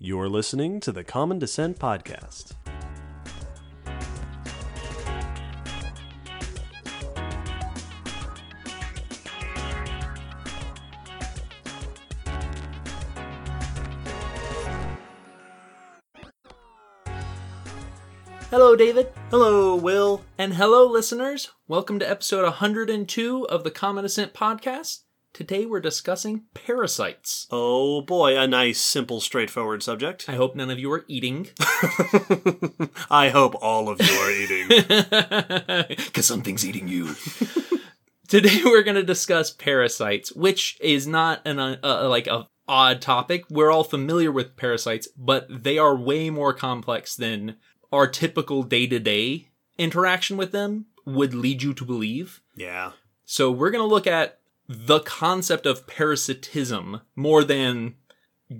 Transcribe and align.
You're 0.00 0.28
listening 0.28 0.78
to 0.82 0.92
the 0.92 1.02
Common 1.02 1.40
Descent 1.40 1.80
Podcast. 1.80 2.52
Hello, 18.50 18.76
David. 18.76 19.12
Hello, 19.32 19.74
Will. 19.74 20.24
And 20.38 20.54
hello, 20.54 20.86
listeners. 20.86 21.50
Welcome 21.66 21.98
to 21.98 22.08
episode 22.08 22.44
102 22.44 23.48
of 23.48 23.64
the 23.64 23.72
Common 23.72 24.04
Descent 24.04 24.32
podcast. 24.32 25.00
Today 25.38 25.66
we're 25.66 25.78
discussing 25.78 26.46
parasites. 26.52 27.46
Oh 27.52 28.00
boy, 28.00 28.36
a 28.36 28.48
nice, 28.48 28.80
simple, 28.80 29.20
straightforward 29.20 29.84
subject. 29.84 30.24
I 30.26 30.32
hope 30.32 30.56
none 30.56 30.68
of 30.68 30.80
you 30.80 30.90
are 30.90 31.04
eating. 31.06 31.46
I 33.08 33.28
hope 33.32 33.54
all 33.62 33.88
of 33.88 34.00
you 34.02 34.18
are 34.18 34.30
eating. 34.32 34.66
Because 35.96 36.26
something's 36.26 36.66
eating 36.66 36.88
you. 36.88 37.14
Today 38.26 38.62
we're 38.64 38.82
going 38.82 38.96
to 38.96 39.04
discuss 39.04 39.52
parasites, 39.52 40.32
which 40.32 40.76
is 40.80 41.06
not 41.06 41.40
an 41.44 41.60
uh, 41.60 41.76
uh, 41.84 42.08
like 42.08 42.26
a 42.26 42.48
odd 42.66 43.00
topic. 43.00 43.44
We're 43.48 43.70
all 43.70 43.84
familiar 43.84 44.32
with 44.32 44.56
parasites, 44.56 45.06
but 45.16 45.46
they 45.48 45.78
are 45.78 45.94
way 45.94 46.30
more 46.30 46.52
complex 46.52 47.14
than 47.14 47.58
our 47.92 48.08
typical 48.08 48.64
day-to-day 48.64 49.50
interaction 49.78 50.36
with 50.36 50.50
them 50.50 50.86
would 51.06 51.32
lead 51.32 51.62
you 51.62 51.74
to 51.74 51.84
believe. 51.84 52.42
yeah. 52.56 52.90
So 53.30 53.50
we're 53.52 53.70
going 53.70 53.86
to 53.86 53.94
look 53.94 54.06
at 54.06 54.37
the 54.68 55.00
concept 55.00 55.64
of 55.66 55.86
parasitism 55.86 57.00
more 57.16 57.42
than 57.44 57.94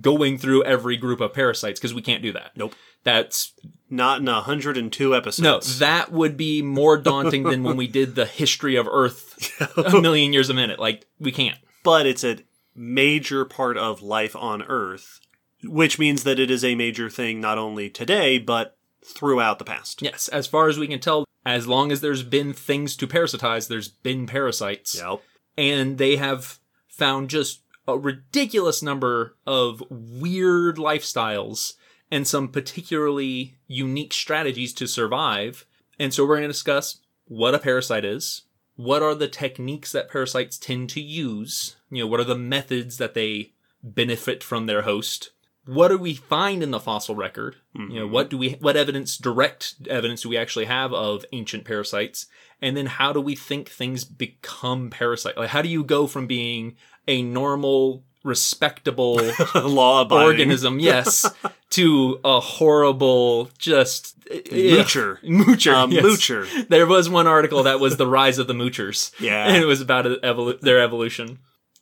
going 0.01 0.37
through 0.37 0.63
every 0.63 0.97
group 0.97 1.19
of 1.21 1.33
parasites 1.33 1.79
because 1.79 1.93
we 1.93 2.01
can't 2.01 2.23
do 2.23 2.31
that. 2.33 2.51
Nope. 2.55 2.73
That's 3.03 3.53
Not 3.89 4.19
in 4.19 4.25
102 4.25 5.15
episodes. 5.15 5.39
no, 5.39 5.59
that 5.85 6.11
would 6.11 6.35
be 6.35 6.61
more 6.61 6.97
daunting 6.97 7.43
than 7.43 7.63
when 7.63 7.77
we 7.77 7.87
did 7.99 8.15
the 8.15 8.25
history 8.25 8.75
of 8.75 8.87
Earth 8.87 9.35
a 9.77 9.99
million 10.01 10.33
years 10.33 10.49
a 10.49 10.53
minute. 10.53 10.79
Like 10.79 11.05
we 11.19 11.31
can't. 11.31 11.57
but 11.83 12.05
it's 12.05 12.23
a 12.23 12.39
major 12.75 13.45
part 13.45 13.77
of 13.77 14.01
life 14.01 14.35
on 14.35 14.61
Earth, 14.63 15.19
which 15.63 15.97
means 15.97 16.23
that 16.23 16.39
it 16.39 16.51
is 16.51 16.63
a 16.63 16.75
major 16.75 17.09
thing 17.09 17.39
not 17.41 17.57
only 17.57 17.89
today, 17.89 18.37
but 18.37 18.77
throughout 19.05 19.59
the 19.59 19.65
past. 19.65 20.01
Yes, 20.01 20.27
as 20.27 20.45
far 20.45 20.67
as 20.67 20.77
we 20.77 20.87
can 20.87 20.99
tell, 20.99 21.25
as 21.45 21.67
long 21.67 21.91
as 21.91 22.01
there's 22.01 22.23
been 22.23 22.53
things 22.53 22.95
to 22.97 23.07
parasitize, 23.07 23.67
there's 23.69 23.87
been 23.87 24.27
parasites. 24.27 24.95
Yep. 25.01 25.21
And 25.59 25.97
they 25.97 26.15
have 26.15 26.57
found 26.87 27.29
just 27.29 27.63
a 27.85 27.97
ridiculous 27.97 28.81
number 28.81 29.35
of 29.45 29.83
weird 29.89 30.77
lifestyles 30.77 31.73
and 32.09 32.25
some 32.25 32.47
particularly 32.47 33.57
unique 33.67 34.13
strategies 34.13 34.73
to 34.73 34.87
survive. 34.87 35.65
And 35.99 36.13
so 36.13 36.23
we're 36.23 36.37
going 36.37 36.43
to 36.43 36.47
discuss 36.47 36.99
what 37.25 37.53
a 37.53 37.59
parasite 37.59 38.05
is, 38.05 38.43
what 38.77 39.03
are 39.03 39.13
the 39.13 39.27
techniques 39.27 39.91
that 39.91 40.09
parasites 40.09 40.57
tend 40.57 40.89
to 40.91 41.01
use, 41.01 41.75
you 41.91 42.03
know, 42.03 42.07
what 42.07 42.21
are 42.21 42.25
the 42.25 42.35
methods 42.35 42.97
that 42.97 43.13
they 43.13 43.51
benefit 43.83 44.41
from 44.41 44.65
their 44.65 44.83
host, 44.83 45.31
what 45.75 45.89
do 45.89 45.97
we 45.97 46.13
find 46.15 46.63
in 46.63 46.71
the 46.71 46.79
fossil 46.79 47.15
record? 47.15 47.55
You 47.75 47.99
know, 48.01 48.07
what 48.07 48.29
do 48.29 48.37
we, 48.37 48.51
what 48.59 48.75
evidence, 48.75 49.17
direct 49.17 49.75
evidence 49.89 50.21
do 50.21 50.29
we 50.29 50.37
actually 50.37 50.65
have 50.65 50.91
of 50.93 51.25
ancient 51.31 51.63
parasites? 51.65 52.25
And 52.61 52.75
then 52.75 52.87
how 52.87 53.13
do 53.13 53.21
we 53.21 53.35
think 53.35 53.69
things 53.69 54.03
become 54.03 54.89
parasite? 54.89 55.37
Like, 55.37 55.49
how 55.49 55.61
do 55.61 55.69
you 55.69 55.83
go 55.83 56.07
from 56.07 56.27
being 56.27 56.75
a 57.07 57.21
normal, 57.21 58.03
respectable 58.23 59.19
Law 59.55 60.01
abiding. 60.01 60.25
organism, 60.27 60.79
yes, 60.79 61.25
to 61.71 62.19
a 62.25 62.39
horrible, 62.39 63.49
just 63.57 64.19
Moocher. 64.29 65.19
moocher, 65.23 65.73
Um, 65.73 65.91
yes. 65.91 66.03
moocher. 66.03 66.67
There 66.67 66.85
was 66.85 67.09
one 67.09 67.27
article 67.27 67.63
that 67.63 67.79
was 67.79 67.97
the 67.97 68.07
rise 68.07 68.37
of 68.39 68.47
the 68.47 68.53
moochers. 68.53 69.11
Yeah. 69.19 69.47
and 69.47 69.57
it 69.57 69.65
was 69.65 69.81
about 69.81 70.05
evolu- 70.05 70.59
their 70.59 70.81
evolution. 70.81 71.39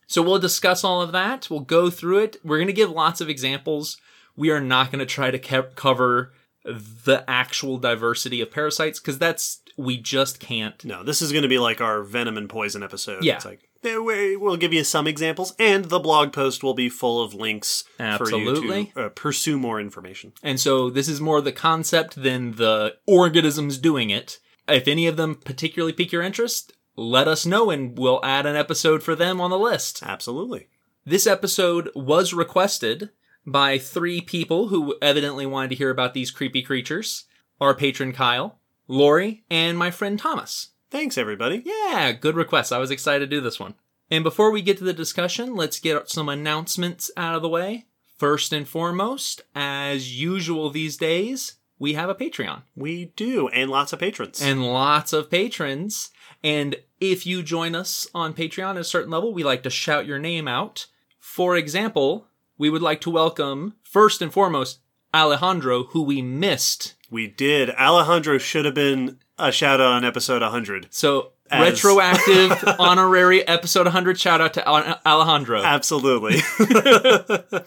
So 0.08 0.22
we'll 0.22 0.40
discuss 0.40 0.84
all 0.84 1.02
of 1.02 1.12
that. 1.12 1.50
We'll 1.50 1.60
go 1.60 1.90
through 1.90 2.20
it. 2.20 2.38
We're 2.44 2.58
going 2.58 2.68
to 2.68 2.74
give 2.74 2.90
lots 2.90 3.22
of 3.22 3.30
examples. 3.30 3.98
We 4.36 4.50
are 4.52 4.62
not 4.62 4.92
going 4.92 5.00
to 5.00 5.06
try 5.06 5.32
to 5.32 5.40
ke- 5.40 5.76
cover 5.76 6.34
the 6.64 7.24
actual 7.28 7.78
diversity 7.78 8.42
of 8.42 8.52
parasites 8.52 9.00
because 9.00 9.20
that's 9.20 9.62
we 9.78 9.98
just 9.98 10.40
can't. 10.40 10.84
No, 10.84 11.04
this 11.04 11.22
is 11.22 11.32
going 11.32 11.44
to 11.44 11.48
be 11.48 11.60
like 11.60 11.82
our 11.82 12.02
venom 12.04 12.38
and 12.38 12.50
poison 12.50 12.84
episode. 12.84 13.24
Yeah. 13.24 13.36
It's 13.36 13.46
like 13.46 13.62
eh, 13.84 13.98
we- 13.98 14.36
we'll 14.36 14.58
give 14.58 14.74
you 14.74 14.84
some 14.84 15.08
examples, 15.08 15.54
and 15.60 15.86
the 15.86 16.00
blog 16.00 16.34
post 16.34 16.64
will 16.64 16.74
be 16.74 16.90
full 16.90 17.22
of 17.24 17.34
links 17.34 17.84
for 18.18 18.26
you 18.40 18.46
to 18.62 18.68
uh, 18.96 19.10
pursue 19.10 19.58
more 19.58 19.80
information. 19.80 20.34
And 20.42 20.60
so 20.60 20.90
this 20.90 21.08
is 21.08 21.20
more 21.22 21.42
the 21.42 21.52
concept 21.52 22.22
than 22.22 22.54
the 22.56 22.96
organisms 23.06 23.78
doing 23.78 24.10
it. 24.10 24.40
If 24.68 24.88
any 24.88 25.08
of 25.08 25.16
them 25.16 25.36
particularly 25.36 25.94
pique 25.94 26.12
your 26.12 26.22
interest, 26.24 26.74
let 26.98 27.28
us 27.28 27.46
know 27.46 27.70
and 27.70 27.98
we'll 27.98 28.20
add 28.26 28.46
an 28.46 28.56
episode 28.56 29.04
for 29.04 29.16
them 29.16 29.40
on 29.40 29.50
the 29.52 29.58
list. 29.60 30.02
Absolutely. 30.04 30.68
This 31.06 31.26
episode 31.28 31.90
was 31.96 32.34
requested 32.34 33.12
by 33.46 33.78
three 33.78 34.20
people 34.20 34.68
who 34.68 34.96
evidently 35.02 35.46
wanted 35.46 35.70
to 35.70 35.76
hear 35.76 35.90
about 35.90 36.14
these 36.14 36.32
creepy 36.32 36.62
creatures. 36.62 37.26
Our 37.62 37.74
patron 37.74 38.12
Kyle, 38.12 38.60
Lori, 38.88 39.44
and 39.50 39.78
my 39.78 39.90
friend 39.92 40.20
Thomas. 40.20 40.70
Thanks, 40.92 41.18
everybody. 41.18 41.64
Yeah, 41.66 42.12
good 42.12 42.36
request. 42.36 42.74
I 42.74 42.78
was 42.78 42.92
excited 42.92 43.30
to 43.30 43.36
do 43.36 43.42
this 43.42 43.60
one. 43.60 43.76
And 44.10 44.24
before 44.24 44.52
we 44.52 44.62
get 44.62 44.78
to 44.80 44.84
the 44.84 44.94
discussion, 44.94 45.56
let's 45.56 45.80
get 45.80 46.10
some 46.10 46.30
announcements 46.30 47.12
out 47.18 47.36
of 47.36 47.42
the 47.42 47.50
way. 47.50 47.86
First 48.18 48.52
and 48.54 48.68
foremost, 48.68 49.42
as 49.54 50.20
usual 50.20 50.70
these 50.70 50.98
days, 50.98 51.56
we 51.78 51.94
have 51.94 52.10
a 52.10 52.16
Patreon 52.16 52.64
We 52.76 53.14
do, 53.16 53.48
and 53.50 53.70
lots 53.70 53.94
of 53.94 54.00
patrons. 54.00 54.42
and 54.42 54.66
lots 54.66 55.14
of 55.14 55.30
patrons. 55.30 56.10
And 56.44 56.76
if 57.00 57.26
you 57.26 57.44
join 57.44 57.76
us 57.76 58.08
on 58.14 58.34
Patreon 58.34 58.72
at 58.72 58.78
a 58.78 58.84
certain 58.84 59.12
level, 59.12 59.34
we 59.34 59.44
like 59.44 59.64
to 59.64 59.70
shout 59.70 60.06
your 60.06 60.20
name 60.20 60.48
out. 60.48 60.88
For 61.20 61.56
example, 61.56 62.28
we 62.58 62.70
would 62.70 62.82
like 62.82 63.02
to 63.02 63.10
welcome, 63.12 63.76
first 63.84 64.22
and 64.22 64.32
foremost, 64.34 64.80
Alejandro, 65.14 65.84
who 65.86 66.02
we 66.04 66.22
missed. 66.22 66.96
we 67.10 67.28
did. 67.28 67.70
Alejandro 67.72 68.38
should 68.38 68.66
have 68.66 68.74
been 68.74 69.18
a 69.38 69.52
shout 69.52 69.80
out 69.80 69.92
on 69.94 70.04
episode 70.06 70.42
100. 70.42 70.88
So, 70.90 71.32
As- 71.50 71.72
retroactive 71.84 72.52
honorary 72.80 73.48
episode 73.48 73.86
100 73.86 74.20
shout 74.20 74.42
out 74.42 74.54
to 74.56 74.68
Alejandro. 74.68 75.64
Absolutely. 75.64 76.42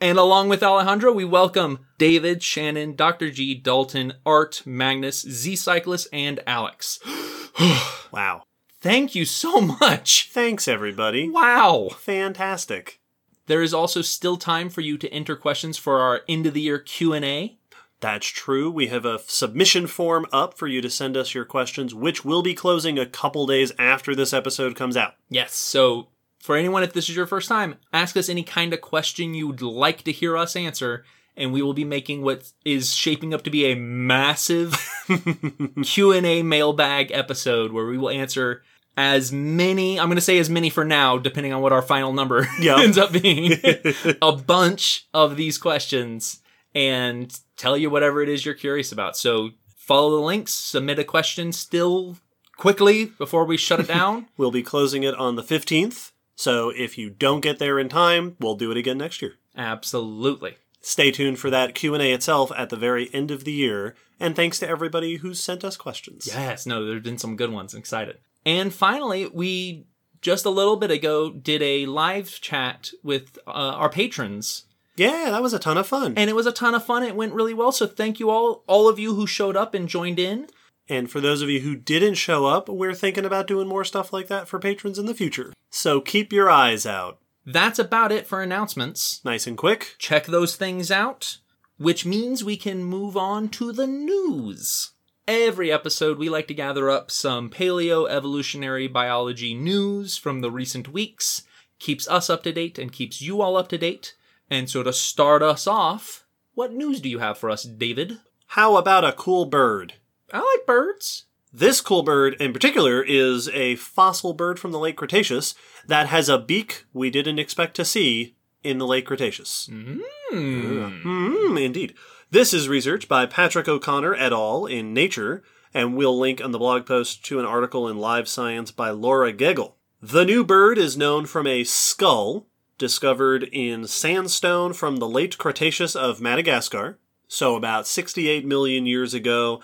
And 0.00 0.18
along 0.18 0.48
with 0.48 0.62
Alejandro, 0.62 1.12
we 1.12 1.24
welcome 1.24 1.86
David, 1.96 2.42
Shannon, 2.42 2.96
Dr. 2.96 3.30
G, 3.30 3.54
Dalton, 3.54 4.14
Art, 4.26 4.62
Magnus, 4.66 5.20
Z 5.22 5.56
Cyclist, 5.56 6.08
and 6.12 6.40
Alex. 6.46 6.98
wow. 8.12 8.44
Thank 8.80 9.14
you 9.14 9.24
so 9.24 9.60
much. 9.60 10.30
Thanks, 10.32 10.66
everybody. 10.66 11.28
Wow. 11.28 11.90
Fantastic. 11.98 13.00
There 13.46 13.62
is 13.62 13.74
also 13.74 14.02
still 14.02 14.36
time 14.36 14.68
for 14.68 14.80
you 14.80 14.96
to 14.98 15.08
enter 15.12 15.36
questions 15.36 15.76
for 15.76 16.00
our 16.00 16.22
end 16.28 16.46
of 16.46 16.54
the 16.54 16.60
year 16.60 16.78
Q&A. 16.78 17.58
That's 18.00 18.26
true. 18.26 18.70
We 18.70 18.88
have 18.88 19.04
a 19.04 19.20
submission 19.26 19.86
form 19.86 20.26
up 20.32 20.58
for 20.58 20.66
you 20.66 20.80
to 20.80 20.90
send 20.90 21.16
us 21.16 21.34
your 21.34 21.44
questions, 21.44 21.94
which 21.94 22.24
will 22.24 22.42
be 22.42 22.54
closing 22.54 22.98
a 22.98 23.06
couple 23.06 23.46
days 23.46 23.72
after 23.78 24.14
this 24.14 24.32
episode 24.32 24.74
comes 24.74 24.96
out. 24.96 25.14
Yes, 25.28 25.54
so 25.54 26.08
for 26.40 26.56
anyone 26.56 26.82
if 26.82 26.92
this 26.92 27.08
is 27.08 27.14
your 27.14 27.28
first 27.28 27.48
time, 27.48 27.76
ask 27.92 28.16
us 28.16 28.28
any 28.28 28.42
kind 28.42 28.74
of 28.74 28.80
question 28.80 29.34
you'd 29.34 29.62
like 29.62 30.02
to 30.02 30.12
hear 30.12 30.36
us 30.36 30.56
answer 30.56 31.04
and 31.36 31.52
we 31.52 31.62
will 31.62 31.74
be 31.74 31.84
making 31.84 32.22
what 32.22 32.50
is 32.64 32.94
shaping 32.94 33.32
up 33.32 33.42
to 33.44 33.50
be 33.50 33.66
a 33.66 33.76
massive 33.76 34.74
Q&A 35.82 36.42
mailbag 36.42 37.10
episode 37.12 37.72
where 37.72 37.86
we 37.86 37.98
will 37.98 38.10
answer 38.10 38.62
as 38.96 39.32
many, 39.32 39.98
I'm 39.98 40.08
going 40.08 40.16
to 40.16 40.20
say 40.20 40.38
as 40.38 40.50
many 40.50 40.68
for 40.68 40.84
now 40.84 41.16
depending 41.18 41.52
on 41.52 41.62
what 41.62 41.72
our 41.72 41.82
final 41.82 42.12
number 42.12 42.46
Yep. 42.60 42.78
ends 42.78 42.98
up 42.98 43.12
being. 43.12 43.52
a 44.22 44.32
bunch 44.32 45.06
of 45.14 45.36
these 45.36 45.56
questions 45.58 46.40
and 46.74 47.34
tell 47.56 47.76
you 47.76 47.90
whatever 47.90 48.22
it 48.22 48.28
is 48.28 48.44
you're 48.44 48.54
curious 48.54 48.92
about. 48.92 49.16
So 49.16 49.50
follow 49.76 50.10
the 50.10 50.22
links, 50.22 50.52
submit 50.52 50.98
a 50.98 51.04
question 51.04 51.52
still 51.52 52.18
quickly 52.58 53.06
before 53.06 53.44
we 53.44 53.56
shut 53.56 53.80
it 53.80 53.88
down. 53.88 54.28
We'll 54.36 54.50
be 54.50 54.62
closing 54.62 55.02
it 55.02 55.14
on 55.14 55.36
the 55.36 55.42
15th. 55.42 56.12
So 56.36 56.70
if 56.70 56.96
you 56.98 57.10
don't 57.10 57.40
get 57.40 57.58
there 57.58 57.78
in 57.78 57.88
time, 57.88 58.36
we'll 58.40 58.56
do 58.56 58.70
it 58.70 58.76
again 58.76 58.98
next 58.98 59.22
year. 59.22 59.34
Absolutely. 59.56 60.56
Stay 60.82 61.10
tuned 61.12 61.38
for 61.38 61.48
that 61.48 61.74
Q&A 61.74 62.12
itself 62.12 62.50
at 62.56 62.68
the 62.68 62.76
very 62.76 63.08
end 63.14 63.30
of 63.30 63.44
the 63.44 63.52
year, 63.52 63.94
and 64.20 64.34
thanks 64.36 64.58
to 64.58 64.68
everybody 64.68 65.16
who's 65.16 65.42
sent 65.42 65.64
us 65.64 65.76
questions. 65.76 66.26
Yes, 66.26 66.66
no, 66.66 66.84
there's 66.84 67.02
been 67.02 67.18
some 67.18 67.36
good 67.36 67.52
ones. 67.52 67.72
I'm 67.72 67.78
excited. 67.80 68.18
And 68.44 68.74
finally, 68.74 69.26
we 69.26 69.86
just 70.20 70.44
a 70.44 70.50
little 70.50 70.76
bit 70.76 70.90
ago 70.90 71.30
did 71.30 71.62
a 71.62 71.86
live 71.86 72.28
chat 72.40 72.90
with 73.02 73.38
uh, 73.46 73.50
our 73.50 73.88
patrons 73.88 74.64
Yeah, 74.96 75.30
that 75.30 75.42
was 75.42 75.52
a 75.54 75.58
ton 75.58 75.78
of 75.78 75.86
fun. 75.86 76.14
and 76.16 76.28
it 76.28 76.34
was 76.36 76.46
a 76.46 76.52
ton 76.52 76.74
of 76.74 76.84
fun. 76.84 77.02
It 77.04 77.16
went 77.16 77.32
really 77.32 77.54
well. 77.54 77.72
So 77.72 77.86
thank 77.86 78.18
you 78.20 78.30
all, 78.30 78.64
all 78.66 78.88
of 78.88 78.98
you 78.98 79.14
who 79.14 79.26
showed 79.26 79.56
up 79.56 79.74
and 79.74 79.88
joined 79.88 80.18
in. 80.18 80.48
And 80.88 81.08
for 81.10 81.20
those 81.20 81.42
of 81.42 81.48
you 81.48 81.60
who 81.60 81.76
didn't 81.76 82.14
show 82.14 82.46
up, 82.46 82.68
we're 82.68 82.92
thinking 82.94 83.24
about 83.24 83.46
doing 83.46 83.68
more 83.68 83.84
stuff 83.84 84.12
like 84.12 84.26
that 84.28 84.48
for 84.48 84.58
patrons 84.58 84.98
in 84.98 85.06
the 85.06 85.14
future. 85.14 85.52
So 85.70 86.00
keep 86.00 86.32
your 86.32 86.50
eyes 86.50 86.84
out. 86.86 87.18
That's 87.44 87.78
about 87.78 88.12
it 88.12 88.26
for 88.26 88.40
announcements. 88.42 89.20
Nice 89.24 89.46
and 89.46 89.58
quick. 89.58 89.96
Check 89.98 90.26
those 90.26 90.54
things 90.56 90.90
out, 90.90 91.38
which 91.76 92.06
means 92.06 92.44
we 92.44 92.56
can 92.56 92.84
move 92.84 93.16
on 93.16 93.48
to 93.50 93.72
the 93.72 93.86
news. 93.86 94.92
Every 95.26 95.70
episode, 95.70 96.18
we 96.18 96.28
like 96.28 96.48
to 96.48 96.54
gather 96.54 96.90
up 96.90 97.10
some 97.10 97.48
paleo 97.48 98.08
evolutionary 98.08 98.88
biology 98.88 99.54
news 99.54 100.16
from 100.16 100.40
the 100.40 100.50
recent 100.50 100.88
weeks, 100.88 101.42
keeps 101.78 102.08
us 102.08 102.28
up 102.28 102.42
to 102.44 102.52
date 102.52 102.78
and 102.78 102.92
keeps 102.92 103.22
you 103.22 103.40
all 103.40 103.56
up 103.56 103.68
to 103.68 103.78
date. 103.78 104.14
And 104.50 104.68
so 104.68 104.82
to 104.82 104.92
start 104.92 105.42
us 105.42 105.66
off, 105.66 106.24
what 106.54 106.72
news 106.72 107.00
do 107.00 107.08
you 107.08 107.20
have 107.20 107.38
for 107.38 107.50
us, 107.50 107.62
David? 107.62 108.18
How 108.48 108.76
about 108.76 109.04
a 109.04 109.12
cool 109.12 109.46
bird? 109.46 109.94
I 110.32 110.38
like 110.38 110.66
birds. 110.66 111.24
This 111.52 111.82
cool 111.82 112.02
bird 112.02 112.34
in 112.40 112.54
particular 112.54 113.02
is 113.02 113.48
a 113.50 113.76
fossil 113.76 114.32
bird 114.32 114.58
from 114.58 114.72
the 114.72 114.78
late 114.78 114.96
Cretaceous 114.96 115.54
that 115.86 116.06
has 116.06 116.30
a 116.30 116.38
beak 116.38 116.84
we 116.94 117.10
didn't 117.10 117.38
expect 117.38 117.76
to 117.76 117.84
see 117.84 118.36
in 118.64 118.78
the 118.78 118.86
late 118.86 119.06
Cretaceous. 119.06 119.68
Mm. 119.70 121.02
Hmm, 121.02 121.58
indeed. 121.58 121.94
This 122.30 122.54
is 122.54 122.70
research 122.70 123.06
by 123.06 123.26
Patrick 123.26 123.68
O'Connor 123.68 124.14
et 124.14 124.32
al. 124.32 124.64
in 124.64 124.94
Nature, 124.94 125.42
and 125.74 125.94
we'll 125.94 126.18
link 126.18 126.42
on 126.42 126.52
the 126.52 126.58
blog 126.58 126.86
post 126.86 127.22
to 127.26 127.38
an 127.38 127.44
article 127.44 127.86
in 127.86 127.98
Live 127.98 128.28
Science 128.28 128.70
by 128.70 128.88
Laura 128.88 129.30
Geggel. 129.30 129.74
The 130.00 130.24
new 130.24 130.44
bird 130.44 130.78
is 130.78 130.96
known 130.96 131.26
from 131.26 131.46
a 131.46 131.64
skull 131.64 132.46
discovered 132.78 133.44
in 133.52 133.86
sandstone 133.86 134.72
from 134.72 134.96
the 134.96 135.08
late 135.08 135.36
Cretaceous 135.36 135.94
of 135.94 136.20
Madagascar, 136.22 136.98
so 137.28 137.56
about 137.56 137.86
68 137.86 138.46
million 138.46 138.86
years 138.86 139.12
ago. 139.12 139.60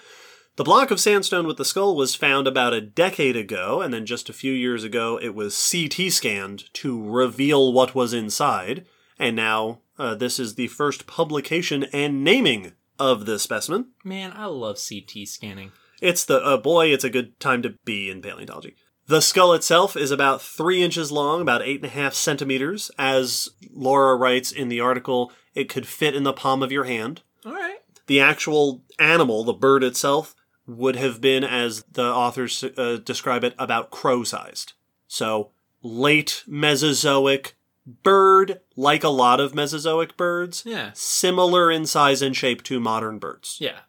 The 0.58 0.64
block 0.64 0.90
of 0.90 0.98
sandstone 0.98 1.46
with 1.46 1.56
the 1.56 1.64
skull 1.64 1.94
was 1.94 2.16
found 2.16 2.48
about 2.48 2.74
a 2.74 2.80
decade 2.80 3.36
ago, 3.36 3.80
and 3.80 3.94
then 3.94 4.04
just 4.04 4.28
a 4.28 4.32
few 4.32 4.52
years 4.52 4.82
ago 4.82 5.16
it 5.22 5.32
was 5.32 5.70
CT 5.70 6.10
scanned 6.10 6.74
to 6.74 7.00
reveal 7.00 7.72
what 7.72 7.94
was 7.94 8.12
inside, 8.12 8.84
and 9.20 9.36
now 9.36 9.82
uh, 10.00 10.16
this 10.16 10.40
is 10.40 10.56
the 10.56 10.66
first 10.66 11.06
publication 11.06 11.84
and 11.92 12.24
naming 12.24 12.72
of 12.98 13.24
this 13.24 13.44
specimen. 13.44 13.90
Man, 14.02 14.32
I 14.34 14.46
love 14.46 14.80
CT 14.84 15.28
scanning. 15.28 15.70
It's 16.02 16.24
the 16.24 16.44
uh, 16.44 16.56
boy. 16.56 16.88
It's 16.88 17.04
a 17.04 17.08
good 17.08 17.38
time 17.38 17.62
to 17.62 17.76
be 17.84 18.10
in 18.10 18.20
paleontology. 18.20 18.74
The 19.06 19.22
skull 19.22 19.52
itself 19.52 19.96
is 19.96 20.10
about 20.10 20.42
three 20.42 20.82
inches 20.82 21.12
long, 21.12 21.40
about 21.40 21.62
eight 21.62 21.82
and 21.82 21.84
a 21.84 21.94
half 21.94 22.14
centimeters. 22.14 22.90
As 22.98 23.48
Laura 23.70 24.16
writes 24.16 24.50
in 24.50 24.70
the 24.70 24.80
article, 24.80 25.30
it 25.54 25.68
could 25.68 25.86
fit 25.86 26.16
in 26.16 26.24
the 26.24 26.32
palm 26.32 26.64
of 26.64 26.72
your 26.72 26.82
hand. 26.82 27.22
All 27.46 27.52
right. 27.52 27.78
The 28.08 28.20
actual 28.20 28.82
animal, 28.98 29.44
the 29.44 29.52
bird 29.52 29.84
itself, 29.84 30.34
would 30.68 30.94
have 30.96 31.20
been, 31.20 31.42
as 31.42 31.82
the 31.90 32.04
authors 32.04 32.62
uh, 32.62 32.98
describe 33.02 33.42
it, 33.42 33.54
about 33.58 33.90
crow 33.90 34.22
sized. 34.22 34.74
So 35.08 35.50
late 35.82 36.44
Mesozoic 36.46 37.56
bird, 38.02 38.60
like 38.76 39.02
a 39.02 39.08
lot 39.08 39.40
of 39.40 39.54
Mesozoic 39.54 40.16
birds, 40.16 40.62
Yeah. 40.66 40.90
similar 40.94 41.70
in 41.72 41.86
size 41.86 42.20
and 42.22 42.36
shape 42.36 42.62
to 42.64 42.78
modern 42.78 43.18
birds. 43.18 43.56
Yeah. 43.60 43.80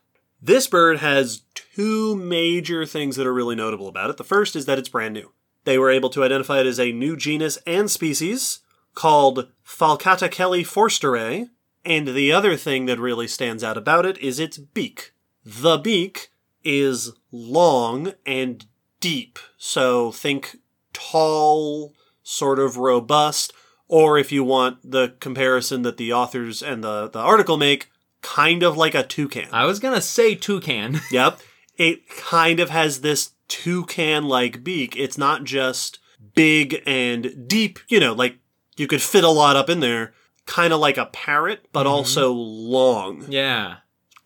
This 0.42 0.68
bird 0.68 1.00
has 1.00 1.42
two 1.54 2.16
major 2.16 2.86
things 2.86 3.18
that 3.18 3.28
are 3.28 3.34
really 3.34 3.56
notable 3.58 3.90
about 3.90 4.10
it. 4.10 4.16
The 4.18 4.24
first 4.24 4.56
is 4.56 4.66
that 4.66 4.80
it's 4.80 4.88
brand 4.88 5.14
new. 5.14 5.34
They 5.66 5.78
were 5.78 5.90
able 5.92 6.10
to 6.12 6.24
identify 6.24 6.62
it 6.62 6.66
as 6.66 6.80
a 6.80 6.94
new 6.94 7.18
genus 7.18 7.58
and 7.68 7.92
species 7.92 8.60
called 8.96 9.50
Falcatakely 9.66 10.62
forsterae, 10.66 11.50
and 11.84 12.08
the 12.08 12.31
other 12.31 12.56
thing 12.56 12.86
that 12.86 13.00
really 13.00 13.28
stands 13.28 13.64
out 13.66 13.78
about 13.78 14.06
it 14.06 14.18
is 14.20 14.40
its 14.40 14.58
beak. 14.58 15.12
The 15.44 15.78
beak 15.78 16.30
is 16.64 17.12
long 17.32 18.14
and 18.26 18.66
deep, 19.00 19.40
so 19.58 20.12
think 20.12 20.58
tall, 20.94 21.94
sort 22.24 22.60
of 22.60 22.78
robust, 22.78 23.54
or 23.88 24.18
if 24.18 24.32
you 24.32 24.44
want 24.44 24.92
the 24.92 25.16
comparison 25.20 25.82
that 25.84 25.98
the 25.98 26.14
authors 26.14 26.62
and 26.62 26.84
the, 26.84 27.10
the 27.10 27.20
article 27.20 27.58
make, 27.58 27.90
kind 28.22 28.64
of 28.64 28.78
like 28.78 28.96
a 28.96 29.04
toucan. 29.04 29.48
I 29.52 29.66
was 29.66 29.80
gonna 29.80 30.02
say 30.02 30.36
toucan. 30.36 31.00
Yep. 31.12 31.40
It 31.78 32.10
kind 32.10 32.60
of 32.60 32.70
has 32.72 33.00
this 33.00 33.32
toucan 33.48 34.26
like 34.26 34.66
beak. 34.66 34.98
It's 34.98 35.18
not 35.18 35.46
just 35.46 36.00
big 36.36 36.84
and 36.86 37.48
deep, 37.48 37.80
you 37.88 38.02
know, 38.02 38.14
like 38.14 38.38
you 38.76 38.86
could 38.86 39.02
fit 39.02 39.24
a 39.24 39.30
lot 39.30 39.56
up 39.56 39.70
in 39.70 39.80
there, 39.80 40.14
kind 40.46 40.74
of 40.74 40.80
like 40.82 40.98
a 40.98 41.06
parrot, 41.06 41.68
but 41.72 41.82
mm-hmm. 41.82 41.90
also 41.90 42.32
long, 42.34 43.26
yeah. 43.30 43.78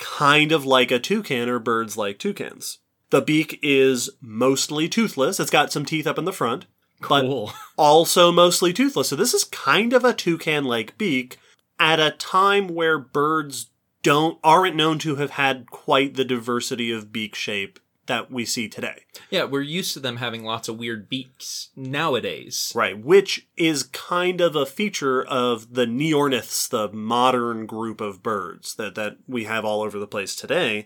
Kind 0.04 0.52
of 0.52 0.66
like 0.66 0.92
a 0.92 1.00
toucan 1.00 1.48
or 1.48 1.60
birds 1.60 1.96
like 1.96 2.20
toucans. 2.20 2.80
The 3.10 3.22
beak 3.22 3.58
is 3.64 4.10
mostly 4.20 4.90
toothless. 4.90 5.40
It's 5.40 5.50
got 5.50 5.72
some 5.72 5.86
teeth 5.86 6.06
up 6.06 6.18
in 6.18 6.26
the 6.26 6.34
front, 6.34 6.66
but 7.08 7.22
Cool. 7.22 7.54
also 7.78 8.32
mostly 8.32 8.74
toothless. 8.74 9.10
So 9.10 9.16
this 9.16 9.34
is 9.34 9.46
kind 9.46 9.94
of 9.94 10.04
a 10.04 10.14
toucan 10.14 10.66
like 10.66 10.98
beak 10.98 11.38
at 11.80 12.00
a 12.00 12.12
time 12.12 12.68
where 12.68 13.00
birds 13.00 13.68
don't 14.02 14.38
aren't 14.44 14.76
known 14.76 15.00
to 15.00 15.16
have 15.16 15.32
had 15.32 15.70
quite 15.72 16.16
the 16.16 16.26
diversity 16.26 16.92
of 16.92 17.14
beak 17.14 17.34
shape 17.34 17.80
that 18.08 18.32
we 18.32 18.46
see 18.46 18.68
today. 18.68 19.04
Yeah, 19.30 19.46
we're 19.46 19.62
used 19.62 19.94
to 19.94 20.00
them 20.00 20.18
having 20.18 20.44
lots 20.44 20.68
of 20.68 20.78
weird 20.78 21.10
beaks 21.10 21.70
nowadays. 21.76 22.72
Right, 22.76 22.98
which 23.02 23.48
is 23.56 23.84
kind 23.84 24.42
of 24.42 24.56
a 24.56 24.66
feature 24.66 25.24
of 25.24 25.74
the 25.74 25.86
neorniths, 25.86 26.68
the 26.70 26.92
modern 26.92 27.66
group 27.66 28.02
of 28.02 28.22
birds 28.22 28.76
that, 28.76 28.96
that 28.96 29.18
we 29.28 29.46
have 29.46 29.66
all 29.66 29.82
over 29.82 30.00
the 30.00 30.08
place 30.08 30.36
today, 30.36 30.86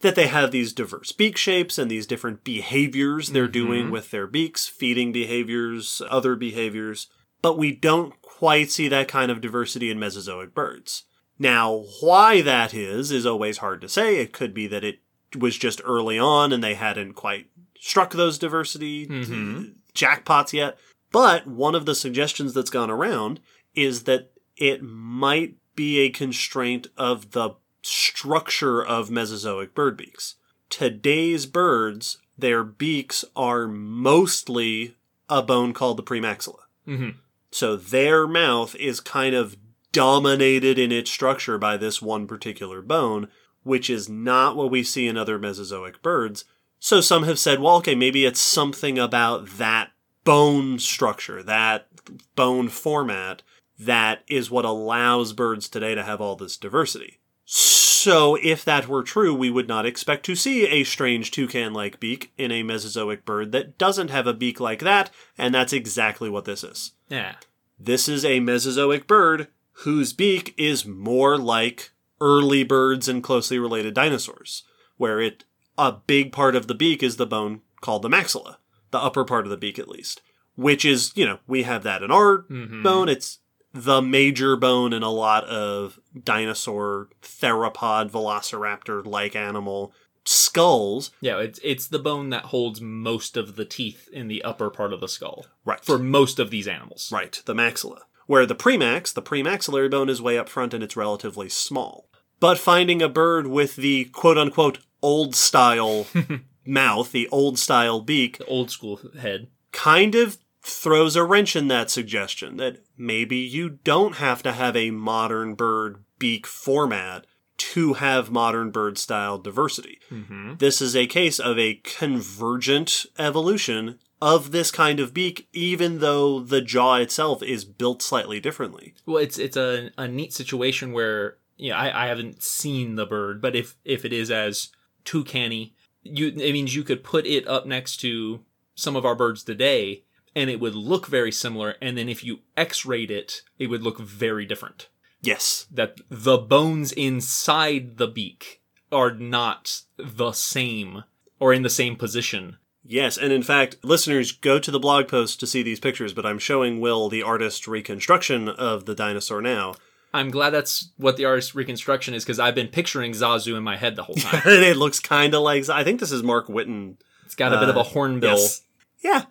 that 0.00 0.14
they 0.14 0.26
have 0.26 0.50
these 0.50 0.72
diverse 0.72 1.12
beak 1.12 1.36
shapes 1.36 1.78
and 1.78 1.90
these 1.90 2.06
different 2.06 2.44
behaviors 2.44 3.30
they're 3.30 3.44
mm-hmm. 3.44 3.52
doing 3.52 3.90
with 3.90 4.10
their 4.10 4.26
beaks, 4.26 4.66
feeding 4.66 5.12
behaviors, 5.12 6.02
other 6.08 6.36
behaviors, 6.36 7.08
but 7.42 7.58
we 7.58 7.72
don't 7.72 8.20
quite 8.22 8.70
see 8.70 8.88
that 8.88 9.08
kind 9.08 9.30
of 9.30 9.40
diversity 9.40 9.90
in 9.90 9.98
Mesozoic 9.98 10.54
birds. 10.54 11.04
Now, 11.38 11.84
why 12.00 12.40
that 12.42 12.74
is, 12.74 13.10
is 13.12 13.26
always 13.26 13.58
hard 13.58 13.80
to 13.80 13.88
say. 13.88 14.16
It 14.16 14.32
could 14.32 14.52
be 14.52 14.66
that 14.68 14.84
it 14.84 15.00
was 15.36 15.56
just 15.58 15.80
early 15.84 16.18
on 16.18 16.52
and 16.52 16.62
they 16.62 16.74
hadn't 16.74 17.14
quite 17.14 17.46
struck 17.78 18.12
those 18.12 18.38
diversity 18.38 19.06
Mhm. 19.06 19.74
jackpots 19.94 20.52
yet. 20.52 20.78
But 21.12 21.46
one 21.46 21.74
of 21.74 21.86
the 21.86 21.94
suggestions 21.94 22.52
that's 22.54 22.70
gone 22.70 22.90
around 22.90 23.40
is 23.74 24.04
that 24.04 24.32
it 24.56 24.82
might 24.82 25.54
be 25.74 26.00
a 26.00 26.10
constraint 26.10 26.88
of 26.96 27.30
the 27.30 27.50
structure 27.82 28.84
of 28.84 29.10
Mesozoic 29.10 29.74
bird 29.74 29.96
beaks. 29.96 30.34
Today's 30.68 31.46
birds, 31.46 32.18
their 32.36 32.64
beaks 32.64 33.24
are 33.36 33.66
mostly 33.68 34.96
a 35.28 35.42
bone 35.42 35.72
called 35.72 35.96
the 35.96 36.02
premaxilla. 36.02 36.62
Mhm. 36.86 37.14
So 37.50 37.76
their 37.76 38.26
mouth 38.26 38.74
is 38.76 39.00
kind 39.00 39.34
of 39.34 39.56
dominated 39.92 40.78
in 40.78 40.92
its 40.92 41.10
structure 41.10 41.56
by 41.58 41.76
this 41.76 42.02
one 42.02 42.26
particular 42.26 42.82
bone, 42.82 43.28
which 43.68 43.88
is 43.88 44.08
not 44.08 44.56
what 44.56 44.70
we 44.70 44.82
see 44.82 45.06
in 45.06 45.16
other 45.16 45.38
Mesozoic 45.38 46.02
birds. 46.02 46.44
So 46.80 47.00
some 47.00 47.24
have 47.24 47.38
said, 47.38 47.60
well, 47.60 47.76
okay, 47.76 47.94
maybe 47.94 48.24
it's 48.24 48.40
something 48.40 48.98
about 48.98 49.58
that 49.58 49.90
bone 50.24 50.78
structure, 50.78 51.42
that 51.42 51.86
bone 52.34 52.68
format, 52.68 53.42
that 53.78 54.24
is 54.26 54.50
what 54.50 54.64
allows 54.64 55.32
birds 55.32 55.68
today 55.68 55.94
to 55.94 56.02
have 56.02 56.20
all 56.20 56.34
this 56.34 56.56
diversity. 56.56 57.18
So 57.44 58.36
if 58.36 58.64
that 58.64 58.88
were 58.88 59.02
true, 59.02 59.34
we 59.34 59.50
would 59.50 59.68
not 59.68 59.86
expect 59.86 60.24
to 60.26 60.34
see 60.34 60.66
a 60.66 60.84
strange 60.84 61.30
toucan-like 61.30 62.00
beak 62.00 62.32
in 62.38 62.50
a 62.50 62.62
Mesozoic 62.62 63.24
bird 63.24 63.52
that 63.52 63.76
doesn't 63.76 64.10
have 64.10 64.26
a 64.26 64.34
beak 64.34 64.60
like 64.60 64.80
that, 64.80 65.10
and 65.36 65.54
that's 65.54 65.72
exactly 65.72 66.30
what 66.30 66.44
this 66.44 66.64
is. 66.64 66.92
Yeah. 67.08 67.34
This 67.78 68.08
is 68.08 68.24
a 68.24 68.40
Mesozoic 68.40 69.06
bird 69.06 69.48
whose 69.72 70.12
beak 70.12 70.54
is 70.56 70.86
more 70.86 71.36
like 71.36 71.92
early 72.20 72.62
birds 72.64 73.08
and 73.08 73.22
closely 73.22 73.58
related 73.58 73.94
dinosaurs, 73.94 74.64
where 74.96 75.20
it 75.20 75.44
a 75.76 75.92
big 75.92 76.32
part 76.32 76.56
of 76.56 76.66
the 76.66 76.74
beak 76.74 77.02
is 77.02 77.16
the 77.16 77.26
bone 77.26 77.60
called 77.80 78.02
the 78.02 78.08
maxilla, 78.08 78.56
the 78.90 78.98
upper 78.98 79.24
part 79.24 79.44
of 79.44 79.50
the 79.50 79.56
beak 79.56 79.78
at 79.78 79.88
least, 79.88 80.20
which 80.56 80.84
is, 80.84 81.12
you 81.14 81.24
know, 81.24 81.38
we 81.46 81.62
have 81.62 81.82
that 81.84 82.02
in 82.02 82.10
our 82.10 82.42
Mhm. 82.50 82.82
bone. 82.82 83.08
It's 83.08 83.38
the 83.72 84.02
major 84.02 84.56
bone 84.56 84.92
in 84.92 85.02
a 85.04 85.10
lot 85.12 85.44
of 85.44 86.00
dinosaur, 86.24 87.08
theropod, 87.22 88.10
velociraptor 88.10 89.06
like 89.06 89.36
animal 89.36 89.92
skulls. 90.24 91.10
Yeah, 91.20 91.38
it's 91.38 91.60
it's 91.62 91.86
the 91.86 91.98
bone 91.98 92.30
that 92.30 92.46
holds 92.46 92.80
most 92.80 93.36
of 93.36 93.56
the 93.56 93.64
teeth 93.64 94.08
in 94.12 94.28
the 94.28 94.42
upper 94.42 94.68
part 94.70 94.92
of 94.92 95.00
the 95.00 95.08
skull 95.08 95.46
Right. 95.64 95.82
for 95.84 95.98
most 95.98 96.38
of 96.38 96.50
these 96.50 96.66
animals. 96.68 97.10
Right, 97.12 97.40
the 97.44 97.54
maxilla. 97.54 98.00
Where 98.28 98.46
the 98.46 98.54
premax, 98.54 99.12
the 99.12 99.22
premaxillary 99.22 99.90
bone, 99.90 100.08
is 100.08 100.22
way 100.22 100.36
up 100.38 100.48
front 100.48 100.74
and 100.74 100.84
it's 100.84 100.96
relatively 100.96 101.48
small. 101.48 102.08
But 102.40 102.58
finding 102.58 103.00
a 103.02 103.08
bird 103.08 103.46
with 103.46 103.74
the 103.76 104.04
quote 104.04 104.36
unquote 104.38 104.78
old 105.02 105.34
style 105.34 106.06
mouth, 106.66 107.10
the 107.10 107.26
old 107.30 107.58
style 107.58 108.00
beak, 108.00 108.36
The 108.38 108.44
old 108.44 108.70
school 108.70 109.00
head. 109.18 109.48
kind 109.72 110.14
of 110.14 110.36
throws 110.60 111.16
a 111.16 111.24
wrench 111.24 111.56
in 111.56 111.68
that 111.68 111.88
suggestion 111.90 112.58
that 112.58 112.84
maybe 112.98 113.38
you 113.38 113.70
don't 113.82 114.16
have 114.16 114.42
to 114.42 114.52
have 114.52 114.76
a 114.76 114.90
modern 114.90 115.54
bird 115.54 116.04
beak 116.18 116.46
format 116.46 117.26
to 117.56 117.94
have 117.94 118.30
modern 118.30 118.70
bird 118.70 118.98
style 118.98 119.38
diversity. 119.38 119.98
Mm-hmm. 120.10 120.56
This 120.58 120.82
is 120.82 120.94
a 120.94 121.06
case 121.06 121.38
of 121.40 121.58
a 121.58 121.80
convergent 121.82 123.06
evolution 123.18 123.98
of 124.20 124.50
this 124.50 124.70
kind 124.70 125.00
of 125.00 125.14
beak, 125.14 125.48
even 125.52 125.98
though 126.00 126.40
the 126.40 126.60
jaw 126.60 126.96
itself 126.96 127.42
is 127.42 127.64
built 127.64 128.02
slightly 128.02 128.40
differently. 128.40 128.94
Well, 129.06 129.18
it's 129.18 129.38
it's 129.38 129.56
a, 129.56 129.90
a 129.96 130.08
neat 130.08 130.32
situation 130.32 130.92
where 130.92 131.38
you 131.56 131.70
know, 131.70 131.76
I, 131.76 132.04
I 132.04 132.06
haven't 132.08 132.42
seen 132.42 132.96
the 132.96 133.06
bird, 133.06 133.40
but 133.40 133.54
if 133.54 133.76
if 133.84 134.04
it 134.04 134.12
is 134.12 134.30
as 134.30 134.70
toucanny, 135.04 135.74
you 136.02 136.28
it 136.28 136.52
means 136.52 136.74
you 136.74 136.84
could 136.84 137.04
put 137.04 137.26
it 137.26 137.46
up 137.46 137.66
next 137.66 137.98
to 137.98 138.44
some 138.74 138.96
of 138.96 139.04
our 139.04 139.14
birds 139.14 139.42
today, 139.42 140.04
and 140.34 140.48
it 140.48 140.60
would 140.60 140.74
look 140.74 141.06
very 141.06 141.32
similar. 141.32 141.74
And 141.82 141.98
then 141.98 142.08
if 142.08 142.22
you 142.24 142.40
X-rayed 142.56 143.10
it, 143.10 143.42
it 143.58 143.66
would 143.66 143.82
look 143.82 143.98
very 143.98 144.46
different. 144.46 144.88
Yes. 145.20 145.66
That 145.70 146.00
the 146.08 146.38
bones 146.38 146.92
inside 146.92 147.96
the 147.96 148.06
beak 148.06 148.62
are 148.92 149.10
not 149.10 149.82
the 149.96 150.32
same 150.32 151.04
or 151.40 151.52
in 151.52 151.62
the 151.62 151.70
same 151.70 151.96
position. 151.96 152.56
Yes, 152.90 153.18
and 153.18 153.34
in 153.34 153.42
fact, 153.42 153.76
listeners 153.84 154.32
go 154.32 154.58
to 154.58 154.70
the 154.70 154.80
blog 154.80 155.08
post 155.08 155.38
to 155.40 155.46
see 155.46 155.62
these 155.62 155.78
pictures, 155.78 156.14
but 156.14 156.24
I'm 156.24 156.38
showing 156.38 156.80
Will 156.80 157.10
the 157.10 157.22
artist 157.22 157.68
reconstruction 157.68 158.48
of 158.48 158.86
the 158.86 158.94
dinosaur 158.94 159.42
now. 159.42 159.74
I'm 160.14 160.30
glad 160.30 160.50
that's 160.50 160.88
what 160.96 161.18
the 161.18 161.26
artist 161.26 161.54
reconstruction 161.54 162.14
is 162.14 162.24
because 162.24 162.40
I've 162.40 162.54
been 162.54 162.68
picturing 162.68 163.12
Zazu 163.12 163.58
in 163.58 163.62
my 163.62 163.76
head 163.76 163.94
the 163.94 164.04
whole 164.04 164.14
time. 164.14 164.40
it 164.46 164.78
looks 164.78 165.00
kind 165.00 165.34
of 165.34 165.42
like 165.42 165.68
I 165.68 165.84
think 165.84 166.00
this 166.00 166.10
is 166.10 166.22
Mark 166.22 166.48
Witton. 166.48 166.96
It's 167.26 167.34
got 167.34 167.52
a 167.52 167.58
bit 167.58 167.68
of 167.68 167.76
Uh, 167.76 167.80
a 167.80 167.82
hornbill. 167.82 168.38
Yes. 168.38 168.62
Yeah. 169.00 169.24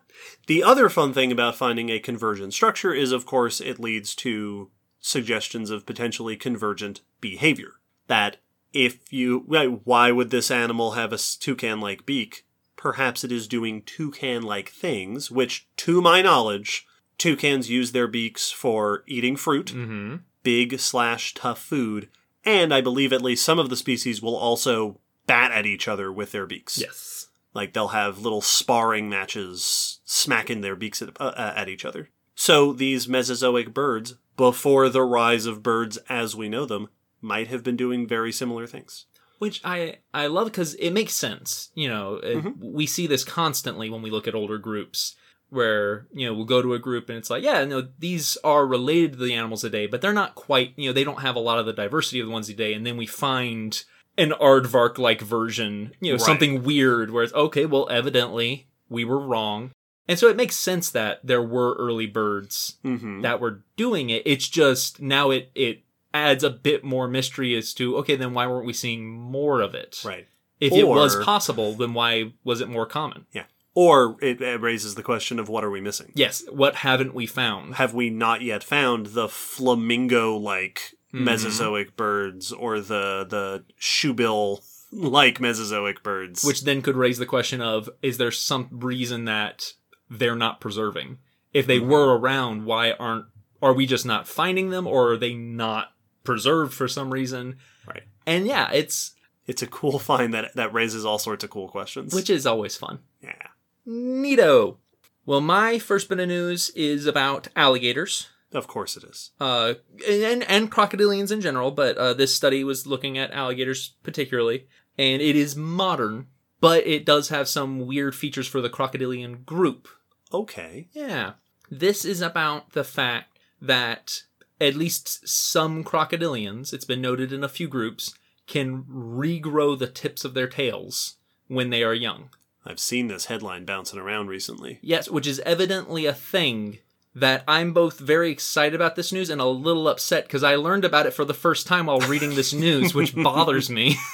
The 0.45 0.63
other 0.63 0.87
fun 0.87 1.13
thing 1.13 1.31
about 1.31 1.55
finding 1.55 1.89
a 1.89 1.99
convergent 1.99 2.53
structure 2.53 2.93
is, 2.93 3.11
of 3.11 3.25
course, 3.25 3.59
it 3.59 3.79
leads 3.79 4.13
to 4.17 4.69
suggestions 4.99 5.71
of 5.71 5.87
potentially 5.87 6.37
convergent 6.37 7.01
behavior. 7.19 7.73
That 8.05 8.37
if 8.71 9.11
you, 9.11 9.39
why 9.83 10.11
would 10.11 10.29
this 10.29 10.51
animal 10.51 10.91
have 10.91 11.11
a 11.11 11.17
toucan 11.17 11.81
like 11.81 12.05
beak? 12.05 12.45
Perhaps 12.77 13.23
it 13.23 13.31
is 13.31 13.47
doing 13.47 13.81
toucan 13.81 14.43
like 14.43 14.69
things, 14.69 15.29
which, 15.29 15.67
to 15.77 16.01
my 16.01 16.21
knowledge, 16.21 16.85
toucans 17.17 17.69
use 17.69 17.91
their 17.91 18.07
beaks 18.07 18.51
for 18.51 19.03
eating 19.07 19.35
fruit, 19.35 19.67
Mm-hmm. 19.73 20.15
big 20.43 20.79
slash 20.79 21.33
tough 21.33 21.59
food, 21.59 22.07
and 22.45 22.73
I 22.73 22.79
believe 22.81 23.11
at 23.11 23.21
least 23.21 23.43
some 23.43 23.59
of 23.59 23.69
the 23.69 23.75
species 23.75 24.21
will 24.21 24.35
also 24.37 24.99
bat 25.25 25.51
at 25.51 25.65
each 25.65 25.87
other 25.87 26.11
with 26.13 26.31
their 26.31 26.45
beaks. 26.45 26.77
Yes. 26.79 27.27
Like 27.53 27.73
they'll 27.73 27.89
have 27.89 28.19
little 28.19 28.41
sparring 28.41 29.09
matches, 29.09 29.99
smacking 30.05 30.61
their 30.61 30.75
beaks 30.75 31.01
at, 31.01 31.19
uh, 31.19 31.53
at 31.55 31.67
each 31.67 31.83
other. 31.83 32.09
So 32.35 32.71
these 32.71 33.07
Mesozoic 33.09 33.73
birds, 33.73 34.13
before 34.37 34.87
the 34.89 35.01
rise 35.01 35.47
of 35.47 35.63
birds 35.63 35.97
as 36.07 36.35
we 36.35 36.47
know 36.47 36.65
them, 36.65 36.87
might 37.19 37.47
have 37.47 37.63
been 37.63 37.75
doing 37.75 38.07
very 38.07 38.31
similar 38.31 38.67
things. 38.67 39.07
Which 39.39 39.61
I 39.63 39.97
I 40.13 40.27
love 40.27 40.45
because 40.47 40.73
it 40.75 40.91
makes 40.91 41.13
sense. 41.13 41.69
You 41.75 41.87
know, 41.89 42.15
it- 42.15 42.43
Mhm. 42.43 42.53
we 42.59 42.85
see 42.87 43.05
this 43.07 43.23
constantly 43.23 43.89
when 43.89 44.01
we 44.01 44.09
look 44.09 44.27
at 44.27 44.33
older 44.35 44.57
groups, 44.57 45.15
where 45.49 46.07
you 46.13 46.25
know 46.25 46.33
we'll 46.33 46.45
go 46.45 46.61
to 46.61 46.73
a 46.73 46.79
group 46.79 47.07
and 47.09 47.17
it's 47.17 47.29
like, 47.29 47.43
yeah, 47.43 47.63
no, 47.65 47.87
these 47.99 48.37
are 48.43 48.65
related 48.65 49.13
to 49.13 49.17
the 49.19 49.33
animals 49.33 49.61
today, 49.61 49.85
but 49.87 50.01
they're 50.01 50.13
not 50.13 50.35
quite. 50.35 50.73
You 50.75 50.89
know, 50.89 50.93
they 50.93 51.03
don't 51.03 51.21
have 51.21 51.35
a 51.35 51.39
lot 51.39 51.59
of 51.59 51.65
the 51.65 51.73
diversity 51.73 52.19
of 52.19 52.27
the 52.27 52.33
ones 52.33 52.47
today, 52.47 52.73
and 52.73 52.85
then 52.85 52.97
we 52.97 53.05
find 53.05 53.83
an 54.17 54.31
aardvark 54.41 54.97
like 54.97 55.21
version. 55.21 55.93
You 56.01 56.13
know, 56.13 56.17
Right. 56.17 56.25
something 56.25 56.63
weird 56.63 57.11
where 57.11 57.23
it's 57.23 57.33
okay. 57.33 57.65
Well, 57.65 57.87
evidently 57.91 58.67
we 58.89 59.05
were 59.05 59.19
wrong. 59.19 59.71
And 60.09 60.17
so 60.17 60.27
it 60.29 60.37
makes 60.37 60.55
sense 60.55 60.89
that 60.91 61.19
there 61.23 61.43
were 61.43 61.73
early 61.75 62.07
birds 62.07 62.77
Mm-hmm. 62.85 63.21
that 63.21 63.39
were 63.41 63.63
doing 63.75 64.09
it. 64.09 64.23
It's 64.25 64.47
just 64.49 65.01
now 65.01 65.29
it 65.31 65.51
it 65.53 65.83
adds 66.13 66.43
a 66.43 66.49
bit 66.49 66.83
more 66.83 67.07
mystery 67.07 67.55
as 67.55 67.73
to 67.75 67.97
okay, 67.97 68.15
then 68.15 68.33
why 68.33 68.47
weren't 68.47 68.65
we 68.65 68.73
seeing 68.73 69.07
more 69.09 69.61
of 69.61 69.75
it? 69.75 70.01
Right. 70.05 70.27
If 70.59 70.73
it 70.73 70.87
was 70.87 71.15
possible, 71.23 71.73
then 71.73 71.93
why 71.93 72.33
was 72.43 72.61
it 72.61 72.69
more 72.69 72.85
common? 72.87 73.25
Yeah. 73.31 73.43
Or 73.75 74.15
it, 74.21 74.41
it 74.41 74.59
raises 74.59 74.95
the 74.95 75.03
question 75.03 75.37
of 75.39 75.49
what 75.49 75.63
are 75.63 75.69
we 75.69 75.81
missing? 75.81 76.11
Yes. 76.15 76.43
What 76.49 76.77
haven't 76.77 77.13
we 77.13 77.27
found? 77.27 77.75
Have 77.75 77.93
we 77.93 78.09
not 78.09 78.41
yet 78.41 78.63
found 78.63 79.07
the 79.07 79.27
flamingo-like 79.29 80.93
Mhm. 81.13 81.21
Mesozoic 81.23 81.95
birds 81.95 82.51
or 82.51 82.79
the 82.81 83.25
the 83.29 83.63
shoebill-like 83.79 85.39
Mesozoic 85.39 86.03
birds? 86.03 86.43
Which 86.43 86.63
then 86.63 86.81
could 86.81 86.95
raise 86.95 87.17
the 87.17 87.25
question 87.25 87.61
of 87.61 87.89
is 88.01 88.17
there 88.17 88.31
some 88.31 88.67
reason 88.71 89.25
that 89.25 89.73
they're 90.09 90.35
not 90.35 90.59
preserving? 90.59 91.19
If 91.53 91.65
they 91.67 91.79
Mhm. 91.79 91.87
were 91.87 92.17
around, 92.17 92.65
why 92.65 92.91
aren't 92.91 93.25
are 93.61 93.73
we 93.73 93.85
just 93.85 94.05
not 94.05 94.27
finding 94.27 94.69
them 94.69 94.85
or 94.85 95.11
are 95.13 95.17
they 95.17 95.33
not 95.33 95.91
preserved 96.27 96.73
for 96.73 96.87
some 96.87 97.11
reason? 97.11 97.55
Right. 97.87 98.03
And 98.27 98.45
yeah, 98.45 98.69
it's 98.71 99.15
it's 99.47 99.61
a 99.63 99.67
cool 99.67 99.97
find 100.11 100.33
that 100.33 100.53
that 100.55 100.73
raises 100.73 101.05
all 101.05 101.17
sorts 101.19 101.43
of 101.43 101.49
cool 101.49 101.69
questions. 101.69 102.13
which 102.13 102.29
is 102.29 102.45
always 102.45 102.75
fun. 102.75 102.99
yeah. 103.21 103.47
Neato. 103.87 104.77
Well, 105.25 105.41
my 105.41 105.79
first 105.79 106.09
bit 106.09 106.19
of 106.19 106.27
news 106.27 106.69
is 106.71 107.05
about 107.05 107.47
alligators. 107.55 108.27
Of 108.53 108.67
course 108.67 108.95
it 108.97 109.03
is. 109.03 109.31
uh, 109.39 109.73
and 110.07 110.43
and 110.43 110.71
crocodilians 110.71 111.31
in 111.31 111.41
general, 111.41 111.71
but 111.71 111.97
uh, 111.97 112.13
this 112.13 112.33
study 112.35 112.63
was 112.63 112.85
looking 112.87 113.17
at 113.17 113.31
alligators 113.31 113.95
particularly, 114.03 114.67
and 114.97 115.21
it 115.21 115.35
is 115.35 115.55
modern, 115.55 116.27
but 116.61 116.85
it 116.87 117.05
does 117.05 117.29
have 117.29 117.47
some 117.49 117.85
weird 117.87 118.15
features 118.15 118.47
for 118.47 118.61
the 118.61 118.69
crocodilian 118.69 119.43
group. 119.45 119.87
Okay. 120.33 120.87
Yeah, 120.93 121.33
this 121.69 122.05
is 122.05 122.21
about 122.21 122.71
the 122.71 122.83
fact 122.85 123.37
that 123.61 124.23
at 124.59 124.75
least 124.75 125.27
some 125.27 125.83
crocodilians, 125.83 126.73
it's 126.73 126.85
been 126.85 127.01
noted 127.01 127.31
in 127.31 127.43
a 127.43 127.49
few 127.49 127.67
groups, 127.67 128.13
can 128.47 128.83
regrow 128.83 129.77
the 129.77 129.87
tips 129.87 130.23
of 130.25 130.33
their 130.33 130.47
tails 130.47 131.15
when 131.47 131.69
they 131.69 131.83
are 131.83 131.93
young. 131.93 132.29
I've 132.65 132.79
seen 132.79 133.07
this 133.07 133.25
headline 133.25 133.65
bouncing 133.65 133.99
around 133.99 134.27
recently. 134.27 134.79
Yes, 134.81 135.09
which 135.09 135.27
is 135.27 135.39
evidently 135.45 136.05
a 136.05 136.13
thing 136.13 136.79
that 137.15 137.43
I'm 137.47 137.73
both 137.73 137.97
very 137.99 138.29
excited 138.29 138.75
about 138.75 138.95
this 138.95 139.11
news 139.11 139.29
and 139.29 139.41
a 139.41 139.45
little 139.45 139.87
upset 139.87 140.25
because 140.25 140.43
I 140.43 140.55
learned 140.55 140.85
about 140.85 141.05
it 141.07 141.13
for 141.13 141.25
the 141.25 141.33
first 141.33 141.65
time 141.65 141.85
while 141.87 141.99
reading 141.99 142.35
this 142.35 142.53
news, 142.67 142.93
which 142.93 143.15
bothers 143.15 143.69
me. 143.69 143.95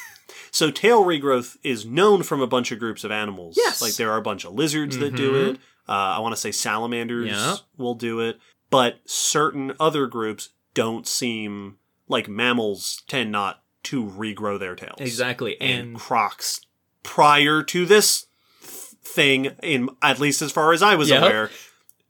So 0.52 0.70
tail 0.70 1.04
regrowth 1.04 1.58
is 1.64 1.84
known 1.84 2.22
from 2.22 2.40
a 2.40 2.46
bunch 2.46 2.72
of 2.72 2.78
groups 2.78 3.04
of 3.04 3.10
animals. 3.10 3.56
Yes. 3.58 3.82
Like 3.82 3.96
there 3.96 4.12
are 4.12 4.18
a 4.20 4.22
bunch 4.22 4.46
of 4.46 4.54
lizards 4.54 5.00
that 5.00 5.16
do 5.16 5.32
Mhm. 5.32 5.50
it. 5.50 5.60
Uh, 5.90 5.92
I 5.92 6.20
want 6.20 6.34
to 6.36 6.40
say 6.40 6.52
salamanders 6.52 7.32
Yeah. 7.32 7.56
will 7.76 7.96
do 7.96 8.20
it. 8.20 8.38
But 8.74 9.00
certain 9.06 9.74
other 9.80 10.08
groups 10.08 10.50
don't 10.74 11.08
seem 11.08 11.78
like 12.08 12.28
mammals 12.28 13.04
tend 13.08 13.32
not 13.32 13.62
to 13.84 14.04
regrow 14.04 14.58
their 14.60 14.76
tails. 14.76 14.98
exactly. 15.00 15.60
And, 15.62 15.90
And 15.90 15.96
crocs 15.96 16.60
prior 17.04 17.62
to 17.64 17.86
this 17.86 18.26
th- 18.62 18.72
thing 19.04 19.52
in 19.62 19.90
at 20.02 20.20
least 20.20 20.42
as 20.42 20.52
far 20.52 20.74
as 20.74 20.82
I 20.82 20.96
was 20.96 21.10
Yeah. 21.10 21.20
aware 21.20 21.52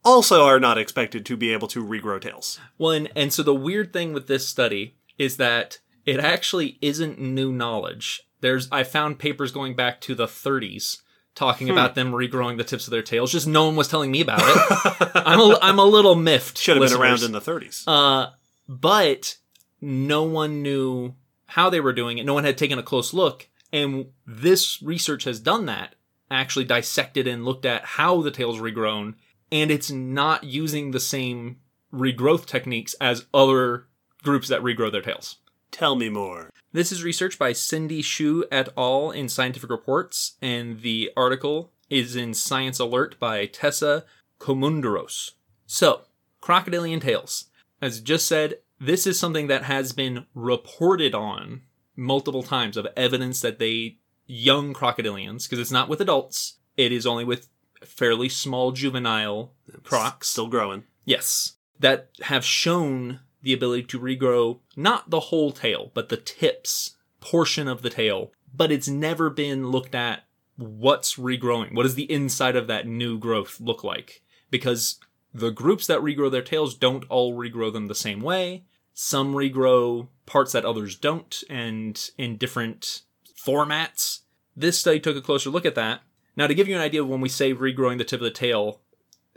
also 0.04 0.44
are 0.44 0.58
not 0.60 0.78
expected 0.78 1.26
to 1.26 1.36
be 1.36 1.52
able 1.52 1.68
to 1.68 1.84
regrow 1.84 2.20
tails. 2.20 2.58
well, 2.78 2.92
and, 2.92 3.10
and 3.16 3.32
so 3.32 3.42
the 3.42 3.54
weird 3.54 3.92
thing 3.92 4.12
with 4.12 4.26
this 4.26 4.46
study 4.48 4.94
is 5.18 5.36
that 5.36 5.78
it 6.06 6.18
actually 6.20 6.78
isn't 6.80 7.18
new 7.18 7.50
knowledge. 7.52 8.22
There's 8.40 8.68
I 8.72 8.84
found 8.84 9.18
papers 9.18 9.52
going 9.52 9.74
back 9.76 10.00
to 10.02 10.14
the 10.14 10.26
30s 10.26 11.02
talking 11.34 11.66
Hmm. 11.66 11.72
about 11.72 11.94
them 11.94 12.12
regrowing 12.12 12.56
the 12.58 12.64
tips 12.64 12.86
of 12.86 12.90
their 12.92 13.02
tails. 13.02 13.32
Just 13.32 13.46
no 13.46 13.64
one 13.66 13.76
was 13.76 13.88
telling 13.88 14.10
me 14.10 14.20
about 14.20 14.40
it. 14.42 15.10
I'm 15.14 15.40
a, 15.40 15.58
I'm 15.60 15.78
a 15.78 15.84
little 15.84 16.14
miffed. 16.14 16.58
Should 16.58 16.76
have 16.76 16.88
been 16.88 16.98
around 17.00 17.22
in 17.22 17.32
the 17.32 17.40
30s. 17.40 17.84
Uh, 17.86 18.30
but 18.68 19.36
no 19.80 20.22
one 20.22 20.62
knew 20.62 21.14
how 21.46 21.70
they 21.70 21.80
were 21.80 21.92
doing 21.92 22.18
it. 22.18 22.24
No 22.26 22.34
one 22.34 22.44
had 22.44 22.56
taken 22.58 22.78
a 22.78 22.82
close 22.82 23.12
look. 23.12 23.48
And 23.72 24.06
this 24.26 24.80
research 24.82 25.24
has 25.24 25.40
done 25.40 25.66
that, 25.66 25.96
actually 26.30 26.64
dissected 26.64 27.26
and 27.26 27.44
looked 27.44 27.66
at 27.66 27.84
how 27.84 28.22
the 28.22 28.30
tail's 28.30 28.60
regrown. 28.60 29.14
And 29.50 29.70
it's 29.70 29.90
not 29.90 30.44
using 30.44 30.92
the 30.92 31.00
same 31.00 31.56
regrowth 31.92 32.46
techniques 32.46 32.94
as 33.00 33.26
other 33.34 33.86
groups 34.22 34.48
that 34.48 34.62
regrow 34.62 34.90
their 34.90 35.02
tails. 35.02 35.36
Tell 35.74 35.96
me 35.96 36.08
more. 36.08 36.50
This 36.70 36.92
is 36.92 37.02
research 37.02 37.36
by 37.36 37.52
Cindy 37.52 38.00
Xu 38.00 38.44
et 38.52 38.68
al. 38.76 39.10
in 39.10 39.28
Scientific 39.28 39.68
Reports, 39.68 40.34
and 40.40 40.82
the 40.82 41.10
article 41.16 41.72
is 41.90 42.14
in 42.14 42.32
Science 42.32 42.78
Alert 42.78 43.18
by 43.18 43.46
Tessa 43.46 44.04
Koumoundouros. 44.38 45.32
So, 45.66 46.02
crocodilian 46.40 47.00
tails. 47.00 47.46
As 47.82 48.00
just 48.00 48.26
said, 48.26 48.58
this 48.78 49.04
is 49.04 49.18
something 49.18 49.48
that 49.48 49.64
has 49.64 49.92
been 49.92 50.26
reported 50.32 51.12
on 51.12 51.62
multiple 51.96 52.44
times 52.44 52.76
of 52.76 52.86
evidence 52.96 53.40
that 53.40 53.58
they, 53.58 53.98
young 54.26 54.74
crocodilians, 54.74 55.42
because 55.42 55.58
it's 55.58 55.72
not 55.72 55.88
with 55.88 56.00
adults, 56.00 56.58
it 56.76 56.92
is 56.92 57.04
only 57.04 57.24
with 57.24 57.48
fairly 57.82 58.28
small 58.28 58.70
juvenile 58.70 59.54
crocs. 59.82 60.28
Still 60.28 60.46
growing. 60.46 60.84
Yes. 61.04 61.54
That 61.80 62.10
have 62.22 62.44
shown 62.44 63.18
the 63.44 63.52
ability 63.52 63.84
to 63.84 64.00
regrow 64.00 64.58
not 64.74 65.10
the 65.10 65.20
whole 65.20 65.52
tail, 65.52 65.92
but 65.94 66.08
the 66.08 66.16
tips 66.16 66.96
portion 67.20 67.68
of 67.68 67.82
the 67.82 67.90
tail. 67.90 68.32
But 68.52 68.72
it's 68.72 68.88
never 68.88 69.30
been 69.30 69.68
looked 69.68 69.94
at 69.94 70.24
what's 70.56 71.16
regrowing. 71.16 71.74
What 71.74 71.82
does 71.84 71.94
the 71.94 72.10
inside 72.10 72.56
of 72.56 72.66
that 72.66 72.86
new 72.86 73.18
growth 73.18 73.60
look 73.60 73.84
like? 73.84 74.22
Because 74.50 74.98
the 75.32 75.50
groups 75.50 75.86
that 75.86 76.00
regrow 76.00 76.30
their 76.30 76.42
tails 76.42 76.74
don't 76.74 77.04
all 77.08 77.34
regrow 77.34 77.72
them 77.72 77.86
the 77.86 77.94
same 77.94 78.20
way. 78.20 78.64
Some 78.94 79.34
regrow 79.34 80.08
parts 80.26 80.52
that 80.52 80.64
others 80.64 80.96
don't 80.96 81.42
and 81.50 82.10
in 82.16 82.36
different 82.36 83.02
formats. 83.36 84.20
This 84.56 84.78
study 84.78 85.00
took 85.00 85.16
a 85.16 85.20
closer 85.20 85.50
look 85.50 85.66
at 85.66 85.74
that 85.74 86.02
Now, 86.36 86.46
to 86.46 86.54
give 86.54 86.68
you 86.68 86.74
an 86.74 86.80
idea 86.80 87.02
of 87.02 87.08
when 87.08 87.20
we 87.20 87.28
say 87.28 87.54
regrowing 87.54 87.98
the 87.98 88.04
tip 88.04 88.20
of 88.20 88.24
the 88.24 88.30
tail, 88.30 88.80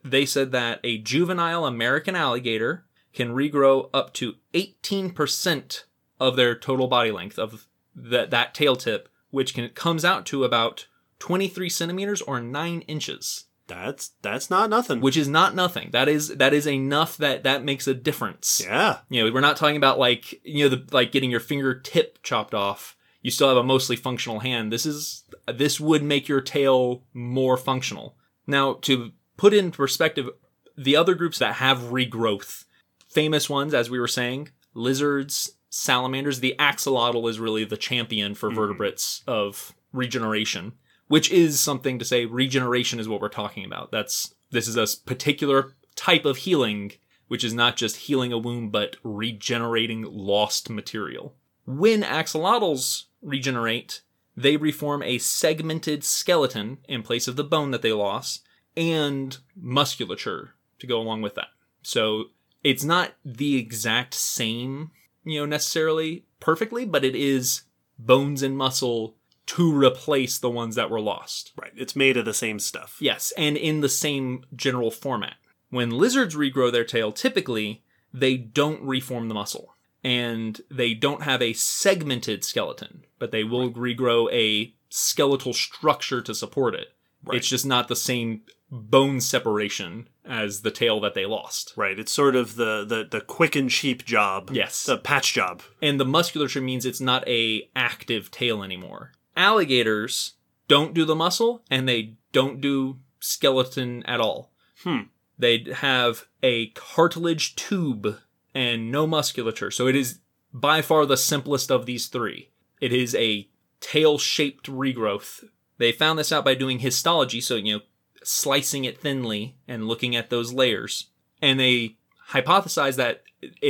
they 0.03 0.25
said 0.25 0.51
that 0.51 0.79
a 0.83 0.97
juvenile 0.97 1.65
American 1.65 2.15
alligator 2.15 2.85
can 3.17 3.29
regrow 3.35 3.89
up 3.93 4.13
to 4.13 4.35
18% 4.53 5.83
of 6.19 6.35
their 6.35 6.55
total 6.55 6.87
body 6.87 7.11
length 7.11 7.37
of 7.37 7.67
that 7.95 8.31
that 8.31 8.53
tail 8.53 8.75
tip, 8.75 9.09
which 9.31 9.53
can 9.53 9.69
comes 9.69 10.05
out 10.05 10.25
to 10.27 10.43
about 10.43 10.87
23 11.19 11.69
centimeters 11.69 12.21
or 12.21 12.39
9 12.39 12.81
inches, 12.81 13.45
That's 13.67 14.11
that's 14.21 14.49
not 14.49 14.69
nothing. 14.69 15.01
which 15.01 15.17
is 15.17 15.27
not 15.27 15.55
nothing. 15.55 15.89
That 15.91 16.07
is 16.07 16.29
that 16.37 16.53
is 16.53 16.67
enough 16.67 17.17
that 17.17 17.43
that 17.43 17.63
makes 17.63 17.87
a 17.87 17.93
difference. 17.93 18.61
yeah. 18.63 18.99
You 19.09 19.25
know, 19.25 19.31
we're 19.33 19.41
not 19.41 19.57
talking 19.57 19.77
about 19.77 19.99
like 19.99 20.39
you 20.43 20.63
know 20.69 20.75
the 20.75 20.85
like 20.91 21.11
getting 21.11 21.31
your 21.31 21.39
fingertip 21.39 22.21
chopped 22.23 22.53
off. 22.53 22.95
You 23.23 23.31
still 23.31 23.47
have 23.49 23.57
a 23.57 23.63
mostly 23.63 23.95
functional 23.95 24.39
hand. 24.39 24.71
This 24.71 24.85
is 24.85 25.23
this 25.51 25.79
would 25.79 26.03
make 26.03 26.27
your 26.27 26.41
tail 26.41 27.03
more 27.13 27.57
functional. 27.57 28.15
Now, 28.45 28.73
to 28.83 29.11
put 29.35 29.53
in 29.53 29.71
perspective, 29.71 30.29
the 30.77 30.95
other 30.95 31.15
groups 31.15 31.39
that 31.39 31.55
have 31.55 31.79
regrowth, 31.91 32.63
famous 33.07 33.49
ones, 33.49 33.73
as 33.73 33.89
we 33.89 33.99
were 33.99 34.07
saying, 34.07 34.49
lizards, 34.73 35.51
salamanders. 35.69 36.39
The 36.39 36.55
axolotl 36.59 37.29
is 37.29 37.39
really 37.39 37.63
the 37.63 37.77
champion 37.77 38.35
for 38.35 38.49
mm-hmm. 38.49 38.59
vertebrates 38.59 39.23
of 39.27 39.75
regeneration, 39.91 40.73
which 41.07 41.31
is 41.31 41.59
something 41.59 41.99
to 41.99 42.05
say. 42.05 42.25
Regeneration 42.25 42.99
is 42.99 43.07
what 43.07 43.21
we're 43.21 43.29
talking 43.29 43.65
about. 43.65 43.91
That's 43.91 44.33
this 44.51 44.67
is 44.67 44.77
a 44.77 44.87
particular 45.05 45.75
type 45.95 46.25
of 46.25 46.37
healing, 46.37 46.93
which 47.27 47.43
is 47.43 47.53
not 47.53 47.75
just 47.75 47.97
healing 47.97 48.31
a 48.31 48.37
wound, 48.37 48.71
but 48.71 48.97
regenerating 49.03 50.03
lost 50.03 50.69
material. 50.69 51.35
When 51.65 52.01
axolotls 52.01 53.05
regenerate, 53.21 54.01
they 54.35 54.55
reform 54.55 55.03
a 55.03 55.17
segmented 55.17 56.03
skeleton 56.03 56.77
in 56.87 57.03
place 57.03 57.27
of 57.27 57.35
the 57.35 57.43
bone 57.43 57.71
that 57.71 57.81
they 57.81 57.91
lost 57.91 58.45
and 58.77 59.37
musculature 59.55 60.51
to 60.79 60.87
go 60.87 61.01
along 61.01 61.23
with 61.23 61.35
that. 61.35 61.47
So 61.81 62.25
it's 62.63 62.83
not 62.83 63.13
the 63.23 63.57
exact 63.57 64.13
same, 64.13 64.91
you 65.23 65.39
know, 65.39 65.45
necessarily 65.45 66.25
perfectly, 66.39 66.85
but 66.85 67.05
it 67.05 67.15
is 67.15 67.63
bones 67.97 68.43
and 68.43 68.57
muscle 68.57 69.15
to 69.47 69.73
replace 69.73 70.37
the 70.37 70.49
ones 70.49 70.75
that 70.75 70.89
were 70.89 71.01
lost. 71.01 71.53
Right. 71.55 71.71
It's 71.75 71.95
made 71.95 72.17
of 72.17 72.25
the 72.25 72.33
same 72.33 72.59
stuff. 72.59 72.97
Yes, 72.99 73.31
and 73.37 73.55
in 73.57 73.81
the 73.81 73.89
same 73.89 74.45
general 74.55 74.91
format. 74.91 75.35
When 75.69 75.89
lizards 75.91 76.35
regrow 76.35 76.71
their 76.71 76.83
tail, 76.83 77.11
typically 77.11 77.83
they 78.13 78.37
don't 78.37 78.81
reform 78.81 79.27
the 79.27 79.33
muscle 79.33 79.75
and 80.03 80.61
they 80.69 80.93
don't 80.93 81.23
have 81.23 81.41
a 81.41 81.53
segmented 81.53 82.43
skeleton, 82.43 83.05
but 83.19 83.31
they 83.31 83.43
will 83.43 83.71
regrow 83.71 84.31
a 84.31 84.73
skeletal 84.89 85.53
structure 85.53 86.21
to 86.21 86.33
support 86.35 86.75
it. 86.75 86.89
Right. 87.23 87.37
It's 87.37 87.49
just 87.49 87.65
not 87.65 87.87
the 87.87 87.95
same 87.95 88.41
bone 88.69 89.21
separation 89.21 90.09
as 90.25 90.61
the 90.61 90.71
tail 90.71 90.99
that 90.99 91.13
they 91.13 91.25
lost. 91.25 91.73
Right. 91.75 91.97
It's 91.97 92.11
sort 92.11 92.35
of 92.35 92.55
the 92.55 92.83
the 92.85 93.07
the 93.09 93.21
quick 93.21 93.55
and 93.55 93.69
cheap 93.69 94.05
job. 94.05 94.49
Yes. 94.51 94.85
The 94.85 94.97
patch 94.97 95.33
job. 95.33 95.61
and 95.81 95.99
the 95.99 96.05
musculature 96.05 96.61
means 96.61 96.85
it's 96.85 97.01
not 97.01 97.27
a 97.27 97.69
active 97.75 98.29
tail 98.31 98.63
anymore. 98.63 99.13
Alligators 99.35 100.33
don't 100.67 100.93
do 100.93 101.05
the 101.05 101.15
muscle 101.15 101.63
and 101.69 101.87
they 101.87 102.15
don't 102.33 102.59
do 102.59 102.99
skeleton 103.19 104.03
at 104.03 104.19
all. 104.19 104.51
Hmm. 104.83 105.03
They 105.39 105.65
have 105.75 106.25
a 106.43 106.67
cartilage 106.69 107.55
tube 107.55 108.17
and 108.53 108.91
no 108.91 109.05
musculature. 109.07 109.71
So 109.71 109.87
it 109.87 109.95
is 109.95 110.19
by 110.51 110.81
far 110.81 111.05
the 111.05 111.17
simplest 111.17 111.71
of 111.71 111.85
these 111.85 112.07
three. 112.07 112.49
It 112.81 112.91
is 112.91 113.15
a 113.15 113.47
tail-shaped 113.79 114.65
regrowth. 114.69 115.43
They 115.77 115.91
found 115.91 116.17
this 116.17 116.31
out 116.31 116.43
by 116.43 116.55
doing 116.55 116.79
histology, 116.79 117.39
so 117.41 117.55
you 117.55 117.75
know, 117.75 117.81
slicing 118.27 118.85
it 118.85 118.99
thinly 118.99 119.55
and 119.67 119.87
looking 119.87 120.15
at 120.15 120.29
those 120.29 120.53
layers. 120.53 121.07
And 121.41 121.59
they 121.59 121.97
hypothesized 122.29 122.95
that 122.97 123.23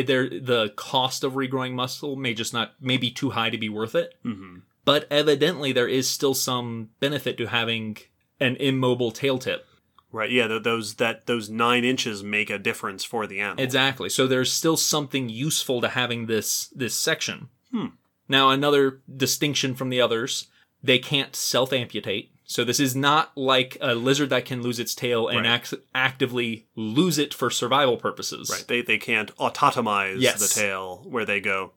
there 0.05 0.29
the 0.29 0.73
cost 0.75 1.23
of 1.23 1.33
regrowing 1.33 1.73
muscle 1.73 2.15
may 2.15 2.33
just 2.33 2.53
not 2.53 2.73
may 2.81 2.97
be 2.97 3.11
too 3.11 3.31
high 3.31 3.49
to 3.49 3.57
be 3.57 3.69
worth 3.69 3.95
it. 3.95 4.13
hmm 4.23 4.59
But 4.85 5.07
evidently, 5.11 5.71
there 5.71 5.87
is 5.87 6.09
still 6.09 6.33
some 6.33 6.89
benefit 6.99 7.37
to 7.37 7.47
having 7.47 7.97
an 8.39 8.55
immobile 8.57 9.11
tail 9.11 9.37
tip. 9.37 9.67
Right. 10.11 10.31
Yeah. 10.31 10.47
Those 10.47 10.95
that 10.95 11.25
those 11.27 11.49
nine 11.49 11.83
inches 11.83 12.23
make 12.23 12.49
a 12.49 12.57
difference 12.57 13.03
for 13.03 13.27
the 13.27 13.39
animal. 13.41 13.63
Exactly. 13.63 14.09
So 14.09 14.25
there's 14.25 14.51
still 14.51 14.77
something 14.77 15.27
useful 15.29 15.81
to 15.81 15.89
having 15.89 16.27
this 16.27 16.67
this 16.75 16.95
section. 16.95 17.49
Hmm. 17.71 17.87
Now 18.29 18.49
another 18.49 19.01
distinction 19.15 19.75
from 19.75 19.89
the 19.89 20.01
others, 20.01 20.47
they 20.81 20.99
can't 20.99 21.35
self 21.35 21.73
amputate. 21.73 22.31
So 22.49 22.63
this 22.63 22.79
is 22.79 22.95
not 22.95 23.31
like 23.37 23.77
a 23.81 23.93
lizard 23.93 24.29
that 24.29 24.45
can 24.45 24.61
lose 24.63 24.79
its 24.79 24.95
tail 24.95 25.27
and 25.27 25.39
Right. 25.41 25.45
act- 25.47 25.73
actively 25.93 26.65
lose 26.75 27.17
it 27.17 27.33
for 27.33 27.49
survival 27.49 27.97
purposes. 27.97 28.49
Right. 28.49 28.65
They 28.67 28.81
they 28.81 28.97
can't 28.97 29.35
autotomize 29.35 30.21
Yes. 30.21 30.39
the 30.55 30.61
tail 30.61 31.03
where 31.09 31.25
they 31.25 31.41
go, 31.41 31.73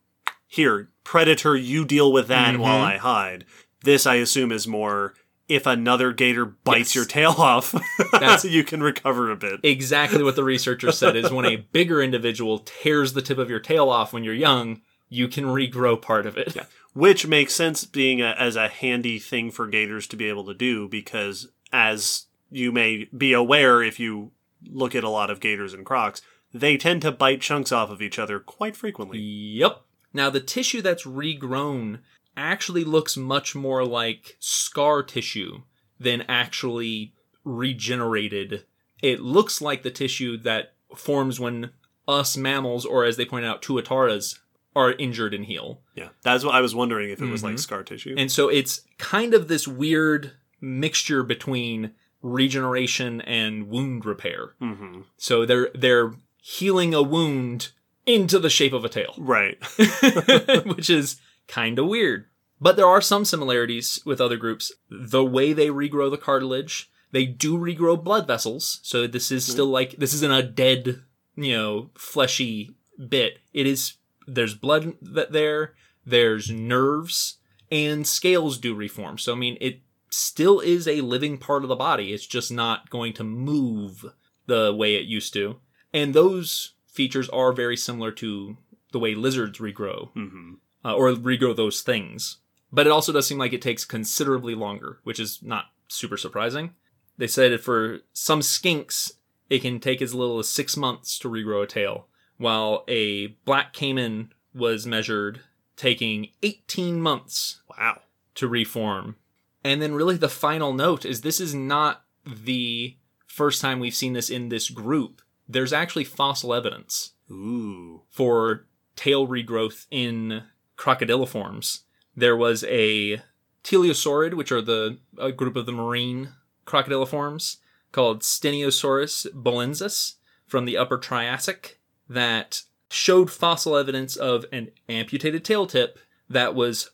here, 0.47 0.89
predator, 1.05 1.57
you 1.57 1.85
deal 1.85 2.13
with 2.13 2.29
that 2.29 2.53
Mm-hmm. 2.55 2.63
while 2.63 2.81
I 2.81 2.97
hide. 2.99 3.45
This, 3.83 4.07
I 4.07 4.15
assume, 4.17 4.53
is 4.53 4.67
more 4.69 5.15
if 5.49 5.67
another 5.67 6.13
gator 6.13 6.45
bites 6.45 6.91
Yes. 6.91 6.95
your 6.95 7.05
tail 7.05 7.35
off, 7.37 7.75
That's- 8.13 8.45
you 8.45 8.63
can 8.63 8.81
recover 8.81 9.29
a 9.33 9.37
bit. 9.37 9.59
Exactly 9.65 10.23
what 10.23 10.37
the 10.37 10.45
researcher 10.45 10.93
said 10.93 11.17
is 11.17 11.33
when 11.33 11.47
a 11.47 11.57
bigger 11.73 12.01
individual 12.01 12.61
tears 12.61 13.13
the 13.15 13.23
tip 13.23 13.39
of 13.39 13.51
your 13.51 13.59
tail 13.59 13.89
off 13.89 14.13
when 14.13 14.23
you're 14.23 14.35
young, 14.35 14.83
you 15.09 15.27
can 15.27 15.47
regrow 15.47 16.01
part 16.01 16.27
of 16.27 16.39
it. 16.39 16.57
Which 16.93 17.27
makes 17.27 17.55
sense 17.55 17.85
being 17.85 18.21
a, 18.21 18.35
as 18.39 18.57
a 18.57 18.69
handy 18.69 19.19
thing 19.19 19.51
for 19.51 19.67
gators 19.67 20.07
to 20.09 20.17
be 20.17 20.29
able 20.29 20.45
to 20.47 20.55
do 20.55 20.89
because, 20.89 21.49
as 21.73 22.27
you 22.51 22.73
may 22.73 23.09
be 23.17 23.33
aware 23.33 23.83
if 23.83 24.01
you 24.01 24.33
look 24.69 24.95
at 24.95 25.05
a 25.05 25.09
lot 25.09 25.31
of 25.31 25.41
gators 25.41 25.73
and 25.73 25.87
crocs, 25.87 26.21
they 26.53 26.77
tend 26.77 27.03
to 27.03 27.13
bite 27.13 27.41
chunks 27.41 27.71
off 27.71 27.91
of 27.91 28.03
each 28.03 28.19
other 28.19 28.41
quite 28.41 28.77
frequently. 28.77 29.19
Yep. 29.19 29.83
Now, 30.13 30.31
the 30.31 30.41
tissue 30.41 30.83
that's 30.83 31.07
regrown 31.07 32.01
actually 32.37 32.85
looks 32.85 33.17
much 33.17 33.55
more 33.55 33.85
like 33.85 34.37
scar 34.41 35.03
tissue 35.03 35.63
than 35.99 36.23
actually 36.23 37.15
regenerated. 37.45 38.65
It 39.03 39.21
looks 39.21 39.61
like 39.61 39.83
the 39.83 39.91
tissue 39.91 40.37
that 40.39 40.75
forms 40.97 41.39
when 41.39 41.71
us 42.09 42.37
mammals, 42.37 42.85
or 42.85 43.05
as 43.05 43.17
they 43.17 43.25
point 43.25 43.45
out, 43.45 43.63
tuataras, 43.63 44.39
are 44.77 44.93
injured 44.93 45.35
and 45.35 45.45
heal. 45.45 45.81
Yeah, 45.95 46.11
that's 46.23 46.45
what 46.45 46.55
I 46.55 46.61
was 46.61 46.75
wondering 46.75 47.11
if 47.11 47.21
it 47.21 47.27
was 47.29 47.43
like 47.43 47.55
Mhm. 47.57 47.61
scar 47.61 47.83
tissue. 47.83 48.15
And 48.17 48.31
so 48.31 48.49
it's 48.49 48.83
kind 48.99 49.35
of 49.35 49.49
this 49.49 49.67
weird 49.67 50.33
mixture 50.61 51.23
between 51.23 51.93
regeneration 52.23 53.21
and 53.23 53.69
wound 53.69 54.05
repair. 54.05 54.55
hmm 54.59 55.01
So 55.17 55.45
they're 55.47 55.71
they're 55.75 56.15
healing 56.43 56.95
a 56.95 57.03
wound 57.03 57.71
into 58.07 58.39
the 58.39 58.51
shape 58.51 58.73
of 58.73 58.85
a 58.85 58.89
tail. 58.89 59.15
Right. 59.19 59.59
which 60.67 60.89
is 60.91 61.21
kind 61.49 61.79
of 61.79 61.87
weird. 61.87 62.27
But 62.61 62.77
there 62.77 62.87
are 62.87 63.01
some 63.01 63.25
similarities 63.25 64.01
with 64.05 64.21
other 64.21 64.37
groups. 64.37 64.71
The 64.91 65.25
way 65.25 65.53
they 65.53 65.69
regrow 65.69 66.11
the 66.11 66.19
cartilage, 66.19 66.91
they 67.11 67.25
do 67.25 67.57
regrow 67.59 68.03
blood 68.03 68.27
vessels. 68.27 68.81
So 68.83 69.07
this 69.07 69.33
is 69.33 69.45
still 69.47 69.67
like 69.67 69.97
this 69.97 70.13
isn't 70.15 70.31
a 70.33 70.43
dead, 70.43 71.03
you 71.37 71.53
know, 71.57 71.91
fleshy 71.97 72.71
bit. 73.09 73.39
It 73.55 73.67
is 73.67 73.95
there's 74.27 74.55
blood 74.55 74.95
that 75.01 75.33
there, 75.33 75.75
there's 76.05 76.51
nerves, 76.51 77.39
and 77.71 78.07
scales 78.07 78.59
do 78.59 78.75
reform. 78.75 79.19
So 79.19 79.33
I 79.33 79.37
mean, 79.37 79.57
it 79.61 79.81
still 80.11 80.61
is 80.61 80.89
a 80.89 81.01
living 81.01 81.39
part 81.39 81.63
of 81.63 81.69
the 81.69 81.77
body. 81.77 82.13
It's 82.13 82.27
just 82.27 82.51
not 82.51 82.91
going 82.91 83.13
to 83.15 83.25
move 83.25 84.05
the 84.47 84.75
way 84.75 84.97
it 84.97 85.07
used 85.07 85.33
to. 85.35 85.57
And 85.93 86.15
those 86.15 86.75
features 86.87 87.29
are 87.29 87.53
very 87.53 87.77
similar 87.77 88.11
to 88.13 88.57
the 88.93 88.99
way 88.99 89.15
lizards 89.15 89.59
regrow 89.59 90.13
hmm 90.13 90.55
uh, 90.85 90.95
or 90.95 91.13
regrow 91.13 91.55
those 91.55 91.83
things. 91.83 92.39
But 92.73 92.87
it 92.87 92.91
also 92.91 93.13
does 93.13 93.27
seem 93.27 93.39
like 93.39 93.53
it 93.53 93.63
takes 93.63 93.85
considerably 93.85 94.55
longer, 94.55 95.01
which 95.05 95.21
is 95.21 95.41
not 95.43 95.67
super 95.89 96.17
surprising. 96.17 96.75
They 97.19 97.27
said 97.27 97.61
for 97.61 98.01
some 98.13 98.41
skinks, 98.41 99.13
it 99.49 99.61
can 99.61 99.81
take 99.81 100.01
as 100.01 100.15
little 100.15 100.39
as 100.39 100.49
six 100.49 100.77
months 100.77 101.19
to 101.19 101.29
regrow 101.29 101.65
a 101.65 101.67
tail, 101.67 102.07
while 102.41 102.85
a 102.89 103.27
black 103.45 103.75
caiman 103.75 104.33
was 104.55 104.87
measured 104.87 105.41
taking 105.77 106.29
18 106.43 107.01
months 107.01 107.61
Wow. 107.79 108.01
to 108.35 108.49
reform. 108.49 109.17
And 109.63 109.83
then, 109.83 109.95
really, 109.95 110.17
the 110.17 110.29
final 110.31 110.73
note 110.73 111.05
is 111.05 111.21
this 111.21 111.39
is 111.39 111.55
not 111.55 112.03
the 112.25 112.97
first 113.27 113.61
time 113.61 113.79
we've 113.79 113.95
seen 113.95 114.15
this 114.15 114.31
in 114.31 114.49
this 114.49 114.71
group. 114.71 115.21
There's 115.47 115.73
actually 115.73 116.05
fossil 116.05 116.55
evidence 116.55 117.13
Ooh. 117.31 118.03
for 118.09 118.67
tail 118.97 119.29
regrowth 119.29 119.87
in 119.91 120.45
crocodiliforms. 120.79 121.81
There 122.17 122.37
was 122.37 122.65
a 122.65 123.21
teleosaurid, 123.63 124.33
which 124.33 124.51
are 124.51 124.63
the 124.63 124.99
a 125.19 125.31
group 125.31 125.57
of 125.57 125.67
the 125.67 125.73
marine 125.73 126.31
crocodiliforms, 126.67 127.59
called 127.93 128.23
Steneosaurus 128.23 129.27
bollensis 129.35 130.15
from 130.47 130.65
the 130.65 130.79
Upper 130.79 130.97
Triassic, 130.97 131.80
that 132.11 132.63
showed 132.91 133.31
fossil 133.31 133.77
evidence 133.77 134.17
of 134.17 134.45
an 134.53 134.71
amputated 134.89 135.45
tail 135.45 135.67
tip 135.67 135.99
that 136.29 136.55
was 136.55 136.91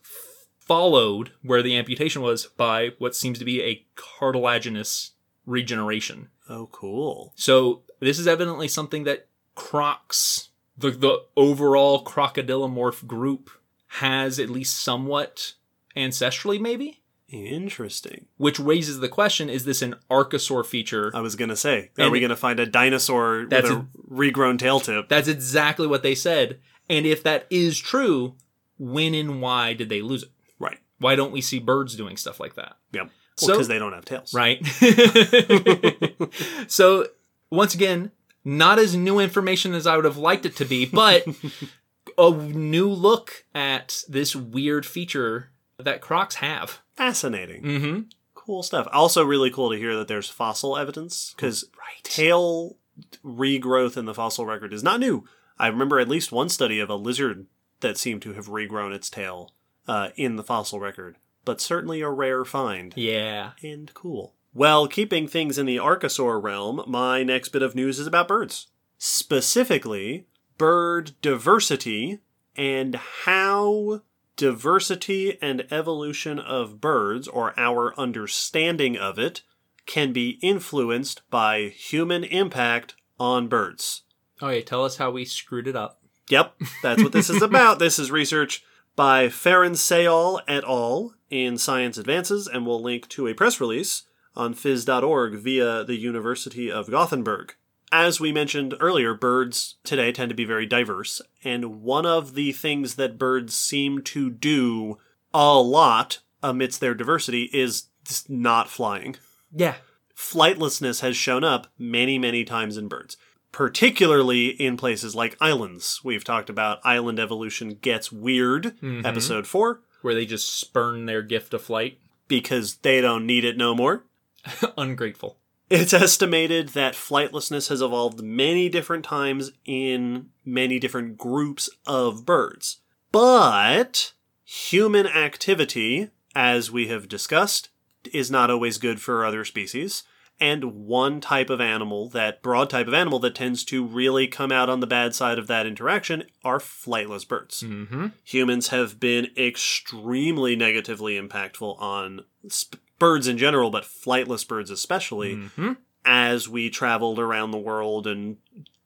followed 0.59 1.31
where 1.41 1.63
the 1.63 1.75
amputation 1.75 2.21
was 2.21 2.45
by 2.45 2.91
what 2.99 3.15
seems 3.15 3.39
to 3.39 3.45
be 3.45 3.61
a 3.61 3.85
cartilaginous 3.95 5.11
regeneration. 5.45 6.29
Oh, 6.47 6.67
cool. 6.71 7.33
So 7.35 7.81
this 7.99 8.19
is 8.19 8.27
evidently 8.27 8.67
something 8.67 9.03
that 9.05 9.27
crocs, 9.55 10.49
the 10.77 10.91
the 10.91 11.23
overall 11.35 12.03
crocodilomorph 12.03 13.07
group, 13.07 13.49
has 13.87 14.39
at 14.39 14.49
least 14.49 14.79
somewhat 14.79 15.53
ancestrally, 15.95 16.59
maybe. 16.59 17.01
Interesting. 17.29 18.27
Which 18.37 18.59
raises 18.59 18.99
the 18.99 19.09
question: 19.09 19.49
Is 19.49 19.65
this 19.65 19.81
an 19.81 19.95
archosaur 20.09 20.65
feature? 20.65 21.11
I 21.13 21.19
was 21.19 21.35
gonna 21.35 21.57
say, 21.57 21.91
are 21.97 22.03
And- 22.03 22.11
we 22.11 22.21
gonna 22.21 22.37
find 22.37 22.59
a 22.59 22.65
dinosaur 22.65 23.39
with 23.41 23.49
That's 23.49 23.69
a, 23.69 23.85
regrown 24.09 24.59
tail 24.59 24.79
tip? 24.79 25.09
That's 25.09 25.27
exactly 25.27 25.87
what 25.87 26.03
they 26.03 26.15
said. 26.15 26.59
And 26.89 27.05
if 27.05 27.23
that 27.23 27.45
is 27.49 27.77
true, 27.77 28.35
when 28.77 29.13
and 29.13 29.41
why 29.41 29.73
did 29.73 29.89
they 29.89 30.01
lose 30.01 30.23
it? 30.23 30.29
Right. 30.57 30.77
Why 30.99 31.15
don't 31.15 31.33
we 31.33 31.41
see 31.41 31.59
birds 31.59 31.95
doing 31.95 32.15
stuff 32.15 32.39
like 32.39 32.55
that? 32.55 32.77
Yep. 32.93 33.09
So- 33.35 33.53
Because 33.53 33.67
they 33.67 33.77
don't 33.79 33.93
have 33.93 34.05
tails. 34.05 34.33
Right. 34.33 34.65
so, 36.67 37.07
once 37.51 37.75
again, 37.75 38.11
not 38.45 38.79
as 38.79 38.95
new 38.95 39.19
information 39.19 39.73
as 39.73 39.85
I 39.85 39.97
would 39.97 40.05
have 40.05 40.17
liked 40.17 40.45
it 40.45 40.55
to 40.55 40.65
be, 40.65 40.85
but 40.85 41.25
a 42.17 42.31
new 42.31 42.89
look 42.89 43.43
at 43.53 44.03
this 44.07 44.33
weird 44.35 44.85
feature 44.85 45.49
that 45.79 46.01
crocs 46.01 46.35
have. 46.35 46.79
Fascinating. 46.95 47.63
Mm-hmm. 47.63 47.99
Cool 48.33 48.63
stuff. 48.63 48.87
Also, 48.91 49.23
really 49.23 49.51
cool 49.51 49.71
to 49.71 49.77
hear 49.77 49.95
that 49.97 50.07
there's 50.07 50.29
fossil 50.29 50.77
evidence 50.77 51.33
because 51.35 51.65
Right. 51.77 52.03
tail 52.03 52.77
regrowth 53.23 53.97
in 53.97 54.05
the 54.05 54.13
fossil 54.13 54.45
record 54.45 54.73
is 54.73 54.83
not 54.83 54.99
new. 54.99 55.25
I 55.59 55.67
remember 55.67 55.99
at 55.99 56.07
least 56.07 56.31
one 56.31 56.49
study 56.49 56.79
of 56.79 56.89
a 56.89 56.95
lizard 56.95 57.45
that 57.81 57.97
seemed 57.97 58.21
to 58.23 58.33
have 58.33 58.47
regrown 58.47 58.93
its 58.93 59.09
tail 59.09 59.51
uh, 59.87 60.09
in 60.15 60.35
the 60.35 60.43
fossil 60.43 60.79
record, 60.79 61.17
but 61.45 61.61
certainly 61.61 62.01
a 62.01 62.09
rare 62.09 62.43
find. 62.45 62.93
Yeah. 62.95 63.51
and 63.61 63.93
cool. 63.93 64.33
Well, 64.53 64.87
keeping 64.87 65.27
things 65.27 65.57
in 65.59 65.65
the 65.67 65.77
Archosaur 65.77 66.41
realm, 66.41 66.83
my 66.87 67.21
next 67.21 67.49
bit 67.49 67.61
of 67.61 67.75
news 67.75 67.99
is 67.99 68.07
about 68.07 68.27
birds. 68.27 68.67
Specifically, 68.97 70.25
bird 70.57 71.11
diversity 71.21 72.19
and 72.55 72.95
how 72.95 74.01
diversity 74.37 75.37
and 75.41 75.67
evolution 75.71 76.39
of 76.39 76.79
birds, 76.79 77.27
or 77.27 77.53
our 77.59 77.93
understanding 77.99 78.95
of 78.97 79.19
it, 79.19 79.41
can 79.85 80.13
be 80.13 80.39
influenced 80.41 81.21
by 81.29 81.63
human 81.69 82.23
impact 82.23 82.95
on 83.19 83.47
birds. 83.47 84.03
Oh, 84.41 84.47
Okay, 84.47 84.61
tell 84.61 84.85
us 84.85 84.97
how 84.97 85.09
we 85.11 85.25
screwed 85.25 85.67
it 85.67 85.75
up. 85.75 85.99
Yep, 86.29 86.55
that's 86.83 87.01
what 87.03 87.11
this 87.11 87.29
is 87.29 87.41
about. 87.41 87.79
This 87.79 87.97
is 87.99 88.11
research 88.11 88.63
by 88.95 89.27
Ferran 89.27 89.71
Sayol 89.75 90.41
et 90.47 90.63
al. 90.63 91.13
in 91.29 91.57
Science 91.57 91.97
Advances, 91.97 92.47
and 92.47 92.65
we'll 92.65 92.81
link 92.81 93.07
to 93.09 93.27
a 93.27 93.33
press 93.33 93.59
release 93.59 94.03
on 94.35 94.53
phys.org 94.53 95.35
via 95.39 95.83
the 95.83 95.97
University 95.97 96.71
of 96.71 96.91
Gothenburg. 96.91 97.55
As 97.91 98.19
we 98.19 98.31
mentioned 98.33 98.75
earlier, 98.79 99.13
birds 99.13 99.75
today 99.83 100.11
tend 100.11 100.29
to 100.29 100.35
be 100.35 100.43
very 100.45 100.65
diverse, 100.65 101.21
and 101.43 101.81
one 101.81 102.05
of 102.05 102.33
the 102.33 102.51
things 102.51 102.95
that 102.95 103.17
birds 103.17 103.55
seem 103.55 104.01
to 104.03 104.29
do 104.29 104.97
a 105.33 105.57
lot 105.59 106.19
amidst 106.43 106.79
their 106.81 106.93
diversity 106.93 107.43
is 107.53 107.85
not 108.27 108.69
flying 108.69 109.15
Yeah. 109.53 109.75
flightlessness 110.15 111.01
has 111.01 111.15
shown 111.15 111.43
up 111.43 111.67
many, 111.77 112.17
many 112.19 112.43
times 112.43 112.75
in 112.77 112.87
birds, 112.87 113.15
particularly 113.51 114.47
in 114.49 114.75
places 114.77 115.15
like 115.15 115.37
islands. 115.39 116.01
We've 116.03 116.23
talked 116.23 116.49
about 116.49 116.79
island 116.85 117.19
evolution 117.19 117.75
gets 117.81 118.11
weird, 118.11 118.75
mm-hmm. 118.81 119.05
episode 119.05 119.47
4, 119.47 119.81
Where 120.01 120.13
they 120.15 120.25
just 120.25 120.59
spurn 120.59 121.05
their 121.05 121.21
gift 121.21 121.53
of 121.53 121.61
flight. 121.61 121.99
because 122.27 122.75
they 122.77 122.99
don't 123.01 123.25
need 123.25 123.45
it 123.45 123.57
no 123.57 123.73
more. 123.73 124.03
Ungrateful. 124.77 125.37
It's 125.69 125.93
estimated 125.93 126.69
that 126.69 126.93
flightlessness 126.93 127.69
has 127.69 127.81
evolved 127.81 128.21
many 128.21 128.69
different 128.69 129.03
times 129.03 129.51
in 129.65 130.27
many 130.45 130.79
different 130.79 131.17
groups 131.17 131.69
of 131.85 132.25
birds. 132.25 132.77
But 133.11 134.13
human 134.45 135.07
activity, 135.07 136.09
as 136.33 136.71
we 136.71 136.87
have 136.87 137.09
discussed, 137.09 137.69
is 138.13 138.31
not 138.31 138.49
always 138.49 138.77
good 138.77 139.01
for 139.01 139.25
other 139.25 139.43
species. 139.43 140.03
And 140.39 140.85
one 140.85 141.19
type 141.19 141.49
of 141.49 141.59
animal, 141.59 142.09
that 142.09 142.43
broad 142.43 142.69
type 142.69 142.87
of 142.87 142.93
animal 142.93 143.17
that 143.19 143.33
tends 143.33 143.63
to 143.65 143.83
really 143.83 144.27
come 144.27 144.51
out 144.51 144.69
on 144.69 144.81
the 144.81 144.87
bad 144.87 145.15
side 145.15 145.39
of 145.39 145.47
that 145.47 145.65
interaction, 145.65 146.25
are 146.43 146.59
flightless 146.59 147.27
birds 147.27 147.63
Mm-hmm. 147.63 148.07
humans 148.23 148.67
have 148.67 148.99
been 148.99 149.29
extremely 149.35 150.55
negatively 150.55 151.19
impactful 151.19 151.81
on 151.81 152.21
sp- 152.53 152.77
birds 152.99 153.27
in 153.27 153.37
general, 153.37 153.69
but 153.69 153.83
flightless 153.83 154.47
birds 154.47 154.69
especially, 154.71 155.35
Mm-hmm. 155.35 155.73
as 156.05 156.47
we 156.47 156.69
traveled 156.69 157.19
around 157.19 157.51
the 157.51 157.57
world 157.57 158.07
and 158.07 158.37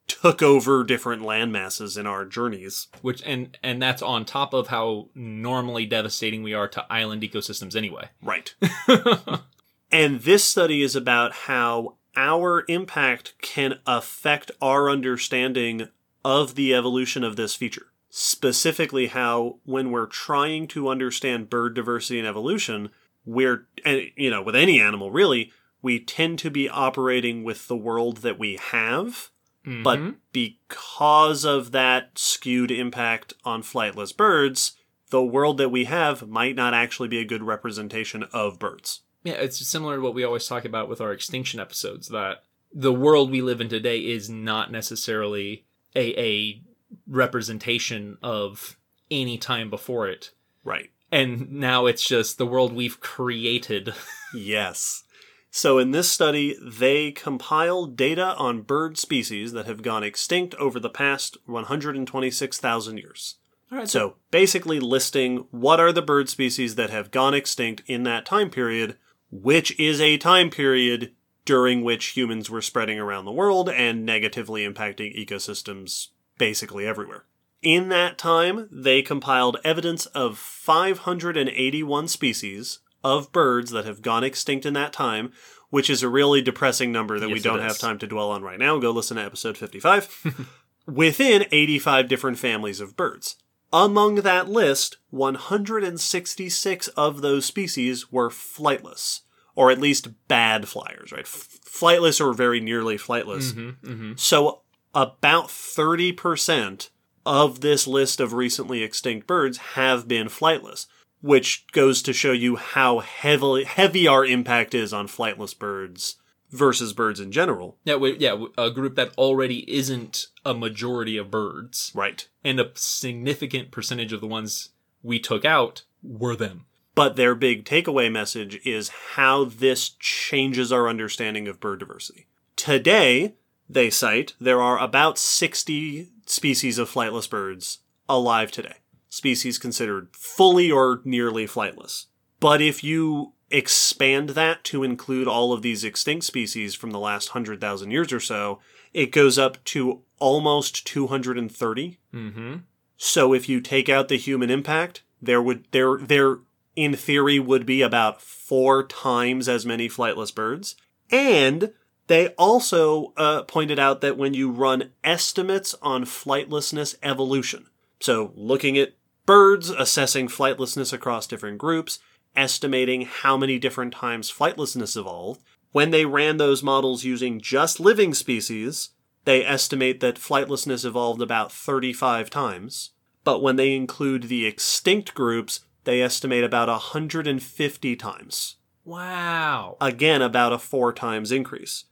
took 0.07 0.41
over 0.41 0.83
different 0.83 1.21
land 1.21 1.51
masses 1.53 1.95
in 1.97 2.05
our 2.05 2.25
journeys. 2.25 2.87
Which 3.01 3.21
and 3.25 3.57
and 3.63 3.81
that's 3.81 4.01
on 4.01 4.25
top 4.25 4.53
of 4.53 4.67
how 4.67 5.07
normally 5.15 5.85
devastating 5.85 6.43
we 6.43 6.53
are 6.53 6.67
to 6.69 6.85
island 6.91 7.21
ecosystems 7.21 7.75
anyway. 7.75 8.09
Right. 8.21 8.53
and 9.91 10.21
this 10.21 10.43
study 10.43 10.81
is 10.81 10.95
about 10.95 11.31
how 11.33 11.95
our 12.15 12.65
impact 12.67 13.33
can 13.41 13.79
affect 13.87 14.51
our 14.61 14.89
understanding 14.89 15.87
of 16.25 16.55
the 16.55 16.73
evolution 16.75 17.23
of 17.23 17.35
this 17.37 17.55
feature. 17.55 17.87
Specifically, 18.09 19.07
how 19.07 19.59
when 19.63 19.91
we're 19.91 20.05
trying 20.07 20.67
to 20.67 20.89
understand 20.89 21.49
bird 21.49 21.73
diversity 21.73 22.19
and 22.19 22.27
evolution, 22.27 22.89
we're, 23.25 23.67
you 24.15 24.29
know, 24.29 24.41
with 24.41 24.55
any 24.55 24.79
animal 24.79 25.11
really, 25.11 25.51
we 25.81 25.99
tend 25.99 26.39
to 26.39 26.49
be 26.49 26.69
operating 26.69 27.43
with 27.43 27.67
the 27.67 27.75
world 27.77 28.17
that 28.17 28.37
we 28.39 28.57
have. 28.57 29.29
But 29.63 29.99
Mhm. 29.99 30.15
because 30.31 31.45
of 31.45 31.71
that 31.71 32.17
skewed 32.17 32.71
impact 32.71 33.33
on 33.45 33.61
flightless 33.61 34.15
birds, 34.15 34.75
the 35.11 35.23
world 35.23 35.57
that 35.59 35.69
we 35.69 35.83
have 35.83 36.27
might 36.27 36.55
not 36.55 36.73
actually 36.73 37.09
be 37.09 37.19
a 37.19 37.25
good 37.25 37.43
representation 37.43 38.23
of 38.31 38.57
birds. 38.57 39.01
Yeah, 39.23 39.33
it's 39.33 39.59
similar 39.67 39.97
to 39.97 40.01
what 40.01 40.15
we 40.15 40.23
always 40.23 40.47
talk 40.47 40.65
about 40.65 40.89
with 40.89 40.99
our 40.99 41.11
extinction 41.11 41.59
episodes 41.59 42.07
that 42.07 42.43
the 42.73 42.93
world 42.93 43.29
we 43.29 43.41
live 43.41 43.61
in 43.61 43.69
today 43.69 43.99
is 43.99 44.29
not 44.31 44.71
necessarily 44.71 45.65
a, 45.95 46.19
a 46.19 46.61
representation 47.05 48.17
of 48.23 48.77
any 49.11 49.37
time 49.37 49.69
before 49.69 50.07
it. 50.07 50.31
Right. 50.63 50.89
And 51.11 51.51
now 51.51 51.87
it's 51.87 52.07
just 52.07 52.37
the 52.37 52.45
world 52.45 52.73
we've 52.73 52.99
created. 52.99 53.93
Yes. 54.33 55.03
So 55.49 55.77
in 55.77 55.91
this 55.91 56.09
study, 56.09 56.57
they 56.63 57.11
compiled 57.11 57.97
data 57.97 58.33
on 58.37 58.61
bird 58.61 58.97
species 58.97 59.51
that 59.51 59.65
have 59.65 59.81
gone 59.81 60.03
extinct 60.03 60.55
over 60.55 60.79
the 60.79 60.89
past 60.89 61.37
126,000 61.45 62.97
years. 62.97 63.35
All 63.69 63.77
right, 63.77 63.89
So 63.89 64.15
basically 64.31 64.79
listing 64.79 65.47
what 65.51 65.79
are 65.81 65.91
the 65.91 66.01
bird 66.01 66.29
species 66.29 66.75
that 66.75 66.89
have 66.89 67.11
gone 67.11 67.33
extinct 67.33 67.83
in 67.85 68.03
that 68.03 68.25
time 68.25 68.49
period, 68.49 68.97
which 69.29 69.77
is 69.77 69.99
a 69.99 70.17
time 70.17 70.49
period 70.49 71.13
during 71.43 71.81
which 71.81 72.07
humans 72.07 72.49
were 72.49 72.61
spreading 72.61 72.99
around 72.99 73.25
the 73.25 73.31
world 73.31 73.69
and 73.69 74.05
negatively 74.05 74.65
impacting 74.65 75.17
ecosystems 75.17 76.07
basically 76.37 76.85
everywhere. 76.85 77.25
In 77.61 77.89
that 77.89 78.17
time, 78.17 78.67
they 78.71 79.01
compiled 79.01 79.57
evidence 79.63 80.07
of 80.07 80.37
581 80.37 82.07
species 82.07 82.79
of 83.03 83.31
birds 83.31 83.71
that 83.71 83.85
have 83.85 84.01
gone 84.01 84.23
extinct 84.23 84.65
in 84.65 84.73
that 84.73 84.93
time, 84.93 85.31
which 85.69 85.89
is 85.89 86.01
a 86.01 86.09
really 86.09 86.41
depressing 86.41 86.91
number 86.91 87.19
that 87.19 87.27
we 87.27 87.35
Yes, 87.35 87.45
it 87.45 87.49
don't 87.49 87.59
have 87.59 87.77
time 87.77 87.99
to 87.99 88.07
dwell 88.07 88.31
on 88.31 88.41
right 88.41 88.59
now. 88.59 88.77
Go 88.79 88.91
listen 88.91 89.17
to 89.17 89.23
episode 89.23 89.57
55. 89.57 90.47
within 90.87 91.45
85 91.51 92.07
different 92.07 92.39
families 92.39 92.79
of 92.79 92.97
birds. 92.97 93.35
Among 93.73 94.15
that 94.15 94.49
list, 94.49 94.97
166 95.11 96.87
of 96.89 97.21
those 97.21 97.45
species 97.45 98.11
were 98.11 98.29
flightless, 98.29 99.21
or 99.55 99.71
at 99.71 99.79
least 99.79 100.27
bad 100.27 100.67
flyers, 100.67 101.11
right? 101.11 101.21
F- 101.21 101.59
flightless 101.65 102.19
or 102.19 102.33
very 102.33 102.59
nearly 102.59 102.97
flightless. 102.97 103.53
mm-hmm. 103.53 104.13
So, 104.17 104.63
about 104.93 105.47
30% 105.47 106.89
of 107.25 107.61
this 107.61 107.87
list 107.87 108.19
of 108.19 108.33
recently 108.33 108.83
extinct 108.83 109.27
birds 109.27 109.57
have 109.75 110.07
been 110.07 110.27
flightless, 110.27 110.87
which 111.21 111.65
goes 111.71 112.01
to 112.03 112.13
show 112.13 112.31
you 112.31 112.55
how 112.55 112.99
heavily 112.99 113.63
heavy 113.63 114.07
our 114.07 114.25
impact 114.25 114.73
is 114.73 114.93
on 114.93 115.07
flightless 115.07 115.57
birds 115.57 116.15
versus 116.49 116.91
birds 116.93 117.19
in 117.19 117.31
general. 117.31 117.77
Yeah, 117.85 117.95
we, 117.95 118.17
yeah, 118.17 118.45
a 118.57 118.69
group 118.71 118.95
that 118.95 119.13
already 119.17 119.59
isn't 119.73 120.27
a 120.45 120.53
majority 120.53 121.15
of 121.17 121.31
birds, 121.31 121.91
Right. 121.95 122.27
and 122.43 122.59
a 122.59 122.71
significant 122.75 123.71
percentage 123.71 124.11
of 124.11 124.19
the 124.21 124.27
ones 124.27 124.69
we 125.01 125.19
took 125.19 125.45
out 125.45 125.83
were 126.03 126.35
them. 126.35 126.65
But 126.93 127.15
their 127.15 127.35
big 127.35 127.63
takeaway 127.63 128.11
message 128.11 128.59
is 128.65 128.89
how 129.15 129.45
this 129.45 129.89
changes 129.99 130.71
our 130.73 130.89
understanding 130.89 131.47
of 131.47 131.61
bird 131.61 131.79
diversity. 131.79 132.27
Today, 132.57 133.35
they 133.73 133.89
cite, 133.89 134.33
there 134.39 134.61
are 134.61 134.77
about 134.77 135.17
60 135.17 136.09
species 136.25 136.77
of 136.77 136.89
flightless 136.89 137.29
birds 137.29 137.79
alive 138.07 138.51
today. 138.51 138.75
species 139.11 139.59
considered 139.59 140.07
fully 140.13 140.71
or 140.71 141.01
nearly 141.03 141.45
flightless. 141.45 142.07
But 142.39 142.61
if 142.61 142.83
you 142.83 143.33
expand 143.51 144.29
that 144.29 144.63
to 144.63 144.83
include 144.83 145.27
all 145.27 145.53
of 145.53 145.61
these 145.61 145.83
extinct 145.83 146.25
species 146.25 146.73
from 146.73 146.91
the 146.91 146.99
last 146.99 147.29
100,000 147.29 147.91
years 147.91 148.11
or 148.11 148.21
so, 148.21 148.59
it 148.93 149.11
goes 149.11 149.37
up 149.37 149.63
to 149.65 150.01
almost 150.17 150.87
230. 150.87 151.99
Mm-hmm. 152.13 152.55
So 152.97 153.33
if 153.33 153.49
you 153.49 153.59
take 153.59 153.89
out 153.89 154.07
the 154.07 154.17
human 154.17 154.49
impact, 154.49 155.03
there 155.21 155.41
would 155.41 155.65
there 155.71 155.97
there 155.97 156.39
in 156.75 156.95
theory 156.95 157.37
would 157.37 157.65
be 157.65 157.81
about 157.81 158.21
4 158.21 158.87
times 158.87 159.49
as 159.49 159.65
many 159.65 159.89
flightless 159.89 160.33
birds. 160.33 160.75
And 161.11 161.73
they 162.11 162.27
also 162.37 163.13
uh, 163.15 163.43
pointed 163.43 163.79
out 163.79 164.01
that 164.01 164.17
when 164.17 164.33
you 164.33 164.51
run 164.51 164.91
estimates 165.01 165.73
on 165.81 166.03
flightlessness 166.03 166.93
evolution, 167.01 167.67
so 168.01 168.33
looking 168.35 168.77
at 168.77 168.95
birds, 169.25 169.69
assessing 169.69 170.27
flightlessness 170.27 170.91
across 170.91 171.25
different 171.25 171.57
groups, 171.57 171.99
estimating 172.35 173.03
how 173.03 173.37
many 173.37 173.57
different 173.57 173.93
times 173.93 174.29
flightlessness 174.29 174.97
evolved, 174.97 175.41
when 175.71 175.91
they 175.91 176.03
ran 176.03 176.35
those 176.35 176.61
models 176.61 177.05
using 177.05 177.39
just 177.39 177.79
living 177.79 178.13
species, 178.13 178.89
they 179.23 179.45
estimate 179.45 180.01
that 180.01 180.15
flightlessness 180.15 180.83
evolved 180.83 181.21
about 181.21 181.49
35 181.49 182.29
times. 182.29 182.89
But 183.23 183.41
when 183.41 183.55
they 183.55 183.73
include 183.73 184.23
the 184.23 184.45
extinct 184.45 185.13
groups, 185.13 185.61
they 185.85 186.01
estimate 186.01 186.43
about 186.43 186.67
150 186.67 187.95
times. 187.95 188.57
Wow. 188.83 189.77
Again, 189.79 190.21
about 190.21 190.51
a 190.51 190.57
four 190.57 190.91
times 190.91 191.31
increase. 191.31 191.85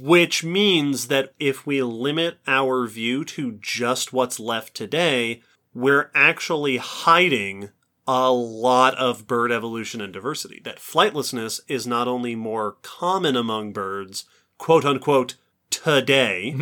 Which 0.00 0.42
means 0.44 1.08
that 1.08 1.34
if 1.38 1.66
we 1.66 1.82
limit 1.82 2.38
our 2.46 2.86
view 2.86 3.24
to 3.26 3.58
just 3.60 4.12
what's 4.12 4.40
left 4.40 4.74
today, 4.74 5.42
we're 5.74 6.10
actually 6.14 6.78
hiding 6.78 7.70
a 8.06 8.30
lot 8.30 8.94
of 8.96 9.26
bird 9.26 9.50
evolution 9.50 10.00
and 10.00 10.12
diversity. 10.12 10.60
That 10.64 10.78
flightlessness 10.78 11.60
is 11.68 11.86
not 11.86 12.08
only 12.08 12.34
more 12.34 12.76
common 12.82 13.36
among 13.36 13.72
birds, 13.72 14.24
quote 14.58 14.84
unquote, 14.84 15.36
today, 15.70 16.54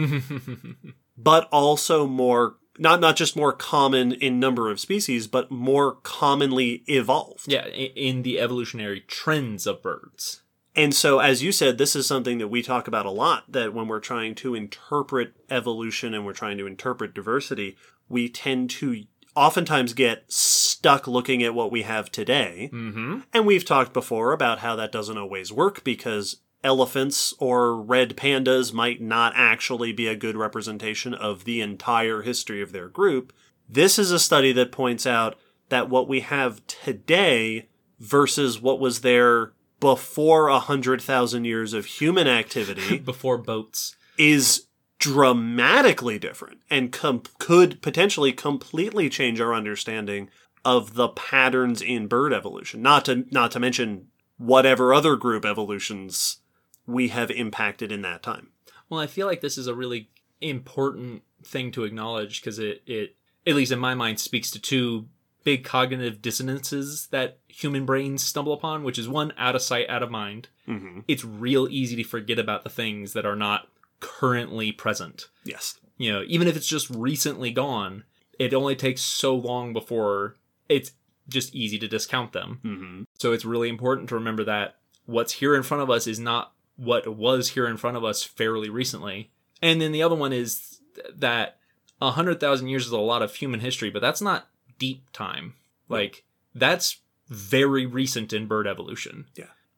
but 1.17 1.49
also 1.53 2.07
more 2.07 2.57
not 2.79 3.01
not 3.01 3.17
just 3.17 3.37
more 3.37 3.53
common 3.53 4.13
in 4.13 4.41
number 4.41 4.71
of 4.71 4.81
species, 4.81 5.27
but 5.27 5.51
more 5.51 5.97
commonly 6.03 6.83
evolved. 6.87 7.51
yeah, 7.51 7.67
in 7.67 8.23
the 8.23 8.41
evolutionary 8.41 9.01
trends 9.01 9.67
of 9.67 9.83
birds. 9.83 10.42
And 10.75 10.95
so, 10.95 11.19
as 11.19 11.43
you 11.43 11.53
said, 11.53 11.77
this 11.77 11.95
is 11.95 12.07
something 12.07 12.39
that 12.39 12.49
we 12.49 12.63
talk 12.63 12.89
about 12.89 13.05
a 13.05 13.11
lot 13.11 13.45
that 13.49 13.75
when 13.75 13.89
we're 13.89 14.01
trying 14.01 14.35
to 14.37 14.55
interpret 14.55 15.35
evolution 15.51 16.15
and 16.15 16.25
we're 16.25 16.33
trying 16.33 16.57
to 16.59 16.67
interpret 16.67 17.15
diversity, 17.15 17.77
we 18.09 18.29
tend 18.29 18.71
to 18.71 19.05
oftentimes 19.35 19.93
get 19.95 20.31
stuck 20.33 21.07
looking 21.07 21.43
at 21.43 21.55
what 21.55 21.71
we 21.71 21.83
have 21.83 22.11
today. 22.11 22.71
Mm-hmm. 22.73 23.21
And 23.33 23.47
we've 23.47 23.65
talked 23.65 23.93
before 23.93 24.33
about 24.33 24.61
how 24.61 24.77
that 24.77 24.93
doesn't 24.93 25.19
always 25.19 25.53
work 25.53 25.85
because 25.85 26.39
elephants 26.65 27.35
or 27.39 27.81
red 27.81 28.17
pandas 28.17 28.73
might 28.73 29.01
not 29.01 29.33
actually 29.37 29.93
be 29.93 30.07
a 30.07 30.17
good 30.17 30.37
representation 30.37 31.13
of 31.13 31.45
the 31.45 31.61
entire 31.61 32.23
history 32.23 32.63
of 32.63 32.73
their 32.73 32.89
group. 32.89 33.33
This 33.69 33.99
is 33.99 34.11
a 34.11 34.19
study 34.19 34.53
that 34.53 34.73
points 34.73 35.07
out 35.07 35.39
that 35.71 35.89
what 35.89 36.09
we 36.09 36.21
have 36.21 36.65
today 36.67 37.69
versus 37.99 38.61
what 38.61 38.81
was 38.81 39.01
there 39.01 39.53
before 39.83 40.47
a 40.47 40.61
hundred 40.61 41.03
thousand 41.03 41.45
years 41.45 41.73
of 41.73 41.85
human 41.87 42.29
activity 42.29 42.99
Before 43.05 43.37
boats. 43.37 43.97
is 44.16 44.66
dramatically 45.01 46.21
different 46.21 46.61
and 46.71 46.92
com- 46.92 47.25
could 47.40 47.83
potentially 47.83 48.33
completely 48.33 49.11
change 49.11 49.40
our 49.40 49.53
understanding 49.53 50.31
of 50.64 50.95
the 50.95 51.09
patterns 51.09 51.83
in 51.83 52.07
bird 52.07 52.33
evolution. 52.33 52.81
Not 52.81 53.07
to 53.07 53.25
not 53.33 53.51
to 53.51 53.59
mention 53.61 54.07
whatever 54.38 54.95
other 54.95 55.16
group 55.16 55.45
evolutions 55.45 56.38
we 56.87 57.09
have 57.09 57.33
impacted 57.33 57.90
in 57.90 58.03
that 58.03 58.23
time. 58.23 58.51
Well, 58.88 59.01
I 59.01 59.09
feel 59.09 59.27
like 59.27 59.40
this 59.40 59.59
is 59.59 59.66
a 59.66 59.75
really 59.75 60.11
important 60.40 61.25
thing 61.42 61.73
to 61.73 61.83
acknowledge 61.83 62.40
because 62.40 62.61
it, 62.61 62.83
it, 62.87 63.16
at 63.45 63.57
least 63.57 63.73
in 63.73 63.81
my 63.81 63.95
mind, 63.95 64.21
speaks 64.21 64.53
to 64.53 64.61
two 64.61 65.09
big 65.45 65.65
cognitive 65.65 66.23
dissonances 66.23 67.09
that 67.09 67.39
human 67.49 67.85
brains 67.85 68.23
stumble 68.23 68.53
upon, 68.53 68.85
which 68.85 68.99
is 68.99 69.09
one, 69.09 69.33
out 69.37 69.55
of 69.55 69.63
sight, 69.63 69.89
out 69.89 70.03
of 70.03 70.11
mind. 70.11 70.49
Mm-hmm. 70.69 71.01
It's 71.09 71.25
real 71.25 71.69
easy 71.71 71.97
to 71.97 72.05
forget 72.05 72.39
about 72.39 72.65
the 72.65 72.71
things 72.71 73.13
that 73.13 73.27
are 73.27 73.37
not 73.37 73.69
currently 74.01 74.73
present. 74.73 75.29
Yes. 75.45 75.79
You 75.99 76.13
know, 76.13 76.25
even 76.27 76.49
if 76.49 76.57
it's 76.57 76.67
just 76.67 76.91
recently 76.91 77.51
gone, 77.51 78.05
it 78.39 78.55
only 78.55 78.75
takes 78.75 79.03
so 79.03 79.35
long 79.35 79.73
before 79.73 80.37
it's 80.69 80.93
just 81.29 81.55
easy 81.55 81.79
to 81.79 81.89
discount 81.89 82.33
them. 82.33 82.61
Mm-hmm. 82.65 83.03
So 83.19 83.33
it's 83.33 83.45
really 83.45 83.69
important 83.69 84.09
to 84.09 84.15
remember 84.15 84.45
that 84.45 84.77
what's 85.07 85.35
here 85.35 85.55
in 85.55 85.63
front 85.63 85.83
of 85.83 85.91
us 85.91 86.07
is 86.07 86.19
not 86.19 86.53
what 86.77 87.17
was 87.17 87.51
here 87.51 87.67
in 87.67 87.77
front 87.77 87.97
of 87.97 88.05
us 88.05 88.23
fairly 88.23 88.69
recently. 88.69 89.31
And 89.61 89.81
then 89.81 89.93
the 89.93 90.03
other 90.03 90.17
one 90.17 90.33
is 90.33 90.81
th- 90.95 91.15
that 91.17 91.59
100,000 91.99 92.69
years 92.69 92.87
is 92.87 92.93
a 92.93 92.99
lot 92.99 93.23
of 93.23 93.35
human 93.35 93.61
history, 93.61 93.91
but 93.91 94.03
that's 94.03 94.21
not 94.21 94.49
deep 94.83 95.03
time. 95.12 95.55
Like, 95.88 96.25
that's 96.55 97.01
very 97.29 97.87
recent 97.87 98.33
in 98.33 98.47
bird 98.47 98.66
evolution. 98.66 99.27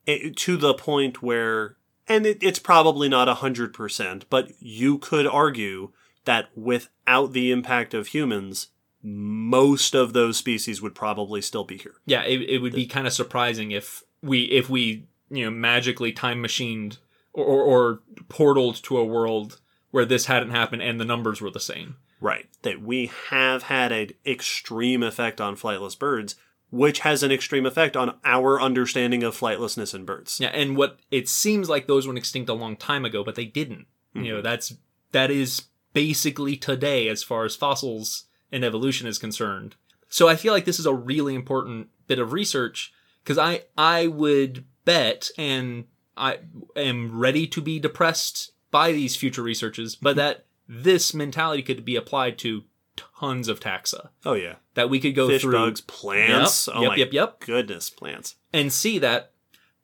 It- 0.07 0.37
to 0.45 0.57
the 0.57 0.75
point 0.75 1.23
where, 1.23 1.77
and 2.09 2.27
it, 2.27 2.39
it's 2.43 2.59
probably 2.59 3.09
not 3.09 3.29
a 3.29 3.35
hundred 3.45 3.73
percent, 3.73 4.25
but 4.31 4.51
you 4.61 4.99
could 4.99 5.27
argue 5.27 5.93
that 6.25 6.49
without 6.57 7.33
the 7.33 7.51
impact 7.53 7.93
of 7.95 8.09
humans, 8.09 8.69
most 9.03 9.95
of 9.95 10.13
those 10.15 10.37
species 10.39 10.81
would 10.81 10.95
probably 10.95 11.43
still 11.43 11.65
be 11.65 11.77
here. 11.77 11.97
Yeah, 12.07 12.23
it, 12.23 12.41
it 12.55 12.59
would 12.63 12.73
be 12.75 12.87
kind 12.87 13.07
of 13.07 13.13
surprising 13.13 13.71
if 13.71 14.03
we, 14.23 14.45
if 14.45 14.71
we, 14.71 15.07
you 15.31 15.45
know, 15.45 15.51
magically 15.51 16.13
time 16.13 16.41
machined 16.41 16.99
or, 17.35 17.45
or, 17.45 17.63
or 17.63 18.01
portaled 18.29 18.81
to 18.83 18.97
a 18.97 19.05
world 19.05 19.61
where 19.91 20.07
this 20.07 20.27
hadn't 20.27 20.51
happened 20.51 20.83
and 20.83 20.99
the 20.99 21.05
numbers 21.05 21.41
were 21.43 21.51
the 21.51 21.61
same. 21.61 21.97
Right. 22.25 22.49
That 22.63 22.81
we 22.81 23.11
have 23.29 23.65
had 23.65 23.93
an 23.93 24.13
extreme 24.25 25.03
effect 25.03 25.43
on 25.43 25.57
flightless 25.57 25.99
birds, 25.99 26.37
which 26.71 27.01
has 27.01 27.23
an 27.23 27.31
extreme 27.31 27.67
effect 27.67 27.99
on 27.99 28.17
our 28.25 28.59
understanding 28.59 29.23
of 29.23 29.39
flightlessness 29.39 29.95
in 29.95 30.07
birds. 30.07 30.41
Yeah, 30.41 30.49
and 30.49 30.75
what 30.75 31.01
it 31.11 31.29
seems 31.29 31.69
like 31.69 31.87
those 31.87 32.07
went 32.07 32.17
extinct 32.17 32.49
a 32.49 32.55
long 32.55 32.79
time 32.79 33.05
ago, 33.05 33.23
but 33.23 33.35
they 33.35 33.45
didn't. 33.45 33.87
You 34.15 34.23
know, 34.23 34.35
mm-hmm. 34.37 34.43
that's 34.43 34.73
that 35.13 35.31
is 35.31 35.65
basically 35.93 36.57
today 36.57 37.09
as 37.09 37.23
far 37.23 37.45
as 37.45 37.57
fossils 37.57 38.25
and 38.51 38.65
evolution 38.65 39.07
is 39.07 39.19
concerned. 39.19 39.77
So 40.09 40.27
I 40.27 40.37
feel 40.37 40.55
like 40.55 40.65
this 40.65 40.79
is 40.79 40.87
a 40.87 40.95
really 40.95 41.35
important 41.35 41.89
bit 42.07 42.19
of 42.19 42.33
research 42.33 42.91
because 43.23 43.37
I 43.37 43.65
I 43.77 44.07
would 44.07 44.65
bet 44.87 45.29
and 45.37 45.85
I 46.17 46.39
am 46.75 47.19
ready 47.19 47.47
to 47.49 47.61
be 47.61 47.79
depressed 47.79 48.53
by 48.71 48.93
these 48.93 49.15
future 49.15 49.43
researches, 49.43 49.95
but 49.95 50.13
mm-hmm. 50.13 50.21
that 50.21 50.47
this 50.69 51.15
mentality 51.15 51.63
could 51.63 51.85
be 51.85 51.97
applied 51.97 52.39
to 52.39 52.65
tons 52.97 53.49
of 53.49 53.61
taxa. 53.61 54.09
Oh 54.25 54.35
yeah. 54.35 54.57
That 54.75 54.91
we 54.91 55.01
could 55.01 55.15
go 55.15 55.29
Fish, 55.29 55.43
through 55.43 55.53
bugs, 55.53 55.81
plants. 55.81 56.67
Yep, 56.67 56.77
oh 56.77 56.83
yep, 56.83 56.91
my 56.91 56.97
yep, 56.97 57.13
yep. 57.13 57.41
goodness, 57.41 57.91
plants. 57.91 58.37
and 58.53 58.73
see 58.73 58.99
that 58.99 59.33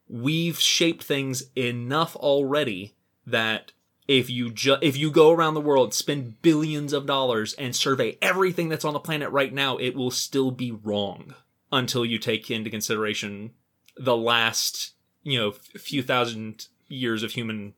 we've 0.09 0.59
shaped 0.59 1.05
things 1.05 1.45
enough 1.57 2.17
already 2.17 2.95
that 3.27 3.73
if 4.09 4.29
you 4.29 4.51
ju- 4.51 4.77
if 4.83 4.97
you 4.97 5.11
go 5.11 5.31
around 5.31 5.55
the 5.55 5.61
world 5.61 5.95
spend 5.95 6.43
billions 6.43 6.93
of 6.93 7.07
dollars 7.07 7.53
and 7.55 7.77
survey 7.77 8.19
everything 8.21 8.69
that's 8.69 8.85
on 8.85 8.93
the 8.93 8.99
planet 8.99 9.31
right 9.31 9.55
now 9.55 9.77
it 9.77 9.95
will 9.95 10.11
still 10.11 10.51
be 10.51 10.73
wrong 10.73 11.33
until 11.71 12.05
you 12.05 12.19
take 12.19 12.51
into 12.51 12.69
consideration 12.69 13.53
the 13.97 14.17
last 14.17 14.95
you 15.23 15.39
know 15.39 15.53
few 15.53 16.03
thousand 16.03 16.67
years 16.89 17.23
of 17.23 17.31
human 17.33 17.73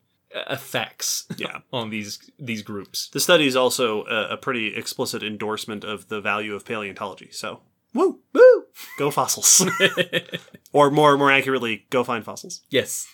effects 0.49 1.25
Yeah. 1.37 1.59
on 1.73 1.89
these 1.89 2.19
these 2.39 2.61
groups 2.61 3.09
The 3.09 3.19
study 3.19 3.45
is 3.47 3.55
also 3.55 4.03
a, 4.05 4.33
a 4.33 4.37
pretty 4.37 4.75
explicit 4.75 5.23
endorsement 5.23 5.83
of 5.83 6.07
the 6.09 6.21
value 6.21 6.55
of 6.55 6.65
paleontology. 6.65 7.29
So, 7.31 7.61
woo, 7.93 8.19
woo, 8.33 8.63
go 8.97 9.11
fossils, 9.11 9.65
or 10.73 10.91
more 10.91 11.17
more 11.17 11.31
accurately, 11.31 11.85
go 11.89 12.03
find 12.03 12.23
fossils. 12.25 12.61
Yes. 12.69 13.07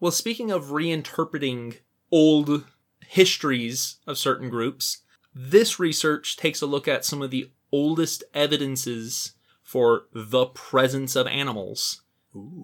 Well, 0.00 0.12
speaking 0.12 0.50
of 0.50 0.66
reinterpreting 0.66 1.78
old 2.12 2.64
histories 3.06 3.96
of 4.06 4.18
certain 4.18 4.50
groups, 4.50 4.98
this 5.34 5.78
research 5.80 6.36
takes 6.36 6.60
a 6.60 6.66
look 6.66 6.86
at 6.86 7.04
some 7.04 7.22
of 7.22 7.30
the 7.30 7.50
oldest 7.72 8.22
evidences 8.34 9.32
for 9.62 10.06
the 10.12 10.46
presence 10.46 11.16
of 11.16 11.26
animals 11.26 12.02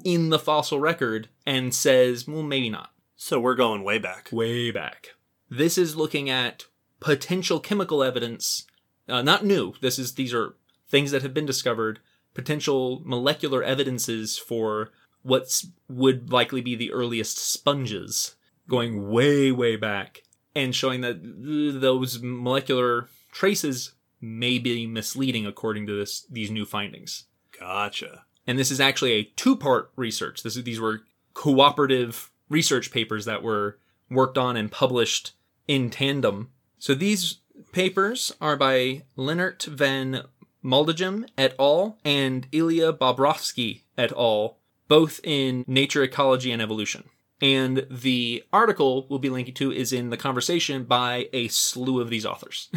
in 0.04 0.28
the 0.28 0.38
fossil 0.38 0.78
record 0.78 1.28
and 1.46 1.74
says, 1.74 2.28
well, 2.28 2.42
maybe 2.42 2.68
not. 2.70 2.90
So 3.24 3.38
we're 3.38 3.54
going 3.54 3.84
way 3.84 4.00
back. 4.00 4.30
Way 4.32 4.72
back. 4.72 5.10
This 5.48 5.78
is 5.78 5.94
looking 5.94 6.28
at 6.28 6.64
potential 6.98 7.60
chemical 7.60 8.02
evidence, 8.02 8.66
uh, 9.08 9.22
not 9.22 9.44
new. 9.44 9.74
This 9.80 9.96
is 9.96 10.14
these 10.14 10.34
are 10.34 10.56
things 10.88 11.12
that 11.12 11.22
have 11.22 11.32
been 11.32 11.46
discovered, 11.46 12.00
potential 12.34 13.00
molecular 13.04 13.62
evidences 13.62 14.38
for 14.38 14.90
what 15.22 15.62
would 15.88 16.32
likely 16.32 16.60
be 16.62 16.74
the 16.74 16.90
earliest 16.90 17.38
sponges, 17.38 18.34
going 18.68 19.08
way 19.08 19.52
way 19.52 19.76
back, 19.76 20.24
and 20.56 20.74
showing 20.74 21.00
that 21.02 21.20
those 21.22 22.20
molecular 22.20 23.08
traces 23.30 23.92
may 24.20 24.58
be 24.58 24.84
misleading 24.84 25.46
according 25.46 25.86
to 25.86 25.96
this 25.96 26.26
these 26.28 26.50
new 26.50 26.64
findings. 26.64 27.26
Gotcha. 27.56 28.24
And 28.48 28.58
this 28.58 28.72
is 28.72 28.80
actually 28.80 29.12
a 29.12 29.30
two-part 29.36 29.92
research. 29.94 30.42
This 30.42 30.56
is, 30.56 30.64
these 30.64 30.80
were 30.80 31.02
cooperative 31.34 32.31
research 32.52 32.90
papers 32.92 33.24
that 33.24 33.42
were 33.42 33.78
worked 34.10 34.36
on 34.38 34.56
and 34.56 34.70
published 34.70 35.32
in 35.66 35.90
tandem. 35.90 36.50
So 36.78 36.94
these 36.94 37.38
papers 37.72 38.32
are 38.40 38.56
by 38.56 39.02
Lennart 39.16 39.64
van 39.64 40.22
Maldegem 40.64 41.26
et 41.38 41.54
al. 41.58 41.98
and 42.04 42.46
Ilya 42.52 42.92
Bobrovskiy 42.92 43.82
et 43.98 44.12
al., 44.12 44.58
both 44.88 45.20
in 45.24 45.64
Nature, 45.66 46.02
Ecology, 46.02 46.52
and 46.52 46.60
Evolution. 46.62 47.04
And 47.40 47.86
the 47.90 48.44
article 48.52 49.06
we'll 49.08 49.18
be 49.18 49.30
linking 49.30 49.54
to 49.54 49.72
is 49.72 49.92
in 49.92 50.10
the 50.10 50.16
conversation 50.16 50.84
by 50.84 51.28
a 51.32 51.48
slew 51.48 52.00
of 52.00 52.10
these 52.10 52.24
authors 52.26 52.68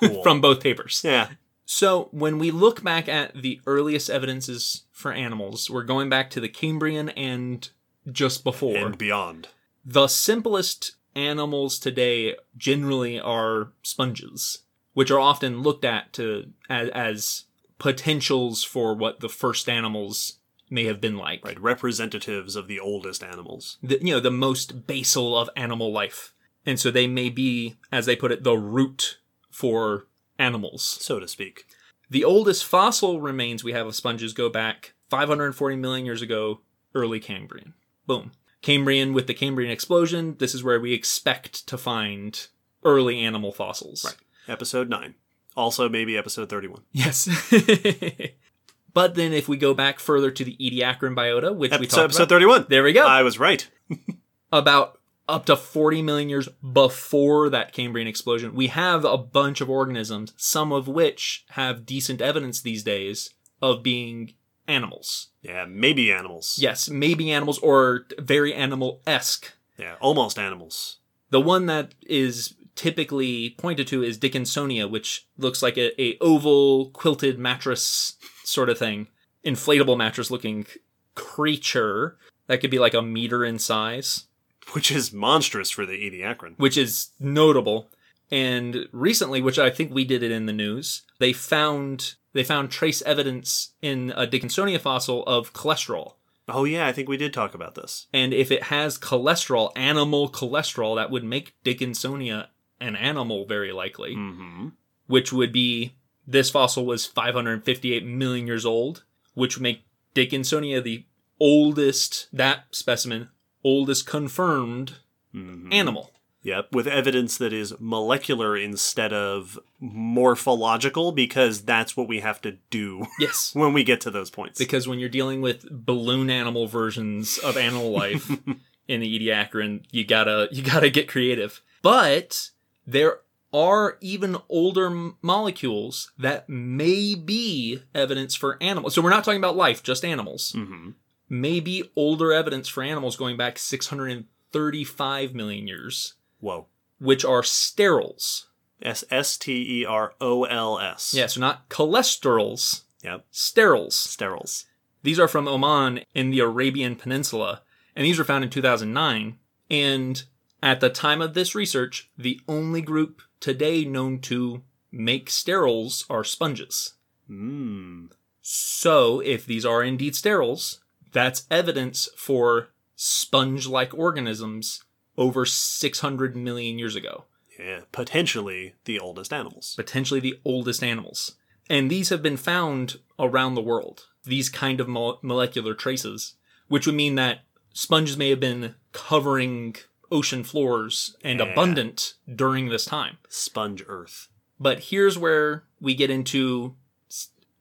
Cool. 0.00 0.22
from 0.22 0.40
both 0.40 0.62
papers. 0.62 1.02
yeah. 1.04 1.28
So 1.66 2.08
when 2.12 2.38
we 2.38 2.50
look 2.50 2.82
back 2.84 3.08
at 3.08 3.34
the 3.34 3.60
earliest 3.66 4.08
evidences 4.10 4.84
for 4.92 5.12
animals, 5.12 5.68
we're 5.70 5.82
going 5.82 6.08
back 6.10 6.30
to 6.30 6.40
the 6.40 6.48
Cambrian 6.48 7.08
and 7.10 7.68
just 8.10 8.44
before. 8.44 8.76
And 8.76 8.98
beyond. 8.98 9.48
The 9.84 10.08
simplest 10.08 10.96
animals 11.14 11.78
today 11.78 12.36
generally 12.56 13.20
are 13.20 13.72
sponges, 13.82 14.60
which 14.92 15.10
are 15.10 15.20
often 15.20 15.62
looked 15.62 15.84
at 15.84 16.12
to 16.14 16.50
as, 16.68 16.88
as 16.90 17.44
potentials 17.78 18.64
for 18.64 18.94
what 18.94 19.20
the 19.20 19.28
first 19.28 19.68
animals 19.68 20.38
may 20.70 20.84
have 20.84 21.00
been 21.00 21.16
like. 21.16 21.44
Right. 21.44 21.60
Representatives 21.60 22.56
of 22.56 22.68
the 22.68 22.80
oldest 22.80 23.22
animals. 23.22 23.78
The, 23.82 23.98
you 24.00 24.14
know, 24.14 24.20
the 24.20 24.30
most 24.30 24.86
basal 24.86 25.36
of 25.36 25.50
animal 25.56 25.92
life. 25.92 26.32
And 26.66 26.80
so 26.80 26.90
they 26.90 27.06
may 27.06 27.28
be, 27.28 27.76
as 27.92 28.06
they 28.06 28.16
put 28.16 28.32
it, 28.32 28.42
the 28.42 28.56
root 28.56 29.18
for 29.50 30.06
animals. 30.38 30.82
So 30.82 31.20
to 31.20 31.28
speak. 31.28 31.66
The 32.10 32.24
oldest 32.24 32.64
fossil 32.64 33.20
remains 33.20 33.62
we 33.62 33.72
have 33.72 33.86
of 33.86 33.94
sponges 33.94 34.32
go 34.32 34.48
back 34.48 34.94
540 35.10 35.76
million 35.76 36.06
years 36.06 36.22
ago, 36.22 36.60
early 36.94 37.20
Cambrian. 37.20 37.74
Boom. 38.06 38.32
Cambrian 38.62 39.12
with 39.12 39.26
the 39.26 39.34
Cambrian 39.34 39.70
explosion, 39.70 40.36
this 40.38 40.54
is 40.54 40.64
where 40.64 40.80
we 40.80 40.94
expect 40.94 41.66
to 41.68 41.76
find 41.76 42.46
early 42.82 43.20
animal 43.20 43.52
fossils. 43.52 44.04
Right. 44.04 44.16
Episode 44.48 44.88
9. 44.88 45.14
Also, 45.56 45.88
maybe 45.88 46.16
episode 46.16 46.48
31. 46.48 46.82
Yes. 46.92 47.28
but 48.94 49.14
then 49.14 49.32
if 49.32 49.48
we 49.48 49.56
go 49.56 49.74
back 49.74 50.00
further 50.00 50.30
to 50.30 50.44
the 50.44 50.56
Ediacaran 50.56 51.14
biota, 51.14 51.54
which 51.54 51.70
we 51.72 51.76
Episode, 51.76 51.96
talked 51.96 52.04
episode 52.04 52.22
about, 52.22 52.28
31. 52.30 52.66
there 52.70 52.82
we 52.82 52.92
go. 52.92 53.06
I 53.06 53.22
was 53.22 53.38
right. 53.38 53.68
about 54.52 54.98
up 55.28 55.46
to 55.46 55.56
40 55.56 56.02
million 56.02 56.28
years 56.28 56.48
before 56.48 57.48
that 57.50 57.72
Cambrian 57.72 58.08
explosion, 58.08 58.54
we 58.54 58.68
have 58.68 59.04
a 59.04 59.16
bunch 59.18 59.60
of 59.60 59.70
organisms, 59.70 60.32
some 60.36 60.72
of 60.72 60.88
which 60.88 61.44
have 61.50 61.86
decent 61.86 62.20
evidence 62.20 62.60
these 62.60 62.82
days 62.82 63.30
of 63.62 63.82
being 63.82 64.34
animals. 64.66 65.28
Yeah, 65.42 65.66
maybe 65.68 66.12
animals. 66.12 66.58
Yes, 66.60 66.88
maybe 66.88 67.30
animals 67.30 67.58
or 67.58 68.06
very 68.18 68.54
animal 68.54 69.00
esque. 69.06 69.52
Yeah, 69.78 69.96
almost 70.00 70.38
animals. 70.38 70.98
The 71.30 71.40
one 71.40 71.66
that 71.66 71.94
is 72.02 72.54
typically 72.76 73.50
pointed 73.58 73.86
to 73.88 74.02
is 74.02 74.18
Dickinsonia, 74.18 74.90
which 74.90 75.26
looks 75.38 75.62
like 75.62 75.76
a, 75.76 76.00
a 76.00 76.18
oval 76.18 76.90
quilted 76.90 77.38
mattress 77.38 78.14
sort 78.44 78.68
of 78.68 78.78
thing, 78.78 79.08
inflatable 79.44 79.96
mattress 79.96 80.30
looking 80.30 80.66
creature 81.14 82.16
that 82.46 82.60
could 82.60 82.70
be 82.70 82.78
like 82.78 82.94
a 82.94 83.02
meter 83.02 83.44
in 83.44 83.58
size. 83.58 84.24
Which 84.72 84.90
is 84.90 85.12
monstrous 85.12 85.70
for 85.70 85.84
the 85.84 85.92
Ediacaran. 85.92 86.54
which 86.56 86.76
is 86.78 87.10
notable. 87.20 87.90
And 88.30 88.88
recently, 88.92 89.42
which 89.42 89.58
I 89.58 89.68
think 89.68 89.92
we 89.92 90.04
did 90.04 90.22
it 90.22 90.30
in 90.32 90.46
the 90.46 90.52
news, 90.54 91.02
they 91.18 91.34
found 91.34 92.14
they 92.34 92.44
found 92.44 92.70
trace 92.70 93.00
evidence 93.02 93.72
in 93.80 94.12
a 94.14 94.26
Dickinsonia 94.26 94.78
fossil 94.78 95.22
of 95.24 95.54
cholesterol. 95.54 96.14
Oh, 96.46 96.64
yeah, 96.64 96.86
I 96.86 96.92
think 96.92 97.08
we 97.08 97.16
did 97.16 97.32
talk 97.32 97.54
about 97.54 97.74
this. 97.74 98.06
And 98.12 98.34
if 98.34 98.50
it 98.50 98.64
has 98.64 98.98
cholesterol, 98.98 99.72
animal 99.76 100.28
cholesterol, 100.28 100.96
that 100.96 101.10
would 101.10 101.24
make 101.24 101.54
Dickinsonia 101.64 102.48
an 102.80 102.96
animal 102.96 103.46
very 103.46 103.72
likely, 103.72 104.14
hmm 104.14 104.68
which 105.06 105.34
would 105.34 105.52
be 105.52 105.96
this 106.26 106.48
fossil 106.48 106.86
was 106.86 107.04
558 107.04 108.06
million 108.06 108.46
years 108.46 108.64
old, 108.64 109.04
which 109.34 109.56
would 109.56 109.62
make 109.62 109.84
Dickinsonia 110.14 110.82
the 110.82 111.04
oldest 111.38 112.28
that 112.32 112.64
specimen 112.70 113.28
oldest 113.62 114.06
confirmed 114.06 114.94
hmm 115.32 115.70
animal. 115.72 116.13
Yep, 116.44 116.72
with 116.72 116.86
evidence 116.86 117.36
that 117.38 117.52
is 117.52 117.74
molecular 117.80 118.56
instead 118.56 119.12
of 119.12 119.58
morphological, 119.80 121.10
because 121.12 121.62
that's 121.62 121.96
what 121.96 122.06
we 122.06 122.20
have 122.20 122.40
to 122.42 122.52
do 122.70 123.06
Yes. 123.18 123.50
when 123.54 123.72
we 123.72 123.82
get 123.82 124.00
to 124.02 124.10
those 124.10 124.30
points. 124.30 124.58
because 124.58 124.86
when 124.86 124.98
you're 124.98 125.08
dealing 125.08 125.40
with 125.40 125.66
balloon 125.70 126.30
animal 126.30 126.66
versions 126.66 127.38
of 127.38 127.56
animal 127.56 127.90
life 127.90 128.30
in 128.88 129.00
the 129.00 129.18
Ediacaran, 129.18 129.84
you 129.90 130.04
gotta 130.04 130.48
you 130.52 130.62
gotta 130.62 130.90
get 130.90 131.08
creative. 131.08 131.62
But 131.82 132.50
there 132.86 133.20
are 133.52 133.96
even 134.00 134.36
older 134.48 134.86
m- 134.86 135.16
molecules 135.22 136.12
that 136.18 136.48
may 136.48 137.14
be 137.14 137.80
evidence 137.94 138.34
for 138.34 138.58
animals. 138.62 138.94
So 138.94 139.00
we're 139.02 139.10
not 139.10 139.24
talking 139.24 139.38
about 139.40 139.56
life, 139.56 139.82
just 139.82 140.04
animals. 140.04 140.52
hmm 140.52 140.90
Maybe 141.28 141.90
older 141.96 142.32
evidence 142.32 142.68
for 142.68 142.82
animals 142.82 143.16
going 143.16 143.36
back 143.38 143.58
635 143.58 145.34
million 145.34 145.66
years, 145.66 146.14
Whoa. 146.44 146.66
which 146.98 147.24
are 147.24 147.42
sterols. 147.42 148.44
S 148.82 149.02
S 149.10 149.36
T 149.38 149.80
E 149.80 149.84
R 149.86 150.14
O 150.20 150.44
L 150.44 150.78
S. 150.78 151.14
Yeah, 151.14 151.26
so 151.26 151.40
not 151.40 151.68
cholesterols, 151.70 152.82
Yep. 153.02 153.24
sterols. 153.32 153.92
Sterols. 153.92 154.64
These 155.02 155.18
are 155.18 155.28
from 155.28 155.48
Oman 155.48 156.00
in 156.14 156.30
the 156.30 156.40
Arabian 156.40 156.96
Peninsula, 156.96 157.62
and 157.96 158.04
these 158.04 158.18
were 158.18 158.24
found 158.24 158.44
in 158.44 158.50
2009. 158.50 159.38
And 159.70 160.22
at 160.62 160.80
the 160.80 160.90
time 160.90 161.20
of 161.22 161.34
this 161.34 161.54
research, 161.54 162.10
the 162.18 162.40
only 162.48 162.82
group 162.82 163.22
today 163.40 163.84
known 163.84 164.18
to 164.20 164.62
make 164.92 165.28
sterols 165.30 166.04
are 166.10 166.24
sponges. 166.24 166.94
Mmm. 167.30 168.08
So, 168.42 169.20
if 169.20 169.46
these 169.46 169.64
are 169.64 169.82
indeed 169.82 170.12
sterols, 170.12 170.78
that's 171.12 171.46
evidence 171.50 172.08
for 172.16 172.68
sponge 172.96 173.66
like 173.66 173.94
organisms 173.94 174.82
over 175.16 175.44
600 175.44 176.36
million 176.36 176.78
years 176.78 176.96
ago, 176.96 177.24
Yeah, 177.58 177.80
potentially 177.92 178.74
the 178.84 178.98
oldest 178.98 179.32
animals. 179.32 179.74
potentially 179.76 180.20
the 180.20 180.38
oldest 180.44 180.82
animals. 180.82 181.36
And 181.70 181.90
these 181.90 182.08
have 182.10 182.22
been 182.22 182.36
found 182.36 182.98
around 183.18 183.54
the 183.54 183.62
world, 183.62 184.06
these 184.24 184.48
kind 184.48 184.80
of 184.80 184.88
mo- 184.88 185.18
molecular 185.22 185.74
traces, 185.74 186.34
which 186.68 186.86
would 186.86 186.94
mean 186.94 187.14
that 187.14 187.44
sponges 187.72 188.16
may 188.16 188.30
have 188.30 188.40
been 188.40 188.74
covering 188.92 189.76
ocean 190.10 190.44
floors 190.44 191.16
and 191.22 191.40
Yeah. 191.40 191.46
abundant 191.52 192.14
during 192.32 192.68
this 192.68 192.84
time. 192.84 193.18
Sponge 193.28 193.82
Earth. 193.86 194.28
But 194.60 194.84
here's 194.84 195.16
where 195.18 195.64
we 195.80 195.94
get 195.94 196.10
into 196.10 196.76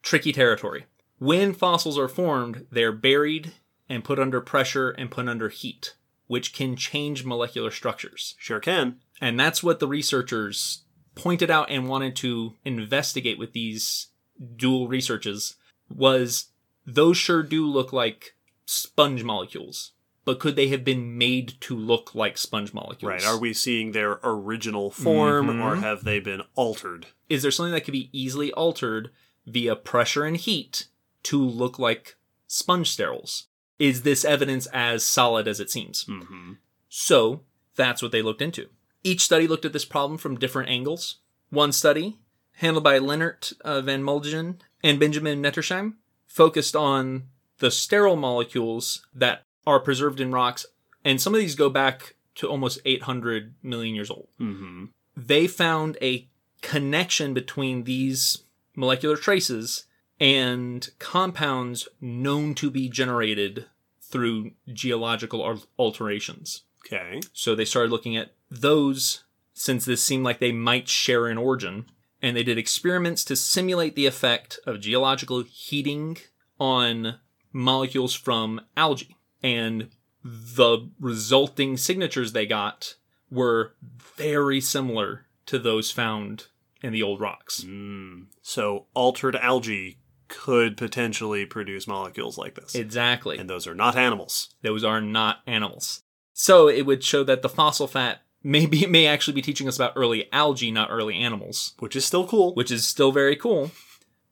tricky 0.01 0.31
territory. 0.33 0.85
When 1.19 1.53
fossils 1.53 1.97
are 1.97 2.07
formed, 2.09 2.67
they're 2.71 2.91
buried 2.91 3.53
and 3.87 4.03
put 4.03 4.19
under 4.19 4.41
pressure 4.41 4.89
and 4.91 5.09
put 5.09 5.29
under 5.29 5.49
heat, 5.49 5.95
which 6.27 6.53
can 6.53 6.75
change 6.75 7.25
molecular 7.25 7.71
structures. 7.71 8.35
Sure 8.39 8.59
can. 8.59 8.99
And 9.21 9.39
that's 9.39 9.61
what 9.63 9.79
the 9.79 9.87
researchers 9.87 10.83
pointed 11.15 11.51
out 11.51 11.69
and 11.69 11.87
wanted 11.87 12.15
to 12.17 12.53
investigate 12.65 13.37
with 13.37 13.53
these 13.53 14.07
dual 14.55 14.87
researches 14.87 15.55
was 15.89 16.47
those 16.85 17.17
sure 17.17 17.43
do 17.43 17.65
look 17.67 17.93
like 17.93 18.35
sponge 18.65 19.23
molecules. 19.23 19.91
But 20.25 20.39
could 20.39 20.55
they 20.55 20.69
have 20.69 20.85
been 20.85 21.17
made 21.17 21.55
to 21.61 21.75
look 21.75 22.15
like 22.15 22.37
sponge 22.37 22.73
molecules? 22.73 23.09
Right. 23.11 23.25
Are 23.25 23.37
we 23.37 23.53
seeing 23.53 23.91
their 23.91 24.19
original 24.23 24.89
form 24.89 25.49
or 25.61 25.75
Mhm. 25.75 25.81
have 25.81 26.03
they 26.03 26.19
been 26.19 26.41
altered? 26.55 27.07
is 27.29 27.41
there 27.41 27.51
something 27.51 27.73
that 27.73 27.81
could 27.83 27.91
be 27.93 28.09
easily 28.13 28.51
altered 28.53 29.09
via 29.47 29.75
pressure 29.75 30.23
and 30.23 30.37
heat 30.37 30.87
to 31.23 31.43
look 31.43 31.79
like 31.79 32.15
sponge 32.47 32.95
sterols? 32.95 33.45
Is 33.79 34.03
this 34.03 34.23
evidence 34.23 34.67
as 34.67 35.03
solid 35.03 35.47
as 35.47 35.59
it 35.59 35.69
seems? 35.71 36.05
Mm-hmm. 36.05 36.53
So 36.89 37.41
that's 37.75 38.01
what 38.01 38.11
they 38.11 38.21
looked 38.21 38.41
into. 38.41 38.69
Each 39.03 39.21
study 39.21 39.47
looked 39.47 39.65
at 39.65 39.73
this 39.73 39.85
problem 39.85 40.17
from 40.17 40.37
different 40.39 40.69
angles. 40.69 41.17
One 41.49 41.71
study, 41.71 42.19
handled 42.57 42.83
by 42.83 42.99
Lennart 42.99 43.53
uh, 43.61 43.81
van 43.81 44.03
Maldegem 44.03 44.59
and 44.83 44.99
Benjamin 44.99 45.41
Nettersheim, 45.41 45.95
focused 46.27 46.75
on 46.75 47.23
the 47.59 47.67
sterol 47.67 48.17
molecules 48.17 49.05
that 49.13 49.43
are 49.65 49.79
preserved 49.79 50.19
in 50.19 50.31
rocks, 50.31 50.65
and 51.03 51.21
some 51.21 51.33
of 51.33 51.39
these 51.39 51.55
go 51.55 51.69
back 51.69 52.15
to 52.35 52.47
almost 52.47 52.79
800 52.85 53.53
million 53.61 53.93
years 53.95 54.09
old 54.09 54.27
Mm-hmm. 54.41 54.85
they 55.15 55.47
found 55.47 55.97
a 56.01 56.27
connection 56.61 57.33
between 57.33 57.83
these 57.83 58.43
molecular 58.75 59.15
traces 59.15 59.85
and 60.23 60.89
compounds 60.99 61.89
known 61.99 62.55
to 62.55 62.71
be 62.71 62.87
generated 62.87 63.65
through 64.01 64.51
geological 64.71 65.59
alterations. 65.77 66.63
Okay. 66.85 67.19
So 67.33 67.55
they 67.55 67.65
started 67.65 67.91
looking 67.91 68.15
at 68.15 68.33
those 68.49 69.25
since 69.53 69.83
this 69.83 70.01
seemed 70.01 70.23
like 70.23 70.39
they 70.39 70.53
might 70.53 70.87
share 70.87 71.27
an 71.27 71.37
origin. 71.37 71.85
and 72.21 72.37
they 72.37 72.43
did 72.43 72.57
experiments 72.57 73.25
to 73.25 73.35
simulate 73.35 73.95
the 73.97 74.05
effect 74.05 74.57
of 74.65 74.79
geological 74.79 75.43
heating 75.43 76.15
on 76.57 77.15
molecules 77.51 78.15
from 78.15 78.61
algae. 78.77 79.17
And 79.43 79.89
the 80.23 80.89
resulting 81.01 81.75
signatures 81.75 82.31
they 82.31 82.45
got 82.45 82.95
were 83.29 83.73
very 84.15 84.61
similar 84.61 85.25
to 85.47 85.59
those 85.59 85.91
found 85.91 86.47
in 86.81 86.93
the 86.93 87.03
old 87.03 87.19
rocks. 87.19 87.63
Hmm. 87.63 88.23
So 88.41 88.85
altered 88.93 89.35
algae 89.35 89.97
could 90.27 90.77
potentially 90.77 91.45
produce 91.45 91.87
molecules 91.87 92.37
like 92.37 92.55
this. 92.55 92.75
Exactly. 92.75 93.37
and 93.37 93.49
those 93.49 93.67
are 93.67 93.75
not 93.75 93.95
animals. 93.95 94.49
those 94.61 94.83
are 94.83 95.01
not 95.01 95.39
animals. 95.47 96.03
So 96.33 96.67
it 96.67 96.85
would 96.85 97.03
show 97.03 97.23
that 97.23 97.41
the 97.41 97.49
fossil 97.49 97.87
fat 97.87 98.21
may 98.43 98.65
be, 98.65 98.85
may 98.87 99.05
actually 99.07 99.35
be 99.35 99.41
teaching 99.41 99.67
us 99.67 99.75
about 99.77 99.93
early 99.95 100.27
algae, 100.33 100.71
not 100.71 100.89
early 100.91 101.15
animals, 101.15 101.73
Which 101.79 101.95
is 101.95 102.05
still 102.05 102.27
cool. 102.27 102.53
which 102.55 102.71
is 102.71 102.85
still 102.87 103.11
very 103.11 103.35
cool. 103.35 103.71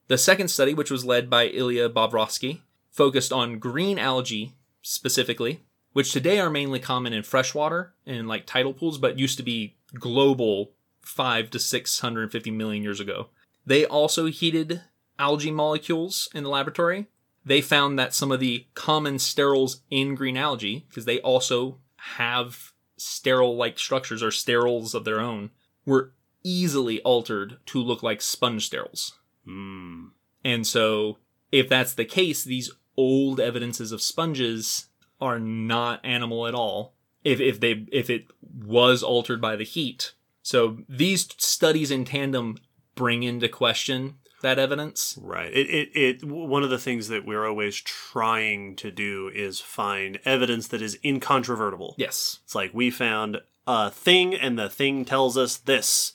The 0.07 0.17
second 0.17 0.49
study, 0.49 0.73
which 0.73 0.91
was 0.91 1.05
led 1.05 1.29
by 1.29 1.47
Ilya 1.47 1.89
Bobrovskiy, 1.91 2.61
focused 2.89 3.31
on 3.31 3.59
green 3.59 3.97
algae 3.97 4.55
specifically, 4.81 5.63
which 5.93 6.11
today 6.11 6.39
are 6.39 6.49
mainly 6.49 6.79
common 6.79 7.13
in 7.13 7.23
freshwater 7.23 7.93
and 8.05 8.27
like 8.27 8.45
tidal 8.45 8.73
pools, 8.73 8.97
but 8.97 9.19
used 9.19 9.37
to 9.37 9.43
be 9.43 9.75
global 9.93 10.71
five 11.01 11.49
to 11.51 11.59
six 11.59 11.99
hundred 11.99 12.23
and 12.23 12.31
fifty 12.31 12.51
million 12.51 12.83
years 12.83 12.99
ago. 12.99 13.29
They 13.65 13.85
also 13.85 14.25
heated 14.25 14.81
algae 15.21 15.51
molecules 15.51 16.27
in 16.33 16.43
the 16.43 16.49
laboratory. 16.49 17.07
They 17.45 17.61
found 17.61 17.97
that 17.97 18.13
some 18.13 18.31
of 18.31 18.39
the 18.39 18.65
common 18.73 19.15
sterols 19.15 19.81
in 19.89 20.15
green 20.15 20.35
algae, 20.35 20.85
because 20.89 21.05
they 21.05 21.21
also 21.21 21.77
have 22.17 22.73
sterol 22.99 23.55
like 23.55 23.79
structures 23.79 24.21
or 24.21 24.29
sterols 24.29 24.93
of 24.93 25.05
their 25.05 25.19
own, 25.19 25.51
were 25.85 26.13
easily 26.43 27.01
altered 27.01 27.57
to 27.67 27.79
look 27.81 28.03
like 28.03 28.21
sponge 28.21 28.69
sterols. 28.69 29.13
Hmm. 29.45 30.07
And 30.43 30.65
so, 30.65 31.19
if 31.51 31.69
that's 31.69 31.93
the 31.93 32.05
case, 32.05 32.43
these 32.43 32.71
old 32.97 33.39
evidences 33.39 33.91
of 33.91 34.01
sponges 34.01 34.87
are 35.19 35.39
not 35.39 36.03
animal 36.03 36.47
at 36.47 36.55
all. 36.55 36.95
If 37.23 37.39
if 37.39 37.59
they 37.59 37.85
if 37.91 38.09
it 38.09 38.25
was 38.41 39.03
altered 39.03 39.39
by 39.39 39.55
the 39.55 39.63
heat, 39.63 40.13
so 40.41 40.79
these 40.89 41.27
studies 41.37 41.91
in 41.91 42.05
tandem 42.05 42.57
bring 42.95 43.21
into 43.21 43.47
question 43.47 44.15
that 44.41 44.59
evidence. 44.59 45.17
Right. 45.21 45.51
It, 45.53 45.69
it, 45.69 45.89
it, 45.95 46.23
one 46.23 46.63
of 46.63 46.69
the 46.69 46.77
things 46.79 47.07
that 47.07 47.25
we're 47.25 47.45
always 47.47 47.75
trying 47.81 48.75
to 48.77 48.91
do 48.91 49.29
is 49.33 49.59
find 49.59 50.19
evidence 50.25 50.67
that 50.69 50.81
is 50.81 50.97
incontrovertible. 51.03 51.95
Yes, 51.97 52.39
It's 52.43 52.55
like 52.55 52.71
we 52.73 52.89
found 52.91 53.41
a 53.67 53.89
thing 53.91 54.33
and 54.35 54.57
the 54.59 54.69
thing 54.69 55.05
tells 55.05 55.37
us 55.37 55.57
this. 55.57 56.13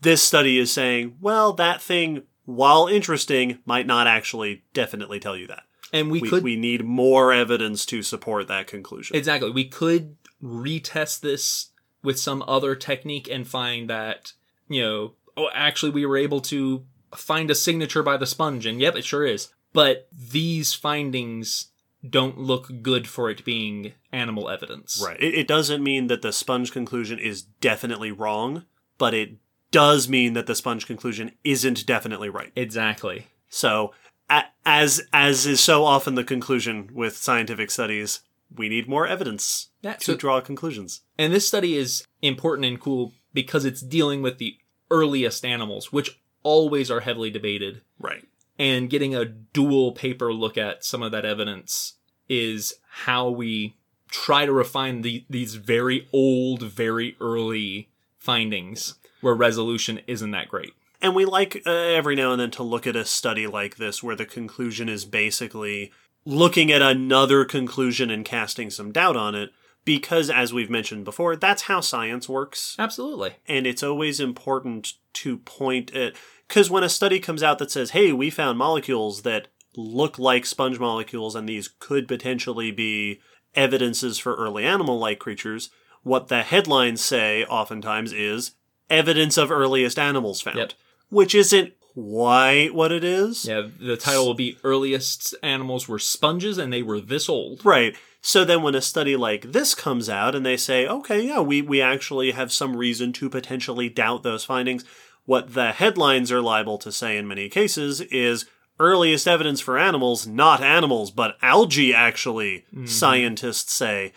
This 0.00 0.22
study 0.22 0.58
is 0.58 0.72
saying, 0.72 1.16
well, 1.20 1.52
that 1.54 1.80
thing, 1.80 2.22
while 2.44 2.86
interesting, 2.88 3.58
might 3.64 3.86
not 3.86 4.06
actually 4.06 4.64
definitely 4.74 5.20
tell 5.20 5.36
you 5.36 5.46
that. 5.46 5.62
and 5.92 6.10
we, 6.10 6.20
We, 6.20 6.28
could 6.28 6.42
we 6.42 6.56
need 6.56 6.84
more 6.84 7.32
evidence 7.32 7.86
to 7.86 8.02
support 8.02 8.48
that 8.48 8.66
conclusion. 8.66 9.16
exactly 9.16 9.50
we 9.50 9.64
could 9.66 10.16
retest 10.42 11.20
this 11.20 11.70
with 12.02 12.18
some 12.18 12.42
other 12.48 12.74
technique 12.74 13.28
and 13.30 13.46
find 13.46 13.88
that 13.88 14.32
you 14.68 14.82
know 14.82 15.12
oh 15.36 15.48
actually 15.54 15.90
we 15.92 16.04
were 16.04 16.16
able 16.16 16.40
to 16.40 16.84
find 17.16 17.50
a 17.50 17.54
signature 17.54 18.02
by 18.02 18.16
the 18.16 18.26
sponge 18.26 18.66
and 18.66 18.80
yep 18.80 18.96
it 18.96 19.04
sure 19.04 19.24
is 19.26 19.48
but 19.72 20.08
these 20.12 20.74
findings 20.74 21.68
don't 22.08 22.38
look 22.38 22.70
good 22.82 23.06
for 23.06 23.30
it 23.30 23.44
being 23.44 23.92
animal 24.12 24.48
evidence 24.48 25.00
Right. 25.04 25.20
It, 25.22 25.34
it 25.34 25.48
doesn't 25.48 25.82
mean 25.82 26.08
that 26.08 26.22
the 26.22 26.32
sponge 26.32 26.72
conclusion 26.72 27.18
is 27.18 27.42
definitely 27.42 28.10
wrong, 28.10 28.64
but 28.98 29.14
it 29.14 29.36
does 29.70 30.08
mean 30.08 30.32
that 30.34 30.46
the 30.46 30.54
sponge 30.54 30.86
conclusion 30.86 31.30
isn't 31.44 31.86
definitely 31.86 32.28
right. 32.28 32.50
exactly 32.56 33.26
So, 33.48 33.92
a- 34.28 34.44
as 34.66 35.02
as 35.12 35.46
is 35.46 35.60
so 35.60 35.84
often 35.84 36.14
the 36.16 36.24
conclusion 36.24 36.90
with 36.92 37.16
scientific 37.16 37.70
studies, 37.70 38.20
we 38.54 38.68
need 38.68 38.88
more 38.88 39.06
evidence 39.06 39.68
Yeah, 39.80 39.94
to 39.94 40.04
so- 40.04 40.16
draw 40.16 40.40
conclusions. 40.40 41.02
and 41.16 41.32
this 41.32 41.46
study 41.46 41.76
is 41.76 42.04
important 42.20 42.64
and 42.66 42.80
cool 42.80 43.12
because 43.32 43.64
it's 43.64 43.80
dealing 43.80 44.22
with 44.22 44.38
the 44.38 44.56
earliest 44.90 45.44
animals 45.44 45.90
which 45.92 46.20
always 46.42 46.90
are 46.90 47.00
heavily 47.00 47.30
debated 47.30 47.82
Right. 47.98 48.24
and 48.58 48.90
getting 48.90 49.14
a 49.14 49.24
dual 49.24 49.92
paper 49.92 50.32
look 50.32 50.56
at 50.58 50.84
some 50.84 51.02
of 51.02 51.12
that 51.12 51.24
evidence 51.24 51.94
is 52.28 52.74
how 53.04 53.28
we 53.28 53.76
try 54.10 54.44
to 54.46 54.52
refine 54.52 55.02
the, 55.02 55.24
these 55.30 55.54
very 55.54 56.08
old, 56.12 56.62
very 56.62 57.16
early 57.20 57.88
findings 58.18 58.94
where 59.20 59.34
resolution 59.34 60.00
isn't 60.06 60.30
that 60.32 60.48
great. 60.48 60.72
And 61.00 61.14
we 61.14 61.24
like 61.24 61.62
uh, 61.66 61.70
every 61.70 62.14
now 62.14 62.30
and 62.32 62.40
then 62.40 62.50
to 62.52 62.62
look 62.62 62.86
at 62.86 62.94
a 62.94 63.04
study 63.04 63.46
like 63.46 63.76
this 63.76 64.02
where 64.02 64.14
the 64.16 64.26
conclusion 64.26 64.88
is 64.88 65.04
basically 65.04 65.90
looking 66.24 66.70
at 66.70 66.82
another 66.82 67.44
conclusion 67.44 68.10
and 68.10 68.24
casting 68.24 68.70
some 68.70 68.92
doubt 68.92 69.16
on 69.16 69.34
it 69.34 69.50
because 69.84 70.30
as 70.30 70.52
we've 70.52 70.70
mentioned 70.70 71.04
before, 71.04 71.34
that's 71.34 71.62
how 71.62 71.80
science 71.80 72.28
works. 72.28 72.76
Absolutely. 72.78 73.34
and 73.48 73.66
it's 73.66 73.82
always 73.82 74.20
important 74.20 74.92
to 75.14 75.38
point 75.38 75.92
at 75.94 76.14
because 76.48 76.70
when 76.70 76.82
a 76.84 76.88
study 76.88 77.18
comes 77.20 77.42
out 77.42 77.58
that 77.58 77.70
says 77.70 77.90
hey 77.90 78.12
we 78.12 78.30
found 78.30 78.58
molecules 78.58 79.22
that 79.22 79.48
look 79.76 80.18
like 80.18 80.44
sponge 80.46 80.78
molecules 80.78 81.34
and 81.34 81.48
these 81.48 81.68
could 81.78 82.06
potentially 82.06 82.70
be 82.70 83.20
evidences 83.54 84.18
for 84.18 84.34
early 84.36 84.64
animal 84.64 84.98
like 84.98 85.18
creatures 85.18 85.70
what 86.02 86.28
the 86.28 86.42
headlines 86.42 87.00
say 87.02 87.44
oftentimes 87.44 88.12
is 88.12 88.52
evidence 88.90 89.36
of 89.36 89.50
earliest 89.50 89.98
animals 89.98 90.40
found 90.40 90.56
Yep. 90.58 90.72
which 91.10 91.34
isn't 91.34 91.72
quite 91.94 92.74
what 92.74 92.90
it 92.92 93.04
is 93.04 93.46
Yeah, 93.46 93.68
the 93.78 93.96
title 93.98 94.26
will 94.26 94.34
be 94.34 94.56
Earliest 94.64 95.34
Animals 95.42 95.86
Were 95.88 95.98
Sponges 95.98 96.56
and 96.56 96.72
They 96.72 96.82
Were 96.82 97.00
This 97.02 97.28
Old. 97.28 97.62
Right. 97.66 97.94
So 98.22 98.46
then 98.46 98.62
when 98.62 98.74
a 98.74 98.80
study 98.80 99.14
like 99.14 99.52
this 99.52 99.74
comes 99.74 100.08
out 100.08 100.34
and 100.34 100.46
they 100.46 100.56
say, 100.56 100.86
okay, 100.86 101.20
yeah, 101.20 101.40
we, 101.40 101.60
we 101.60 101.82
actually 101.82 102.30
have 102.30 102.50
some 102.50 102.76
reason 102.76 103.12
to 103.14 103.28
potentially 103.28 103.90
doubt 103.90 104.22
those 104.22 104.42
findings, 104.42 104.84
what 105.24 105.54
the 105.54 105.72
headlines 105.72 106.32
are 106.32 106.42
liable 106.42 106.78
to 106.78 106.92
say 106.92 107.16
in 107.16 107.28
many 107.28 107.48
cases 107.48 108.00
is 108.00 108.46
earliest 108.78 109.28
evidence 109.28 109.60
for 109.60 109.78
animals, 109.78 110.26
not 110.26 110.62
animals, 110.62 111.10
but 111.10 111.36
algae 111.42 111.94
actually, 111.94 112.64
mm-hmm. 112.74 112.86
scientists 112.86 113.72
say. 113.72 114.12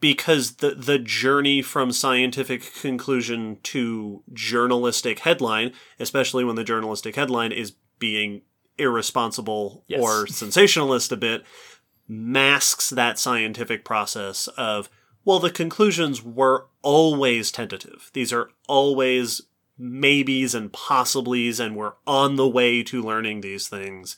Because 0.00 0.56
the 0.56 0.74
the 0.74 0.98
journey 0.98 1.62
from 1.62 1.90
scientific 1.90 2.74
conclusion 2.74 3.58
to 3.62 4.22
journalistic 4.34 5.20
headline, 5.20 5.72
especially 5.98 6.44
when 6.44 6.56
the 6.56 6.64
journalistic 6.64 7.16
headline 7.16 7.52
is 7.52 7.72
being 7.98 8.42
irresponsible 8.76 9.84
Yes. 9.88 10.00
or 10.00 10.26
sensationalist 10.26 11.10
a 11.10 11.16
bit, 11.16 11.44
masks 12.06 12.90
that 12.90 13.18
scientific 13.18 13.84
process 13.84 14.46
of 14.58 14.90
well 15.24 15.38
the 15.38 15.50
conclusions 15.50 16.22
were 16.22 16.66
always 16.82 17.50
tentative 17.50 18.10
these 18.12 18.32
are 18.32 18.50
always 18.68 19.40
maybes 19.78 20.54
and 20.54 20.72
possiblies 20.72 21.58
and 21.58 21.76
we're 21.76 21.94
on 22.06 22.36
the 22.36 22.48
way 22.48 22.82
to 22.82 23.02
learning 23.02 23.40
these 23.40 23.68
things. 23.68 24.16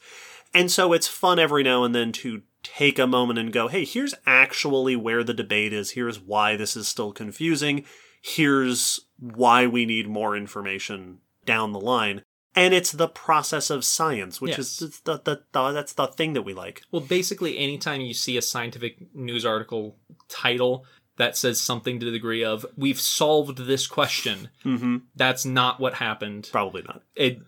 And 0.54 0.70
so 0.70 0.92
it's 0.92 1.08
fun 1.08 1.38
every 1.38 1.62
now 1.62 1.84
and 1.84 1.94
then 1.94 2.12
to 2.12 2.42
take 2.62 2.98
a 2.98 3.06
moment 3.06 3.38
and 3.38 3.52
go 3.52 3.68
hey 3.68 3.84
here's 3.84 4.14
actually 4.26 4.96
where 4.96 5.22
the 5.22 5.34
debate 5.34 5.72
is. 5.72 5.92
Here's 5.92 6.20
why 6.20 6.56
this 6.56 6.76
is 6.76 6.88
still 6.88 7.12
confusing. 7.12 7.84
Here's 8.20 9.00
why 9.18 9.66
we 9.66 9.86
need 9.86 10.08
more 10.08 10.36
information 10.36 11.18
down 11.44 11.72
the 11.72 11.80
line. 11.80 12.22
And 12.54 12.72
it's 12.74 12.92
the 12.92 13.08
process 13.08 13.70
of 13.70 13.84
science 13.84 14.40
which 14.40 14.58
Yes. 14.58 14.82
is 14.82 15.00
the, 15.04 15.18
the, 15.24 15.42
the, 15.52 15.72
that's 15.72 15.92
the 15.92 16.06
thing 16.08 16.32
that 16.32 16.42
we 16.42 16.54
like. 16.54 16.82
Well, 16.90 17.02
basically, 17.02 17.58
anytime 17.58 18.00
you 18.00 18.14
see 18.14 18.36
a 18.36 18.42
scientific 18.42 19.14
news 19.14 19.44
article 19.46 19.96
title 20.28 20.84
that 21.16 21.36
says 21.36 21.60
something 21.60 21.98
to 21.98 22.04
the 22.06 22.12
degree 22.12 22.44
of, 22.44 22.66
we've 22.76 23.00
solved 23.00 23.58
this 23.66 23.86
question, 23.86 24.50
mm-hmm. 24.64 24.98
that's 25.14 25.44
not 25.44 25.80
what 25.80 25.94
happened. 25.94 26.48
Probably 26.52 26.82
not. 26.82 27.02
it 27.14 27.40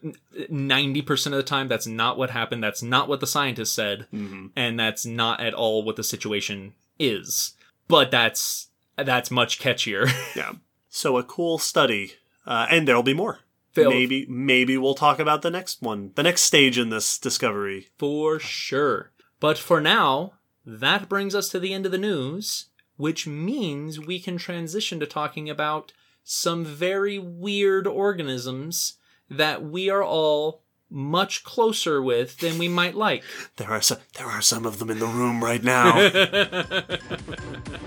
90% 0.51 1.27
of 1.27 1.33
the 1.33 1.43
time 1.43 1.69
that's 1.69 1.87
not 1.87 2.16
what 2.16 2.31
happened 2.31 2.62
that's 2.62 2.83
not 2.83 3.09
what 3.09 3.21
the 3.21 3.27
scientist 3.27 3.75
said 3.75 4.07
Mm-hmm. 4.12 4.47
and 4.57 4.79
that's 4.79 5.05
not 5.05 5.41
at 5.41 5.53
all 5.55 5.83
what 5.83 5.97
the 5.97 6.05
situation 6.05 6.75
is 6.99 7.55
but 7.89 8.11
that's 8.11 8.69
that's 8.97 9.31
much 9.31 9.59
catchier 9.59 10.11
Yeah. 10.37 10.53
So 10.89 11.16
a 11.19 11.23
cool 11.23 11.59
study, 11.59 12.14
uh, 12.47 12.66
and 12.71 12.89
there'll 12.89 13.03
be 13.03 13.14
more. 13.14 13.41
Phil. 13.73 13.91
Maybe 13.91 14.27
maybe 14.29 14.79
we'll 14.79 14.95
talk 14.95 15.19
about 15.19 15.43
the 15.43 15.51
next 15.51 15.83
one, 15.83 16.12
the 16.14 16.23
next 16.23 16.43
stage 16.43 16.79
in 16.79 16.89
this 16.89 17.19
discovery. 17.19 17.89
for 17.99 18.39
sure 18.41 19.11
but 19.41 19.59
for 19.59 19.81
now 19.81 20.33
that 20.66 21.09
brings 21.09 21.35
us 21.35 21.49
to 21.51 21.59
the 21.61 21.73
end 21.73 21.87
of 21.87 21.93
the 21.93 21.99
news 21.99 22.66
which 22.99 23.26
means 23.26 23.99
we 23.99 24.20
can 24.20 24.36
transition 24.36 25.01
to 25.01 25.07
talking 25.07 25.49
about 25.49 25.92
some 26.24 26.64
very 26.64 27.18
weird 27.18 27.86
organisms 27.86 28.99
that 29.30 29.64
we 29.64 29.88
are 29.88 30.03
all 30.03 30.62
much 30.90 31.44
closer 31.44 32.03
with 32.03 32.38
than 32.38 32.59
we 32.59 32.68
might 32.68 32.94
like. 32.94 33.22
there 33.57 33.70
are 33.70 33.80
some, 33.80 33.99
there 34.14 34.26
are 34.26 34.42
some 34.42 34.66
of 34.66 34.78
them 34.78 34.90
in 34.90 34.99
the 34.99 35.07
room 35.07 35.42
right 35.42 35.62
now. 35.62 35.94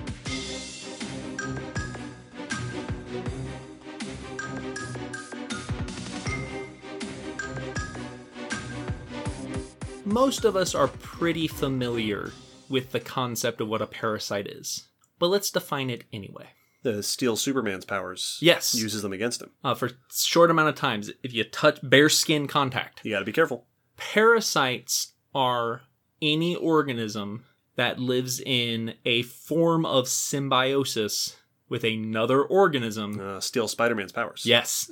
Most 10.05 10.45
of 10.45 10.55
us 10.55 10.73
are 10.73 10.87
pretty 10.87 11.47
familiar 11.47 12.31
with 12.69 12.91
the 12.91 12.99
concept 12.99 13.61
of 13.61 13.67
what 13.67 13.81
a 13.81 13.87
parasite 13.87 14.47
is. 14.47 14.87
But 15.21 15.29
let's 15.29 15.51
define 15.51 15.89
it 15.89 16.03
anyway. 16.11 16.47
The 16.83 17.01
steal 17.03 17.35
Superman's 17.37 17.85
powers. 17.85 18.37
Yes. 18.41 18.73
Uses 18.75 19.03
them 19.03 19.13
against 19.13 19.41
him. 19.41 19.51
Uh, 19.63 19.75
for 19.75 19.91
short 20.11 20.49
amount 20.51 20.69
of 20.69 20.75
times, 20.75 21.11
if 21.23 21.31
you 21.33 21.43
touch 21.43 21.77
bare 21.83 22.09
skin 22.09 22.47
contact, 22.47 23.01
You 23.05 23.11
got 23.11 23.19
to 23.19 23.25
be 23.25 23.31
careful. 23.31 23.67
parasites 23.97 25.13
are 25.35 25.81
any 26.23 26.55
organism 26.55 27.45
that 27.75 27.99
lives 27.99 28.39
in 28.43 28.95
a 29.05 29.21
form 29.21 29.85
of 29.85 30.07
symbiosis 30.07 31.37
with 31.69 31.83
another 31.83 32.43
organism 32.43 33.19
Uh, 33.19 33.39
steal 33.39 33.67
Spider-Man's 33.67 34.11
powers. 34.11 34.41
Yes. 34.43 34.89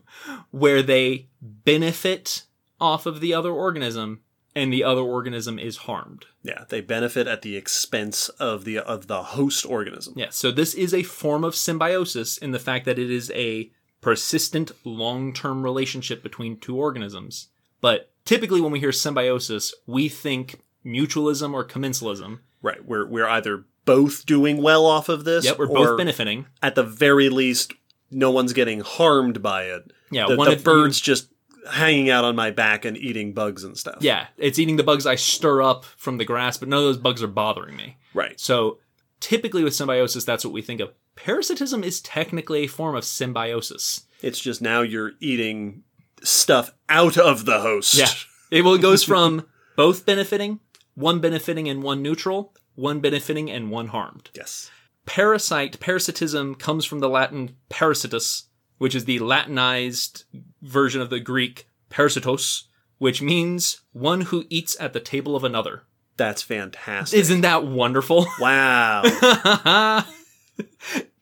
Where 0.50 0.82
they 0.82 1.28
benefit 1.40 2.46
off 2.80 3.06
of 3.06 3.20
the 3.20 3.32
other 3.32 3.52
organism 3.52 4.22
and 4.56 4.72
the 4.72 4.84
other 4.84 5.00
organism 5.02 5.58
is 5.58 5.78
harmed. 5.78 6.26
Yeah, 6.42 6.64
they 6.68 6.80
benefit 6.80 7.26
at 7.26 7.42
the 7.42 7.56
expense 7.56 8.28
of 8.30 8.64
the 8.64 8.78
of 8.78 9.06
the 9.08 9.22
host 9.22 9.66
organism. 9.66 10.14
Yeah, 10.16 10.30
So 10.30 10.50
this 10.50 10.74
is 10.74 10.94
a 10.94 11.02
form 11.02 11.42
of 11.44 11.54
symbiosis 11.56 12.36
in 12.38 12.52
the 12.52 12.58
fact 12.58 12.84
that 12.84 12.98
it 12.98 13.10
is 13.10 13.30
a 13.34 13.70
persistent 14.00 14.70
long-term 14.84 15.62
relationship 15.62 16.22
between 16.22 16.58
two 16.58 16.76
organisms. 16.76 17.48
But 17.80 18.10
typically 18.24 18.60
when 18.60 18.70
we 18.72 18.80
hear 18.80 18.92
symbiosis, 18.92 19.74
we 19.86 20.08
think 20.08 20.60
mutualism 20.84 21.52
or 21.54 21.64
commensalism. 21.66 22.40
Right. 22.62 22.84
We're 22.84 23.06
we're 23.06 23.28
either 23.28 23.64
both 23.84 24.24
doing 24.24 24.62
well 24.62 24.86
off 24.86 25.08
of 25.08 25.24
this. 25.24 25.44
Yep, 25.44 25.58
we're 25.58 25.68
or 25.68 25.74
both 25.86 25.98
benefiting. 25.98 26.46
At 26.62 26.74
the 26.74 26.82
very 26.82 27.28
least, 27.28 27.74
no 28.10 28.30
one's 28.30 28.52
getting 28.52 28.80
harmed 28.80 29.42
by 29.42 29.64
it. 29.64 29.90
Yeah, 30.10 30.26
the, 30.28 30.36
one 30.36 30.46
the 30.48 30.52
of 30.54 30.58
you- 30.60 30.64
bird's 30.64 31.00
just 31.00 31.28
hanging 31.70 32.10
out 32.10 32.24
on 32.24 32.36
my 32.36 32.50
back 32.50 32.84
and 32.84 32.96
eating 32.96 33.32
bugs 33.32 33.64
and 33.64 33.76
stuff. 33.76 33.98
Yeah, 34.00 34.26
it's 34.36 34.58
eating 34.58 34.76
the 34.76 34.82
bugs 34.82 35.06
I 35.06 35.14
stir 35.14 35.62
up 35.62 35.84
from 35.84 36.18
the 36.18 36.24
grass, 36.24 36.56
but 36.56 36.68
none 36.68 36.78
of 36.78 36.84
those 36.84 36.98
bugs 36.98 37.22
are 37.22 37.28
bothering 37.28 37.76
me. 37.76 37.96
Right. 38.12 38.38
So 38.38 38.78
typically 39.20 39.64
with 39.64 39.74
symbiosis, 39.74 40.24
that's 40.24 40.44
what 40.44 40.52
we 40.52 40.62
think 40.62 40.80
of. 40.80 40.92
Parasitism 41.16 41.84
is 41.84 42.00
technically 42.00 42.64
a 42.64 42.66
form 42.66 42.96
of 42.96 43.04
symbiosis. 43.04 44.06
It's 44.20 44.40
just 44.40 44.60
now 44.60 44.82
you're 44.82 45.12
eating 45.20 45.82
stuff 46.22 46.72
out 46.88 47.16
of 47.16 47.44
the 47.44 47.60
host. 47.60 47.94
Yeah. 47.94 48.08
It 48.50 48.62
well, 48.62 48.74
it 48.74 48.82
goes 48.82 49.04
from 49.04 49.46
both 49.76 50.06
benefiting, 50.06 50.60
one 50.94 51.20
benefiting 51.20 51.68
and 51.68 51.82
one 51.82 52.02
neutral, 52.02 52.54
one 52.74 53.00
benefiting 53.00 53.50
and 53.50 53.70
one 53.70 53.88
harmed. 53.88 54.30
Yes. 54.34 54.70
Parasite, 55.06 55.80
parasitism 55.80 56.54
comes 56.54 56.84
from 56.84 57.00
the 57.00 57.08
Latin 57.08 57.56
parasitus, 57.68 58.44
which 58.78 58.94
is 58.94 59.04
the 59.04 59.18
Latinized 59.18 60.24
version 60.62 61.00
of 61.00 61.10
the 61.10 61.20
Greek 61.20 61.68
parasitos, 61.90 62.64
which 62.98 63.22
means 63.22 63.80
one 63.92 64.22
who 64.22 64.44
eats 64.50 64.76
at 64.80 64.92
the 64.92 65.00
table 65.00 65.36
of 65.36 65.44
another. 65.44 65.82
That's 66.16 66.42
fantastic. 66.42 67.18
Isn't 67.18 67.40
that 67.42 67.64
wonderful? 67.66 68.26
wow. 68.40 69.02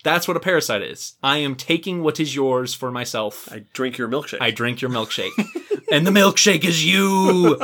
That's 0.05 0.27
what 0.27 0.37
a 0.37 0.41
parasite 0.41 0.83
is. 0.83 1.15
I 1.23 1.39
am 1.39 1.55
taking 1.55 2.03
what 2.03 2.19
is 2.19 2.35
yours 2.35 2.75
for 2.75 2.91
myself. 2.91 3.49
I 3.53 3.65
drink 3.73 3.99
your 3.99 4.09
milkshake. 4.09 4.39
I 4.41 4.51
drink 4.51 4.81
your 4.81 4.91
milkshake. 4.91 5.31
and 5.93 6.05
the 6.07 6.11
milkshake 6.11 6.65
is 6.65 6.85
you. 6.85 7.57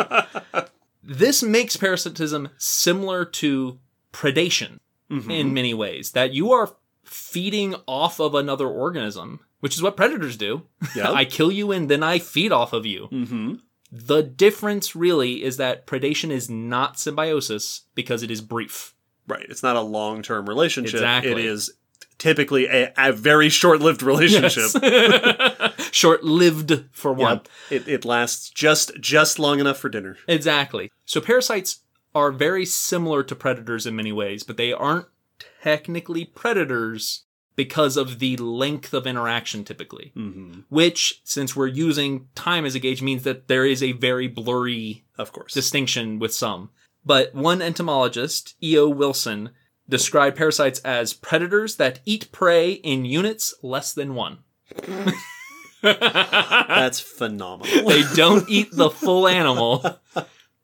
this 1.02 1.42
makes 1.42 1.76
parasitism 1.76 2.50
similar 2.56 3.24
to 3.24 3.78
predation 4.12 4.78
Mhm. 5.10 5.30
in 5.32 5.54
many 5.54 5.72
ways, 5.72 6.10
that 6.12 6.32
you 6.34 6.52
are 6.52 6.76
feeding 7.02 7.74
off 7.86 8.20
of 8.20 8.34
another 8.34 8.68
organism, 8.68 9.40
which 9.60 9.74
is 9.74 9.82
what 9.82 9.96
predators 9.96 10.36
do. 10.36 10.62
Yep. 10.94 11.06
I 11.14 11.24
kill 11.24 11.52
you 11.52 11.72
and 11.72 11.88
then 11.90 12.02
I 12.02 12.18
feed 12.18 12.52
off 12.52 12.72
of 12.72 12.86
you. 12.86 13.08
mm-hmm. 13.10 13.54
The 13.90 14.22
difference 14.22 14.94
really 14.94 15.42
is 15.42 15.56
that 15.56 15.86
predation 15.86 16.30
is 16.30 16.50
not 16.50 16.98
symbiosis 16.98 17.82
because 17.94 18.22
it 18.22 18.30
is 18.30 18.42
brief. 18.42 18.94
Right. 19.26 19.46
It's 19.48 19.62
not 19.62 19.76
a 19.76 19.80
long 19.80 20.20
term 20.20 20.46
relationship. 20.46 20.94
Exactly. 20.94 21.32
It 21.32 21.38
is 21.38 21.72
typically 22.18 22.66
a, 22.66 22.92
a 22.98 23.12
very 23.12 23.48
short 23.48 23.80
lived 23.80 24.02
relationship. 24.02 24.70
Short 25.90 26.22
lived 26.22 26.84
for 26.92 27.12
one. 27.12 27.36
Yep. 27.36 27.48
It, 27.70 27.88
it 27.88 28.04
lasts 28.04 28.50
just 28.50 28.92
just 29.00 29.38
long 29.38 29.58
enough 29.58 29.78
for 29.78 29.88
dinner. 29.88 30.16
Exactly. 30.26 30.92
So 31.06 31.20
parasites 31.20 31.80
are 32.14 32.30
very 32.30 32.66
similar 32.66 33.22
to 33.22 33.34
predators 33.34 33.86
in 33.86 33.96
many 33.96 34.12
ways, 34.12 34.42
but 34.42 34.56
they 34.56 34.72
aren't 34.72 35.06
technically 35.62 36.24
predators 36.24 37.24
because 37.58 37.96
of 37.96 38.20
the 38.20 38.36
length 38.36 38.94
of 38.94 39.04
interaction 39.04 39.64
typically. 39.64 40.12
Mm-hmm. 40.16 40.60
Which, 40.68 41.20
since 41.24 41.56
we're 41.56 41.66
using 41.66 42.28
time 42.36 42.64
as 42.64 42.76
a 42.76 42.78
gauge, 42.78 43.02
means 43.02 43.24
that 43.24 43.48
there 43.48 43.66
is 43.66 43.82
a 43.82 43.92
very 43.92 44.28
blurry 44.28 45.04
Of 45.18 45.32
course. 45.32 45.52
distinction 45.52 46.20
with 46.20 46.32
some. 46.32 46.70
But 47.04 47.34
one 47.34 47.60
entomologist, 47.60 48.54
E.O. 48.62 48.88
Wilson, 48.88 49.50
described 49.88 50.36
parasites 50.36 50.78
as 50.80 51.12
predators 51.14 51.76
that 51.76 51.98
eat 52.04 52.30
prey 52.30 52.72
in 52.72 53.04
units 53.04 53.54
less 53.60 53.92
than 53.92 54.14
one. 54.14 54.38
That's 55.82 57.00
phenomenal. 57.00 57.84
They 57.88 58.02
don't 58.14 58.48
eat 58.48 58.68
the 58.72 58.90
full 58.90 59.26
animal. 59.26 59.98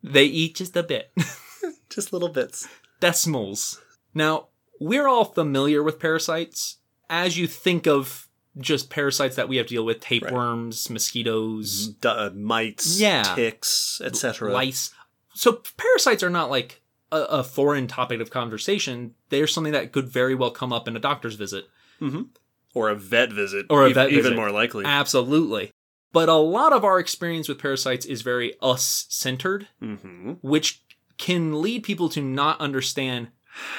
They 0.02 0.24
eat 0.26 0.56
just 0.56 0.76
a 0.76 0.82
bit. 0.84 1.12
just 1.90 2.12
little 2.12 2.28
bits. 2.28 2.68
Decimals. 3.00 3.80
Now, 4.14 4.48
we're 4.80 5.08
all 5.08 5.24
familiar 5.24 5.82
with 5.82 5.98
parasites. 5.98 6.78
As 7.10 7.36
you 7.38 7.46
think 7.46 7.86
of 7.86 8.28
just 8.58 8.88
parasites 8.90 9.36
that 9.36 9.48
we 9.48 9.56
have 9.56 9.66
to 9.66 9.74
deal 9.74 9.84
with, 9.84 10.00
tapeworms, 10.00 10.88
mosquitoes, 10.88 11.88
D- 11.88 12.08
uh, 12.08 12.30
mites, 12.30 13.00
Yeah. 13.00 13.22
ticks, 13.34 14.00
etc. 14.04 14.52
lice. 14.52 14.90
So 15.34 15.62
parasites 15.76 16.22
are 16.22 16.30
not 16.30 16.50
like 16.50 16.80
a, 17.10 17.22
a 17.22 17.42
foreign 17.44 17.86
topic 17.88 18.20
of 18.20 18.30
conversation. 18.30 19.14
They're 19.28 19.46
something 19.48 19.72
that 19.72 19.92
could 19.92 20.08
very 20.08 20.34
well 20.34 20.50
come 20.50 20.72
up 20.72 20.86
in 20.86 20.96
a 20.96 21.00
doctor's 21.00 21.34
visit. 21.34 21.66
Or 22.74 22.90
a 22.90 22.94
vet 22.94 23.32
visit. 23.32 23.66
Or 23.70 23.86
a 23.86 23.90
vet 23.90 24.10
even 24.10 24.22
visit. 24.24 24.36
more 24.36 24.50
likely. 24.50 24.84
Absolutely. 24.84 25.72
But 26.12 26.28
a 26.28 26.34
lot 26.34 26.72
of 26.72 26.84
our 26.84 27.00
experience 27.00 27.48
with 27.48 27.58
parasites 27.58 28.06
is 28.06 28.22
very 28.22 28.54
us 28.62 29.06
centered, 29.08 29.68
mm-hmm. 29.82 30.34
which 30.42 30.82
can 31.18 31.60
lead 31.60 31.82
people 31.82 32.08
to 32.10 32.20
not 32.20 32.60
understand 32.60 33.28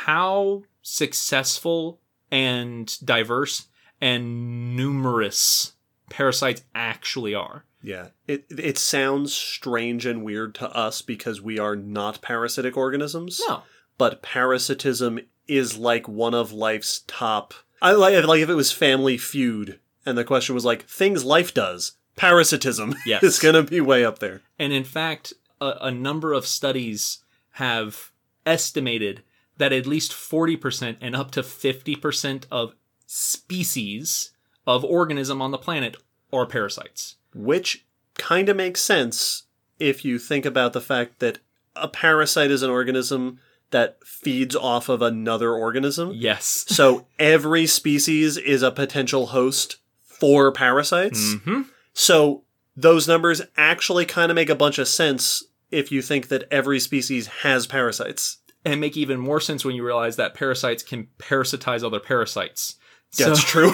how 0.05 0.63
successful 0.81 1.99
and 2.31 2.95
diverse 3.03 3.67
and 4.01 4.75
numerous 4.75 5.73
parasites 6.09 6.63
actually 6.73 7.33
are. 7.33 7.65
Yeah. 7.81 8.07
It 8.27 8.45
it 8.49 8.77
sounds 8.77 9.33
strange 9.33 10.05
and 10.05 10.23
weird 10.23 10.55
to 10.55 10.69
us 10.75 11.01
because 11.01 11.41
we 11.41 11.59
are 11.59 11.75
not 11.75 12.21
parasitic 12.21 12.75
organisms. 12.75 13.41
No. 13.47 13.61
But 13.97 14.21
parasitism 14.21 15.19
is 15.47 15.77
like 15.77 16.07
one 16.07 16.33
of 16.33 16.51
life's 16.51 17.03
top 17.07 17.53
I 17.81 17.91
like 17.91 18.25
like 18.25 18.41
if 18.41 18.49
it 18.49 18.55
was 18.55 18.71
family 18.71 19.17
feud 19.17 19.79
and 20.05 20.17
the 20.17 20.23
question 20.23 20.55
was 20.55 20.65
like 20.65 20.87
things 20.87 21.23
life 21.23 21.53
does. 21.53 21.93
Parasitism 22.15 22.95
Yes. 23.05 23.23
is 23.23 23.39
gonna 23.39 23.63
be 23.63 23.81
way 23.81 24.03
up 24.03 24.19
there. 24.19 24.41
And 24.57 24.73
in 24.73 24.83
fact, 24.83 25.33
a, 25.61 25.73
a 25.81 25.91
number 25.91 26.33
of 26.33 26.47
studies 26.47 27.19
have 27.51 28.11
estimated 28.45 29.23
that 29.57 29.73
at 29.73 29.87
least 29.87 30.11
40% 30.11 30.97
and 31.01 31.15
up 31.15 31.31
to 31.31 31.41
50% 31.41 32.45
of 32.51 32.75
species 33.05 34.31
of 34.67 34.83
organism 34.83 35.41
on 35.41 35.51
the 35.51 35.57
planet 35.57 35.97
are 36.33 36.45
parasites. 36.45 37.15
Which 37.33 37.85
kind 38.15 38.49
of 38.49 38.57
makes 38.57 38.81
sense 38.81 39.43
if 39.79 40.05
you 40.05 40.19
think 40.19 40.45
about 40.45 40.73
the 40.73 40.81
fact 40.81 41.19
that 41.19 41.39
a 41.75 41.87
parasite 41.87 42.51
is 42.51 42.63
an 42.63 42.69
organism 42.69 43.39
that 43.71 43.97
feeds 44.05 44.55
off 44.55 44.89
of 44.89 45.01
another 45.01 45.53
organism. 45.53 46.11
Yes. 46.13 46.65
So 46.67 47.07
every 47.19 47.67
species 47.67 48.37
is 48.37 48.61
a 48.63 48.71
potential 48.71 49.27
host 49.27 49.77
for 50.03 50.51
parasites. 50.51 51.35
hmm 51.43 51.63
So 51.93 52.43
those 52.77 53.07
numbers 53.07 53.41
actually 53.57 54.05
kind 54.05 54.31
of 54.31 54.35
make 54.35 54.49
a 54.49 54.55
bunch 54.55 54.79
of 54.79 54.87
sense 54.87 55.43
if 55.71 55.91
you 55.91 56.01
think 56.01 56.27
that 56.29 56.45
every 56.51 56.79
species 56.79 57.27
has 57.27 57.67
parasites. 57.67 58.37
And 58.65 58.81
make 58.81 58.97
even 58.97 59.19
more 59.19 59.39
sense 59.39 59.63
when 59.63 59.75
you 59.75 59.85
realize 59.85 60.15
that 60.15 60.33
parasites 60.33 60.83
can 60.83 61.07
parasitize 61.19 61.83
other 61.83 61.99
parasites. 61.99 62.77
That's 63.17 63.41
so, 63.41 63.45
true. 63.47 63.73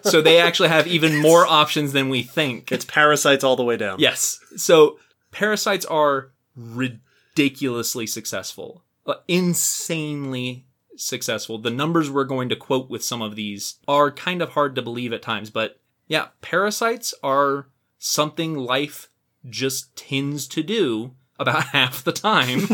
so 0.02 0.20
they 0.20 0.38
actually 0.38 0.68
have 0.68 0.86
even 0.86 1.16
more 1.16 1.46
options 1.46 1.92
than 1.92 2.08
we 2.08 2.22
think. 2.22 2.70
it's 2.70 2.84
parasites 2.84 3.42
all 3.42 3.56
the 3.56 3.64
way 3.64 3.76
down. 3.76 3.98
Yes. 3.98 4.38
So 4.56 4.98
parasites 5.30 5.84
are 5.86 6.30
ridiculously 6.54 8.06
successful, 8.06 8.84
uh, 9.06 9.14
insanely 9.26 10.66
successful. 10.96 11.58
The 11.58 11.70
numbers 11.70 12.10
we're 12.10 12.24
going 12.24 12.48
to 12.50 12.56
quote 12.56 12.88
with 12.88 13.02
some 13.02 13.22
of 13.22 13.34
these 13.34 13.76
are 13.88 14.10
kind 14.10 14.42
of 14.42 14.50
hard 14.50 14.74
to 14.76 14.82
believe 14.82 15.12
at 15.12 15.22
times, 15.22 15.50
but 15.50 15.80
yeah, 16.06 16.28
parasites 16.40 17.14
are 17.22 17.68
something 17.98 18.54
life 18.54 19.08
just 19.48 19.96
tends 19.96 20.46
to 20.48 20.62
do 20.62 21.14
about 21.42 21.64
half 21.68 22.04
the 22.04 22.12
time. 22.12 22.66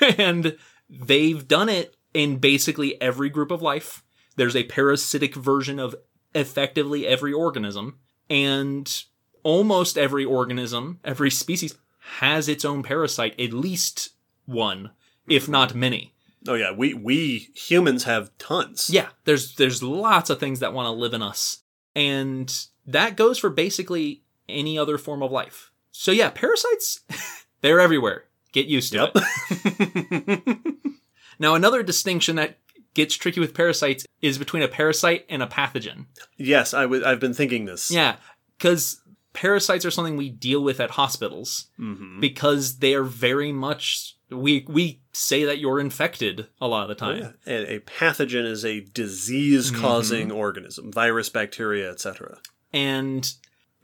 and 0.18 0.56
they've 0.88 1.46
done 1.46 1.68
it 1.68 1.96
in 2.14 2.38
basically 2.38 3.00
every 3.00 3.28
group 3.28 3.50
of 3.50 3.62
life. 3.62 4.02
There's 4.36 4.56
a 4.56 4.64
parasitic 4.64 5.34
version 5.34 5.78
of 5.78 5.94
effectively 6.34 7.06
every 7.06 7.32
organism. 7.32 7.98
And 8.28 9.04
almost 9.42 9.96
every 9.96 10.24
organism, 10.24 10.98
every 11.04 11.30
species 11.30 11.76
has 12.18 12.48
its 12.48 12.64
own 12.64 12.82
parasite, 12.82 13.38
at 13.38 13.52
least 13.52 14.10
one, 14.44 14.90
if 15.28 15.48
not 15.48 15.74
many. 15.74 16.14
Oh 16.48 16.54
yeah, 16.54 16.72
we 16.72 16.94
we 16.94 17.50
humans 17.54 18.04
have 18.04 18.36
tons. 18.38 18.90
Yeah, 18.90 19.08
there's 19.24 19.54
there's 19.56 19.82
lots 19.82 20.30
of 20.30 20.38
things 20.38 20.60
that 20.60 20.72
want 20.72 20.86
to 20.86 20.90
live 20.90 21.14
in 21.14 21.22
us. 21.22 21.60
And 21.94 22.52
that 22.86 23.16
goes 23.16 23.38
for 23.38 23.50
basically 23.50 24.22
any 24.48 24.78
other 24.78 24.98
form 24.98 25.22
of 25.22 25.32
life. 25.32 25.70
So 25.90 26.12
yeah, 26.12 26.30
parasites 26.30 27.00
they're 27.60 27.80
everywhere. 27.80 28.24
Get 28.52 28.66
used 28.66 28.92
to 28.92 28.98
Yep. 28.98 29.10
it. 29.16 30.58
Now 31.38 31.54
another 31.54 31.82
distinction 31.82 32.36
that 32.36 32.58
gets 32.94 33.14
tricky 33.14 33.40
with 33.40 33.52
parasites 33.52 34.06
is 34.22 34.38
between 34.38 34.62
a 34.62 34.68
parasite 34.68 35.26
and 35.28 35.42
a 35.42 35.46
pathogen. 35.46 36.06
yes, 36.38 36.72
I 36.72 36.82
w- 36.82 37.04
I've 37.04 37.20
been 37.20 37.34
thinking 37.34 37.66
this. 37.66 37.90
Yeah, 37.90 38.16
cuz 38.58 39.02
parasites 39.34 39.84
are 39.84 39.90
something 39.90 40.16
we 40.16 40.30
deal 40.30 40.64
with 40.64 40.80
at 40.80 40.92
hospitals 40.92 41.66
hmm 41.76 42.20
because 42.20 42.78
they 42.78 42.94
are 42.94 43.02
very 43.02 43.52
much 43.52 44.16
we 44.30 44.64
we 44.66 45.02
say 45.12 45.44
that 45.44 45.58
you're 45.58 45.78
infected 45.78 46.46
a 46.58 46.66
lot 46.66 46.84
of 46.84 46.88
the 46.88 46.94
time. 46.94 47.22
Oh, 47.22 47.32
Yeah. 47.46 47.52
A, 47.58 47.76
a 47.76 47.80
pathogen 47.80 48.46
is 48.46 48.64
a 48.64 48.80
disease-causing 48.80 50.32
organism, 50.32 50.90
virus, 50.90 51.28
bacteria, 51.28 51.90
etc. 51.90 52.38
And 52.72 53.30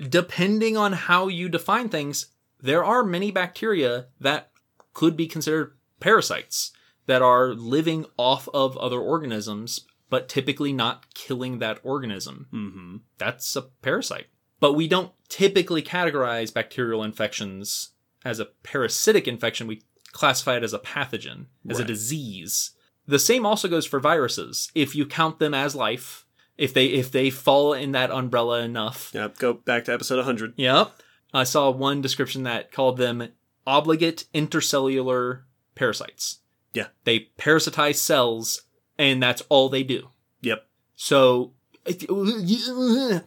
depending 0.01 0.77
on 0.79 0.95
how 0.95 1.29
you 1.29 1.49
define 1.51 1.91
things, 1.91 2.27
there 2.63 2.85
are 2.85 3.03
many 3.05 3.31
bacteria 3.31 4.07
that 4.21 4.51
could 4.95 5.17
be 5.17 5.27
considered 5.27 5.75
parasites 6.01 6.73
that 7.07 7.21
are 7.23 7.49
living 7.49 8.07
off 8.17 8.49
of 8.55 8.77
other 8.79 9.01
organisms, 9.01 9.81
but 10.09 10.29
typically 10.29 10.73
not 10.73 11.13
killing 11.15 11.59
that 11.59 11.79
organism. 11.83 12.47
hmm 12.51 12.97
That's 13.19 13.57
a 13.57 13.63
parasite. 13.63 14.27
But 14.61 14.75
we 14.75 14.87
don't 14.87 15.13
typically 15.29 15.83
categorize 15.83 16.55
bacterial 16.55 17.03
infections 17.03 17.91
as 18.25 18.39
a 18.39 18.45
parasitic 18.63 19.27
infection. 19.27 19.67
We 19.67 19.83
classify 20.13 20.57
it 20.59 20.63
as 20.63 20.73
a 20.73 20.79
pathogen, 20.79 21.47
as 21.69 21.81
a 21.81 21.85
disease. 21.85 22.71
The 23.09 23.19
same 23.19 23.45
also 23.45 23.67
goes 23.67 23.87
for 23.87 23.99
viruses. 23.99 24.71
If 24.75 24.95
you 24.95 25.05
count 25.07 25.41
them 25.41 25.55
as 25.55 25.75
life, 25.75 26.25
if 26.57 26.73
they 26.73 26.87
if 26.87 27.11
they 27.11 27.31
fall 27.31 27.73
in 27.73 27.91
that 27.93 28.13
umbrella 28.13 28.61
enough, 28.63 29.11
Yep. 29.15 29.39
Go 29.39 29.55
back 29.55 29.87
to 29.87 29.93
episode 29.93 30.17
100. 30.19 30.55
Yep. 30.57 30.93
I 31.35 31.45
saw 31.45 31.71
one 31.71 32.01
description 32.03 32.43
that 32.45 32.73
called 32.73 32.97
them 32.99 33.29
obligate 33.67 34.25
intracellular 34.35 35.43
parasites. 35.75 36.39
Yeah. 36.73 36.89
They 37.05 37.29
parasitize 37.39 37.97
cells, 37.97 38.63
and 38.99 39.23
that's 39.23 39.43
all 39.49 39.69
they 39.69 39.83
do. 39.83 40.09
Yep. 40.43 40.67
So, 40.97 41.53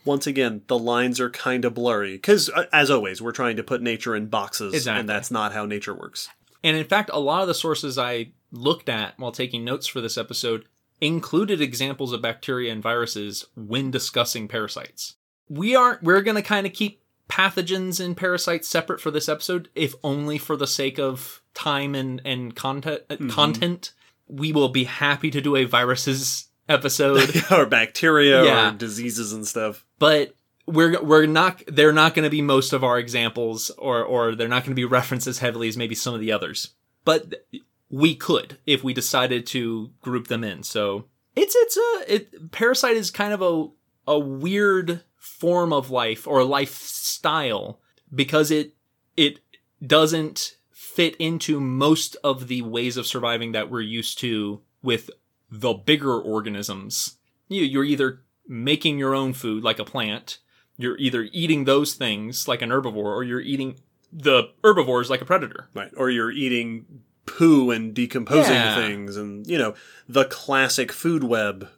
Once 0.06 0.28
again, 0.28 0.62
the 0.68 0.80
lines 0.80 1.20
are 1.20 1.30
kind 1.30 1.66
of 1.66 1.74
blurry 1.74 2.14
because, 2.14 2.50
uh, 2.50 2.66
as 2.72 2.90
always, 2.90 3.22
we're 3.22 3.32
trying 3.32 3.58
to 3.58 3.64
put 3.64 3.82
nature 3.82 4.16
in 4.16 4.28
boxes, 4.28 4.74
Exactly. 4.74 5.00
and 5.02 5.10
that's 5.10 5.32
not 5.32 5.54
how 5.54 5.66
nature 5.66 5.94
works. 5.94 6.30
and 6.64 6.78
in 6.78 6.86
fact, 6.86 7.10
a 7.14 7.20
lot 7.20 7.42
of 7.42 7.48
the 7.48 7.54
sources 7.54 7.98
I 7.98 8.32
looked 8.52 8.88
at 8.90 9.20
while 9.20 9.32
taking 9.32 9.64
notes 9.66 9.88
for 9.88 10.00
this 10.02 10.18
episode 10.18 10.66
included 11.02 11.60
examples 11.62 12.14
of 12.14 12.22
bacteria 12.22 12.72
and 12.72 12.82
viruses 12.82 13.46
when 13.56 13.92
discussing 13.92 14.48
parasites. 14.48 15.16
We 15.50 15.76
aren't, 15.76 16.02
we're 16.02 16.22
going 16.22 16.36
to 16.36 16.42
kind 16.42 16.66
of 16.66 16.72
keep 16.74 17.02
pathogens 17.30 18.04
and 18.04 18.16
parasites 18.16 18.68
separate 18.68 19.02
for 19.02 19.12
this 19.12 19.30
episode, 19.30 19.70
if 19.76 19.96
only 20.04 20.38
for 20.38 20.56
the 20.56 20.68
sake 20.68 21.00
of 21.00 21.42
time 21.54 21.96
and, 21.96 22.22
and 22.26 22.56
content, 22.56 23.02
uh, 23.10 23.16
mm-hmm. 23.16 23.30
content. 23.30 23.94
We 24.28 24.52
will 24.52 24.70
be 24.70 24.86
happy 24.86 25.30
to 25.32 25.42
do 25.42 25.56
a 25.56 25.66
viruses 25.66 26.48
episode, 26.68 27.44
or 27.52 27.66
bacteria 27.66 28.44
Yeah. 28.44 28.70
or 28.70 28.78
diseases 28.78 29.34
and 29.34 29.46
stuff. 29.46 29.86
but 30.00 30.36
we're, 30.68 31.00
we're 31.04 31.28
not, 31.28 31.62
they're 31.68 31.94
not 31.94 32.16
going 32.16 32.24
to 32.24 32.30
be 32.32 32.42
most 32.42 32.74
of 32.74 32.84
our 32.84 32.98
examples 32.98 33.70
or, 33.78 34.04
or 34.04 34.34
they're 34.34 34.48
not 34.48 34.64
going 34.64 34.72
to 34.72 34.76
be 34.76 34.84
referenced 34.84 35.28
as 35.28 35.38
heavily 35.38 35.68
as 35.68 35.78
maybe 35.78 35.94
some 35.94 36.16
of 36.16 36.20
the 36.20 36.32
others. 36.32 36.74
But 37.04 37.46
we 37.90 38.16
could 38.16 38.58
if 38.66 38.84
we 38.84 38.94
decided 38.94 39.46
to 39.48 39.92
group 40.02 40.28
them 40.28 40.44
in. 40.44 40.64
So 40.64 41.06
it's 41.36 41.56
it's 41.56 41.78
a 41.78 42.14
it 42.16 42.52
parasite 42.52 42.98
is 42.98 43.12
kind 43.12 43.34
of 43.34 43.42
a 43.42 43.68
a 44.08 44.20
weird 44.20 45.02
form 45.26 45.74
of 45.74 45.90
life 45.90 46.28
or 46.28 46.44
lifestyle 46.44 47.80
because 48.14 48.52
it 48.52 48.74
it 49.18 49.40
doesn't 49.86 50.58
fit 50.72 51.16
into 51.18 51.60
most 51.60 52.16
of 52.24 52.48
the 52.48 52.62
ways 52.62 52.96
of 52.96 53.08
surviving 53.08 53.52
that 53.52 53.70
we're 53.72 53.82
used 53.82 54.20
to 54.20 54.62
with 54.84 55.10
the 55.50 55.74
bigger 55.74 56.20
organisms. 56.20 57.18
You 57.48 57.64
you're 57.64 57.84
either 57.84 58.22
making 58.48 59.00
your 59.00 59.16
own 59.16 59.34
food 59.34 59.64
like 59.64 59.80
a 59.80 59.86
plant, 59.86 60.38
you're 60.78 60.98
either 60.98 61.28
eating 61.32 61.66
those 61.66 61.96
things 61.96 62.48
like 62.48 62.62
an 62.62 62.70
herbivore 62.70 62.96
or 63.16 63.24
you're 63.24 63.42
eating 63.42 63.80
the 64.14 64.44
herbivores 64.64 65.10
like 65.10 65.22
a 65.22 65.26
predator. 65.26 65.68
Right. 65.74 65.92
Or 65.98 66.10
you're 66.10 66.32
eating 66.32 66.86
poo 67.26 67.72
and 67.72 67.94
decomposing 67.94 68.54
Yeah. 68.54 68.76
things 68.76 69.18
and, 69.18 69.48
you 69.48 69.58
know, 69.58 69.74
the 70.08 70.26
classic 70.26 70.92
food 70.92 71.24
web 71.24 71.70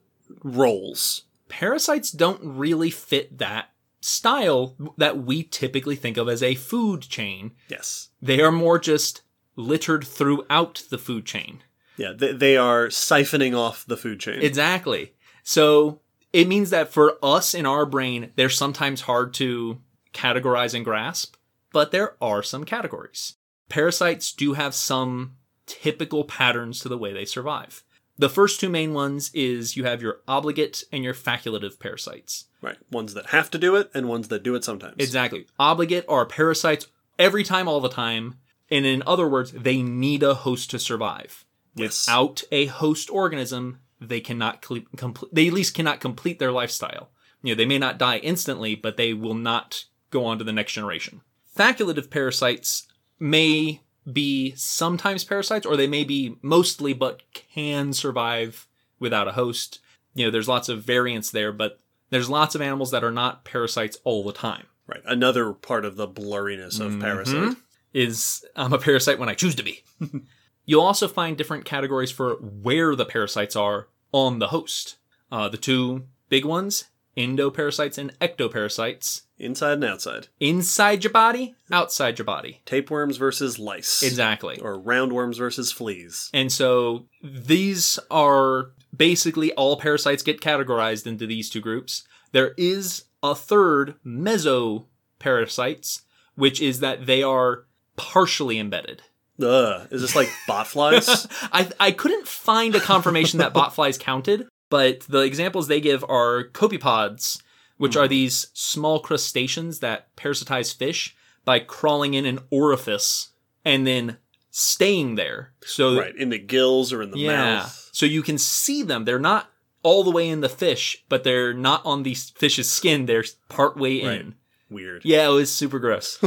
roles. 0.44 1.24
Parasites 1.50 2.12
don't 2.12 2.42
really 2.44 2.90
fit 2.90 3.38
that 3.38 3.72
style 4.00 4.76
that 4.98 5.18
we 5.18 5.44
typically 5.44 5.96
think 5.96 6.18
of 6.18 6.30
as 6.30 6.44
a 6.44 6.56
food 6.56 7.02
chain. 7.02 7.52
Yes. 7.68 8.10
They 8.22 8.42
are 8.42 8.52
more 8.52 8.80
just 8.80 9.22
littered 9.56 10.06
throughout 10.06 10.84
the 10.90 10.98
food 10.98 11.26
chain. 11.26 11.64
Yeah, 11.98 12.14
they, 12.16 12.32
they 12.32 12.58
are 12.58 12.88
siphoning 12.88 13.58
off 13.58 13.86
the 13.86 13.98
food 13.98 14.20
chain. 14.20 14.42
Exactly. 14.42 15.14
So 15.44 16.02
it 16.32 16.48
means 16.48 16.70
that 16.70 16.94
for 16.94 17.18
us 17.24 17.54
in 17.54 17.66
our 17.66 17.86
brain, 17.86 18.32
they're 18.36 18.50
sometimes 18.50 19.02
hard 19.02 19.34
to 19.36 19.82
categorize 20.14 20.74
and 20.74 20.86
grasp, 20.86 21.36
but 21.74 21.92
there 21.92 22.16
are 22.22 22.44
some 22.44 22.64
categories. 22.64 23.36
Parasites 23.70 24.32
do 24.32 24.54
have 24.54 24.74
some 24.76 25.38
typical 25.66 26.24
patterns 26.24 26.80
to 26.80 26.90
the 26.90 26.98
way 26.98 27.12
they 27.12 27.26
survive. 27.26 27.84
The 28.18 28.30
first 28.30 28.60
two 28.60 28.70
main 28.70 28.94
ones 28.94 29.30
is 29.34 29.78
you 29.78 29.84
have 29.86 30.02
your 30.02 30.22
obligate 30.28 30.84
and 30.92 31.04
your 31.04 31.14
facultative 31.14 31.80
parasites. 31.80 32.46
right. 32.62 32.78
Ones 32.92 33.14
that 33.14 33.28
have 33.28 33.52
to 33.52 33.58
do 33.58 33.76
it 33.76 33.92
and 33.94 34.10
ones 34.10 34.28
that 34.30 34.44
do 34.44 34.56
it 34.56 34.64
sometimes. 34.64 34.96
Exactly. 34.98 35.46
Obligate 35.60 36.06
are 36.10 36.26
parasites 36.26 36.88
every 37.20 37.44
time, 37.44 37.68
all 37.68 37.80
the 37.80 37.90
time. 37.90 38.36
And 38.70 38.86
in 38.86 39.04
other 39.06 39.28
words, 39.28 39.52
they 39.52 39.82
need 39.82 40.24
a 40.24 40.34
host 40.34 40.72
to 40.72 40.80
survive. 40.80 41.46
yes. 41.76 42.08
Without 42.08 42.44
a 42.52 42.66
host 42.66 43.10
organism, 43.10 43.80
they 44.02 44.20
cannot 44.20 44.62
complete. 44.62 45.30
They 45.34 45.48
at 45.48 45.54
least 45.54 45.74
cannot 45.76 46.00
complete 46.02 46.40
their 46.40 46.52
lifestyle. 46.52 47.10
You 47.44 47.54
know, 47.54 47.58
they 47.58 47.66
may 47.66 47.78
not 47.80 48.00
die 48.00 48.18
instantly, 48.18 48.76
but 48.76 48.98
they 48.98 49.14
will 49.14 49.36
not 49.36 49.86
go 50.10 50.26
on 50.26 50.38
to 50.40 50.44
the 50.44 50.52
next 50.54 50.74
generation. 50.74 51.22
Facultative 51.56 52.10
parasites 52.10 52.88
may 53.20 53.82
be 54.12 54.54
sometimes 54.56 55.24
parasites, 55.24 55.66
or 55.66 55.76
they 55.76 55.88
may 55.88 56.04
be 56.04 56.38
mostly, 56.42 56.94
but 56.94 57.22
can 57.34 57.94
survive 57.94 58.68
without 59.00 59.28
a 59.28 59.34
host. 59.34 59.80
You 60.14 60.26
know, 60.26 60.32
there's 60.32 60.48
lots 60.48 60.70
of 60.70 60.84
variants 60.84 61.32
there, 61.32 61.52
but 61.52 61.80
there's 62.10 62.30
lots 62.30 62.56
of 62.56 62.62
animals 62.62 62.92
that 62.92 63.04
are 63.04 63.12
not 63.12 63.44
parasites 63.44 63.98
all 64.04 64.24
the 64.24 64.34
time. 64.34 64.66
Right. 64.88 65.02
Another 65.06 65.52
part 65.52 65.84
of 65.84 65.98
the 65.98 66.08
blurriness 66.08 66.80
of 66.80 67.00
parasite. 67.00 67.58
is 67.94 68.46
I'm 68.56 68.74
a 68.74 68.78
parasite 68.78 69.20
when 69.20 69.30
I 69.30 69.34
choose 69.34 69.56
to 69.56 69.64
be. 69.64 69.84
You'll 70.66 70.82
also 70.82 71.08
find 71.08 71.38
different 71.38 71.66
categories 71.66 72.12
for 72.12 72.36
where 72.36 72.96
the 72.96 73.06
parasites 73.06 73.56
are 73.56 73.88
on 74.12 74.40
the 74.40 74.48
host. 74.48 74.98
Uh, 75.32 75.50
the 75.50 75.58
two 75.58 76.06
big 76.30 76.46
ones, 76.46 76.86
endoparasites 77.18 77.98
and 77.98 78.18
ectoparasites. 78.20 79.24
Inside 79.40 79.74
and 79.74 79.84
outside. 79.84 80.28
Inside 80.40 81.04
your 81.04 81.14
body, 81.14 81.56
outside 81.72 82.18
your 82.18 82.26
body. 82.26 82.62
Tapeworms 82.66 83.18
versus 83.18 83.60
lice. 83.60 84.02
Exactly. 84.02 84.60
Or 84.60 84.80
roundworms 84.80 85.38
versus 85.38 85.72
fleas. 85.72 86.30
And 86.34 86.52
so 86.52 87.06
these 87.22 88.00
are 88.10 88.72
basically 88.96 89.54
all 89.54 89.78
parasites 89.78 90.24
get 90.24 90.42
categorized 90.42 91.06
into 91.06 91.28
these 91.28 91.50
two 91.50 91.62
groups. 91.62 92.04
There 92.32 92.54
is 92.58 93.06
a 93.22 93.36
third, 93.36 93.96
mesoparasites, 94.06 96.02
which 96.36 96.62
is 96.62 96.80
that 96.80 97.06
they 97.06 97.22
are 97.22 97.66
partially 97.96 98.58
embedded. 98.60 99.04
Ugh. 99.42 99.88
Is 99.92 100.02
this 100.02 100.16
like 100.16 100.30
botflies? 100.50 101.28
I 101.52 101.70
I 101.80 101.92
couldn't 101.92 102.28
find 102.28 102.76
a 102.76 102.80
confirmation 102.80 103.40
that 103.40 103.54
botflies 103.54 104.00
counted, 104.00 104.48
but 104.70 105.02
the 105.02 105.20
examples 105.20 105.68
they 105.68 105.82
give 105.82 106.04
are 106.06 106.46
copepods, 106.50 107.42
which 107.78 107.94
hmm. 107.94 108.02
are 108.02 108.08
these 108.08 108.48
small 108.54 109.00
crustaceans 109.00 109.80
that 109.80 110.16
parasitize 110.16 110.76
fish 110.76 111.16
by 111.46 111.60
crawling 111.60 112.14
in 112.14 112.26
an 112.26 112.40
orifice 112.52 113.30
and 113.64 113.88
then 113.88 114.18
staying 114.52 115.16
there. 115.16 115.54
So 115.62 116.00
right. 116.00 116.16
In 116.16 116.30
the 116.30 116.40
gills 116.40 116.92
or 116.92 117.02
in 117.02 117.12
the 117.12 117.20
yeah, 117.20 117.56
mouth. 117.56 117.90
so 117.92 118.06
you 118.06 118.22
can 118.22 118.38
see 118.38 118.84
them. 118.84 119.06
They're 119.06 119.20
not 119.20 119.50
all 119.84 120.04
the 120.04 120.12
way 120.12 120.28
in 120.28 120.42
the 120.42 120.50
fish, 120.50 121.04
but 121.08 121.24
they're 121.24 121.54
not 121.54 121.86
on 121.86 122.04
the 122.04 122.14
fish's 122.14 122.70
skin. 122.70 123.06
They're 123.06 123.24
part 123.50 123.78
way 123.78 124.02
in. 124.02 124.08
Right. 124.08 124.34
Weird. 124.70 125.06
Yeah, 125.06 125.30
it 125.30 125.34
was 125.34 125.52
super 125.52 125.80
gross. 125.80 126.20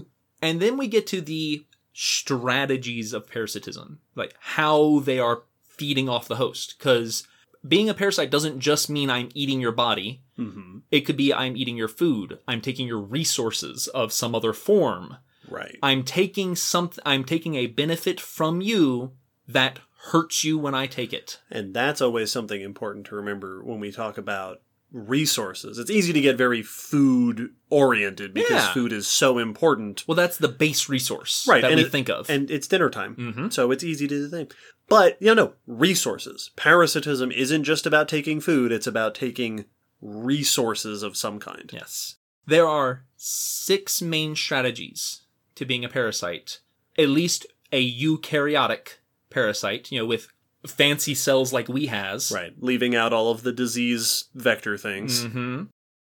and 0.42 0.60
then 0.60 0.76
we 0.76 0.88
get 0.88 1.06
to 1.08 1.20
the 1.20 1.64
strategies 1.92 3.12
of 3.12 3.28
parasitism, 3.28 4.00
like 4.16 4.34
how 4.40 4.98
they 5.00 5.20
are 5.20 5.42
feeding 5.68 6.08
off 6.08 6.26
the 6.26 6.36
host. 6.36 6.74
Because 6.78 7.26
being 7.66 7.88
a 7.88 7.94
parasite 7.94 8.30
doesn't 8.30 8.58
just 8.60 8.90
mean 8.90 9.10
I'm 9.10 9.30
eating 9.34 9.60
your 9.60 9.72
body. 9.72 10.22
hmm 10.36 10.78
It 10.90 11.02
could 11.02 11.16
be 11.16 11.32
I'm 11.32 11.56
eating 11.56 11.76
your 11.76 11.88
food. 11.88 12.38
I'm 12.46 12.60
taking 12.60 12.86
your 12.86 13.00
resources 13.00 13.88
of 13.88 14.12
some 14.12 14.34
other 14.34 14.52
form. 14.52 15.16
Right. 15.48 15.78
I'm 15.82 16.02
taking 16.04 16.56
something. 16.56 17.02
I'm 17.04 17.24
taking 17.24 17.54
a 17.54 17.66
benefit 17.66 18.20
from 18.20 18.60
you 18.60 19.12
that 19.46 19.78
hurts 20.06 20.44
you 20.44 20.58
when 20.58 20.74
I 20.74 20.86
take 20.86 21.12
it. 21.12 21.40
And 21.50 21.74
that's 21.74 22.00
always 22.02 22.30
something 22.30 22.60
important 22.60 23.06
to 23.06 23.14
remember 23.14 23.62
when 23.64 23.80
we 23.80 23.90
talk 23.92 24.18
about 24.18 24.60
resources. 24.94 25.76
It's 25.76 25.90
easy 25.90 26.12
to 26.12 26.20
get 26.20 26.36
very 26.38 26.62
food 26.62 27.50
oriented 27.68 28.32
because 28.32 28.50
Yeah. 28.50 28.72
food 28.72 28.92
is 28.92 29.08
so 29.08 29.38
important. 29.38 30.04
Well, 30.06 30.14
that's 30.14 30.38
the 30.38 30.48
base 30.48 30.88
resource 30.88 31.44
Right, 31.48 31.62
that 31.62 31.72
and 31.72 31.80
we 31.80 31.86
it- 31.86 31.90
think 31.92 32.08
of. 32.08 32.30
And 32.30 32.48
it's 32.48 32.68
dinner 32.68 32.88
time. 32.88 33.16
Mhm. 33.16 33.52
So 33.52 33.72
it's 33.72 33.82
easy 33.82 34.06
to 34.06 34.28
think. 34.28 34.54
But, 34.88 35.20
you 35.20 35.26
know, 35.26 35.34
no, 35.34 35.54
resources. 35.66 36.50
Parasitism 36.54 37.32
isn't 37.32 37.64
just 37.64 37.86
about 37.86 38.08
taking 38.08 38.40
food, 38.40 38.70
it's 38.70 38.86
about 38.86 39.14
taking 39.16 39.64
resources 40.00 41.02
of 41.02 41.16
some 41.16 41.40
kind. 41.40 41.70
Yes. 41.72 42.16
There 42.46 42.66
are 42.68 43.04
six 43.16 44.00
main 44.00 44.36
strategies 44.36 45.22
to 45.56 45.64
being 45.64 45.84
a 45.84 45.88
parasite. 45.88 46.60
At 46.96 47.08
least 47.08 47.46
a 47.72 47.82
eukaryotic 47.82 48.98
parasite, 49.30 49.90
you 49.90 49.98
know, 49.98 50.06
with 50.06 50.28
fancy 50.66 51.14
cells 51.14 51.52
like 51.52 51.68
we 51.68 51.86
has. 51.86 52.32
Right. 52.32 52.52
Leaving 52.58 52.94
out 52.94 53.12
all 53.12 53.30
of 53.30 53.42
the 53.42 53.52
disease 53.52 54.24
vector 54.34 54.76
things. 54.76 55.24
hmm 55.24 55.64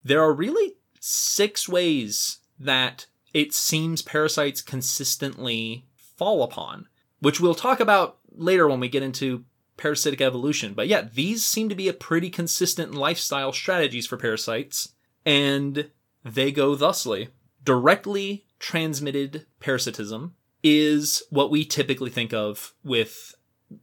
There 0.03 0.21
are 0.21 0.33
really 0.33 0.75
six 0.99 1.69
ways 1.69 2.39
that 2.59 3.05
it 3.33 3.53
seems 3.53 4.01
parasites 4.01 4.61
consistently 4.61 5.85
fall 6.17 6.43
upon, 6.43 6.87
which 7.19 7.39
we'll 7.39 7.55
talk 7.55 7.79
about 7.79 8.17
later 8.31 8.67
when 8.67 8.79
we 8.79 8.89
get 8.89 9.03
into 9.03 9.45
parasitic 9.77 10.19
evolution. 10.19 10.73
But 10.73 10.87
yeah, 10.87 11.07
these 11.13 11.45
seem 11.45 11.69
to 11.69 11.75
be 11.75 11.87
a 11.87 11.93
pretty 11.93 12.29
consistent 12.29 12.93
lifestyle 12.93 13.53
strategies 13.53 14.05
for 14.07 14.17
parasites, 14.17 14.89
and 15.25 15.89
they 16.25 16.51
go 16.51 16.75
thusly. 16.75 17.29
Directly 17.63 18.45
transmitted 18.57 19.45
parasitism 19.59 20.35
is 20.63 21.23
what 21.29 21.49
we 21.49 21.63
typically 21.63 22.09
think 22.09 22.33
of 22.33 22.73
with 22.83 23.35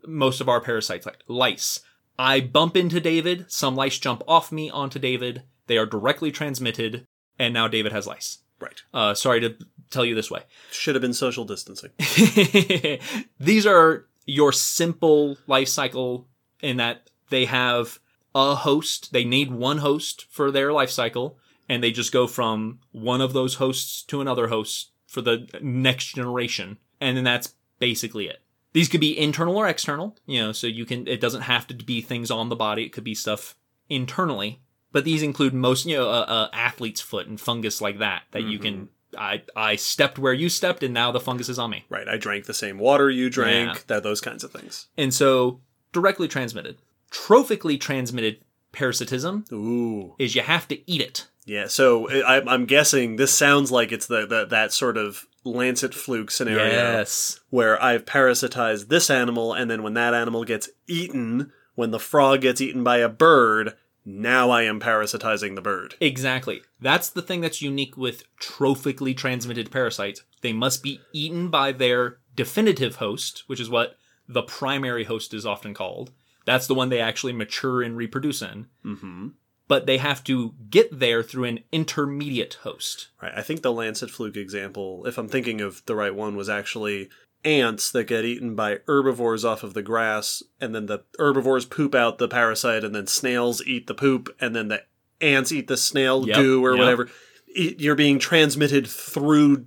most 0.07 0.41
of 0.41 0.49
our 0.49 0.61
parasites, 0.61 1.07
like 1.07 1.23
lice. 1.29 1.81
I 2.19 2.41
bump 2.41 2.77
into 2.77 3.01
David, 3.01 3.47
some 3.49 3.77
lice 3.77 3.99
jump 3.99 4.23
off 4.27 4.51
me 4.51 4.71
onto 4.71 4.99
David, 4.99 5.43
they 5.67 5.77
are 5.77 5.87
directly 5.87 6.31
transmitted, 6.31 7.07
and 7.39 7.53
now 7.53 7.69
David 7.69 7.93
has 7.93 8.07
lice. 8.07 8.39
Right. 8.59 8.83
Uh, 8.95 9.15
sorry 9.15 9.41
to 9.41 9.57
tell 9.91 10.05
you 10.05 10.15
this 10.15 10.31
way. 10.31 10.43
Should 10.71 10.95
have 10.95 11.03
been 11.03 11.13
social 11.13 11.45
distancing. 11.45 11.91
These 13.39 13.67
are 13.67 14.07
your 14.25 14.53
simple 14.53 15.37
life 15.47 15.69
cycle 15.69 16.27
in 16.63 16.79
that 16.79 17.11
they 17.29 17.45
have 17.45 17.99
a 18.35 18.55
host. 18.55 19.13
They 19.13 19.25
need 19.25 19.51
one 19.51 19.79
host 19.79 20.27
for 20.31 20.51
their 20.51 20.73
life 20.73 20.91
cycle, 20.91 21.39
and 21.69 21.83
they 21.83 21.91
just 21.91 22.13
go 22.13 22.27
from 22.27 22.81
one 22.93 23.21
of 23.21 23.33
those 23.33 23.57
hosts 23.57 24.03
to 24.05 24.21
another 24.21 24.49
host 24.49 24.93
for 25.07 25.21
the 25.21 25.49
next 25.61 26.15
generation. 26.15 26.79
And 27.01 27.17
then 27.17 27.25
that's 27.25 27.55
basically 27.79 28.27
it. 28.29 28.39
These 28.77 28.91
could 28.91 29.01
be 29.01 29.19
internal 29.19 29.57
or 29.57 29.67
external, 29.67 30.19
you 30.27 30.39
know, 30.39 30.53
so 30.53 30.67
you 30.67 30.85
can, 30.85 31.09
it 31.09 31.19
doesn't 31.19 31.41
have 31.41 31.67
to 31.69 31.75
be 31.75 32.03
things 32.03 32.31
on 32.31 32.51
the 32.51 32.57
body. 32.57 32.85
It 32.85 32.93
could 32.93 33.05
be 33.05 33.15
stuff 33.15 33.57
internally. 33.89 34.61
But 34.93 35.07
these 35.07 35.23
include 35.23 35.55
most, 35.55 35.87
you 35.87 35.97
know, 35.97 36.11
a, 36.11 36.21
a 36.21 36.51
athlete's 36.53 37.01
foot 37.01 37.27
and 37.27 37.41
fungus 37.41 37.81
like 37.81 38.01
that, 38.01 38.25
that 38.33 38.43
you 38.43 38.59
can, 38.59 38.75
mm-hmm. 39.15 39.19
I, 39.19 39.43
I 39.57 39.77
stepped 39.77 40.19
where 40.19 40.35
you 40.35 40.51
stepped 40.51 40.83
and 40.83 40.93
now 40.93 41.11
the 41.11 41.21
fungus 41.21 41.49
is 41.49 41.59
on 41.59 41.71
me. 41.71 41.87
Right. 41.89 42.07
I 42.07 42.19
drank 42.19 42.45
the 42.45 42.53
same 42.53 42.79
water 42.79 43.09
you 43.09 43.31
drank, 43.31 43.77
Yeah. 43.77 43.83
that 43.87 44.03
those 44.03 44.21
kinds 44.21 44.45
of 44.45 44.53
things. 44.53 44.89
And 44.99 45.15
so 45.15 45.63
directly 45.93 46.29
transmitted. 46.29 46.77
Trophically 47.11 47.79
transmitted 47.79 48.43
parasitism 48.73 49.47
Ooh. 49.53 50.17
is 50.19 50.35
you 50.35 50.43
have 50.43 50.69
to 50.69 50.91
eat 50.91 51.01
it. 51.01 51.29
Yeah, 51.47 51.69
so 51.69 52.11
I, 52.11 52.43
I'm 52.47 52.67
guessing 52.67 53.17
this 53.17 53.33
sounds 53.33 53.73
like 53.73 53.91
it's 53.91 54.07
the, 54.07 54.27
the 54.27 54.47
that 54.47 54.73
sort 54.73 54.99
of 54.99 55.27
lancet 55.47 55.95
fluke 55.95 56.31
scenario 56.31 56.67
Yes. 56.67 57.41
where 57.51 57.83
I've 57.83 58.05
parasitized 58.05 58.89
this 58.89 59.09
animal, 59.09 59.53
and 59.55 59.71
then 59.71 59.83
when 59.83 59.95
that 59.95 60.13
animal 60.15 60.45
gets 60.45 60.69
eaten, 60.87 61.53
when 61.75 61.91
the 61.93 61.99
frog 62.01 62.41
gets 62.43 62.61
eaten 62.61 62.83
by 62.85 62.99
a 62.99 63.09
bird, 63.09 63.75
now 64.05 64.51
I 64.51 64.63
am 64.63 64.81
parasitizing 64.81 65.55
the 65.55 65.63
bird. 65.63 65.95
Exactly. 66.01 66.63
That's 66.81 67.09
the 67.11 67.23
thing 67.23 67.41
that's 67.41 67.63
unique 67.63 67.97
with 67.97 68.25
trophically 68.39 69.15
transmitted 69.15 69.71
parasites. 69.71 70.23
They 70.43 70.53
must 70.53 70.83
be 70.83 71.01
eaten 71.13 71.49
by 71.49 71.73
their 71.73 72.19
definitive 72.35 72.97
host, 72.97 73.45
which 73.47 73.61
is 73.61 73.71
what 73.71 73.97
the 74.29 74.43
primary 74.43 75.05
host 75.05 75.33
is 75.35 75.47
often 75.47 75.75
called. 75.75 76.13
That's 76.45 76.67
the 76.67 76.75
one 76.75 76.89
they 76.91 77.01
actually 77.01 77.33
mature 77.33 77.83
and 77.83 77.97
reproduce 77.97 78.43
in. 78.43 78.67
Mm-hmm. 78.85 79.29
But 79.69 79.87
they 79.87 79.99
have 79.99 80.23
to 80.25 80.55
get 80.71 81.01
there 81.01 81.23
through 81.23 81.45
an 81.45 81.61
intermediate 81.73 82.55
host. 82.63 83.09
Right. 83.21 83.33
I 83.35 83.43
think 83.43 83.63
the 83.63 83.73
lancet 83.73 84.11
fluke 84.11 84.37
example, 84.37 85.05
if 85.07 85.19
I'm 85.19 85.29
thinking 85.29 85.61
of 85.61 85.83
the 85.87 85.97
right 85.97 86.15
one, 86.15 86.37
was 86.37 86.49
actually 86.49 87.09
ants 87.45 87.91
that 87.93 88.05
get 88.05 88.25
eaten 88.25 88.55
by 88.55 88.79
herbivores 88.87 89.45
off 89.45 89.63
of 89.63 89.75
the 89.75 89.83
grass, 89.83 90.43
and 90.61 90.75
then 90.75 90.87
the 90.87 91.05
herbivores 91.19 91.65
poop 91.65 91.95
out 91.95 92.19
the 92.19 92.29
parasite, 92.29 92.85
and 92.85 92.95
then 92.95 93.07
snails 93.07 93.65
eat 93.67 93.87
the 93.87 93.95
poop, 93.95 94.35
and 94.41 94.55
then 94.55 94.69
the 94.69 94.83
ants 95.21 95.53
eat 95.53 95.69
the 95.69 95.77
snail 95.77 96.27
Yep, 96.27 96.37
goo 96.37 96.65
or 96.65 96.73
yep. 96.73 96.81
whatever. 96.81 97.09
You're 97.55 97.95
being 97.95 98.19
transmitted 98.19 98.87
through 98.87 99.67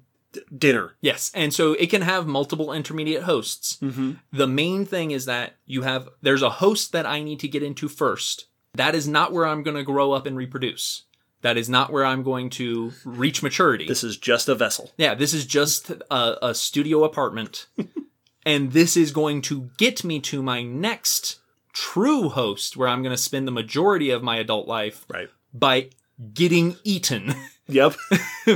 dinner. 0.55 0.95
Yes, 1.01 1.31
and 1.33 1.53
so 1.53 1.73
it 1.73 1.89
can 1.89 2.03
have 2.03 2.27
multiple 2.27 2.71
intermediate 2.71 3.23
hosts. 3.23 3.77
Mm-hmm. 3.77 4.13
The 4.31 4.47
main 4.47 4.85
thing 4.85 5.11
is 5.11 5.25
that 5.25 5.55
you 5.65 5.81
have 5.83 6.09
there's 6.21 6.43
a 6.43 6.49
host 6.49 6.91
that 6.91 7.05
I 7.05 7.23
need 7.23 7.39
to 7.39 7.47
get 7.47 7.63
into 7.63 7.87
first. 7.87 8.45
That 8.79 8.95
is 8.95 9.09
not 9.09 9.33
where 9.33 9.45
I'm 9.45 9.61
going 9.61 9.75
to 9.75 9.83
grow 9.83 10.13
up 10.13 10.25
and 10.25 10.37
reproduce. 10.37 11.03
That 11.41 11.57
is 11.57 11.67
not 11.67 11.91
where 11.91 12.05
I'm 12.05 12.23
going 12.23 12.49
to 12.51 12.93
reach 13.03 13.43
maturity. 13.43 13.85
This 13.85 14.05
is 14.05 14.15
just 14.15 14.47
a 14.47 14.55
vessel. 14.55 14.91
yeah, 14.97 15.15
this 15.15 15.33
is 15.33 15.45
just 15.45 15.89
a, 15.89 16.47
a 16.47 16.55
studio 16.55 17.03
apartment. 17.03 17.67
and 18.45 18.71
this 18.71 18.95
is 18.95 19.11
going 19.11 19.41
to 19.43 19.69
get 19.77 20.05
me 20.05 20.21
to 20.21 20.41
my 20.41 20.63
next 20.63 21.39
true 21.73 22.29
host 22.29 22.77
where 22.77 22.87
I'm 22.87 23.03
going 23.03 23.15
to 23.15 23.21
spend 23.21 23.45
the 23.45 23.51
majority 23.51 24.11
of 24.11 24.23
my 24.23 24.37
adult 24.37 24.65
life 24.65 25.05
Right. 25.09 25.29
by 25.53 25.89
getting 26.33 26.77
eaten. 26.85 27.35
Yep. 27.67 27.97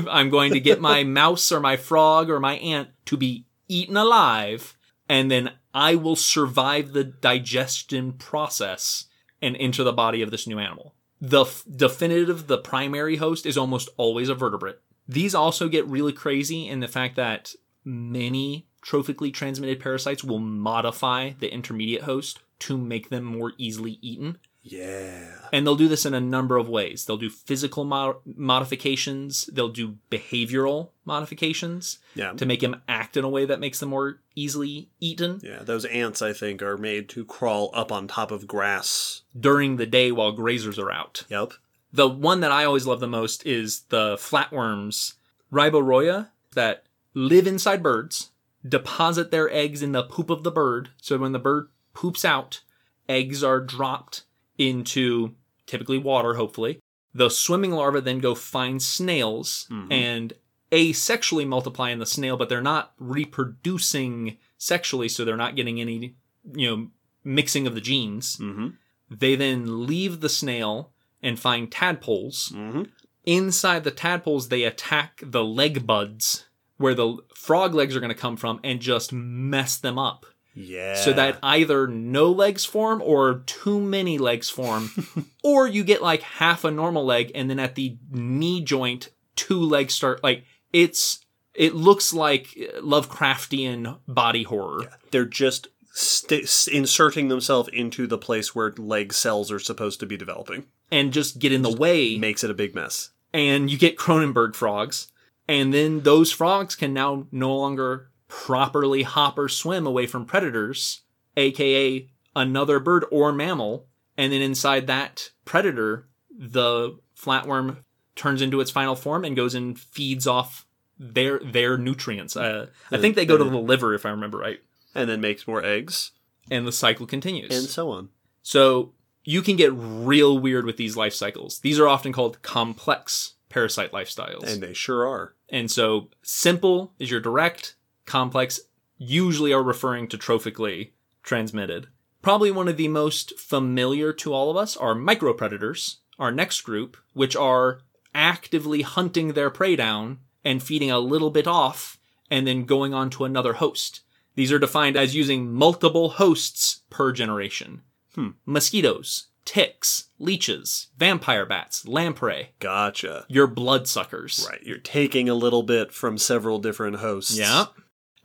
I'm 0.10 0.30
going 0.32 0.54
to 0.54 0.60
get 0.60 0.82
my 0.82 1.04
mouse 1.22 1.52
or 1.52 1.60
my 1.60 1.78
frog 1.78 2.32
or 2.32 2.40
my 2.40 2.56
ant 2.56 2.90
to 3.06 3.16
be 3.16 3.46
eaten 3.68 3.96
alive, 3.96 4.76
and 5.08 5.30
then 5.30 5.52
I 5.72 5.94
will 5.94 6.16
survive 6.16 6.94
the 6.94 7.04
digestion 7.04 8.14
process 8.14 9.06
and 9.44 9.56
enter 9.58 9.84
the 9.84 9.94
body 9.94 10.22
of 10.22 10.32
this 10.32 10.48
new 10.48 10.58
animal. 10.58 10.96
The 11.22 11.42
f- 11.42 11.64
definitive, 11.70 12.48
the 12.48 12.58
primary 12.58 13.18
host 13.18 13.46
is 13.46 13.58
almost 13.58 13.90
always 13.98 14.30
a 14.30 14.36
vertebrate. 14.36 14.78
These 15.08 15.36
also 15.36 15.68
get 15.68 15.88
really 15.88 16.14
crazy 16.14 16.68
in 16.68 16.80
the 16.80 16.88
fact 16.88 17.16
that 17.18 17.54
many 17.84 18.68
trophically 18.82 19.32
transmitted 19.32 19.80
parasites 19.80 20.24
will 20.24 20.40
modify 20.40 21.32
the 21.40 21.54
intermediate 21.54 22.04
host 22.04 22.40
to 22.60 22.78
make 22.78 23.10
them 23.10 23.24
more 23.24 23.54
easily 23.58 24.00
eaten. 24.02 24.38
Yeah. 24.66 25.50
And 25.52 25.68
they'll 25.68 25.76
do 25.76 25.90
this 25.90 26.06
in 26.06 26.14
a 26.14 26.22
number 26.22 26.56
of 26.58 26.70
ways. 26.70 27.06
They'll 27.06 27.18
do 27.18 27.30
physical 27.30 27.84
mo- 27.84 28.22
modifications, 28.26 29.46
they'll 29.52 29.68
do 29.70 29.98
behavioral 30.10 30.90
modifications 31.06 32.00
Yeah. 32.16 32.32
to 32.34 32.46
make 32.46 32.62
them 32.62 32.82
act 32.88 33.18
in 33.18 33.24
a 33.26 33.30
way 33.30 33.46
that 33.46 33.60
makes 33.60 33.80
them 33.80 33.90
more 33.90 34.22
easily 34.36 34.90
eaten 35.02 35.42
Yeah. 35.44 35.64
Those 35.64 35.86
ants, 35.86 36.22
I 36.22 36.32
think, 36.34 36.62
are 36.62 36.78
made 36.78 37.10
to 37.10 37.26
crawl 37.26 37.72
up 37.74 37.92
on 37.92 38.08
top 38.08 38.32
of 38.32 38.48
grass. 38.48 39.22
during 39.40 39.76
the 39.76 39.86
day 39.86 40.12
while 40.12 40.32
grazers 40.36 40.78
are 40.78 40.92
out. 40.92 41.26
Yep. 41.30 41.54
The 41.92 42.08
one 42.08 42.40
that 42.40 42.52
I 42.52 42.64
always 42.66 42.86
love 42.88 43.00
the 43.02 43.08
most 43.08 43.46
is 43.46 43.82
the 43.90 44.16
flatworms, 44.16 45.14
Ribeiroia, 45.52 46.30
that 46.54 46.86
live 47.14 47.46
inside 47.48 47.84
birds, 47.84 48.30
deposit 48.68 49.30
their 49.30 49.52
eggs 49.52 49.82
in 49.84 49.92
the 49.92 50.04
poop 50.04 50.30
of 50.30 50.44
the 50.44 50.52
bird. 50.52 50.90
So 51.02 51.18
when 51.18 51.32
the 51.34 51.40
bird 51.40 51.68
poops 51.94 52.24
out, 52.24 52.62
eggs 53.10 53.44
are 53.44 53.60
dropped 53.60 54.24
into 54.58 55.36
typically 55.66 55.98
water, 55.98 56.36
hopefully. 56.36 56.80
The 57.14 57.30
swimming 57.30 57.72
larvae 57.72 58.02
then 58.02 58.20
go 58.20 58.34
find 58.36 58.82
snails 58.82 59.68
and 59.90 60.34
asexually 60.72 61.48
multiply 61.48 61.92
in 61.92 62.00
the 62.00 62.06
snail, 62.06 62.38
but 62.38 62.50
they're 62.50 62.62
not 62.62 62.94
reproducing 62.98 64.38
sexually, 64.58 65.08
so 65.08 65.24
they're 65.24 65.38
not 65.38 65.56
getting 65.56 65.80
any, 65.80 66.16
you 66.54 66.68
know, 66.68 66.88
mixing 67.24 67.68
of 67.68 67.76
the 67.76 67.82
genes. 67.82 68.38
Mm-hmm. 68.38 68.70
They 69.12 69.36
then 69.36 69.86
leave 69.86 70.22
the 70.22 70.30
snail 70.30 70.92
and 71.22 71.40
find 71.40 71.72
tadpoles. 71.72 72.52
Mm-hmm. 72.56 72.84
Inside 73.26 73.84
the 73.84 73.92
tadpoles, 73.92 74.50
they 74.50 74.64
attack 74.64 75.22
the 75.24 75.44
leg 75.44 75.86
buds 75.86 76.48
where 76.78 76.96
the 76.96 77.18
frog 77.36 77.76
legs 77.76 77.96
are 77.96 78.00
going 78.00 78.10
to 78.10 78.16
come 78.20 78.36
from 78.36 78.60
and 78.64 78.80
just 78.80 79.14
mess 79.14 79.78
them 79.78 80.00
up. 80.00 80.26
Yeah. 80.56 80.96
So 80.96 81.14
that 81.14 81.40
either 81.42 81.88
no 81.88 82.32
legs 82.32 82.66
form 82.66 83.02
or 83.04 83.44
too 83.46 83.80
many 83.80 84.18
legs 84.18 84.50
form, 84.50 84.90
or 85.44 85.68
you 85.68 85.84
get 85.84 86.02
like 86.02 86.22
half 86.22 86.64
a 86.64 86.72
normal 86.72 87.06
leg 87.06 87.32
and 87.34 87.50
then 87.50 87.60
at 87.60 87.76
the 87.76 87.98
knee 88.12 88.62
joint, 88.62 89.10
two 89.36 89.60
legs 89.60 89.94
start 89.94 90.24
like 90.24 90.44
it's, 90.72 91.26
it 91.56 91.74
looks 91.76 92.14
like 92.14 92.48
Lovecraftian 92.82 94.00
body 94.08 94.44
horror. 94.44 94.90
they're 95.12 95.26
just 95.26 95.68
st- 95.92 96.68
inserting 96.72 97.28
themselves 97.28 97.70
into 97.72 98.08
the 98.08 98.18
place 98.18 98.56
where 98.56 98.74
leg 98.78 99.14
cells 99.14 99.52
are 99.52 99.60
supposed 99.60 100.00
to 100.00 100.06
be 100.06 100.18
developing. 100.18 100.66
and 100.92 101.14
just 101.14 101.40
get 101.40 101.52
in 101.52 101.62
the 101.62 101.76
way. 101.76 102.18
Makes 102.18 102.44
it 102.44 102.50
a 102.52 102.56
big 102.56 102.76
mess. 102.76 103.12
and 103.34 103.72
you 103.72 103.78
get 103.78 103.98
Cronenberg 103.98 104.56
frogs. 104.56 105.08
And 105.48 105.74
then 105.74 106.02
those 106.02 106.32
frogs 106.32 106.76
can 106.76 106.94
now 106.94 107.28
no 107.32 107.56
longer 107.56 108.10
properly 108.46 109.04
hop 109.04 109.38
or 109.38 109.48
swim 109.48 109.86
away 109.86 110.08
from 110.08 110.26
predators, 110.26 111.02
aka 111.38 112.08
another 112.36 112.80
bird 112.80 113.06
or 113.12 113.32
mammal. 113.32 113.86
And 114.18 114.34
then 114.34 114.42
inside 114.42 114.88
that 114.88 115.30
predator, 115.46 116.08
the 116.36 116.98
flatworm 117.16 117.78
turns 118.16 118.42
into 118.42 118.60
its 118.60 118.72
final 118.72 118.96
form 118.96 119.24
and 119.24 119.36
goes 119.36 119.54
and 119.56 119.80
feeds 119.80 120.26
off 120.26 120.66
their 120.98 121.40
their 121.40 121.78
nutrients. 121.78 122.36
Uh, 122.36 122.68
I 122.92 122.98
think 122.98 123.16
they 123.16 123.26
go 123.26 123.38
to 123.38 123.44
the 123.44 123.58
liver, 123.58 123.94
if 123.94 124.06
I 124.06 124.10
remember 124.10 124.38
right. 124.40 124.60
And 124.96 125.10
then 125.10 125.22
makes 125.22 125.48
more 125.48 125.64
eggs, 125.64 126.12
And 126.52 126.68
the 126.68 126.72
cycle 126.72 127.06
continues. 127.08 127.56
and 127.58 127.68
so 127.68 127.90
on. 127.90 128.10
So 128.44 128.94
you 129.24 129.42
can 129.42 129.56
get 129.56 129.72
real 129.74 130.38
weird 130.38 130.66
with 130.66 130.78
these 130.78 130.96
life 130.98 131.14
cycles. 131.14 131.60
These 131.60 131.80
are 131.80 131.88
often 131.88 132.12
called 132.14 132.42
complex 132.42 133.34
parasite 133.50 133.92
lifestyles. 133.92 134.44
And 134.52 134.62
they 134.62 134.74
sure 134.74 135.08
are. 135.08 135.34
And 135.50 135.72
so 135.72 136.10
simple 136.22 136.94
is 137.00 137.10
your 137.10 137.20
direct, 137.22 137.76
complex 138.06 138.60
usually 138.98 139.54
are 139.54 139.64
referring 139.64 140.08
to 140.10 140.18
trophically 140.18 140.94
transmitted. 141.24 141.88
Probably 142.22 142.52
one 142.52 142.68
of 142.68 142.78
the 142.78 142.88
most 142.88 143.38
familiar 143.40 144.14
to 144.14 144.34
all 144.34 144.50
of 144.50 144.58
us 144.58 144.78
are 144.78 144.96
micropredators, 144.96 145.98
our 146.18 146.32
next 146.32 146.62
group, 146.62 146.96
which 147.14 147.36
are 147.36 147.82
actively 148.14 148.82
hunting 148.82 149.30
their 149.34 149.50
prey 149.50 149.76
down 149.76 150.20
and 150.46 150.64
feeding 150.64 150.92
a 150.92 151.00
little 151.00 151.32
bit 151.32 151.48
off 151.48 151.98
and 152.30 152.48
then 152.48 152.66
going 152.66 152.94
on 152.94 153.10
to 153.10 153.26
another 153.26 153.54
host. 153.54 154.02
These 154.36 154.52
are 154.52 154.60
defined 154.60 154.96
as 154.96 155.16
using 155.16 155.52
multiple 155.52 156.10
hosts 156.12 156.82
per 156.90 157.12
generation. 157.12 157.82
Hmm. 158.16 158.30
Mosquitoes, 158.46 159.28
ticks, 159.46 160.06
leeches, 160.18 160.88
vampire 160.98 161.46
bats, 161.46 161.88
lamprey, 161.88 162.50
Gotcha. 162.60 163.26
your 163.28 163.48
bloodsuckers. 163.48 164.48
Right. 164.50 164.62
You're 164.64 164.78
taking 164.78 165.30
a 165.30 165.36
little 165.36 165.64
bit 165.64 165.92
from 165.92 166.18
several 166.18 166.60
different 166.60 166.98
hosts. 166.98 167.38
Yeah. 167.38 167.66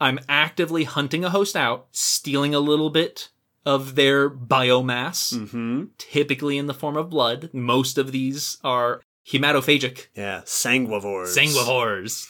I'm 0.01 0.19
actively 0.29 0.85
hunting 0.85 1.25
a 1.25 1.31
host 1.31 1.57
out, 1.57 1.89
stealing 1.93 2.55
a 2.55 2.61
little 2.61 2.91
bit 2.91 3.29
of 3.67 3.95
their 3.97 4.31
biomass, 4.31 5.35
Mm-hmm. 5.35 5.85
typically 5.99 6.57
in 6.59 6.67
the 6.67 6.75
form 6.75 6.97
of 6.97 7.11
blood. 7.11 7.51
Most 7.53 7.99
of 7.99 8.13
these 8.13 8.59
are 8.65 9.03
hematophagic 9.31 10.07
Yeah. 10.15 10.43
Sanguivores. 10.45 11.37
sanguivores. 11.37 12.29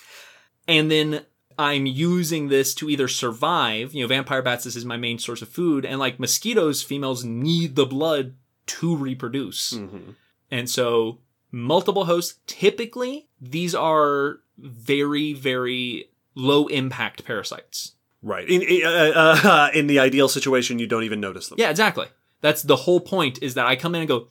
And 0.66 0.90
then 0.90 1.24
I'm 1.58 1.86
using 1.86 2.48
this 2.48 2.74
to 2.76 2.88
either 2.88 3.08
survive, 3.08 3.92
you 3.94 4.02
know, 4.02 4.08
vampire 4.08 4.42
bats, 4.42 4.64
this 4.64 4.76
is 4.76 4.84
my 4.84 4.96
main 4.96 5.18
source 5.18 5.42
of 5.42 5.48
food, 5.48 5.84
and 5.84 5.98
like 5.98 6.18
mosquitoes, 6.20 6.82
females 6.82 7.24
need 7.24 7.76
the 7.76 7.86
blood 7.86 8.34
to 8.66 8.94
reproduce. 8.96 9.72
Mhm. 9.72 10.14
And 10.50 10.68
so 10.70 11.18
multiple 11.52 12.04
hosts, 12.06 12.38
typically 12.46 13.28
these 13.40 13.74
are 13.74 14.40
very, 14.58 15.32
very 15.32 16.10
low 16.38 16.68
impact 16.68 17.24
parasites. 17.24 17.92
Right. 18.22 18.48
In, 18.48 18.62
in, 18.62 18.86
uh, 18.86 19.38
uh, 19.44 19.70
in 19.74 19.88
the 19.88 19.98
ideal 19.98 20.28
situation, 20.28 20.78
you 20.78 20.86
don't 20.86 21.04
even 21.04 21.20
notice 21.20 21.48
them. 21.48 21.58
Yeah, 21.58 21.70
exactly. 21.70 22.06
That's 22.40 22.62
the 22.62 22.76
whole 22.76 23.00
point 23.00 23.42
is 23.42 23.54
that 23.54 23.66
I 23.66 23.76
come 23.76 23.94
in 23.94 24.02
and 24.02 24.08
go, 24.08 24.28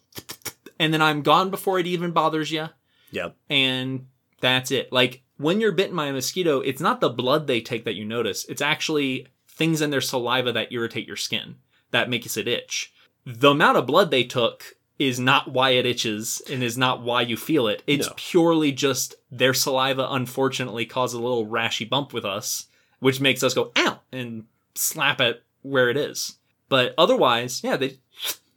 and 0.79 0.93
then 0.93 1.01
I'm 1.01 1.21
gone 1.21 1.51
before 1.51 1.79
it 1.79 1.85
even 1.85 2.11
bothers 2.11 2.51
you. 2.51 2.69
Yep. 3.11 3.35
And 3.49 4.07
that's 4.41 4.71
it. 4.71 4.91
Like 4.91 5.23
when 5.37 5.59
you're 5.59 5.73
bitten 5.73 5.95
by 5.95 6.07
a 6.07 6.13
mosquito, 6.13 6.61
it's 6.61 6.81
not 6.81 7.01
the 7.01 7.09
blood 7.09 7.47
they 7.47 7.61
take 7.61 7.85
that 7.85 7.95
you 7.95 8.05
notice. 8.05 8.45
It's 8.45 8.61
actually 8.61 9.27
things 9.49 9.81
in 9.81 9.89
their 9.89 10.01
saliva 10.01 10.51
that 10.53 10.71
irritate 10.71 11.07
your 11.07 11.15
skin 11.15 11.55
that 11.91 12.09
makes 12.09 12.37
it 12.37 12.47
itch. 12.47 12.93
The 13.25 13.51
amount 13.51 13.77
of 13.77 13.85
blood 13.85 14.11
they 14.11 14.23
took 14.23 14.76
is 14.99 15.19
not 15.19 15.51
why 15.51 15.71
it 15.71 15.85
itches 15.85 16.41
and 16.51 16.63
is 16.63 16.77
not 16.77 17.01
why 17.01 17.21
you 17.21 17.37
feel 17.37 17.67
it. 17.67 17.83
It's 17.85 18.07
No. 18.07 18.13
purely 18.17 18.71
just 18.71 19.15
their 19.31 19.53
saliva 19.53 20.07
unfortunately 20.09 20.85
caused 20.85 21.15
a 21.15 21.19
little 21.19 21.45
rashy 21.45 21.87
bump 21.87 22.13
with 22.13 22.25
us, 22.25 22.67
which 22.99 23.21
makes 23.21 23.43
us 23.43 23.53
go 23.53 23.71
ow 23.77 23.99
and 24.11 24.45
slap 24.75 25.21
it 25.21 25.43
where 25.61 25.89
it 25.89 25.97
is. 25.97 26.37
But 26.69 26.93
otherwise, 26.97 27.61
yeah, 27.63 27.77
they 27.77 27.99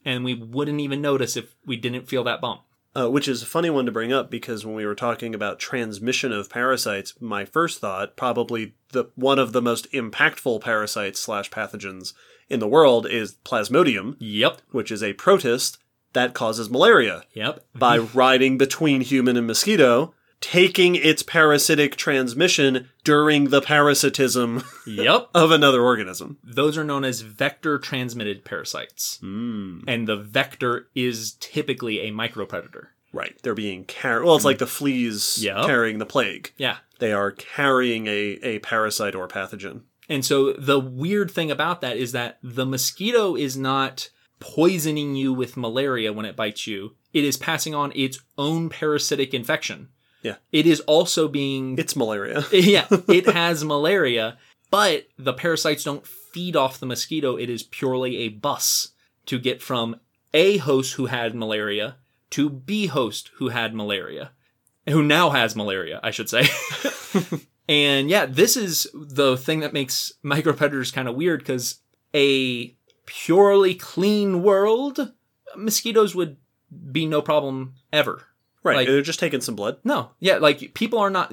and 0.05 0.24
we 0.24 0.34
wouldn't 0.34 0.80
even 0.80 1.03
notice 1.03 1.36
if 1.36 1.55
we 1.66 1.76
didn't 1.76 2.09
feel 2.09 2.24
that 2.24 2.41
bump. 2.41 2.62
Uh, 2.97 3.09
which 3.09 3.28
is 3.28 3.41
a 3.43 3.47
funny 3.47 3.70
one 3.70 3.86
to 3.86 3.93
bring 3.93 4.12
up 4.12 4.30
because 4.30 4.66
when 4.66 4.74
we 4.74 4.84
were 4.84 4.97
talking 4.97 5.32
about 5.34 5.61
transmission 5.61 6.32
of 6.32 6.51
parasites, 6.51 7.14
my 7.20 7.45
first 7.45 7.78
thought, 7.80 8.16
probably 8.16 8.74
the 8.93 9.05
one 9.14 9.38
of 9.38 9.53
the 9.53 9.62
most 9.62 9.88
impactful 9.93 10.61
parasites 10.62 11.20
slash 11.20 11.51
pathogens 11.51 12.14
in 12.49 12.59
the 12.59 12.66
world, 12.66 13.07
is 13.07 13.34
Plasmodium, 13.45 14.16
Yep. 14.18 14.62
which 14.72 14.91
is 14.91 15.05
a 15.05 15.12
protist 15.12 15.78
that 16.12 16.34
causes 16.34 16.70
malaria 16.70 17.24
Yep. 17.34 17.64
by 17.74 17.98
riding 18.14 18.58
between 18.58 19.00
human 19.00 19.36
and 19.36 19.46
mosquito, 19.46 20.12
taking 20.40 20.94
its 20.94 21.22
parasitic 21.22 21.96
transmission 21.96 22.88
during 23.04 23.44
the 23.50 23.61
parasitism 23.61 24.62
Yep. 24.86 25.28
of 25.34 25.50
another 25.50 25.82
organism. 25.82 26.38
Those 26.42 26.78
are 26.78 26.84
known 26.84 27.04
as 27.04 27.20
vector 27.20 27.78
transmitted 27.78 28.44
parasites. 28.44 29.18
Mm. 29.22 29.84
And 29.86 30.08
the 30.08 30.16
vector 30.16 30.88
is 30.94 31.36
typically 31.40 32.00
a 32.00 32.11
micropredator. 32.11 32.86
Right. 33.12 33.36
They're 33.42 33.54
being 33.54 33.84
carried. 33.84 34.24
Well, 34.24 34.36
it's 34.36 34.44
like 34.44 34.58
the 34.58 34.66
fleas 34.66 35.42
Yep. 35.42 35.66
carrying 35.66 35.98
the 35.98 36.06
plague. 36.06 36.52
Yeah. 36.56 36.76
They 37.00 37.12
are 37.12 37.32
carrying 37.32 38.06
a, 38.06 38.38
a 38.42 38.58
parasite 38.61 39.14
or 39.14 39.26
pathogen. 39.28 39.82
And 40.08 40.24
so 40.24 40.52
the 40.54 40.78
weird 40.80 41.30
thing 41.30 41.50
about 41.50 41.80
that 41.82 41.96
is 41.96 42.12
that 42.12 42.38
the 42.42 42.66
mosquito 42.66 43.36
is 43.36 43.56
not 43.56 44.11
poisoning 44.41 45.14
you 45.14 45.32
with 45.32 45.57
malaria 45.57 46.12
when 46.12 46.26
it 46.26 46.36
bites 46.36 46.66
you. 46.66 46.97
It 47.12 47.24
is 47.24 47.36
passing 47.36 47.74
on 47.74 47.93
its 47.95 48.18
own 48.36 48.68
parasitic 48.68 49.34
infection. 49.34 49.88
Yeah. 50.22 50.36
It 50.53 50.66
is 50.66 50.80
also 50.80 51.28
being 51.28 51.78
It's 51.78 51.97
malaria. 51.97 52.45
yeah, 52.53 52.86
it 53.09 53.26
has 53.26 53.64
malaria, 53.64 54.38
but 54.70 55.07
the 55.18 55.32
parasites 55.32 55.84
don't 55.84 56.07
feed 56.07 56.57
off 56.57 56.80
the 56.80 56.86
mosquito. 56.86 57.36
It 57.36 57.49
is 57.49 57.62
purely 57.62 58.18
a 58.18 58.28
bus 58.28 58.88
to 59.26 59.38
get 59.38 59.62
from 59.62 60.01
A 60.34 60.59
host 60.59 60.95
who 60.95 61.07
had 61.07 61.34
malaria 61.34 61.97
to 62.30 62.49
B 62.49 62.86
host 62.86 63.30
who 63.34 63.49
had 63.49 63.74
malaria, 63.74 64.32
who 64.88 65.03
now 65.03 65.30
has 65.30 65.57
malaria, 65.57 66.01
I 66.03 66.11
should 66.11 66.28
say. 66.28 66.45
and 67.68 68.09
yeah, 68.09 68.26
this 68.26 68.57
is 68.57 68.88
the 68.95 69.36
thing 69.36 69.61
that 69.61 69.72
makes 69.72 70.12
micropredators 70.24 70.93
kind 70.93 71.09
of 71.09 71.16
weird 71.16 71.41
because 71.41 71.80
a 72.14 72.76
purely 73.11 73.74
clean 73.74 74.42
world, 74.42 75.12
mosquitoes 75.56 76.14
would 76.14 76.36
be 76.92 77.04
no 77.06 77.20
problem 77.20 77.74
ever. 77.92 78.22
Right. 78.62 78.76
Like- 78.76 78.86
they're 78.86 79.02
just 79.02 79.18
taking 79.18 79.40
some 79.40 79.56
blood. 79.56 79.78
No, 79.84 80.11
yeah, 80.20 80.36
like 80.36 80.74
people 80.74 80.98
are 81.00 81.11
not 81.11 81.32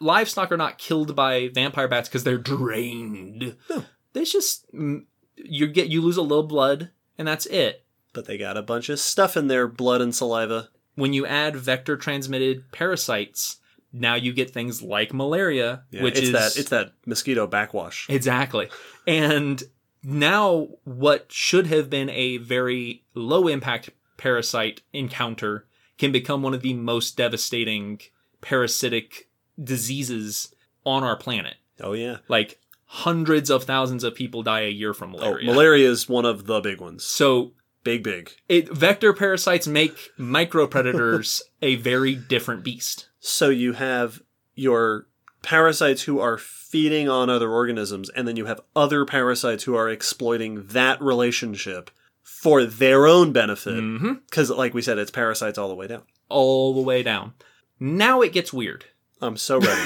livestock 0.00 0.50
are 0.50 0.56
not 0.56 0.78
killed 0.78 1.14
by 1.14 1.48
vampire 1.48 1.86
bats 1.88 2.08
because 2.08 2.24
they're 2.24 2.38
drained. 2.38 3.56
No. 3.68 3.84
There's 4.14 4.32
just 4.32 4.72
mm, 4.72 5.04
you 5.36 5.66
get 5.66 5.88
you 5.88 6.00
lose 6.00 6.16
a 6.16 6.22
little 6.22 6.46
blood 6.46 6.90
and 7.18 7.28
that's 7.28 7.46
it. 7.46 7.84
But 8.14 8.24
they 8.26 8.38
got 8.38 8.56
a 8.56 8.62
bunch 8.62 8.88
of 8.88 8.98
stuff 8.98 9.36
in 9.36 9.48
their 9.48 9.68
blood 9.68 10.00
and 10.00 10.14
saliva. 10.14 10.70
When 10.94 11.12
you 11.12 11.26
add 11.26 11.54
vector 11.56 11.96
transmitted 11.96 12.72
parasites, 12.72 13.56
now 13.92 14.14
you 14.14 14.32
get 14.32 14.50
things 14.50 14.80
like 14.82 15.12
malaria, 15.12 15.82
Yeah, 15.90 16.02
which 16.04 16.16
it's 16.16 16.28
is 16.28 16.32
that 16.32 16.56
it's 16.56 16.70
that 16.70 16.92
mosquito 17.06 17.46
backwash. 17.46 18.06
exactly. 18.08 18.68
And 19.06 19.62
now 20.02 20.68
what 20.84 21.26
should 21.30 21.66
have 21.66 21.88
been 21.90 22.10
a 22.10 22.36
very 22.38 23.04
low 23.14 23.48
impact 23.48 23.90
parasite 24.16 24.82
encounter 24.92 25.66
can 25.98 26.12
become 26.12 26.42
one 26.42 26.54
of 26.54 26.62
the 26.62 26.74
most 26.74 27.16
devastating 27.16 28.00
parasitic 28.40 29.28
diseases 29.62 30.54
on 30.84 31.02
our 31.04 31.16
planet. 31.16 31.56
Oh 31.80 31.92
yeah. 31.92 32.18
like 32.28 32.60
hundreds 32.86 33.50
of 33.50 33.64
thousands 33.64 34.02
of 34.04 34.14
people 34.14 34.42
die 34.42 34.60
a 34.62 34.70
year 34.70 34.94
from 34.94 35.14
Oh, 35.16 35.18
malaria. 35.18 35.46
malaria 35.52 35.88
is 35.90 36.08
one 36.08 36.24
of 36.24 36.46
the 36.46 36.60
big 36.60 36.80
ones. 36.80 37.04
so 37.04 37.52
Big, 37.84 38.02
big. 38.02 38.32
it 38.48 38.68
vector 38.70 39.12
parasites 39.12 39.66
make 39.66 40.10
micropredators 40.18 41.40
a 41.62 41.76
very 41.76 42.14
different 42.14 42.62
beast. 42.64 43.08
So 43.20 43.48
you 43.50 43.72
have 43.74 44.20
your 44.54 45.06
parasites 45.42 46.02
who 46.02 46.20
are 46.20 46.38
feeding 46.38 47.08
on 47.08 47.30
other 47.30 47.50
organisms, 47.50 48.10
and 48.10 48.26
then 48.28 48.36
you 48.36 48.46
have 48.46 48.60
other 48.76 49.04
parasites 49.04 49.64
who 49.64 49.74
are 49.74 49.88
exploiting 49.88 50.66
that 50.68 51.00
relationship 51.00 51.90
for 52.22 52.64
their 52.64 53.06
own 53.06 53.32
benefit. 53.32 53.74
Mm-hmm. 53.74 54.12
Because, 54.26 54.50
like 54.50 54.74
we 54.74 54.82
said, 54.82 54.98
it's 54.98 55.10
parasites 55.10 55.58
all 55.58 55.68
the 55.68 55.74
way 55.74 55.86
down. 55.86 56.02
All 56.28 56.74
the 56.74 56.82
way 56.82 57.02
down. 57.02 57.32
Now 57.80 58.20
it 58.22 58.32
gets 58.32 58.52
weird. 58.52 58.84
I'm 59.20 59.36
so 59.36 59.58
ready. 59.58 59.80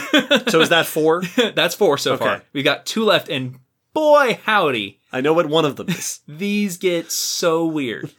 so 0.51 0.61
is 0.61 0.69
that 0.71 0.87
four? 0.87 1.23
That's 1.55 1.75
four 1.75 1.97
so 1.99 2.15
Okay. 2.15 2.25
far. 2.25 2.43
We've 2.53 2.65
got 2.65 2.85
two 2.85 3.05
left, 3.05 3.29
and 3.29 3.59
boy 3.95 4.41
howdy, 4.45 5.01
I 5.13 5.21
know 5.21 5.33
what 5.35 5.47
one 5.47 5.65
of 5.65 5.77
them 5.77 5.89
is. 5.89 6.21
these 6.29 6.77
get 6.77 7.11
so 7.13 7.65
weird. 7.65 8.11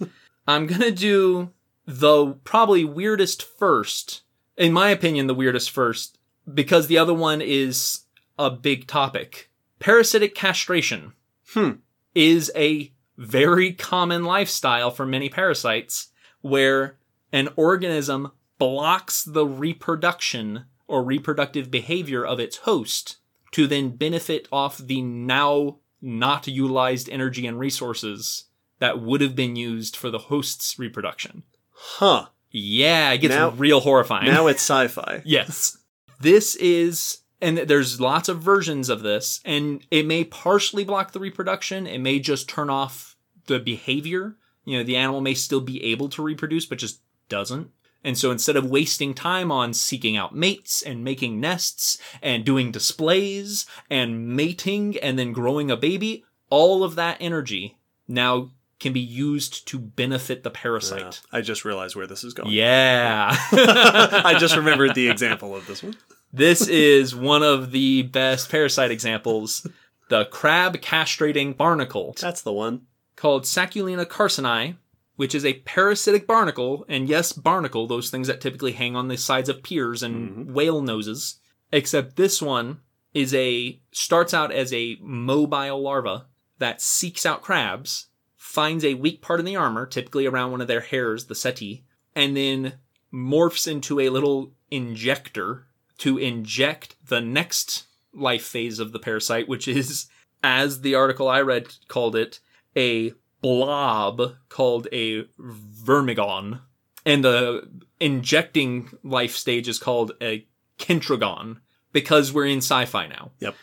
I'm 0.47 0.67
gonna 0.67 0.91
do 0.91 1.51
the 1.86 2.34
probably 2.43 2.86
weirdest 2.86 3.43
first. 3.43 4.21
In 4.57 4.71
my 4.73 4.89
opinion, 4.89 5.27
the 5.27 5.34
weirdest 5.36 5.69
first, 5.71 6.17
because 6.52 6.88
the 6.88 6.98
other 6.98 7.14
one 7.14 7.41
is 7.41 8.02
a 8.39 8.50
big 8.50 8.88
topic. 8.88 9.50
Parasitic 9.80 10.34
castration. 10.36 11.14
Hmm. 11.54 11.72
is 12.16 12.52
a 12.56 12.91
very 13.18 13.74
common 13.74 14.24
lifestyle 14.24 14.89
for 14.89 15.06
many 15.06 15.30
parasites 15.30 16.08
where 16.41 16.98
an 17.32 17.50
organism 17.56 18.32
blocks 18.58 19.24
the 19.24 19.46
reproduction 19.46 20.66
or 20.88 21.04
reproductive 21.04 21.70
behavior 21.70 22.26
of 22.26 22.39
its 22.39 22.58
host 22.58 23.18
to 23.52 23.68
then 23.68 23.89
benefit 23.96 24.48
off 24.52 24.78
the 24.80 25.02
now 25.02 25.78
not 26.02 26.48
utilized 26.48 27.08
energy 27.10 27.46
and 27.46 27.60
resources 27.60 28.46
that 28.80 29.00
would 29.00 29.22
have 29.22 29.36
been 29.36 29.56
used 29.56 29.96
for 29.96 30.10
the 30.10 30.18
host's 30.20 30.80
reproduction. 30.80 31.44
Huh. 31.72 32.28
Yeah, 32.52 33.12
it 33.12 33.20
gets 33.20 33.34
Now- 33.36 33.50
real 33.52 33.80
horrifying. 33.80 34.26
Now 34.28 34.48
it's 34.48 34.62
sci-fi. 34.62 35.22
Yes. 35.26 35.78
This 36.24 36.55
is, 36.55 37.17
and 37.41 37.57
there's 37.57 37.99
lots 37.99 38.30
of 38.30 38.41
versions 38.41 38.88
of 38.88 39.01
this, 39.01 39.41
and 39.43 39.86
it 39.91 40.05
may 40.05 40.24
partially 40.24 40.86
block 40.86 41.11
the 41.11 41.19
reproduction. 41.19 41.86
It 41.86 41.99
may 41.99 42.19
just 42.19 42.47
turn 42.47 42.69
off 42.69 43.17
the 43.47 43.59
behavior. 43.59 44.38
You 44.63 44.78
know, 44.78 44.84
the 44.86 44.95
animal 44.95 45.19
may 45.19 45.34
still 45.34 45.59
be 45.59 45.84
able 45.84 46.07
to 46.07 46.24
reproduce, 46.24 46.65
but 46.65 46.78
just 46.78 47.01
doesn't. 47.28 47.71
And 48.05 48.17
so 48.17 48.32
instead 48.32 48.55
of 48.55 48.69
wasting 48.69 49.13
time 49.13 49.51
on 49.51 49.74
seeking 49.74 50.15
out 50.15 50.34
mates 50.34 50.82
and 50.82 51.03
making 51.03 51.41
nests 51.41 51.97
and 52.21 52.45
doing 52.45 52.71
displays 52.71 53.65
and 53.89 54.30
mating 54.30 54.97
and 54.99 55.19
then 55.19 55.34
growing 55.34 55.69
a 55.69 55.76
baby, 55.76 56.24
all 56.49 56.86
of 56.86 56.95
that 56.95 57.17
energy 57.19 57.78
now 58.07 58.51
can 58.84 58.93
be 58.93 58.99
used 58.99 59.67
to 59.69 59.79
benefit 59.79 60.43
the 60.43 60.49
Yeah, 60.49 60.61
parasite. 60.61 61.21
I 61.31 61.41
just 61.41 61.65
realized 61.65 61.95
where 61.95 62.05
this 62.05 62.23
is 62.23 62.34
going. 62.34 62.51
Yeah. 62.51 63.36
I 63.51 64.36
just 64.38 64.55
remembered 64.55 64.93
the 64.93 65.09
example 65.09 65.55
of 65.55 65.65
this 65.65 65.81
one. 65.81 65.95
This 66.31 66.67
is 66.67 67.15
one 67.15 67.43
of 67.43 67.71
the 67.71 68.03
best 68.03 68.51
parasite 68.51 68.91
examples. 68.91 69.65
The 70.09 70.25
crab 70.25 70.77
castrating 70.81 71.55
barnacle, 71.55 72.15
That's 72.19 72.41
the 72.41 72.51
one. 72.51 72.81
called 73.15 73.43
Sacculina 73.43 74.05
carcini, 74.05 74.75
which 75.15 75.34
is 75.34 75.45
a 75.45 75.53
parasitic 75.61 76.27
barnacle. 76.27 76.86
And 76.89 77.07
yes, 77.07 77.31
barnacle, 77.31 77.88
those 77.88 78.09
things 78.09 78.27
that 78.27 78.41
typically 78.41 78.73
hang 78.73 78.95
on 78.95 79.07
the 79.07 79.17
sides 79.17 79.47
of 79.47 79.63
piers 79.63 80.03
and 80.03 80.29
mm-hmm. 80.29 80.53
whale 80.53 80.81
noses. 80.81 81.39
Except 81.71 82.17
this 82.17 82.41
one 82.41 82.81
is 83.13 83.34
a, 83.34 83.79
starts 83.91 84.34
out 84.34 84.51
as 84.51 84.73
a 84.73 84.97
mobile 85.01 85.81
larva 85.81 86.25
that 86.59 86.81
seeks 86.81 87.25
out 87.25 87.41
crabs, 87.41 88.07
finds 88.54 88.86
a 88.86 88.93
weak 88.93 89.20
part 89.20 89.39
in 89.39 89.47
the 89.47 89.56
armor, 89.56 89.84
typically 89.84 90.28
around 90.28 90.51
one 90.51 90.62
of 90.62 90.68
their 90.68 90.82
hairs, 90.82 91.26
the 91.26 91.34
setae, 91.34 91.82
and 92.16 92.38
then 92.38 92.74
morphs 93.12 93.68
into 93.68 93.99
a 93.99 94.10
little 94.10 94.54
injector 94.70 95.66
to 95.97 96.20
inject 96.20 96.95
the 97.04 97.20
next 97.20 97.86
life 98.14 98.45
phase 98.45 98.78
of 98.78 98.91
the 98.91 98.99
parasite, 98.99 99.47
which 99.47 99.68
is, 99.68 100.06
as 100.43 100.82
the 100.82 100.93
article 100.93 101.28
I 101.28 101.41
read 101.41 101.74
called 101.88 102.16
it, 102.16 102.41
a 102.78 103.14
blob 103.41 104.36
called 104.49 104.88
a 104.91 105.24
vermigon. 105.39 106.62
And 107.08 107.24
the 107.24 107.68
injecting 107.99 108.91
life 109.01 109.36
stage 109.36 109.68
is 109.68 109.80
called 109.80 110.12
a 110.22 110.45
kentrogon 110.78 111.58
because 111.91 112.32
we're 112.32 112.45
in 112.45 112.60
sci 112.60 112.86
fi 112.86 113.08
now. 113.08 113.32
Yep. 113.39 113.56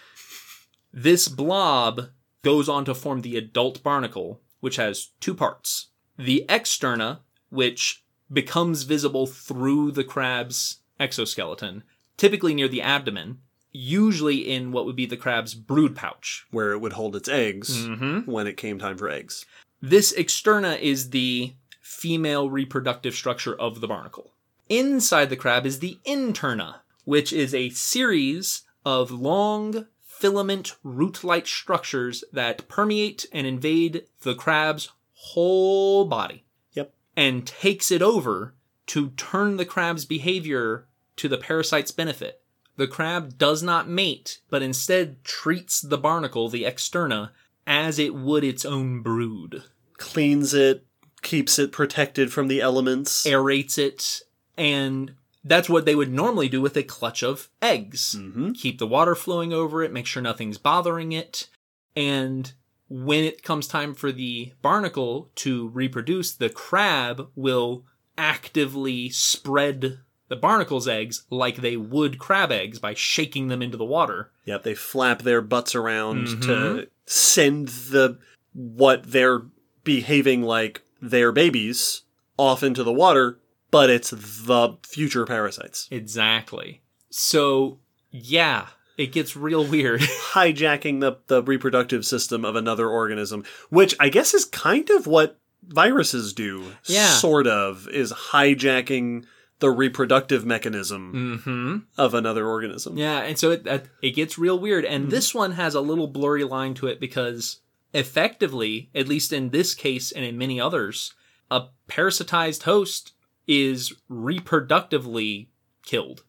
This 0.93 1.29
blob 1.29 2.09
goes 2.43 2.69
on 2.69 2.85
to 2.87 2.95
form 2.95 3.21
the 3.21 3.37
adult 3.37 3.85
barnacle, 3.85 4.41
which 4.61 4.77
has 4.77 5.11
two 5.21 5.35
parts. 5.35 5.89
The 6.17 6.45
externa, 6.49 7.21
which 7.51 8.05
becomes 8.33 8.85
visible 8.85 9.27
through 9.27 9.93
the 9.93 10.05
crab's 10.05 10.79
exoskeleton, 10.99 11.83
typically 12.17 12.55
near 12.55 12.69
the 12.69 12.83
abdomen, 12.83 13.39
usually 13.73 14.49
in 14.51 14.73
what 14.73 14.85
would 14.85 14.97
be 14.97 15.07
the 15.07 15.17
crab's 15.17 15.55
brood 15.55 15.97
pouch. 15.97 16.47
Where 16.51 16.73
it 16.73 16.79
would 16.81 16.93
hold 16.95 17.17
its 17.17 17.29
eggs 17.29 17.87
Mm-hmm. 17.87 18.31
when 18.31 18.47
it 18.47 18.57
came 18.57 18.79
time 18.79 18.97
for 18.99 19.09
eggs. 19.09 19.47
This 19.81 20.13
externa 20.17 20.79
is 20.79 21.11
the 21.11 21.55
female 21.81 22.51
reproductive 22.51 23.15
structure 23.15 23.55
of 23.55 23.81
the 23.81 23.89
barnacle. 23.89 24.33
Inside 24.69 25.31
the 25.31 25.37
crab 25.37 25.67
is 25.67 25.79
the 25.81 25.99
interna, 26.07 26.77
which 27.05 27.33
is 27.33 27.55
a 27.55 27.71
series 27.71 28.63
of 28.85 29.11
long 29.11 29.87
filament 30.21 30.77
root-like 30.85 31.47
structures 31.47 32.23
that 32.33 32.69
permeate 32.69 33.27
and 33.33 33.47
invade 33.47 34.05
the 34.21 34.35
crab's 34.35 34.91
whole 35.15 36.05
body 36.05 36.45
Yep. 36.75 36.93
and 37.17 37.47
takes 37.47 37.91
it 37.91 38.03
over 38.03 38.55
to 38.87 39.11
turn 39.11 39.57
the 39.57 39.65
crab's 39.65 40.05
behavior 40.05 40.87
to 41.17 41.29
the 41.29 41.39
parasite's 41.39 41.91
benefit. 41.91 42.43
The 42.77 42.87
crab 42.87 43.39
does 43.39 43.63
not 43.63 43.89
mate, 43.89 44.41
but 44.49 44.63
instead 44.63 45.25
treats 45.25 45.81
the 45.81 45.99
barnacle, 45.99 46.49
the 46.49 46.65
externa, 46.65 47.31
as 47.67 47.99
it 47.99 48.15
would 48.15 48.45
its 48.45 48.65
own 48.65 49.03
brood. 49.03 49.65
Cleans 49.99 50.55
it, 50.55 50.85
keeps 51.23 51.59
it 51.59 51.73
protected 51.73 52.33
from 52.33 52.49
the 52.49 52.61
elements. 52.61 53.27
Aerates 53.27 53.79
it, 53.79 54.23
and 54.57 55.15
that's 55.45 55.69
what 55.69 55.85
they 55.87 55.95
would 55.95 56.13
normally 56.13 56.49
do 56.49 56.61
with 56.61 56.77
a 56.77 56.83
clutch 56.83 57.23
of 57.23 57.49
eggs. 57.63 58.15
hmm 58.19 58.53
Keep 58.53 58.79
the 58.79 58.87
water 58.87 59.15
flowing 59.15 59.53
over 59.53 59.83
it, 59.83 59.93
make 59.93 60.07
sure 60.07 60.23
nothing's 60.23 60.59
bothering 60.59 61.13
it, 61.13 61.49
and 61.97 62.53
when 62.89 63.23
it 63.25 63.43
comes 63.45 63.67
time 63.69 63.95
for 63.95 64.11
the 64.13 64.53
barnacle 64.63 65.31
to 65.37 65.69
reproduce, 65.69 66.33
the 66.33 66.49
crab 66.51 67.29
will 67.37 67.85
actively 68.19 69.09
spread 69.11 69.99
the 70.29 70.37
barnacle's 70.37 70.87
eggs 70.87 71.25
like 71.31 71.57
they 71.57 71.77
would 71.77 72.19
crab 72.19 72.53
eggs 72.53 72.79
by 72.79 72.95
shaking 72.95 73.49
them 73.49 73.63
into 73.63 73.77
the 73.77 73.85
water. 73.85 74.31
Yep, 74.45 74.63
they 74.63 74.75
flap 74.75 75.23
their 75.23 75.41
butts 75.41 75.75
around 75.75 76.27
Mhm. 76.29 76.43
to 76.43 76.89
send 77.07 77.69
the 77.69 78.19
what 78.53 79.11
they're 79.11 79.43
behaving 79.83 80.43
like 80.43 80.83
their 81.03 81.33
babies 81.33 82.03
off 82.37 82.63
into 82.63 82.85
the 82.85 82.93
water, 82.93 83.39
but 83.71 83.91
it's 83.91 84.11
the 84.11 84.77
future 84.83 85.25
parasites. 85.27 85.89
Exactly. 85.91 86.83
So, 87.11 87.79
yeah, 88.11 88.67
it 88.97 89.13
gets 89.13 89.37
real 89.37 89.65
weird. 89.65 90.01
Hijacking 90.33 91.01
the, 91.01 91.17
the 91.27 91.43
reproductive 91.43 92.05
system 92.05 92.45
of 92.45 92.57
another 92.57 92.89
organism, 92.89 93.45
which 93.69 93.95
I 94.01 94.09
guess 94.09 94.35
is 94.35 94.45
kind 94.45 94.89
of 94.91 95.07
what 95.07 95.39
viruses 95.67 96.33
do. 96.33 96.73
Yeah. 96.87 97.09
Sort 97.09 97.47
of, 97.47 97.89
is 97.89 98.13
hijacking 98.13 99.25
the 99.61 99.71
reproductive 99.71 100.47
mechanism 100.47 101.41
mm-hmm. 101.45 101.77
of 102.01 102.15
another 102.15 102.47
organism. 102.47 102.97
Yeah, 102.97 103.19
and 103.21 103.39
so 103.39 103.51
it 103.51 103.65
that- 103.65 103.87
it 104.01 104.13
gets 104.13 104.39
real 104.39 104.59
weird. 104.59 104.85
And 104.87 105.05
Mm-hmm. 105.05 105.11
this 105.11 105.35
one 105.35 105.53
has 105.53 105.75
a 105.75 105.81
little 105.83 106.07
blurry 106.07 106.45
line 106.45 106.73
to 106.75 106.87
it 106.87 106.99
because 106.99 107.61
effectively, 107.93 108.91
at 108.95 109.07
least 109.09 109.33
in 109.33 109.51
this 109.51 109.75
case 109.75 110.13
and 110.13 110.25
in 110.25 110.39
many 110.39 110.61
others, 110.61 111.13
a 111.51 111.65
parasitized 111.89 112.63
host 112.63 113.13
is 113.53 113.93
reproductively 114.09 115.49
killed. 115.85 116.23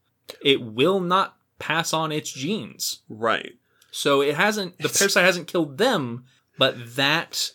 It 0.44 0.62
will 0.62 1.00
not 1.00 1.38
pass 1.60 1.94
on 1.94 2.12
its 2.12 2.32
genes. 2.32 3.00
Right. 3.10 3.54
So 3.92 4.22
it 4.22 4.36
hasn't 4.36 4.78
the 4.80 4.86
It's- 4.86 4.98
parasite 4.98 5.24
hasn't 5.26 5.48
killed 5.48 5.78
them, 5.78 6.26
but 6.58 6.96
that 6.96 7.52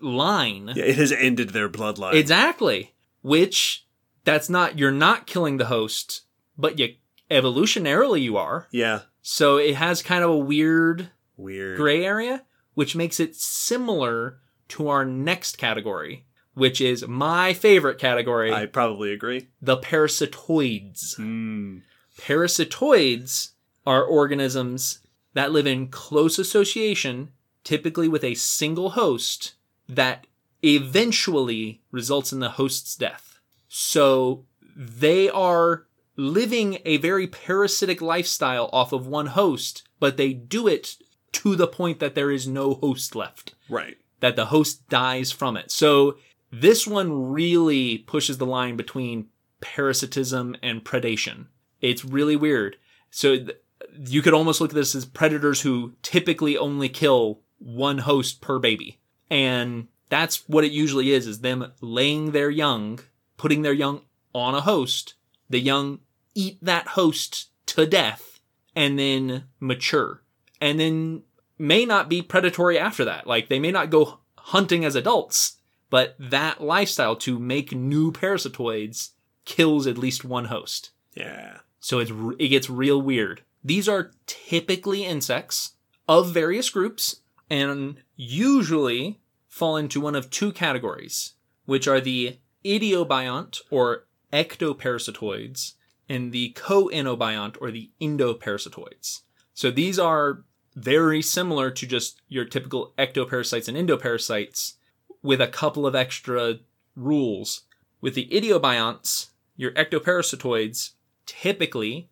line 0.00 0.72
Yeah, 0.76 0.84
it 0.84 0.96
has 0.96 1.10
ended 1.12 1.50
their 1.50 1.68
bloodline. 1.68 2.14
Exactly. 2.14 2.94
Which 3.22 3.86
that's 4.24 4.48
not 4.48 4.78
you're 4.78 4.92
not 4.92 5.26
killing 5.26 5.56
the 5.56 5.66
host, 5.66 6.22
but 6.56 6.78
you 6.78 6.94
evolutionarily 7.30 8.22
you 8.22 8.36
are. 8.36 8.68
yeah. 8.70 9.00
So 9.22 9.56
it 9.58 9.74
has 9.74 10.00
kind 10.02 10.22
of 10.24 10.30
a 10.30 10.38
weird 10.38 11.10
Weird. 11.36 11.76
gray 11.76 12.04
area, 12.04 12.44
which 12.74 12.94
makes 12.96 13.18
it 13.20 13.34
similar 13.36 14.38
to 14.68 14.88
our 14.88 15.04
next 15.04 15.58
category, 15.58 16.26
which 16.58 16.80
is 16.80 17.06
my 17.06 17.54
favorite 17.54 17.98
category, 17.98 18.52
I 18.52 18.66
probably 18.66 19.12
agree. 19.12 19.48
the 19.62 19.76
parasitoids. 19.78 21.16
Mm. 21.18 21.82
Parasitoids 22.18 23.50
are 23.86 24.02
organisms 24.04 25.00
that 25.34 25.52
live 25.52 25.66
in 25.66 25.88
close 25.88 26.38
association, 26.38 27.30
typically 27.64 28.08
with 28.08 28.24
a 28.24 28.34
single 28.34 28.90
host, 28.90 29.54
that 29.88 30.26
eventually 30.64 31.80
results 31.90 32.32
in 32.32 32.40
the 32.40 32.50
host's 32.50 32.94
death. 32.96 33.38
So 33.68 34.44
they 34.76 35.28
are 35.28 35.86
living 36.16 36.78
a 36.84 36.96
very 36.96 37.26
parasitic 37.26 38.00
lifestyle 38.00 38.68
off 38.72 38.92
of 38.92 39.06
one 39.06 39.26
host, 39.26 39.82
but 40.00 40.16
they 40.16 40.32
do 40.32 40.66
it 40.66 40.96
to 41.32 41.54
the 41.54 41.66
point 41.68 42.00
that 42.00 42.14
there 42.14 42.30
is 42.30 42.48
no 42.48 42.74
host 42.74 43.14
left 43.14 43.54
Right. 43.68 43.96
that 44.20 44.34
the 44.34 44.46
host 44.46 44.88
dies 44.88 45.30
from 45.30 45.56
it. 45.56 45.70
So 45.70 46.16
this 46.50 46.86
one 46.86 47.30
really 47.30 47.98
pushes 47.98 48.38
the 48.38 48.46
line 48.46 48.76
between 48.76 49.28
parasitism 49.60 50.56
and 50.62 50.84
predation. 50.84 51.46
It's 51.80 52.04
really 52.04 52.36
weird. 52.36 52.76
So 53.10 53.36
th- 53.36 53.58
you 54.06 54.22
could 54.22 54.34
almost 54.34 54.60
look 54.60 54.70
at 54.70 54.74
this 54.74 54.94
as 54.94 55.04
predators 55.04 55.62
who 55.62 55.94
typically 56.02 56.56
only 56.56 56.88
kill 56.88 57.40
one 57.58 57.98
host 57.98 58.40
per 58.40 58.58
baby. 58.58 59.00
And 59.30 59.88
that's 60.08 60.48
what 60.48 60.64
it 60.64 60.72
usually 60.72 61.12
is, 61.12 61.26
is 61.26 61.40
them 61.40 61.72
laying 61.80 62.32
their 62.32 62.50
young, 62.50 63.00
putting 63.36 63.62
their 63.62 63.72
young 63.72 64.02
on 64.34 64.54
a 64.54 64.60
host. 64.60 65.14
The 65.50 65.60
young 65.60 66.00
eat 66.34 66.58
that 66.62 66.88
host 66.88 67.50
to 67.66 67.86
death 67.86 68.40
and 68.74 68.98
then 68.98 69.44
mature. 69.60 70.22
And 70.60 70.78
then 70.78 71.22
may 71.58 71.84
not 71.84 72.08
be 72.08 72.22
predatory 72.22 72.78
after 72.78 73.04
that. 73.04 73.26
Like 73.26 73.48
they 73.48 73.58
may 73.58 73.70
not 73.70 73.90
go 73.90 74.20
hunting 74.36 74.84
as 74.84 74.94
adults, 74.94 75.57
but 75.90 76.16
that 76.18 76.62
lifestyle 76.62 77.16
to 77.16 77.38
make 77.38 77.72
new 77.72 78.12
parasitoids 78.12 79.10
kills 79.44 79.86
at 79.86 79.98
least 79.98 80.24
one 80.24 80.46
host. 80.46 80.90
Yeah. 81.14 81.58
So 81.80 81.98
it's 81.98 82.12
it 82.38 82.48
gets 82.48 82.68
real 82.68 83.00
weird. 83.00 83.42
These 83.64 83.88
are 83.88 84.12
typically 84.26 85.04
insects 85.04 85.72
of 86.06 86.32
various 86.32 86.70
groups 86.70 87.16
and 87.50 87.96
usually 88.16 89.20
fall 89.48 89.76
into 89.76 90.00
one 90.00 90.14
of 90.14 90.30
two 90.30 90.52
categories, 90.52 91.34
which 91.64 91.88
are 91.88 92.00
the 92.00 92.38
idiobiont 92.64 93.60
or 93.70 94.06
ectoparasitoids 94.32 95.74
and 96.08 96.32
the 96.32 96.52
koinobiont 96.56 97.56
or 97.60 97.70
the 97.70 97.90
endoparasitoids. 98.00 99.22
So 99.54 99.70
these 99.70 99.98
are 99.98 100.44
very 100.74 101.22
similar 101.22 101.70
to 101.70 101.86
just 101.86 102.20
your 102.28 102.44
typical 102.44 102.92
ectoparasites 102.98 103.68
and 103.68 103.76
endoparasites 103.76 104.74
with 105.22 105.40
a 105.40 105.48
couple 105.48 105.86
of 105.86 105.94
extra 105.94 106.58
rules. 106.96 107.62
With 108.00 108.14
the 108.14 108.28
idiobionts, 108.30 109.28
your 109.56 109.72
ectoparasitoids, 109.72 110.92
typically 111.26 112.10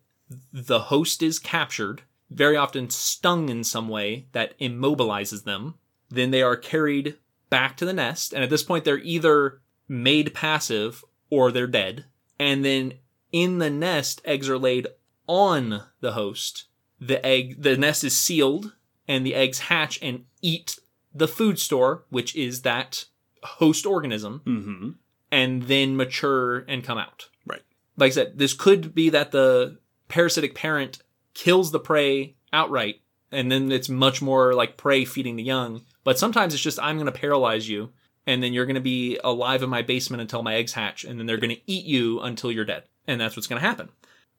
the 0.51 0.79
host 0.79 1.23
is 1.23 1.39
captured, 1.39 2.01
very 2.29 2.57
often 2.57 2.89
stung 2.89 3.49
in 3.49 3.63
some 3.63 3.87
way 3.87 4.27
that 4.33 4.57
immobilizes 4.59 5.43
them. 5.43 5.75
Then 6.09 6.31
they 6.31 6.41
are 6.41 6.57
carried 6.57 7.15
back 7.49 7.77
to 7.77 7.85
the 7.85 7.93
nest, 7.93 8.33
and 8.33 8.43
at 8.43 8.49
this 8.49 8.63
point 8.63 8.83
they're 8.83 8.99
either 8.99 9.61
made 9.87 10.33
passive 10.33 11.03
or 11.29 11.51
they're 11.51 11.67
dead. 11.67 12.05
And 12.39 12.63
then 12.63 12.95
in 13.31 13.59
the 13.59 13.69
nest, 13.69 14.21
eggs 14.25 14.49
are 14.49 14.57
laid 14.57 14.87
on 15.27 15.83
the 16.01 16.13
host. 16.13 16.65
The 16.99 17.25
egg, 17.25 17.61
the 17.61 17.77
nest 17.77 18.03
is 18.03 18.19
sealed, 18.19 18.73
and 19.07 19.25
the 19.25 19.35
eggs 19.35 19.59
hatch 19.59 19.99
and 20.01 20.25
eat 20.41 20.79
the 21.17 21.27
food 21.27 21.59
store, 21.59 22.03
which 22.09 22.35
is 22.35 22.61
that 22.61 23.05
host 23.43 23.85
organism, 23.85 24.41
Mm-hmm. 24.45 24.89
and 25.31 25.63
then 25.63 25.95
mature 25.95 26.59
and 26.67 26.83
come 26.83 26.97
out. 26.97 27.29
Right. 27.45 27.61
Like 27.97 28.11
I 28.11 28.15
said, 28.15 28.37
this 28.37 28.53
could 28.53 28.93
be 28.95 29.09
that 29.09 29.31
the 29.31 29.77
parasitic 30.07 30.55
parent 30.55 30.99
kills 31.33 31.71
the 31.71 31.79
prey 31.79 32.35
outright, 32.53 33.01
and 33.31 33.51
then 33.51 33.71
it's 33.71 33.89
much 33.89 34.21
more 34.21 34.53
like 34.53 34.77
prey 34.77 35.05
feeding 35.05 35.35
the 35.35 35.43
young. 35.43 35.83
But 36.03 36.17
sometimes 36.17 36.53
it's 36.53 36.63
just 36.63 36.79
I'm 36.81 36.97
going 36.97 37.11
to 37.11 37.11
paralyze 37.19 37.67
you, 37.69 37.91
and 38.25 38.41
then 38.41 38.53
you're 38.53 38.65
going 38.65 38.75
to 38.75 38.81
be 38.81 39.19
alive 39.23 39.63
in 39.63 39.69
my 39.69 39.81
basement 39.81 40.21
until 40.21 40.43
my 40.43 40.55
eggs 40.55 40.73
hatch, 40.73 41.03
and 41.03 41.19
then 41.19 41.25
they're 41.27 41.37
going 41.37 41.55
to 41.55 41.61
eat 41.71 41.85
you 41.85 42.19
until 42.21 42.51
you're 42.51 42.65
dead, 42.65 42.83
and 43.07 43.19
that's 43.19 43.35
what's 43.35 43.47
going 43.47 43.61
to 43.61 43.67
happen. 43.67 43.89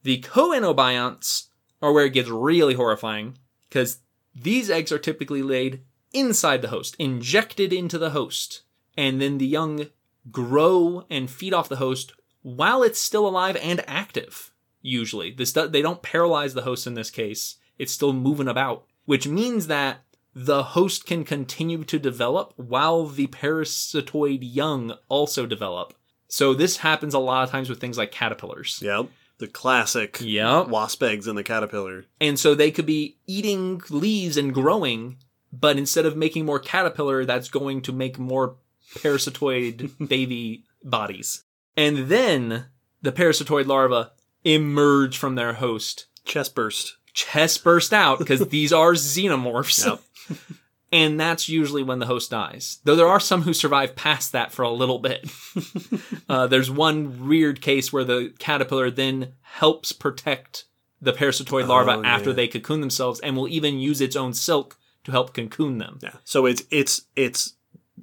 The 0.03 0.21
koinobionts 0.23 1.49
are 1.83 1.93
where 1.93 2.07
it 2.07 2.13
gets 2.13 2.29
really 2.29 2.75
horrifying 2.75 3.39
because 3.69 3.99
these 4.35 4.71
eggs 4.71 4.93
are 4.93 4.99
typically 4.99 5.43
laid 5.43 5.83
inside 6.13 6.63
the 6.63 6.69
host, 6.69 6.97
injected 6.99 7.73
into 7.73 7.99
the 7.99 8.11
host, 8.11 8.63
and 8.97 9.21
then 9.21 9.39
the 9.39 9.47
young 9.47 9.87
grow 10.31 11.05
and 11.11 11.31
feed 11.31 11.55
off 11.55 11.69
the 11.69 11.77
host 11.77 12.13
while 12.43 12.83
it's 12.83 13.01
still 13.01 13.27
alive 13.27 13.57
and 13.57 13.83
active. 13.87 14.53
Usually, 14.83 15.31
this 15.31 15.53
they 15.53 15.83
don't 15.83 16.03
paralyze 16.03 16.55
the 16.55 16.63
host 16.63 16.87
in 16.87 16.95
this 16.95 17.11
case; 17.11 17.57
it's 17.79 17.93
still 17.93 18.13
moving 18.13 18.49
about, 18.49 18.85
which 19.07 19.27
means 19.27 19.67
that 19.67 20.05
the 20.35 20.63
host 20.63 21.05
can 21.05 21.25
continue 21.25 21.83
to 21.85 21.99
develop 21.99 22.53
while 22.57 23.07
the 23.07 23.27
parasitoid 23.27 24.39
young 24.43 24.95
also 25.09 25.47
develop. 25.47 25.95
So 26.29 26.55
this 26.55 26.79
happens 26.79 27.15
a 27.15 27.19
lot 27.19 27.43
of 27.45 27.51
times 27.51 27.69
with 27.69 27.81
things 27.81 27.99
like 27.99 28.13
caterpillars. 28.13 28.81
Yep. 28.83 29.09
The 29.39 29.49
classic 29.49 30.19
Yep. 30.21 30.69
wasp 30.69 31.03
eggs 31.03 31.27
in 31.27 31.37
the 31.37 31.43
caterpillar. 31.43 32.05
And 32.21 32.39
so 32.39 32.55
they 32.55 32.71
could 32.71 32.87
be 32.87 33.17
eating 33.27 33.81
leaves 33.89 34.37
and 34.37 34.53
growing, 34.53 35.17
but 35.53 35.77
instead 35.79 36.07
of 36.07 36.17
making 36.17 36.45
more 36.45 36.59
caterpillar, 36.59 37.25
that's 37.25 37.49
going 37.49 37.83
to 37.83 37.93
make 37.93 38.19
more 38.19 38.57
parasitoid 38.97 39.91
baby 40.09 40.65
bodies. 40.85 41.45
And 41.77 42.09
then 42.09 42.67
the 43.03 43.13
parasitoid 43.13 43.67
larvae 43.67 44.11
emerge 44.45 45.17
from 45.19 45.35
their 45.35 45.55
host. 45.55 46.07
Chest 46.25 46.55
burst. 46.55 46.97
Chest 47.13 47.65
burst 47.65 47.93
out 47.93 48.19
because 48.19 48.41
these 48.49 48.73
are 48.73 48.93
xenomorphs. 48.93 49.87
Yep. 49.87 50.39
and 50.93 51.19
that's 51.19 51.49
usually 51.49 51.83
when 51.83 51.99
the 51.99 52.07
host 52.07 52.31
dies. 52.31 52.79
Though 52.85 52.97
there 52.97 53.09
are 53.09 53.21
some 53.21 53.43
who 53.43 53.53
survive 53.55 53.97
past 53.97 54.33
that 54.33 54.53
for 54.53 54.63
a 54.63 54.71
little 54.71 54.99
bit. 54.99 55.29
uh, 56.29 56.47
there's 56.47 56.71
one 56.71 57.29
weird 57.29 57.61
case 57.61 57.93
where 57.93 58.05
the 58.05 58.33
caterpillar 58.39 58.91
then 58.91 59.33
helps 59.43 59.93
protect 59.93 60.65
the 61.01 61.13
parasitoid 61.13 61.67
larva 61.69 61.93
Oh, 61.99 62.05
after 62.05 62.31
yeah. 62.31 62.37
they 62.37 62.49
cocoon 62.49 62.81
themselves 62.81 63.21
and 63.21 63.37
will 63.37 63.49
even 63.49 63.79
use 63.79 64.01
its 64.01 64.17
own 64.17 64.33
silk 64.35 64.77
to 65.05 65.13
help 65.13 65.35
cocoon 65.35 65.79
them. 65.79 65.99
Yeah. 66.03 66.15
So 66.25 66.47
it's 66.47 66.63
it's 66.71 67.03
it's 67.17 67.55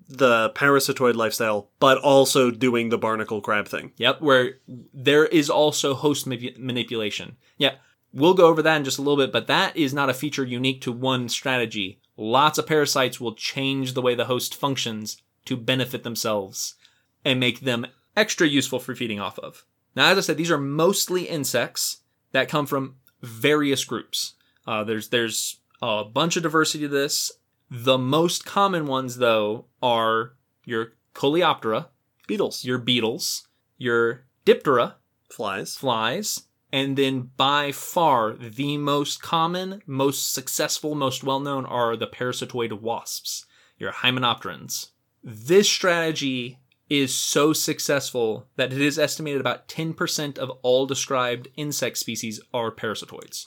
the 0.07 0.49
parasitoid 0.51 1.15
lifestyle, 1.15 1.69
but 1.79 1.97
also 1.99 2.51
doing 2.51 2.89
the 2.89 2.97
barnacle 2.97 3.41
crab 3.41 3.67
thing. 3.67 3.91
Yep, 3.97 4.21
where 4.21 4.55
there 4.93 5.25
is 5.25 5.49
also 5.49 5.93
host 5.93 6.27
ma- 6.27 6.35
manipulation. 6.57 7.37
Yeah, 7.57 7.75
we'll 8.13 8.33
go 8.33 8.47
over 8.47 8.61
that 8.61 8.77
in 8.77 8.83
just 8.83 8.97
a 8.97 9.01
little 9.01 9.17
bit, 9.17 9.31
but 9.31 9.47
that 9.47 9.75
is 9.75 9.93
not 9.93 10.09
a 10.09 10.13
feature 10.13 10.43
unique 10.43 10.81
to 10.81 10.91
one 10.91 11.29
strategy. 11.29 11.99
Lots 12.17 12.57
of 12.57 12.67
parasites 12.67 13.19
will 13.19 13.35
change 13.35 13.93
the 13.93 14.01
way 14.01 14.15
the 14.15 14.25
host 14.25 14.55
functions 14.55 15.21
to 15.45 15.57
benefit 15.57 16.03
themselves 16.03 16.75
and 17.23 17.39
make 17.39 17.61
them 17.61 17.85
extra 18.15 18.47
useful 18.47 18.79
for 18.79 18.95
feeding 18.95 19.19
off 19.19 19.37
of. 19.39 19.65
Now, 19.95 20.09
as 20.09 20.17
I 20.17 20.21
said, 20.21 20.37
these 20.37 20.51
are 20.51 20.57
mostly 20.57 21.23
insects 21.23 22.01
that 22.31 22.49
come 22.49 22.65
from 22.65 22.95
various 23.21 23.83
groups. 23.83 24.33
Uh, 24.67 24.83
there's 24.83 25.09
there's 25.09 25.59
a 25.85 26.03
bunch 26.03 26.35
of 26.35 26.43
diversity 26.43 26.85
to 26.85 26.87
this. 26.87 27.31
The 27.69 27.97
most 27.97 28.43
common 28.45 28.87
ones, 28.87 29.17
though, 29.17 29.65
are 29.83 30.33
your 30.63 30.93
Coleoptera, 31.13 31.87
Beetles. 32.27 32.65
your 32.65 32.79
beetles, 32.79 33.47
your 33.77 34.25
Diptera, 34.45 34.95
Flies. 35.29 35.75
flies, 35.75 36.43
and 36.71 36.97
then 36.97 37.31
by 37.37 37.71
far 37.71 38.33
the 38.33 38.77
most 38.77 39.21
common, 39.21 39.81
most 39.85 40.33
successful, 40.33 40.95
most 40.95 41.23
well 41.23 41.39
known 41.39 41.65
are 41.65 41.95
the 41.95 42.07
parasitoid 42.07 42.81
wasps, 42.81 43.45
your 43.77 43.91
Hymenopterans. 43.91 44.89
This 45.23 45.69
strategy 45.69 46.59
is 46.89 47.13
so 47.13 47.53
successful 47.53 48.47
that 48.55 48.73
it 48.73 48.81
is 48.81 48.99
estimated 48.99 49.41
about 49.41 49.67
10% 49.67 50.37
of 50.37 50.49
all 50.61 50.85
described 50.85 51.47
insect 51.55 51.97
species 51.97 52.39
are 52.53 52.71
parasitoids. 52.71 53.45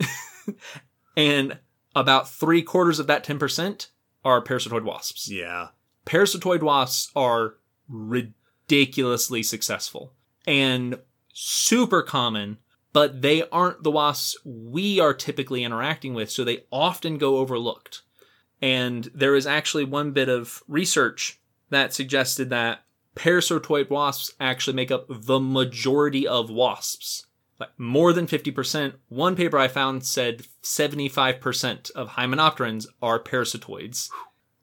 and 1.20 1.58
about 1.94 2.28
three 2.30 2.62
quarters 2.62 2.98
of 2.98 3.06
that 3.08 3.24
10% 3.24 3.88
are 4.24 4.42
parasitoid 4.42 4.84
wasps 4.84 5.30
Yeah. 5.30 5.68
parasitoid 6.06 6.62
wasps 6.62 7.10
are 7.14 7.56
ridiculously 7.88 9.42
successful 9.42 10.12
and 10.46 10.98
super 11.32 12.02
common, 12.02 12.58
but 12.92 13.22
they 13.22 13.42
aren't 13.50 13.82
the 13.82 13.90
wasps 13.90 14.36
we 14.44 14.98
are 15.00 15.14
typically 15.14 15.64
interacting 15.64 16.14
with, 16.14 16.30
so 16.30 16.44
they 16.44 16.64
often 16.72 17.18
go 17.18 17.38
overlooked. 17.38 18.02
And 18.62 19.10
there 19.14 19.34
is 19.36 19.46
actually 19.46 19.84
one 19.84 20.10
bit 20.12 20.28
of 20.28 20.62
research 20.68 21.40
that 21.70 21.94
suggested 21.94 22.50
that 22.50 22.84
parasitoid 23.16 23.90
wasps 23.90 24.34
actually 24.40 24.74
make 24.74 24.90
up 24.90 25.06
the 25.08 25.40
majority 25.40 26.26
of 26.26 26.50
wasps. 26.50 27.26
Like 27.60 27.78
more 27.78 28.12
than 28.14 28.26
50%. 28.26 28.94
One 29.08 29.36
paper 29.36 29.58
I 29.58 29.68
found 29.68 30.04
said 30.04 30.46
75% 30.62 31.90
of 31.92 32.10
hymenopterans 32.10 32.86
are 33.02 33.22
parasitoids. 33.22 34.08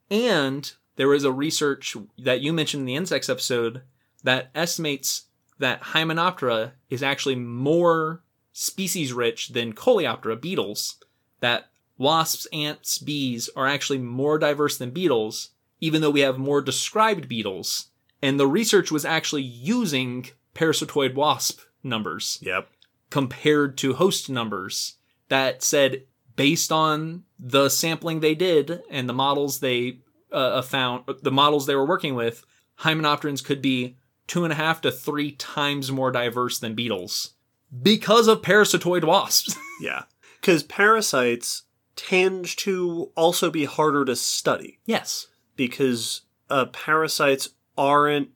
And 0.10 0.72
there 0.95 1.07
was 1.07 1.24
a 1.24 1.32
research 1.32 1.95
that 2.18 2.41
you 2.41 2.52
mentioned 2.52 2.82
in 2.82 2.86
the 2.88 2.95
insects 2.95 3.30
episode 3.30 3.84
that 4.24 4.49
estimates 4.56 5.28
that 5.60 5.82
Hymenoptera 5.82 6.72
is 6.90 7.03
actually 7.03 7.36
more 7.36 8.24
species 8.52 9.14
rich 9.14 9.49
than 9.49 9.74
Coleoptera 9.74 10.41
beetles. 10.41 10.98
That 11.40 11.69
wasps, 11.98 12.48
ants, 12.52 12.98
bees 12.98 13.49
are 13.56 13.68
actually 13.68 13.99
more 13.99 14.40
diverse 14.40 14.78
than 14.78 14.90
beetles, 14.90 15.49
even 15.80 16.02
though 16.02 16.10
we 16.10 16.22
have 16.22 16.40
more 16.40 16.61
described 16.61 17.30
beetles. 17.30 17.88
And 18.22 18.40
the 18.40 18.48
research 18.48 18.91
was 18.91 19.06
actually 19.06 19.44
using 19.44 20.28
parasitoid 20.56 21.14
wasp 21.14 21.61
numbers 21.84 22.40
Yep. 22.41 22.68
Compared 23.09 23.77
to 23.77 23.93
host 23.93 24.29
numbers 24.29 24.95
that 25.29 25.63
said 25.63 26.03
based 26.35 26.71
on 26.71 27.23
the 27.39 27.69
sampling 27.69 28.19
they 28.19 28.35
did 28.35 28.81
and 28.89 29.07
the 29.07 29.13
models 29.13 29.59
they 29.59 29.99
uh, 30.31 30.61
found 30.61 31.03
the 31.23 31.31
models 31.31 31.65
they 31.65 31.75
were 31.75 31.85
working 31.85 32.15
with 32.15 32.45
hymenopterans 32.79 33.43
could 33.43 33.61
be 33.61 33.95
two 34.27 34.43
and 34.43 34.51
a 34.51 34.57
half 34.57 34.81
to 34.81 34.91
three 34.91 35.31
times 35.31 35.91
more 35.91 36.11
diverse 36.11 36.59
than 36.59 36.75
beetles 36.75 37.34
because 37.81 38.27
of 38.27 38.41
parasitoid 38.41 39.03
wasps 39.03 39.57
Yeah. 39.81 40.03
Because 40.41 40.63
parasites 40.63 41.63
tend 41.95 42.45
to 42.57 43.11
also 43.15 43.49
be 43.49 43.65
harder 43.65 44.05
to 44.05 44.15
study 44.15 44.79
yes 44.85 45.27
because 45.55 46.21
uh, 46.49 46.65
parasites 46.67 47.49
aren't. 47.77 48.29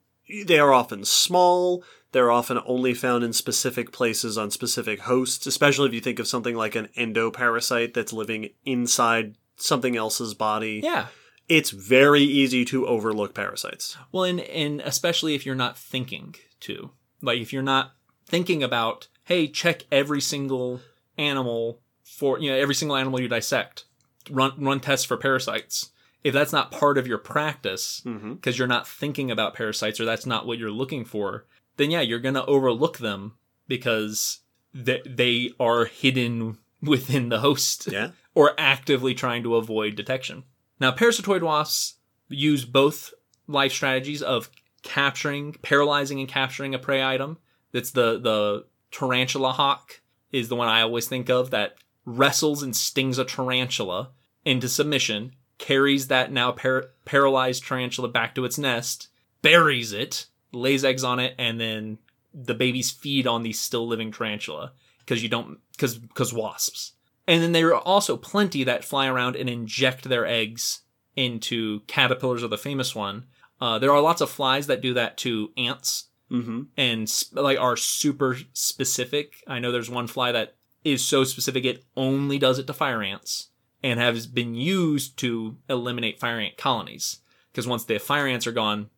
They 0.46 0.60
are 0.60 0.74
often 0.74 1.06
small. 1.06 1.84
They're 2.12 2.32
often 2.32 2.60
only 2.66 2.94
found 2.94 3.24
in 3.24 3.34
specific 3.34 3.92
places 3.92 4.38
on 4.38 4.52
specific 4.52 5.02
hosts, 5.02 5.48
especially 5.48 5.88
if 5.88 5.94
you 5.94 6.02
think 6.02 6.20
of 6.20 6.28
something 6.28 6.56
like 6.56 6.76
an 6.76 6.90
endoparasite 6.98 7.94
that's 7.94 8.12
living 8.12 8.50
inside 8.66 9.36
something 9.56 9.96
else's 9.96 10.34
body. 10.34 10.82
Yeah. 10.84 11.08
It's 11.48 11.70
very 11.72 12.22
easy 12.22 12.66
to 12.66 12.88
overlook 12.88 13.34
parasites. 13.34 13.98
Well, 14.12 14.24
and 14.24 14.42
and 14.42 14.82
especially 14.82 15.36
if 15.36 15.46
you're 15.46 15.56
not 15.56 15.78
thinking 15.78 16.36
to, 16.62 16.92
like 17.22 17.40
if 17.40 17.52
you're 17.52 17.62
not 17.62 17.94
thinking 18.26 18.64
about, 18.64 19.08
hey, 19.26 19.48
check 19.48 19.84
every 19.92 20.22
single 20.22 20.82
animal 21.18 21.82
for 22.04 22.40
you 22.40 22.52
know 22.52 22.58
every 22.58 22.76
single 22.76 22.96
animal 22.96 23.20
you 23.20 23.28
dissect, 23.28 23.86
run 24.30 24.54
run 24.58 24.80
tests 24.80 25.06
for 25.06 25.18
parasites. 25.18 25.92
If 26.24 26.34
that's 26.34 26.54
not 26.54 26.72
part 26.72 26.98
of 26.98 27.08
your 27.08 27.18
practice, 27.18 28.02
Mm-hmm. 28.06 28.34
because 28.36 28.58
you're 28.60 28.68
not 28.68 28.88
thinking 28.88 29.32
about 29.32 29.56
parasites 29.56 30.00
or 30.00 30.06
that's 30.06 30.26
not 30.26 30.46
what 30.46 30.58
you're 30.60 30.72
looking 30.72 31.04
for, 31.06 31.46
then 31.78 31.90
yeah, 31.92 32.02
you're 32.02 32.20
gonna 32.20 32.46
overlook 32.46 32.98
them 33.00 33.34
because 33.68 34.40
they 34.74 35.02
they 35.06 35.52
are 35.60 35.86
hidden 35.86 36.58
within 36.82 37.30
the 37.30 37.40
host 37.40 37.88
Yeah. 37.92 38.12
or 38.36 38.54
actively 38.58 39.14
trying 39.14 39.44
to 39.44 39.56
avoid 39.56 39.96
detection. 39.96 40.44
Now, 40.80 40.92
parasitoid 40.92 41.42
wasps 41.42 41.96
use 42.30 42.66
both 42.66 43.14
life 43.48 43.72
strategies 43.74 44.22
of 44.22 44.50
capturing, 44.84 45.54
paralyzing, 45.62 46.20
and 46.20 46.28
capturing 46.30 46.74
a 46.74 46.80
prey 46.80 47.04
item. 47.04 47.38
That's 47.72 47.92
the 47.92 48.20
the 48.20 48.66
tarantula 48.92 49.54
hawk 49.54 50.02
is 50.32 50.50
the 50.50 50.56
one 50.56 50.68
I 50.68 50.82
always 50.82 51.08
think 51.08 51.30
of 51.30 51.50
that 51.52 51.76
wrestles 52.06 52.64
and 52.64 52.76
stings 52.76 53.18
a 53.18 53.26
tarantula 53.26 54.10
into 54.44 54.68
submission, 54.68 55.34
carries 55.62 56.08
that 56.08 56.32
now 56.32 56.52
par- 56.52 56.88
paralyzed 57.06 57.64
tarantula 57.64 58.10
back 58.10 58.36
to 58.36 58.44
its 58.44 58.58
nest, 58.58 59.08
buries 59.42 59.94
it, 59.94 60.26
lays 60.52 60.84
eggs 60.84 61.04
on 61.04 61.20
it, 61.20 61.36
and 61.38 61.62
then 61.62 62.00
the 62.34 62.56
babies 62.56 62.92
feed 62.92 63.28
on 63.28 63.44
the 63.44 63.54
still 63.54 63.88
living 63.88 64.12
tarantula 64.12 64.74
because 65.00 65.24
you 65.24 65.30
don't 65.30 65.60
because 65.74 65.98
because 65.98 66.34
wasps. 66.34 66.94
And 67.28 67.42
then 67.42 67.52
there 67.52 67.74
are 67.76 67.82
also 67.82 68.18
plenty 68.18 68.64
that 68.64 68.84
fly 68.84 69.08
around 69.08 69.36
and 69.36 69.50
inject 69.50 70.04
their 70.10 70.26
eggs 70.26 70.82
into 71.16 71.82
caterpillars 71.88 72.44
are 72.44 72.48
the 72.50 72.58
famous 72.58 72.96
one. 72.96 73.26
Uh, 73.60 73.78
there 73.78 73.92
are 73.92 74.02
lots 74.02 74.22
of 74.22 74.30
flies 74.30 74.66
that 74.68 74.82
do 74.82 74.94
that 74.96 75.18
to 75.18 75.52
ants 75.56 76.08
Mm-hmm. 76.32 76.62
and 76.78 77.10
sp- 77.12 77.36
like 77.36 77.60
are 77.60 77.76
super 77.76 78.38
specific. 78.54 79.44
I 79.48 79.60
know 79.60 79.74
there's 79.74 79.90
one 79.90 80.08
fly 80.08 80.32
that 80.32 80.56
is 80.86 81.06
so 81.06 81.26
specific 81.26 81.66
it 81.66 81.84
only 81.98 82.40
does 82.40 82.58
it 82.58 82.68
to 82.68 82.74
fire 82.74 83.04
ants 83.04 83.50
and 83.84 84.00
has 84.00 84.28
been 84.28 84.56
used 84.56 85.18
to 85.18 85.58
eliminate 85.70 86.20
fire 86.20 86.40
ant 86.40 86.58
colonies 86.58 87.20
because 87.52 87.68
once 87.68 87.84
the 87.86 87.98
fire 87.98 88.28
ants 88.28 88.48
are 88.48 88.52
gone, 88.52 88.90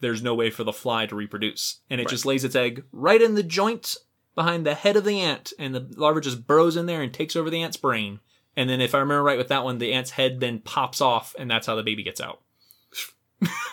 there's 0.00 0.22
no 0.22 0.34
way 0.34 0.48
for 0.50 0.64
the 0.64 0.72
fly 0.72 1.06
to 1.06 1.16
reproduce, 1.16 1.80
and 1.90 2.00
it 2.00 2.04
Right. 2.04 2.10
just 2.10 2.24
lays 2.26 2.44
its 2.44 2.54
egg 2.56 2.84
right 2.92 3.20
in 3.20 3.34
the 3.34 3.42
joint 3.42 3.96
behind 4.34 4.64
the 4.64 4.74
head 4.74 4.96
of 4.96 5.04
the 5.04 5.20
ant, 5.20 5.52
and 5.58 5.74
the 5.74 5.86
larva 5.96 6.20
just 6.20 6.46
burrows 6.46 6.76
in 6.76 6.86
there 6.86 7.02
and 7.02 7.12
takes 7.12 7.34
over 7.34 7.50
the 7.50 7.60
ant's 7.62 7.76
brain. 7.76 8.20
And 8.56 8.68
then, 8.70 8.80
if 8.80 8.94
I 8.94 8.98
remember 8.98 9.22
right 9.22 9.38
with 9.38 9.48
that 9.48 9.64
one, 9.64 9.78
the 9.78 9.92
ant's 9.92 10.10
head 10.12 10.40
then 10.40 10.60
pops 10.60 11.00
off, 11.00 11.34
and 11.38 11.50
that's 11.50 11.66
how 11.66 11.74
the 11.76 11.82
baby 11.82 12.02
gets 12.02 12.20
out. 12.20 12.40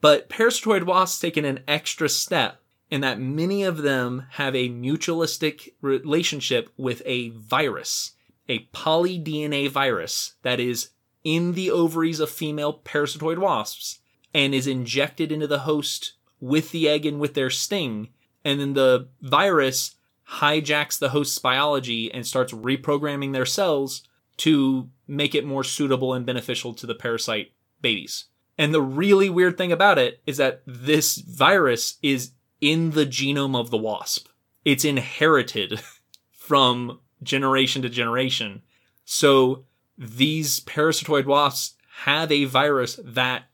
but 0.00 0.28
parasitoid 0.28 0.84
wasps 0.84 1.20
taken 1.20 1.44
an 1.44 1.60
extra 1.68 2.08
step 2.08 2.62
in 2.90 3.00
that 3.02 3.20
many 3.20 3.62
of 3.62 3.78
them 3.78 4.26
have 4.32 4.54
a 4.54 4.68
mutualistic 4.68 5.72
relationship 5.80 6.70
with 6.76 7.02
a 7.06 7.30
virus, 7.30 8.12
a 8.48 8.66
polydnavirus 8.74 10.32
that 10.42 10.58
is 10.58 10.90
in 11.22 11.52
the 11.52 11.70
ovaries 11.70 12.20
of 12.20 12.30
female 12.30 12.80
parasitoid 12.84 13.38
wasps 13.38 14.00
and 14.34 14.54
is 14.54 14.66
injected 14.66 15.30
into 15.30 15.46
the 15.46 15.60
host 15.60 16.14
with 16.40 16.72
the 16.72 16.88
egg 16.88 17.06
and 17.06 17.20
with 17.20 17.34
their 17.34 17.50
sting. 17.50 18.08
And 18.44 18.58
then 18.58 18.74
the 18.74 19.08
virus 19.20 19.96
hijacks 20.38 20.98
the 20.98 21.10
host's 21.10 21.38
biology 21.38 22.12
and 22.12 22.26
starts 22.26 22.52
reprogramming 22.52 23.32
their 23.32 23.46
cells 23.46 24.02
to 24.38 24.88
make 25.06 25.34
it 25.34 25.44
more 25.44 25.64
suitable 25.64 26.14
and 26.14 26.24
beneficial 26.24 26.72
to 26.74 26.86
the 26.86 26.94
parasite 26.94 27.52
babies. 27.82 28.26
And 28.56 28.72
the 28.74 28.82
really 28.82 29.28
weird 29.28 29.58
thing 29.58 29.72
about 29.72 29.98
it 29.98 30.20
is 30.26 30.36
that 30.38 30.62
this 30.66 31.16
virus 31.18 31.98
is 32.02 32.32
in 32.60 32.90
the 32.92 33.06
genome 33.06 33.58
of 33.58 33.70
the 33.70 33.78
wasp. 33.78 34.28
It's 34.64 34.84
inherited 34.84 35.80
from 36.32 37.00
generation 37.22 37.82
to 37.82 37.88
generation. 37.88 38.62
So 39.04 39.64
these 39.96 40.60
parasitoid 40.60 41.26
wasps 41.26 41.76
have 42.04 42.32
a 42.32 42.44
virus 42.44 42.98
that 43.04 43.44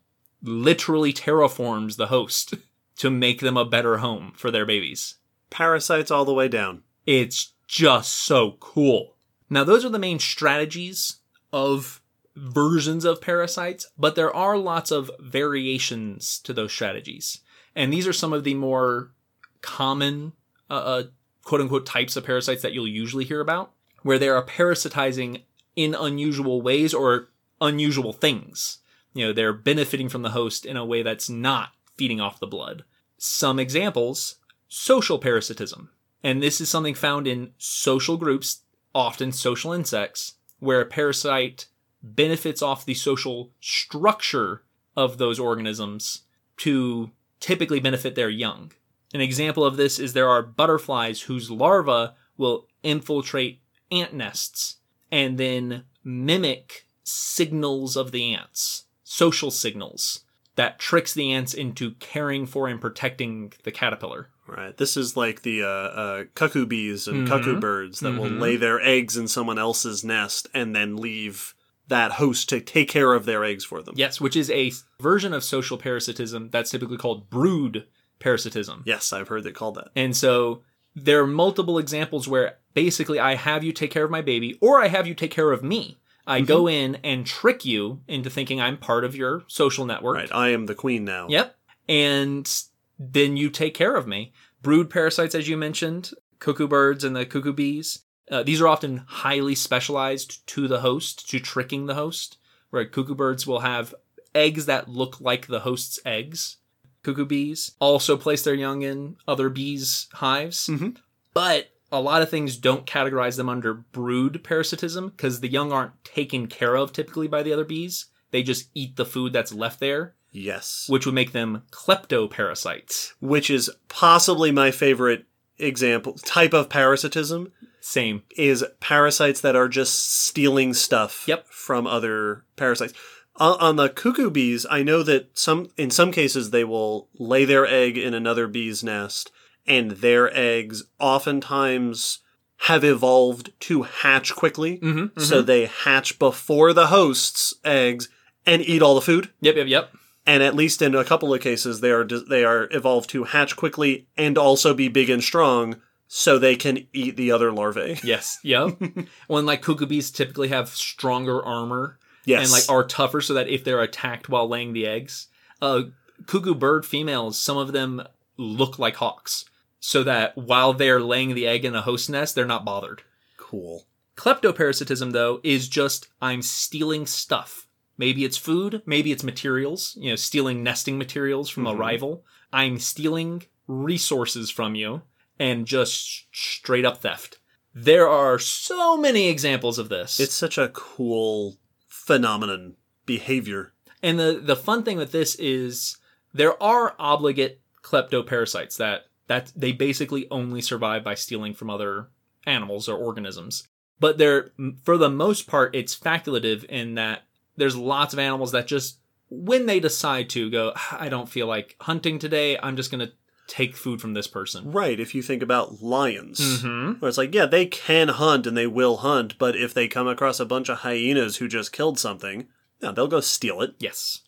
literally 0.42 1.12
terraforms 1.12 1.96
the 1.96 2.06
host 2.08 2.54
to 2.96 3.10
make 3.10 3.40
them 3.40 3.56
a 3.56 3.64
better 3.64 3.98
home 3.98 4.32
for 4.36 4.50
their 4.50 4.66
babies. 4.66 5.16
Parasites 5.50 6.10
all 6.10 6.24
the 6.24 6.34
way 6.34 6.48
down. 6.48 6.82
It's 7.04 7.52
just 7.66 8.12
so 8.12 8.52
cool. 8.60 9.16
Now, 9.50 9.64
those 9.64 9.84
are 9.84 9.90
the 9.90 9.98
main 9.98 10.18
strategies 10.18 11.16
of 11.52 12.00
versions 12.34 13.04
of 13.04 13.20
parasites, 13.20 13.86
but 13.98 14.14
there 14.14 14.34
are 14.34 14.58
lots 14.58 14.90
of 14.90 15.10
variations 15.20 16.38
to 16.40 16.52
those 16.52 16.72
strategies. 16.72 17.40
And 17.76 17.92
these 17.92 18.08
are 18.08 18.12
some 18.12 18.32
of 18.32 18.42
the 18.42 18.54
more 18.54 19.12
common, 19.60 20.32
uh, 20.68 20.74
uh, 20.74 21.02
quote 21.44 21.60
unquote, 21.60 21.86
types 21.86 22.16
of 22.16 22.24
parasites 22.24 22.62
that 22.62 22.72
you'll 22.72 22.88
usually 22.88 23.24
hear 23.24 23.40
about, 23.40 23.72
where 24.02 24.18
they 24.18 24.28
are 24.28 24.44
parasitizing 24.44 25.42
in 25.76 25.94
unusual 25.94 26.62
ways 26.62 26.94
or 26.94 27.28
unusual 27.60 28.12
things. 28.12 28.78
You 29.12 29.26
know, 29.26 29.32
they're 29.32 29.52
benefiting 29.52 30.08
from 30.08 30.22
the 30.22 30.30
host 30.30 30.66
in 30.66 30.76
a 30.76 30.84
way 30.84 31.02
that's 31.02 31.28
not 31.28 31.70
feeding 31.96 32.20
off 32.20 32.40
the 32.40 32.46
blood. 32.46 32.84
Some 33.18 33.58
examples 33.58 34.36
social 34.68 35.18
parasitism. 35.18 35.90
And 36.22 36.42
this 36.42 36.60
is 36.60 36.68
something 36.68 36.94
found 36.94 37.26
in 37.26 37.52
social 37.58 38.16
groups, 38.16 38.62
often 38.94 39.32
social 39.32 39.72
insects, 39.72 40.34
where 40.58 40.80
a 40.80 40.86
parasite 40.86 41.66
benefits 42.02 42.62
off 42.62 42.84
the 42.84 42.94
social 42.94 43.52
structure 43.60 44.62
of 44.96 45.18
those 45.18 45.38
organisms 45.38 46.22
to 46.58 47.10
typically 47.40 47.80
benefit 47.80 48.14
their 48.14 48.30
young. 48.30 48.72
An 49.14 49.20
example 49.20 49.64
of 49.64 49.76
this 49.76 49.98
is 49.98 50.12
there 50.12 50.28
are 50.28 50.42
butterflies 50.42 51.22
whose 51.22 51.50
larvae 51.50 52.12
will 52.36 52.66
infiltrate 52.82 53.60
ant 53.90 54.12
nests 54.14 54.76
and 55.10 55.38
then 55.38 55.84
mimic 56.02 56.86
signals 57.04 57.96
of 57.96 58.10
the 58.12 58.34
ants, 58.34 58.84
social 59.04 59.50
signals 59.50 60.24
that 60.56 60.78
tricks 60.78 61.12
the 61.14 61.30
ants 61.32 61.52
into 61.54 61.92
caring 61.92 62.46
for 62.46 62.66
and 62.66 62.80
protecting 62.80 63.52
the 63.62 63.70
caterpillar. 63.70 64.30
Right. 64.46 64.76
This 64.76 64.96
is 64.96 65.16
like 65.16 65.42
the 65.42 65.62
uh, 65.62 65.66
uh, 65.66 66.24
cuckoo 66.34 66.66
bees 66.66 67.06
and 67.08 67.26
Mhm. 67.26 67.28
cuckoo 67.28 67.58
birds 67.60 68.00
that 68.00 68.16
will 68.16 68.30
Mhm. 68.30 68.40
lay 68.40 68.56
their 68.56 68.80
eggs 68.80 69.16
in 69.16 69.28
someone 69.28 69.58
else's 69.58 70.04
nest 70.04 70.48
and 70.54 70.74
then 70.74 70.96
leave 70.96 71.54
that 71.88 72.12
host 72.12 72.48
to 72.48 72.60
take 72.60 72.88
care 72.88 73.12
of 73.12 73.24
their 73.26 73.44
eggs 73.44 73.64
for 73.64 73.82
them. 73.82 73.94
Yes, 73.96 74.20
which 74.20 74.36
is 74.36 74.50
a 74.50 74.72
version 75.00 75.32
of 75.32 75.44
social 75.44 75.78
parasitism 75.78 76.50
that's 76.50 76.70
typically 76.70 76.96
called 76.96 77.30
brood 77.30 77.86
parasitism. 78.18 78.82
Yes, 78.86 79.12
I've 79.12 79.28
heard 79.28 79.46
it 79.46 79.54
called 79.54 79.76
that. 79.76 79.88
And 79.94 80.16
so 80.16 80.62
there 80.94 81.20
are 81.20 81.26
multiple 81.26 81.78
examples 81.78 82.26
where 82.26 82.58
basically 82.74 83.18
I 83.18 83.34
have 83.36 83.62
you 83.62 83.72
take 83.72 83.90
care 83.90 84.04
of 84.04 84.10
my 84.10 84.22
baby 84.22 84.58
or 84.60 84.80
I 84.80 84.88
have 84.88 85.06
you 85.06 85.14
take 85.14 85.30
care 85.30 85.52
of 85.52 85.62
me. 85.62 85.98
I 86.26 86.40
go 86.40 86.64
mm-hmm. 86.64 86.96
in 86.96 87.00
and 87.04 87.26
trick 87.26 87.64
you 87.64 88.00
into 88.08 88.30
thinking 88.30 88.60
I'm 88.60 88.78
part 88.78 89.04
of 89.04 89.14
your 89.14 89.44
social 89.46 89.86
network. 89.86 90.16
Right. 90.16 90.34
I 90.34 90.48
am 90.48 90.66
the 90.66 90.74
queen 90.74 91.04
now. 91.04 91.28
Yep. 91.28 91.56
And 91.88 92.62
then 92.98 93.36
you 93.36 93.48
take 93.48 93.74
care 93.74 93.94
of 93.94 94.08
me. 94.08 94.32
Brood 94.60 94.90
parasites, 94.90 95.36
as 95.36 95.48
you 95.48 95.56
mentioned, 95.56 96.10
cuckoo 96.40 96.66
birds 96.66 97.04
and 97.04 97.14
the 97.14 97.24
cuckoo 97.24 97.52
bees. 97.52 98.00
Uh, 98.30 98.42
these 98.42 98.60
are 98.60 98.68
often 98.68 98.98
highly 99.06 99.54
specialized 99.54 100.46
to 100.48 100.66
the 100.68 100.80
host, 100.80 101.28
to 101.30 101.38
tricking 101.38 101.86
the 101.86 101.94
host, 101.94 102.38
where 102.70 102.84
cuckoo 102.84 103.14
birds 103.14 103.46
will 103.46 103.60
have 103.60 103.94
eggs 104.34 104.66
that 104.66 104.88
look 104.88 105.20
like 105.20 105.46
the 105.46 105.60
host's 105.60 105.98
eggs. 106.04 106.56
Cuckoo 107.02 107.24
bees 107.24 107.72
also 107.78 108.16
place 108.16 108.42
their 108.42 108.54
young 108.54 108.82
in 108.82 109.16
other 109.28 109.48
bees' 109.48 110.08
hives. 110.14 110.66
Mhm. 110.66 110.96
But 111.32 111.70
a 111.92 112.00
lot 112.00 112.20
of 112.20 112.28
things 112.28 112.56
don't 112.56 112.84
categorize 112.84 113.36
them 113.36 113.48
under 113.48 113.72
brood 113.72 114.42
parasitism 114.42 115.10
because 115.10 115.38
the 115.40 115.48
young 115.48 115.70
aren't 115.72 116.02
taken 116.04 116.48
care 116.48 116.74
of 116.74 116.92
typically 116.92 117.28
by 117.28 117.44
the 117.44 117.52
other 117.52 117.64
bees. 117.64 118.06
They 118.32 118.42
just 118.42 118.68
eat 118.74 118.96
the 118.96 119.06
food 119.06 119.32
that's 119.32 119.52
left 119.54 119.78
there 119.78 120.14
Yes. 120.32 120.86
which 120.88 121.06
would 121.06 121.14
make 121.14 121.30
them 121.32 121.62
kleptoparasites. 121.70 123.12
Which 123.20 123.50
is 123.50 123.70
possibly 123.88 124.50
my 124.50 124.70
favorite 124.70 125.26
example 125.58 126.14
type 126.14 126.52
of 126.52 126.68
parasitism 126.68 127.52
Same. 127.86 128.22
is 128.36 128.64
parasites 128.80 129.40
that 129.42 129.54
are 129.56 129.68
just 129.68 130.24
stealing 130.24 130.74
stuff 130.74 131.24
Yep. 131.28 131.46
from 131.48 131.86
other 131.86 132.44
parasites. 132.56 132.92
On, 133.36 133.58
on 133.60 133.76
the 133.76 133.88
cuckoo 133.88 134.30
bees, 134.30 134.66
I 134.70 134.82
know 134.82 135.02
that 135.04 135.38
some 135.38 135.68
in 135.76 135.90
some 135.90 136.10
cases 136.10 136.50
they 136.50 136.64
will 136.64 137.08
lay 137.18 137.44
their 137.44 137.66
egg 137.66 137.96
in 137.98 138.12
another 138.14 138.46
bee's 138.48 138.82
nest, 138.82 139.30
and 139.66 139.90
their 139.92 140.34
eggs 140.36 140.84
oftentimes 140.98 142.20
have 142.60 142.82
evolved 142.84 143.52
to 143.60 143.82
hatch 143.82 144.34
quickly. 144.34 144.78
Mm-hmm, 144.78 145.20
So 145.20 145.42
they 145.42 145.66
hatch 145.66 146.18
before 146.18 146.72
the 146.72 146.86
host's 146.86 147.54
eggs 147.64 148.08
and 148.46 148.62
eat 148.62 148.80
all 148.82 148.94
the 148.94 149.00
food. 149.02 149.30
yep, 149.40 149.56
yep, 149.56 149.66
yep. 149.66 149.90
And 150.28 150.42
at 150.42 150.56
least 150.56 150.82
in 150.82 150.94
a 150.94 151.04
couple 151.04 151.32
of 151.32 151.40
cases, 151.40 151.80
they 151.80 151.90
are 151.92 152.04
they 152.04 152.44
are 152.44 152.68
evolved 152.72 153.10
to 153.10 153.24
hatch 153.24 153.54
quickly 153.56 154.06
and 154.16 154.36
also 154.38 154.74
be 154.74 154.88
big 154.88 155.08
and 155.10 155.22
strong 155.22 155.76
so 156.08 156.38
they 156.38 156.56
can 156.56 156.86
eat 156.92 157.16
the 157.16 157.32
other 157.32 157.52
larvae. 157.52 157.98
Yes. 158.04 158.38
Yep. 158.42 158.80
when 159.26 159.46
like 159.46 159.62
cuckoo 159.62 159.86
bees 159.86 160.10
typically 160.10 160.48
have 160.48 160.68
stronger 160.68 161.44
armor 161.44 161.98
Yes. 162.24 162.42
and 162.44 162.52
like 162.52 162.68
are 162.68 162.86
tougher 162.86 163.20
so 163.20 163.34
that 163.34 163.48
if 163.48 163.64
they're 163.64 163.80
attacked 163.82 164.28
while 164.28 164.48
laying 164.48 164.72
the 164.72 164.86
eggs, 164.86 165.28
uh 165.62 165.82
cuckoo 166.26 166.54
bird 166.54 166.84
females, 166.86 167.38
some 167.38 167.56
of 167.56 167.72
them 167.72 168.02
look 168.36 168.78
like 168.78 168.96
hawks. 168.96 169.44
So 169.80 170.02
that 170.04 170.36
while 170.36 170.72
they're 170.72 171.00
laying 171.00 171.34
the 171.34 171.46
egg 171.46 171.64
in 171.64 171.74
a 171.76 171.82
host 171.82 172.10
nest, 172.10 172.34
they're 172.34 172.44
not 172.46 172.64
bothered. 172.64 173.02
cool. 173.36 173.86
Kleptoparasitism, 174.16 175.12
though, 175.12 175.40
is 175.44 175.68
just 175.68 176.08
I'm 176.20 176.42
stealing 176.42 177.06
stuff. 177.06 177.66
Maybe 177.98 178.24
it's 178.24 178.36
food, 178.36 178.82
maybe 178.86 179.12
it's 179.12 179.22
materials, 179.22 179.96
you 180.00 180.10
know, 180.10 180.16
stealing 180.16 180.62
nesting 180.62 180.98
materials 180.98 181.48
from 181.48 181.66
a 181.66 181.72
Mhm. 181.74 181.78
rival. 181.78 182.24
I'm 182.52 182.78
stealing 182.78 183.44
resources 183.68 184.50
from 184.50 184.74
you 184.74 185.02
and 185.38 185.66
just 185.66 186.26
straight 186.32 186.84
up 186.84 186.98
theft. 186.98 187.38
There 187.74 188.08
are 188.08 188.38
so 188.38 188.96
many 188.96 189.28
examples 189.28 189.78
of 189.78 189.88
this. 189.88 190.18
It's 190.18 190.34
such 190.34 190.56
a 190.56 190.70
cool 190.70 191.58
phenomenon 191.88 192.76
behavior. 193.04 193.74
And 194.02 194.18
the 194.18 194.40
the 194.42 194.56
fun 194.56 194.82
thing 194.82 194.96
with 194.96 195.12
this 195.12 195.34
is 195.36 195.96
there 196.32 196.60
are 196.62 196.94
obligate 196.98 197.60
kleptoparasites 197.82 198.76
that 198.76 199.06
that 199.26 199.52
they 199.56 199.72
basically 199.72 200.26
only 200.30 200.60
survive 200.60 201.02
by 201.02 201.14
stealing 201.14 201.54
from 201.54 201.68
other 201.68 202.08
animals 202.46 202.88
or 202.88 202.96
organisms. 202.96 203.68
But 203.98 204.18
they're 204.18 204.52
for 204.84 204.96
the 204.96 205.10
most 205.10 205.46
part 205.46 205.74
it's 205.74 205.98
facultative 205.98 206.64
in 206.64 206.94
that 206.94 207.22
there's 207.56 207.76
lots 207.76 208.12
of 208.12 208.18
animals 208.18 208.52
that 208.52 208.66
just 208.66 209.00
when 209.28 209.66
they 209.66 209.80
decide 209.80 210.30
to 210.30 210.50
go 210.50 210.72
ah, 210.76 210.98
I 211.00 211.08
don't 211.08 211.28
feel 211.28 211.46
like 211.46 211.76
hunting 211.80 212.18
today, 212.18 212.58
I'm 212.62 212.76
just 212.76 212.90
going 212.90 213.06
to 213.06 213.12
take 213.46 213.76
food 213.76 214.00
from 214.00 214.14
this 214.14 214.26
person. 214.26 214.72
Right, 214.72 214.98
if 214.98 215.14
you 215.14 215.22
think 215.22 215.42
about 215.42 215.82
lions. 215.82 216.40
Mhm. 216.62 217.00
Where 217.00 217.08
it's 217.08 217.18
like, 217.18 217.34
yeah, 217.34 217.46
they 217.46 217.66
can 217.66 218.08
hunt 218.08 218.46
and 218.46 218.56
they 218.56 218.66
will 218.66 218.98
hunt, 218.98 219.38
but 219.38 219.54
if 219.56 219.72
they 219.72 219.86
come 219.88 220.08
across 220.08 220.40
a 220.40 220.44
bunch 220.44 220.68
of 220.68 220.78
hyenas 220.78 221.36
who 221.36 221.46
just 221.48 221.72
killed 221.72 221.98
something, 221.98 222.48
yeah, 222.82 222.90
they'll 222.92 223.06
go 223.06 223.20
steal 223.20 223.60
it. 223.62 223.74
Yes. 223.78 224.20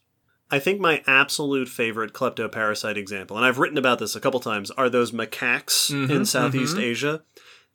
I 0.50 0.58
think 0.58 0.80
my 0.80 1.02
absolute 1.06 1.68
favorite 1.68 2.12
kleptoparasite 2.14 2.96
example, 2.96 3.36
and 3.36 3.44
I've 3.44 3.58
written 3.58 3.76
about 3.76 3.98
this 3.98 4.16
a 4.16 4.20
couple 4.20 4.40
times, 4.40 4.70
are 4.72 4.88
those 4.88 5.12
macaques 5.12 5.90
Mhm, 5.92 6.08
in 6.10 6.24
Southeast 6.24 6.76
mhm. 6.76 6.82
Asia. 6.82 7.22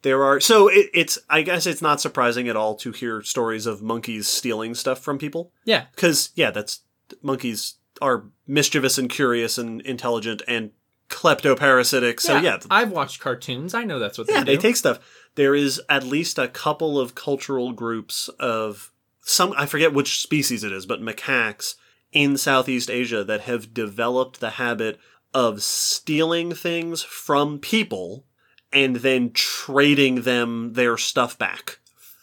There 0.02 0.24
are 0.24 0.40
so 0.40 0.68
it, 0.70 0.90
it's 0.94 1.20
I 1.30 1.44
guess 1.44 1.66
it's 1.66 1.82
not 1.82 2.02
surprising 2.02 2.50
at 2.50 2.56
all 2.58 2.76
to 2.78 2.92
hear 2.92 3.22
stories 3.22 3.66
of 3.66 3.82
monkeys 3.82 4.28
stealing 4.28 4.76
stuff 4.76 5.00
from 5.00 5.18
people 5.18 5.52
Yeah. 5.66 5.86
because 5.96 6.32
yeah, 6.36 6.52
that's 6.52 6.82
monkeys 7.22 7.76
are 8.02 8.26
mischievous 8.48 8.98
and 8.98 9.10
curious 9.10 9.58
and 9.58 9.80
intelligent 9.82 10.42
and 10.48 10.72
kleptoparasitic. 11.14 12.20
So 12.20 12.38
yeah, 12.38 12.60
I've 12.70 12.92
watched 12.92 13.20
cartoons. 13.20 13.74
I 13.74 13.84
know 13.84 14.00
that's 14.00 14.18
what 14.18 14.28
they 14.28 14.34
yeah, 14.34 14.44
do. 14.44 14.46
they 14.46 14.58
take 14.58 14.76
stuff. 14.76 15.00
There 15.36 15.56
is 15.56 15.82
at 15.90 16.04
least 16.04 16.38
a 16.38 16.48
couple 16.48 17.00
of 17.00 17.16
cultural 17.16 17.72
groups 17.72 18.30
of 18.40 18.92
some 19.22 19.54
I 19.58 19.66
forget 19.66 19.94
which 19.94 20.22
species 20.22 20.64
it 20.64 20.72
is, 20.72 20.86
but 20.86 21.02
macaques 21.02 21.76
in 22.12 22.38
Southeast 22.38 22.90
Asia 22.90 23.24
that 23.24 23.42
have 23.42 23.74
developed 23.74 24.40
the 24.40 24.52
habit 24.52 25.00
of 25.34 25.64
stealing 25.64 26.54
things 26.54 27.02
from 27.02 27.58
people 27.60 28.26
and 28.72 28.98
then 28.98 29.32
trading 29.32 30.22
them 30.22 30.74
their 30.74 30.98
stuff 30.98 31.38
back 31.38 31.80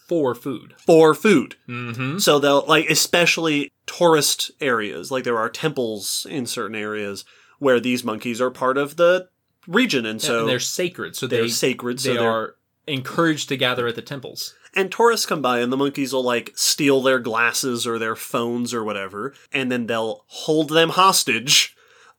for 0.07 0.35
food. 0.35 0.75
for 0.85 1.15
food. 1.15 1.55
Mm-hmm. 1.69 2.19
So 2.19 2.39
they'll 2.39 2.67
like 2.67 2.91
especially 2.91 3.71
tourist 3.87 4.51
areas, 4.61 5.11
like 5.11 5.25
there 5.25 5.39
are 5.39 5.49
temples 5.49 6.27
in 6.29 6.47
certain 6.47 6.77
areas 6.77 7.25
where 7.61 7.79
these 7.79 8.03
monkeys 8.03 8.41
are 8.41 8.51
part 8.51 8.77
of 8.77 8.97
the 8.97 9.29
region 9.69 10.05
and 10.05 10.21
so 10.21 10.41
and 10.41 10.49
they're 10.49 10.59
sacred, 10.59 11.15
so 11.15 11.29
they're 11.29 11.43
they 11.43 11.49
sacred 11.49 12.01
so 12.01 12.13
they 12.13 12.19
they're 12.19 12.55
encouraged 12.89 13.49
to 13.51 13.57
gather 13.57 13.87
at 13.87 13.95
the 13.95 14.03
temples. 14.03 14.55
And 14.75 14.91
tourists 14.91 15.27
come 15.27 15.43
by 15.43 15.61
and 15.61 15.73
the 15.73 15.77
monkeys 15.77 16.13
will 16.13 16.25
like 16.25 16.53
steal 16.57 17.01
their 17.03 17.19
glasses 17.21 17.87
or 17.87 17.99
their 17.99 18.17
phones 18.17 18.75
or 18.75 18.83
whatever, 18.83 19.33
and 19.53 19.71
then 19.71 19.87
they'll 19.87 20.25
hold 20.27 20.71
them 20.71 20.91
hostage 20.91 21.77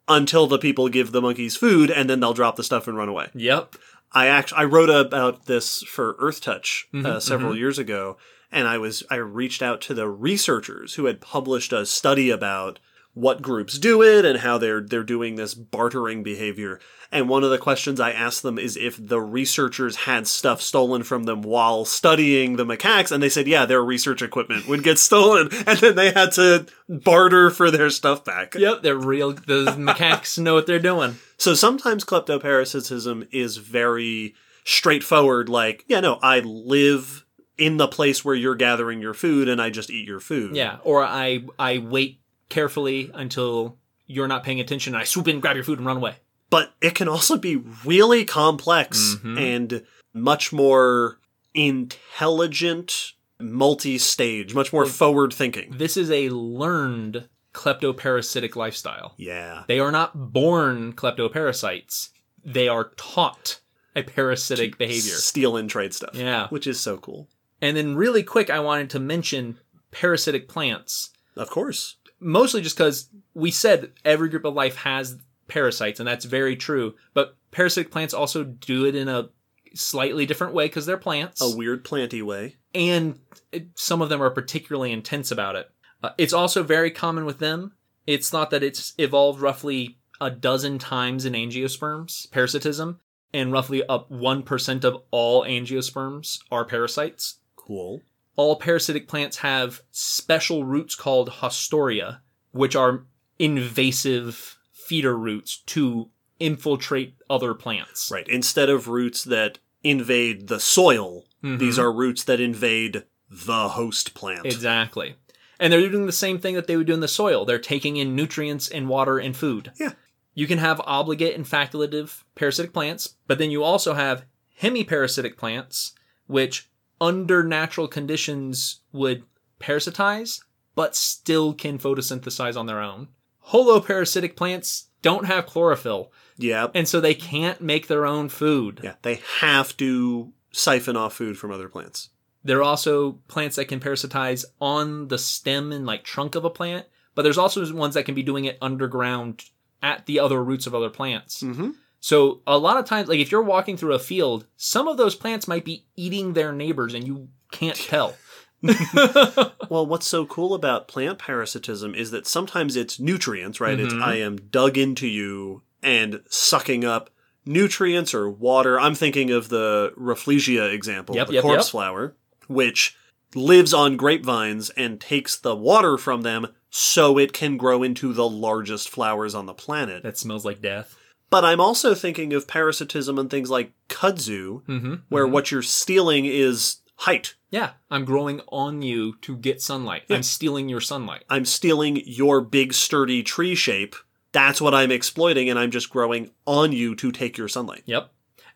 until 0.08 0.48
the 0.48 0.58
people 0.60 0.90
give 0.90 1.12
the 1.12 1.22
monkeys 1.22 1.56
food, 1.56 1.90
and 1.92 2.10
then 2.10 2.20
they'll 2.20 2.34
drop 2.34 2.56
the 2.56 2.64
stuff 2.64 2.88
and 2.88 2.98
run 2.98 3.10
away. 3.10 3.28
Yep. 3.34 3.76
I 4.14 4.28
actually 4.28 4.58
I 4.60 4.64
wrote 4.66 4.90
about 4.90 5.46
this 5.46 5.84
for 5.84 6.16
Earth 6.20 6.42
Touch 6.42 6.88
uh, 6.94 6.98
Mhm, 6.98 7.22
several 7.22 7.56
years 7.58 7.80
ago, 7.80 8.18
and 8.52 8.68
I 8.68 8.78
was 8.78 9.04
I 9.10 9.16
reached 9.16 9.62
out 9.62 9.80
to 9.82 9.94
the 9.94 10.10
researchers 10.10 10.96
who 10.96 11.06
had 11.06 11.22
published 11.22 11.72
a 11.72 11.86
study 11.86 12.30
about 12.30 12.80
what 13.14 13.42
groups 13.42 13.78
do 13.78 14.02
it 14.02 14.24
and 14.24 14.40
how 14.40 14.58
they're 14.58 14.82
they're 14.82 15.04
doing 15.04 15.36
this 15.36 15.54
bartering 15.54 16.24
behavior. 16.24 16.80
And 17.12 17.28
one 17.28 17.44
of 17.44 17.50
the 17.50 17.58
questions 17.58 18.00
I 18.00 18.12
asked 18.12 18.42
them 18.42 18.58
is 18.58 18.78
if 18.78 18.96
the 19.06 19.20
researchers 19.20 19.98
had 19.98 20.28
stuff 20.28 20.62
stolen 20.62 21.04
from 21.04 21.24
them 21.24 21.42
while 21.42 21.84
studying 21.84 22.56
the 22.56 22.66
macaques, 22.66 23.12
and 23.12 23.22
they 23.22 23.28
said, 23.28 23.48
yeah, 23.48 23.66
their 23.66 23.84
research 23.84 24.22
equipment 24.22 24.68
would 24.68 24.82
get 24.82 24.98
stolen, 24.98 25.50
and 25.68 25.80
then 25.80 25.96
they 25.96 26.12
had 26.12 26.32
to 26.34 26.68
barter 26.88 27.50
for 27.50 27.70
their 27.70 27.90
stuff 27.90 28.24
back. 28.24 28.56
Yep. 28.56 28.82
They're 28.82 28.96
real. 28.96 29.34
The 29.34 29.76
macaques 29.78 30.40
know 30.40 30.54
what 30.54 30.68
they're 30.68 30.80
doing. 30.80 31.18
So 31.38 31.54
sometimes 31.54 32.06
kleptoparasitism 32.06 33.28
is 33.34 33.58
very 33.58 34.36
straightforward, 34.64 35.50
like, 35.50 35.84
yeah, 35.88 36.00
no, 36.00 36.18
I 36.22 36.40
live 36.40 37.26
in 37.58 37.78
the 37.78 37.88
place 37.88 38.24
where 38.24 38.36
you're 38.36 38.56
gathering 38.56 39.02
your 39.02 39.14
food 39.14 39.48
and 39.48 39.62
I 39.62 39.70
just 39.70 39.90
eat 39.90 40.08
your 40.08 40.20
food. 40.20 40.56
Yeah. 40.56 40.78
Or 40.84 41.04
I 41.04 41.44
I 41.60 41.78
wait 41.78 42.21
carefully 42.52 43.10
until 43.16 43.78
you're 44.06 44.28
not 44.28 44.44
paying 44.44 44.60
attention. 44.60 44.94
and 44.94 45.02
I 45.02 45.06
swoop 45.06 45.28
in, 45.28 45.40
grab 45.40 45.56
your 45.56 45.64
food, 45.64 45.80
and 45.80 45.88
run 45.88 45.98
away. 45.98 46.16
But 46.52 46.74
it 46.82 46.94
can 46.96 47.08
also 47.08 47.38
be 47.38 47.56
really 47.86 48.26
complex 48.26 49.16
Mhm. 49.24 49.40
and 49.40 49.86
much 50.14 50.52
more 50.54 51.20
intelligent, 51.54 53.14
multi 53.40 53.98
stage, 53.98 54.54
much 54.54 54.72
more 54.74 54.86
forward 54.86 55.34
thinking. 55.34 55.74
This 55.78 55.98
is 55.98 56.12
a 56.12 56.30
learned 56.30 57.28
kleptoparasitic 57.54 58.56
lifestyle. 58.56 59.14
Yeah. 59.18 59.64
They 59.68 59.80
are 59.80 59.92
not 59.92 60.32
born 60.34 60.94
kleptoparasites. 60.94 62.10
They 62.44 62.68
are 62.68 62.92
taught 62.96 63.60
a 63.96 64.04
parasitic 64.04 64.78
behavior. 64.78 65.16
Steal 65.16 65.58
and 65.58 65.70
trade 65.70 65.94
stuff. 65.94 66.12
Yeah. 66.16 66.48
Which 66.50 66.68
is 66.68 66.80
so 66.80 66.98
cool. 66.98 67.30
And 67.62 67.76
then 67.78 67.96
really 67.96 68.24
quick, 68.24 68.50
I 68.50 68.60
wanted 68.60 68.90
to 68.92 69.00
mention 69.00 69.58
parasitic 69.92 70.48
plants. 70.48 71.10
Of 71.36 71.50
course. 71.50 71.96
Mostly 72.22 72.62
just 72.62 72.78
because 72.78 73.10
we 73.34 73.52
said 73.52 73.92
every 74.06 74.30
group 74.30 74.46
of 74.46 74.54
life 74.54 74.76
has 74.78 75.18
parasites, 75.48 76.00
and 76.00 76.08
that's 76.08 76.24
very 76.26 76.56
true. 76.56 76.96
But 77.14 77.36
parasitic 77.52 77.92
plants 77.92 78.14
also 78.14 78.44
do 78.46 78.86
it 78.86 78.96
in 78.96 79.10
a 79.10 79.30
slightly 79.74 80.26
different 80.26 80.54
way 80.54 80.66
because 80.68 80.86
they're 80.86 80.98
plants, 80.98 81.42
A 81.42 81.56
weird 81.56 81.84
planty 81.84 82.22
way. 82.22 82.56
and 82.74 83.20
it, 83.52 83.68
some 83.76 84.02
of 84.02 84.10
them 84.10 84.22
are 84.22 84.30
particularly 84.30 84.92
intense 84.94 85.32
about 85.32 85.56
it. 85.56 85.70
Uh, 86.04 86.12
it's 86.18 86.34
also 86.34 86.64
very 86.64 86.92
common 86.92 87.26
with 87.26 87.40
them. 87.40 87.74
It's 88.08 88.30
thought 88.30 88.50
that 88.52 88.64
it's 88.64 88.94
evolved 88.98 89.40
roughly 89.42 89.98
a 90.20 90.30
dozen 90.32 90.78
times 90.80 91.26
in 91.26 91.34
angiosperms, 91.34 92.30
parasitism, 92.32 93.00
and 93.34 93.52
roughly 93.52 93.84
up 93.88 94.10
1% 94.10 94.84
of 94.84 95.02
all 95.12 95.44
angiosperms 95.44 96.40
are 96.52 96.66
parasites 96.66 97.38
Cool. 97.56 98.02
All 98.36 98.56
parasitic 98.56 99.08
plants 99.08 99.38
have 99.38 99.82
special 99.92 100.64
roots 100.64 100.96
called 100.96 101.30
haustoria, 101.30 102.22
which 102.52 102.76
are 102.76 103.06
invasive 103.40 104.58
feeder 104.72 105.18
roots 105.18 105.58
to 105.68 106.10
infiltrate 106.40 107.16
other 107.30 107.54
plants. 107.54 108.10
Right. 108.12 108.28
Instead 108.28 108.70
of 108.70 108.88
roots 108.88 109.24
that 109.26 109.60
invade 109.84 110.48
the 110.48 110.60
soil, 110.60 111.26
Mhm. 111.44 111.60
these 111.60 111.78
are 111.78 111.92
roots 111.92 112.24
that 112.24 112.40
invade 112.40 113.04
the 113.30 113.70
host 113.70 114.14
plant. 114.14 114.46
Exactly. 114.46 115.16
And 115.60 115.72
they're 115.72 115.88
doing 115.90 116.08
the 116.08 116.12
same 116.12 116.40
thing 116.40 116.56
that 116.56 116.68
they 116.68 116.76
would 116.76 116.88
do 116.88 116.94
in 116.94 117.00
the 117.02 117.08
soil. 117.08 117.46
They're 117.46 117.60
taking 117.60 117.98
in 117.98 118.16
nutrients 118.16 118.68
and 118.68 118.90
water 118.90 119.20
and 119.20 119.36
food. 119.38 119.72
Yeah. 119.80 119.94
You 120.34 120.48
can 120.48 120.58
have 120.58 120.82
obligate 120.86 121.36
and 121.36 121.46
facultative 121.46 122.24
parasitic 122.36 122.74
plants, 122.74 123.16
but 123.28 123.38
then 123.38 123.52
you 123.52 123.64
also 123.64 123.94
have 123.94 124.26
hemiparasitic 124.62 125.38
plants, 125.38 125.94
which 126.28 126.70
under 127.02 127.44
natural 127.44 127.88
conditions 127.88 128.82
would 128.94 129.24
parasitize, 129.60 130.42
but 130.76 130.96
still 130.96 131.54
can 131.54 131.78
photosynthesize 131.80 132.56
on 132.56 132.68
their 132.68 132.80
own. 132.80 133.10
Holoparasitic 133.48 134.36
plants 134.36 134.88
don't 135.02 135.26
have 135.26 135.48
chlorophyll, 135.48 136.12
yeah. 136.38 136.68
and 136.76 136.88
so 136.88 137.02
they 137.02 137.16
can't 137.16 137.60
make 137.60 137.88
their 137.88 138.06
own 138.06 138.30
food. 138.30 138.80
Yeah. 138.84 138.94
They 139.02 139.20
have 139.40 139.76
to 139.78 140.32
siphon 140.52 140.96
off 140.96 141.16
food 141.16 141.38
from 141.38 141.52
other 141.52 141.68
plants. 141.68 142.10
There 142.44 142.60
are 142.60 142.64
also 142.64 143.14
plants 143.28 143.56
that 143.56 143.66
can 143.66 143.80
parasitize 143.80 144.46
on 144.60 145.08
the 145.08 145.18
stem 145.18 145.72
and 145.72 145.86
like 145.86 146.04
trunk 146.04 146.36
of 146.36 146.46
a 146.46 146.50
plant, 146.50 146.86
but 147.16 147.24
there's 147.24 147.38
also 147.38 147.74
ones 147.74 147.96
that 147.96 148.06
can 148.06 148.16
be 148.16 148.24
doing 148.24 148.46
it 148.46 148.58
underground 148.62 149.44
at 149.82 150.06
the 150.06 150.20
other 150.20 150.44
roots 150.44 150.68
of 150.68 150.76
other 150.76 150.90
plants. 150.90 151.42
Mm-hmm. 151.42 151.72
So 152.02 152.42
a 152.48 152.58
lot 152.58 152.78
of 152.78 152.86
times, 152.86 153.08
like 153.08 153.20
if 153.20 153.32
you're 153.32 153.42
walking 153.44 153.78
through 153.78 153.94
a 153.94 154.00
field, 154.00 154.46
some 154.58 154.88
of 154.88 154.98
those 154.98 155.16
plants 155.16 155.48
might 155.48 155.64
be 155.64 155.86
eating 155.96 156.34
their 156.34 156.52
neighbors 156.52 156.94
and 156.94 157.08
you 157.08 157.30
can't 157.52 157.78
tell. 157.78 158.16
Well, 159.70 159.86
what's 159.86 160.06
so 160.06 160.26
cool 160.26 160.54
about 160.54 160.90
plant 160.90 161.18
parasitism 161.18 161.96
is 161.96 162.12
that 162.12 162.28
sometimes 162.28 162.76
it's 162.76 163.00
nutrients, 163.00 163.62
right? 163.62 163.80
It's 163.80 163.94
Mhm. 163.94 164.02
I 164.04 164.16
am 164.16 164.36
dug 164.36 164.78
into 164.78 165.08
you 165.08 165.62
and 165.82 166.22
sucking 166.30 166.84
up 166.84 167.10
nutrients 167.46 168.14
or 168.14 168.30
water. 168.30 168.78
I'm 168.78 168.94
thinking 168.94 169.32
of 169.32 169.48
the 169.48 169.94
Rafflesia 169.98 170.74
example, 170.74 171.16
Yep, 171.16 171.28
the 171.28 171.34
yep, 171.36 171.42
corpse 171.44 171.68
yep. 171.68 171.72
flower, 171.72 172.18
which 172.48 172.98
lives 173.34 173.74
on 173.74 173.96
grapevines 173.96 174.70
and 174.72 175.00
takes 175.00 175.38
the 175.38 175.56
water 175.56 175.98
from 175.98 176.24
them 176.24 176.48
so 176.70 177.18
it 177.18 177.32
can 177.32 177.56
grow 177.56 177.82
into 177.84 178.12
the 178.12 178.28
largest 178.28 178.90
flowers 178.90 179.34
on 179.34 179.46
the 179.46 179.54
planet. 179.54 180.04
That 180.04 180.18
smells 180.18 180.44
like 180.44 180.62
death. 180.62 180.98
But 181.32 181.44
I'm 181.44 181.60
also 181.60 181.96
thinking 181.96 182.34
of 182.34 182.48
parasitism 182.48 183.18
and 183.18 183.30
things 183.32 183.50
like 183.50 183.72
kudzu, 183.90 184.64
Mm-hmm. 184.66 184.94
where 185.10 185.26
what 185.26 185.50
you're 185.50 185.64
stealing 185.64 186.26
is 186.26 186.78
height. 186.98 187.34
Yeah, 187.50 187.72
I'm 187.90 188.06
growing 188.06 188.42
on 188.50 188.82
you 188.84 189.16
to 189.22 189.36
get 189.36 189.62
sunlight. 189.62 190.04
I'm 190.10 190.22
stealing 190.24 190.70
your 190.70 190.82
sunlight. 190.82 191.24
I'm 191.30 191.46
stealing 191.46 192.02
your 192.06 192.42
big 192.42 192.74
sturdy 192.74 193.24
tree 193.24 193.56
shape. 193.56 193.96
That's 194.34 194.62
what 194.62 194.74
I'm 194.76 194.92
exploiting, 194.92 195.50
and 195.50 195.58
I'm 195.58 195.72
just 195.72 195.90
growing 195.90 196.32
on 196.46 196.72
you 196.72 196.96
to 196.96 197.12
take 197.12 197.38
your 197.38 197.48
sunlight. 197.50 197.84
Yep. 197.86 198.12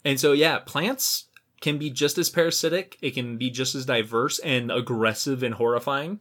And 0.06 0.20
so, 0.20 0.32
yeah, 0.34 0.60
plants 0.60 1.26
can 1.62 1.78
be 1.78 1.90
just 1.90 2.18
as 2.18 2.30
parasitic. 2.30 2.98
It 3.02 3.12
can 3.12 3.38
be 3.38 3.50
just 3.50 3.74
as 3.76 3.86
diverse 3.86 4.38
and 4.40 4.72
aggressive 4.72 5.44
and 5.44 5.56
horrifying. 5.56 6.20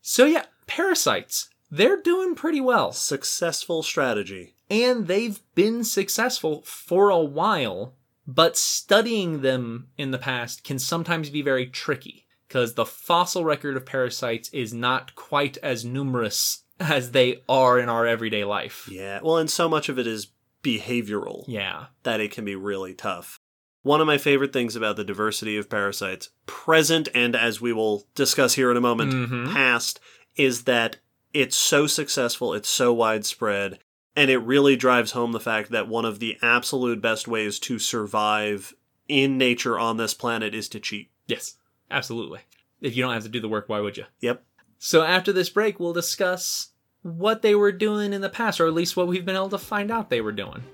So, 0.00 0.24
yeah, 0.24 0.44
parasites, 0.66 1.48
they're 1.70 2.00
doing 2.00 2.34
pretty 2.34 2.60
well. 2.60 2.92
Successful 2.92 3.82
strategy. 3.82 4.54
And 4.68 5.06
they've 5.06 5.40
been 5.54 5.84
successful 5.84 6.62
for 6.64 7.08
a 7.10 7.18
while, 7.20 7.94
but 8.26 8.56
studying 8.56 9.42
them 9.42 9.88
in 9.96 10.10
the 10.10 10.18
past 10.18 10.64
can 10.64 10.78
sometimes 10.78 11.30
be 11.30 11.42
very 11.42 11.66
tricky 11.66 12.26
because 12.48 12.74
the 12.74 12.86
fossil 12.86 13.44
record 13.44 13.76
of 13.76 13.86
parasites 13.86 14.48
is 14.50 14.72
not 14.74 15.14
quite 15.14 15.56
as 15.58 15.84
numerous 15.84 16.64
as 16.80 17.12
they 17.12 17.42
are 17.48 17.78
in 17.78 17.88
our 17.88 18.06
everyday 18.06 18.44
life. 18.44 18.88
Yeah, 18.90 19.20
well, 19.22 19.36
and 19.38 19.50
so 19.50 19.68
much 19.68 19.88
of 19.88 19.98
it 19.98 20.06
is 20.06 20.28
behavioral 20.62 21.44
Yeah. 21.46 21.86
that 22.02 22.20
it 22.20 22.30
can 22.32 22.44
be 22.44 22.56
really 22.56 22.92
tough. 22.94 23.40
One 23.82 24.00
of 24.00 24.06
my 24.08 24.18
favorite 24.18 24.52
things 24.52 24.74
about 24.74 24.96
the 24.96 25.04
diversity 25.04 25.56
of 25.56 25.70
parasites, 25.70 26.30
present 26.46 27.08
and 27.14 27.36
as 27.36 27.60
we 27.60 27.72
will 27.72 28.08
discuss 28.16 28.54
here 28.54 28.70
in 28.72 28.76
a 28.76 28.80
moment, 28.80 29.12
Mhm. 29.12 29.52
past, 29.52 30.00
is 30.34 30.64
that 30.64 30.96
it's 31.32 31.56
so 31.56 31.86
successful, 31.86 32.52
it's 32.52 32.68
so 32.68 32.92
widespread, 32.92 33.78
and 34.16 34.30
it 34.30 34.38
really 34.38 34.74
drives 34.74 35.12
home 35.12 35.32
the 35.32 35.40
fact 35.40 35.70
that 35.70 35.86
one 35.86 36.06
of 36.06 36.18
the 36.18 36.38
absolute 36.42 37.00
best 37.00 37.28
ways 37.28 37.58
to 37.60 37.78
survive 37.78 38.74
in 39.06 39.38
nature 39.38 39.78
on 39.78 39.98
this 39.98 40.14
planet 40.14 40.54
is 40.54 40.68
to 40.70 40.80
cheat. 40.80 41.10
Yes, 41.26 41.56
absolutely. 41.90 42.40
If 42.80 42.96
you 42.96 43.02
don't 43.02 43.12
have 43.12 43.22
to 43.24 43.28
do 43.28 43.40
the 43.40 43.48
work, 43.48 43.68
why 43.68 43.80
would 43.80 43.96
you? 43.96 44.04
Yep. 44.20 44.42
So 44.78 45.02
after 45.02 45.32
this 45.32 45.50
break, 45.50 45.78
we'll 45.78 45.92
discuss 45.92 46.70
what 47.02 47.42
they 47.42 47.54
were 47.54 47.72
doing 47.72 48.12
in 48.12 48.20
the 48.20 48.28
past, 48.28 48.60
or 48.60 48.66
at 48.66 48.74
least 48.74 48.96
what 48.96 49.06
we've 49.06 49.24
been 49.24 49.36
able 49.36 49.48
to 49.50 49.58
find 49.58 49.90
out 49.90 50.10
they 50.10 50.20
were 50.20 50.32
doing. 50.32 50.64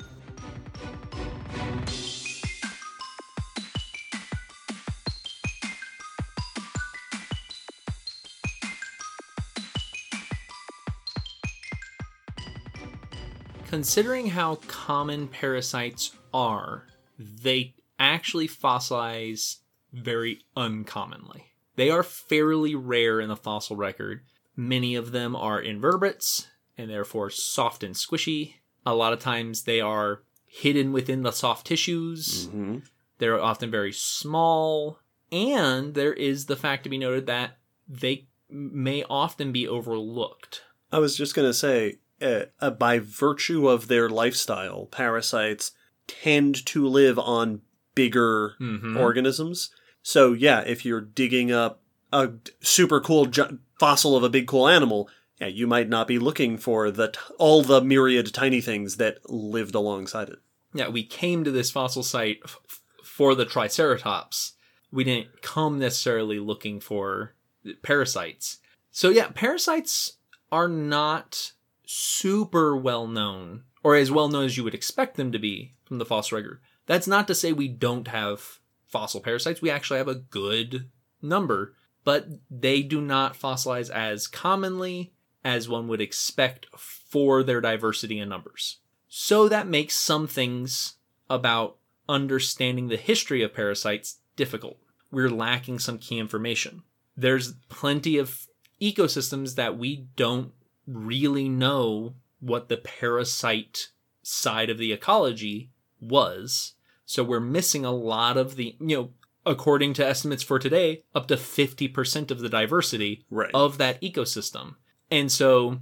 Considering 13.73 14.27
how 14.27 14.57
common 14.69 15.27
parasites 15.27 16.15
are, 16.35 16.85
they 17.19 17.74
actually 17.99 18.47
fossilize 18.47 19.61
very 19.94 20.43
uncommonly. 20.55 21.55
They 21.77 21.89
are 21.89 22.03
fairly 22.03 22.74
rare 22.74 23.19
in 23.19 23.31
the 23.31 23.35
fossil 23.35 23.74
record. 23.74 24.24
Many 24.55 24.94
of 24.94 25.12
them 25.12 25.35
are 25.35 25.59
invertebrates 25.59 26.49
and 26.77 26.90
therefore 26.90 27.31
soft 27.31 27.82
and 27.82 27.94
squishy. 27.94 28.57
A 28.85 28.94
lot 28.94 29.15
of 29.15 29.20
times 29.20 29.62
they 29.62 29.81
are 29.81 30.23
hidden 30.44 30.93
within 30.93 31.23
the 31.23 31.32
soft 31.32 31.66
tissues. 31.66 32.49
Mm-hmm. 32.49 32.81
They're 33.20 33.40
often 33.40 33.70
very 33.70 33.93
small. 33.93 34.99
And 35.32 35.94
there 35.94 36.12
is 36.12 36.44
the 36.44 36.57
fact 36.57 36.85
to 36.85 36.90
be 36.90 36.99
noted 36.99 37.24
that 37.24 37.57
they 37.89 38.27
may 38.51 39.03
often 39.09 39.51
be 39.51 39.66
overlooked. 39.66 40.61
I 40.93 40.99
was 40.99 41.16
just 41.16 41.35
going 41.35 41.49
to 41.49 41.55
say, 41.55 42.01
uh, 42.23 42.44
uh, 42.61 42.70
by 42.70 42.99
virtue 42.99 43.69
of 43.69 43.89
their 43.89 44.09
lifestyle, 44.09 44.86
parasites 44.86 45.73
tend 46.07 46.65
to 46.66 46.86
live 46.86 47.19
on 47.19 47.61
bigger 47.94 48.55
Mhm. 48.61 48.99
organisms. 48.99 49.70
So, 50.03 50.32
yeah, 50.32 50.61
if 50.61 50.85
you're 50.85 51.01
digging 51.01 51.53
up 51.53 51.81
a 52.12 52.31
super 52.61 53.01
cool 53.01 53.27
gi- 53.27 53.59
fossil 53.78 54.16
of 54.16 54.23
a 54.23 54.28
big 54.31 54.47
cool 54.47 54.69
animal, 54.69 55.09
yeah, 55.40 55.47
you 55.49 55.66
might 55.66 55.89
not 55.89 56.07
be 56.09 56.19
looking 56.19 56.57
for 56.59 56.90
the 56.90 57.09
t- 57.09 57.19
all 57.39 57.62
the 57.62 57.81
myriad 57.81 58.32
tiny 58.32 58.61
things 58.61 58.97
that 58.97 59.28
lived 59.31 59.74
alongside 59.74 60.28
it. 60.28 60.39
Yeah, 60.74 60.89
we 60.89 61.05
came 61.05 61.44
to 61.44 61.51
this 61.51 61.70
fossil 61.70 62.03
site 62.03 62.40
f- 62.44 62.61
for 63.03 63.35
the 63.35 63.44
Triceratops. 63.44 64.53
We 64.90 65.05
didn't 65.05 65.43
come 65.43 65.78
necessarily 65.78 66.39
looking 66.39 66.81
for 66.81 67.35
parasites. 67.82 68.59
So, 68.90 69.09
yeah, 69.09 69.28
parasites 69.35 70.15
are 70.51 70.69
not 70.69 71.53
super 71.94 72.74
well 72.74 73.06
known, 73.06 73.64
or 73.82 73.97
as 73.97 74.10
well 74.10 74.28
known 74.28 74.47
as 74.47 74.56
you 74.56 74.64
would 74.64 74.74
expect 74.74 75.16
them 75.16 75.31
to 75.31 75.39
be 75.39 75.74
from 75.85 75.98
the 75.98 76.06
fossil 76.06 76.39
record. 76.39 76.60
That's 76.86 77.06
not 77.06 77.27
to 77.28 77.35
say 77.35 77.52
we 77.52 77.69
don't 77.69 78.09
have 78.09 78.60
fossil 78.86 79.20
parasites. 79.20 79.60
We 79.60 79.70
actually 79.70 79.98
have 79.98 80.09
a 80.09 80.14
good 80.14 80.89
number, 81.20 81.74
but 82.02 82.28
they 82.51 82.82
do 82.82 83.01
not 83.01 83.39
fossilize 83.39 83.90
as 83.90 84.27
commonly 84.27 85.12
as 85.44 85.69
one 85.69 85.86
would 85.89 86.01
expect 86.01 86.66
for 86.77 87.43
their 87.43 87.60
diversity 87.60 88.19
in 88.19 88.28
numbers. 88.28 88.78
So 89.09 89.48
that 89.48 89.66
makes 89.66 89.94
some 89.94 90.27
things 90.27 90.94
about 91.28 91.77
understanding 92.09 92.89
the 92.89 92.97
history 92.97 93.43
of 93.43 93.55
parasites 93.55 94.19
difficult. 94.36 94.78
We're 95.10 95.31
lacking 95.31 95.78
some 95.78 95.98
key 95.98 96.19
information. 96.19 96.85
There's 97.16 97.52
plenty 97.69 98.16
of 98.16 98.47
ecosystems 98.81 99.56
that 99.56 99.77
we 99.77 100.06
don't 100.16 100.52
really 100.87 101.49
know 101.49 102.15
what 102.41 102.69
the 102.69 102.77
parasite 102.77 103.91
side 104.23 104.71
of 104.71 104.79
the 104.79 104.93
ecology 104.93 105.71
was. 106.01 106.75
So 107.05 107.23
we're 107.23 107.41
missing 107.41 107.85
a 107.85 107.93
lot 107.93 108.37
of 108.37 108.57
the, 108.57 108.77
you 108.81 108.97
know, 108.97 109.11
according 109.45 109.95
to 109.95 110.07
estimates 110.07 110.43
for 110.43 110.59
today, 110.59 111.03
up 111.15 111.27
to 111.29 111.37
50% 111.37 112.31
of 112.31 112.41
the 112.41 112.49
diversity 112.49 113.25
Right. 113.31 113.51
of 113.53 113.79
that 113.79 114.01
ecosystem. 114.01 114.77
And 115.11 115.31
so 115.31 115.81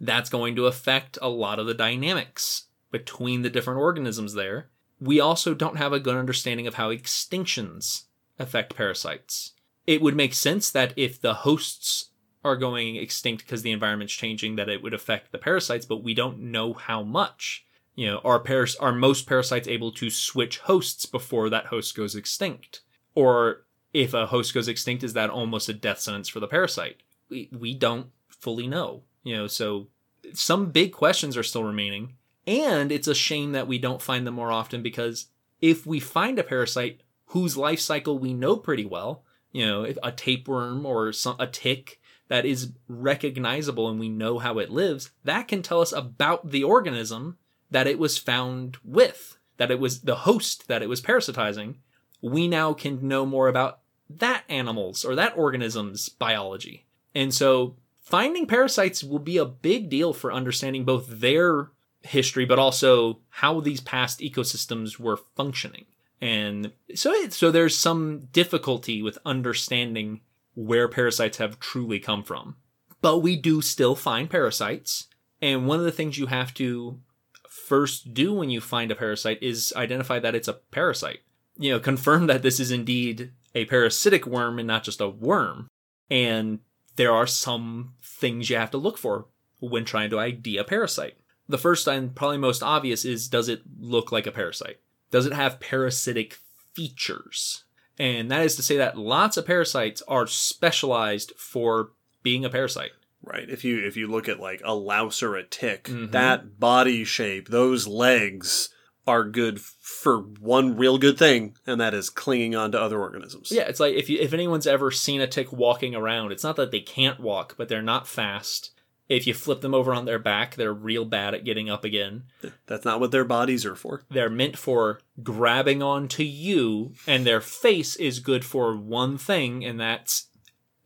that's 0.00 0.30
going 0.30 0.56
to 0.56 0.66
affect 0.66 1.18
a 1.20 1.28
lot 1.28 1.58
of 1.58 1.66
the 1.66 1.74
dynamics 1.74 2.66
between 2.90 3.42
the 3.42 3.50
different 3.50 3.80
organisms 3.80 4.34
there. 4.34 4.70
We 5.00 5.20
also 5.20 5.54
don't 5.54 5.76
have 5.76 5.92
a 5.92 6.00
good 6.00 6.16
understanding 6.16 6.66
of 6.66 6.74
how 6.74 6.90
extinctions 6.90 8.04
affect 8.38 8.76
parasites. 8.76 9.52
It 9.86 10.02
would 10.02 10.14
make 10.16 10.34
sense 10.34 10.70
that 10.70 10.92
if 10.96 11.20
the 11.20 11.34
hosts 11.34 12.09
are 12.42 12.56
going 12.56 12.96
extinct 12.96 13.44
because 13.44 13.62
the 13.62 13.72
environment's 13.72 14.14
changing, 14.14 14.56
that 14.56 14.68
it 14.68 14.82
would 14.82 14.94
affect 14.94 15.32
the 15.32 15.38
parasites, 15.38 15.86
but 15.86 16.02
we 16.02 16.14
don't 16.14 16.38
know 16.38 16.72
how 16.72 17.02
much. 17.02 17.64
You 17.94 18.06
know, 18.06 18.20
are 18.24 18.40
paras- 18.40 18.76
are 18.76 18.92
most 18.92 19.26
parasites 19.26 19.68
able 19.68 19.92
to 19.92 20.10
switch 20.10 20.58
hosts 20.60 21.06
before 21.06 21.50
that 21.50 21.66
host 21.66 21.94
goes 21.94 22.14
extinct? 22.14 22.80
Or 23.14 23.66
if 23.92 24.14
a 24.14 24.26
host 24.26 24.54
goes 24.54 24.68
extinct, 24.68 25.04
is 25.04 25.12
that 25.12 25.30
almost 25.30 25.68
a 25.68 25.74
death 25.74 26.00
sentence 26.00 26.28
for 26.28 26.40
the 26.40 26.46
parasite? 26.46 26.96
We, 27.28 27.50
we 27.52 27.74
don't 27.74 28.06
fully 28.28 28.66
know. 28.66 29.02
You 29.22 29.36
know, 29.36 29.46
so 29.46 29.88
some 30.32 30.70
big 30.70 30.92
questions 30.92 31.36
are 31.36 31.42
still 31.42 31.64
remaining. 31.64 32.14
And 32.46 32.90
it's 32.90 33.08
a 33.08 33.14
shame 33.14 33.52
that 33.52 33.68
we 33.68 33.78
don't 33.78 34.00
find 34.00 34.26
them 34.26 34.34
more 34.34 34.50
often 34.50 34.82
because 34.82 35.26
if 35.60 35.86
we 35.86 36.00
find 36.00 36.38
a 36.38 36.44
parasite 36.44 37.02
whose 37.26 37.56
life 37.56 37.80
cycle 37.80 38.18
we 38.18 38.32
know 38.32 38.56
pretty 38.56 38.84
well, 38.84 39.24
you 39.52 39.66
know, 39.66 39.86
a 40.02 40.10
tapeworm 40.10 40.86
or 40.86 41.12
some, 41.12 41.36
a 41.38 41.46
tick 41.46 41.99
that 42.30 42.46
is 42.46 42.70
recognizable 42.86 43.88
and 43.88 43.98
we 43.98 44.08
know 44.08 44.38
how 44.38 44.58
it 44.58 44.70
lives, 44.70 45.10
that 45.24 45.48
can 45.48 45.62
tell 45.62 45.80
us 45.80 45.92
about 45.92 46.52
the 46.52 46.62
organism 46.62 47.36
that 47.72 47.88
it 47.88 47.98
was 47.98 48.18
found 48.18 48.76
with, 48.84 49.36
that 49.56 49.72
it 49.72 49.80
was 49.80 50.02
the 50.02 50.14
host 50.14 50.68
that 50.68 50.80
it 50.80 50.88
was 50.88 51.02
parasitizing. 51.02 51.74
We 52.22 52.46
now 52.46 52.72
can 52.72 53.06
know 53.06 53.26
more 53.26 53.48
about 53.48 53.80
that 54.08 54.44
animal's 54.48 55.04
or 55.04 55.16
that 55.16 55.36
organism's 55.36 56.08
biology. 56.08 56.86
And 57.16 57.34
so 57.34 57.74
finding 58.00 58.46
parasites 58.46 59.02
will 59.02 59.18
be 59.18 59.36
a 59.36 59.44
big 59.44 59.90
deal 59.90 60.12
for 60.12 60.32
understanding 60.32 60.84
both 60.84 61.08
their 61.08 61.70
history, 62.02 62.44
but 62.44 62.60
also 62.60 63.18
how 63.28 63.58
these 63.58 63.80
past 63.80 64.20
ecosystems 64.20 65.00
were 65.00 65.18
functioning. 65.34 65.86
And 66.20 66.70
so, 66.94 67.12
it, 67.12 67.32
so 67.32 67.50
there's 67.50 67.76
some 67.76 68.28
difficulty 68.32 69.02
with 69.02 69.18
understanding 69.26 70.20
where 70.60 70.88
parasites 70.88 71.38
have 71.38 71.58
truly 71.58 71.98
come 71.98 72.22
from. 72.22 72.56
But 73.00 73.18
we 73.18 73.34
do 73.34 73.62
still 73.62 73.94
find 73.94 74.28
parasites. 74.28 75.06
And 75.40 75.66
one 75.66 75.78
of 75.78 75.86
the 75.86 75.92
things 75.92 76.18
you 76.18 76.26
have 76.26 76.52
to 76.54 77.00
first 77.48 78.12
do 78.12 78.34
when 78.34 78.50
you 78.50 78.60
find 78.60 78.90
a 78.90 78.94
parasite 78.94 79.42
is 79.42 79.72
identify 79.74 80.18
that 80.18 80.34
it's 80.34 80.48
a 80.48 80.60
parasite. 80.70 81.20
You 81.56 81.72
know, 81.72 81.80
confirm 81.80 82.26
that 82.26 82.42
this 82.42 82.60
is 82.60 82.70
indeed 82.70 83.32
a 83.54 83.64
parasitic 83.64 84.26
worm 84.26 84.58
and 84.58 84.68
not 84.68 84.84
just 84.84 85.00
a 85.00 85.08
worm. 85.08 85.68
And 86.10 86.58
there 86.96 87.12
are 87.12 87.26
some 87.26 87.94
things 88.02 88.50
you 88.50 88.56
have 88.56 88.70
to 88.72 88.78
look 88.78 88.98
for 88.98 89.26
when 89.60 89.86
trying 89.86 90.10
to 90.10 90.18
ID 90.18 90.58
a 90.58 90.64
parasite. 90.64 91.16
The 91.48 91.58
first 91.58 91.88
and 91.88 92.14
probably 92.14 92.38
most 92.38 92.62
obvious 92.62 93.06
is 93.06 93.28
does 93.28 93.48
it 93.48 93.62
look 93.78 94.12
like 94.12 94.26
a 94.26 94.32
parasite? 94.32 94.80
Does 95.10 95.24
it 95.24 95.32
have 95.32 95.58
parasitic 95.58 96.36
features? 96.74 97.64
And 97.98 98.30
that 98.30 98.42
is 98.44 98.56
to 98.56 98.62
say 98.62 98.76
that 98.78 98.96
lots 98.96 99.36
of 99.36 99.46
parasites 99.46 100.02
are 100.08 100.26
specialized 100.26 101.32
for 101.36 101.90
being 102.22 102.44
a 102.44 102.50
parasite. 102.50 102.92
Right. 103.22 103.48
If 103.48 103.64
you 103.64 103.78
if 103.86 103.96
you 103.96 104.06
look 104.06 104.28
at 104.28 104.40
like 104.40 104.62
a 104.64 104.74
louse 104.74 105.22
or 105.22 105.36
a 105.36 105.44
tick, 105.44 105.84
Mhm. 105.84 106.10
that 106.12 106.58
body 106.58 107.04
shape, 107.04 107.48
those 107.48 107.86
legs 107.86 108.70
are 109.06 109.24
good 109.24 109.60
for 109.60 110.18
one 110.20 110.76
real 110.76 110.96
good 110.96 111.18
thing, 111.18 111.56
and 111.66 111.80
that 111.80 111.92
is 111.94 112.08
clinging 112.10 112.54
on 112.54 112.72
to 112.72 112.80
other 112.80 112.98
organisms. 113.00 113.50
Yeah, 113.50 113.62
it's 113.62 113.80
like 113.80 113.94
if 113.94 114.08
you 114.08 114.18
if 114.20 114.32
anyone's 114.32 114.66
ever 114.66 114.90
seen 114.90 115.20
a 115.20 115.26
tick 115.26 115.52
walking 115.52 115.94
around, 115.94 116.32
it's 116.32 116.44
not 116.44 116.56
that 116.56 116.70
they 116.70 116.80
can't 116.80 117.20
walk, 117.20 117.54
but 117.58 117.68
they're 117.68 117.82
not 117.82 118.08
fast. 118.08 118.70
If 119.10 119.26
you 119.26 119.34
flip 119.34 119.60
them 119.60 119.74
over 119.74 119.92
on 119.92 120.04
their 120.04 120.20
back, 120.20 120.54
they're 120.54 120.72
real 120.72 121.04
bad 121.04 121.34
at 121.34 121.44
getting 121.44 121.68
up 121.68 121.84
again. 121.84 122.22
That's 122.66 122.84
not 122.84 123.00
what 123.00 123.10
their 123.10 123.24
bodies 123.24 123.66
are 123.66 123.74
for. 123.74 124.04
They're 124.08 124.30
meant 124.30 124.56
for 124.56 125.00
grabbing 125.20 125.82
onto 125.82 126.22
you, 126.22 126.94
and 127.08 127.26
their 127.26 127.40
face 127.40 127.96
is 127.96 128.20
good 128.20 128.44
for 128.44 128.76
one 128.76 129.18
thing, 129.18 129.64
and 129.64 129.80
that's 129.80 130.28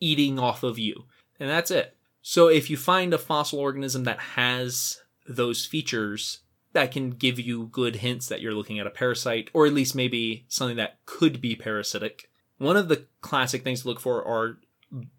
eating 0.00 0.38
off 0.38 0.62
of 0.62 0.78
you. 0.78 1.04
And 1.38 1.50
that's 1.50 1.70
it. 1.70 1.98
So 2.22 2.48
if 2.48 2.70
you 2.70 2.78
find 2.78 3.12
a 3.12 3.18
fossil 3.18 3.60
organism 3.60 4.04
that 4.04 4.20
has 4.20 5.02
those 5.28 5.66
features, 5.66 6.40
that 6.72 6.92
can 6.92 7.10
give 7.10 7.38
you 7.38 7.66
good 7.66 7.96
hints 7.96 8.28
that 8.28 8.40
you're 8.40 8.54
looking 8.54 8.78
at 8.78 8.86
a 8.86 8.90
parasite, 8.90 9.50
or 9.52 9.66
at 9.66 9.74
least 9.74 9.94
maybe 9.94 10.46
something 10.48 10.78
that 10.78 10.96
could 11.04 11.42
be 11.42 11.54
parasitic. 11.54 12.30
One 12.56 12.78
of 12.78 12.88
the 12.88 13.04
classic 13.20 13.62
things 13.62 13.82
to 13.82 13.88
look 13.88 14.00
for 14.00 14.24
are 14.26 14.56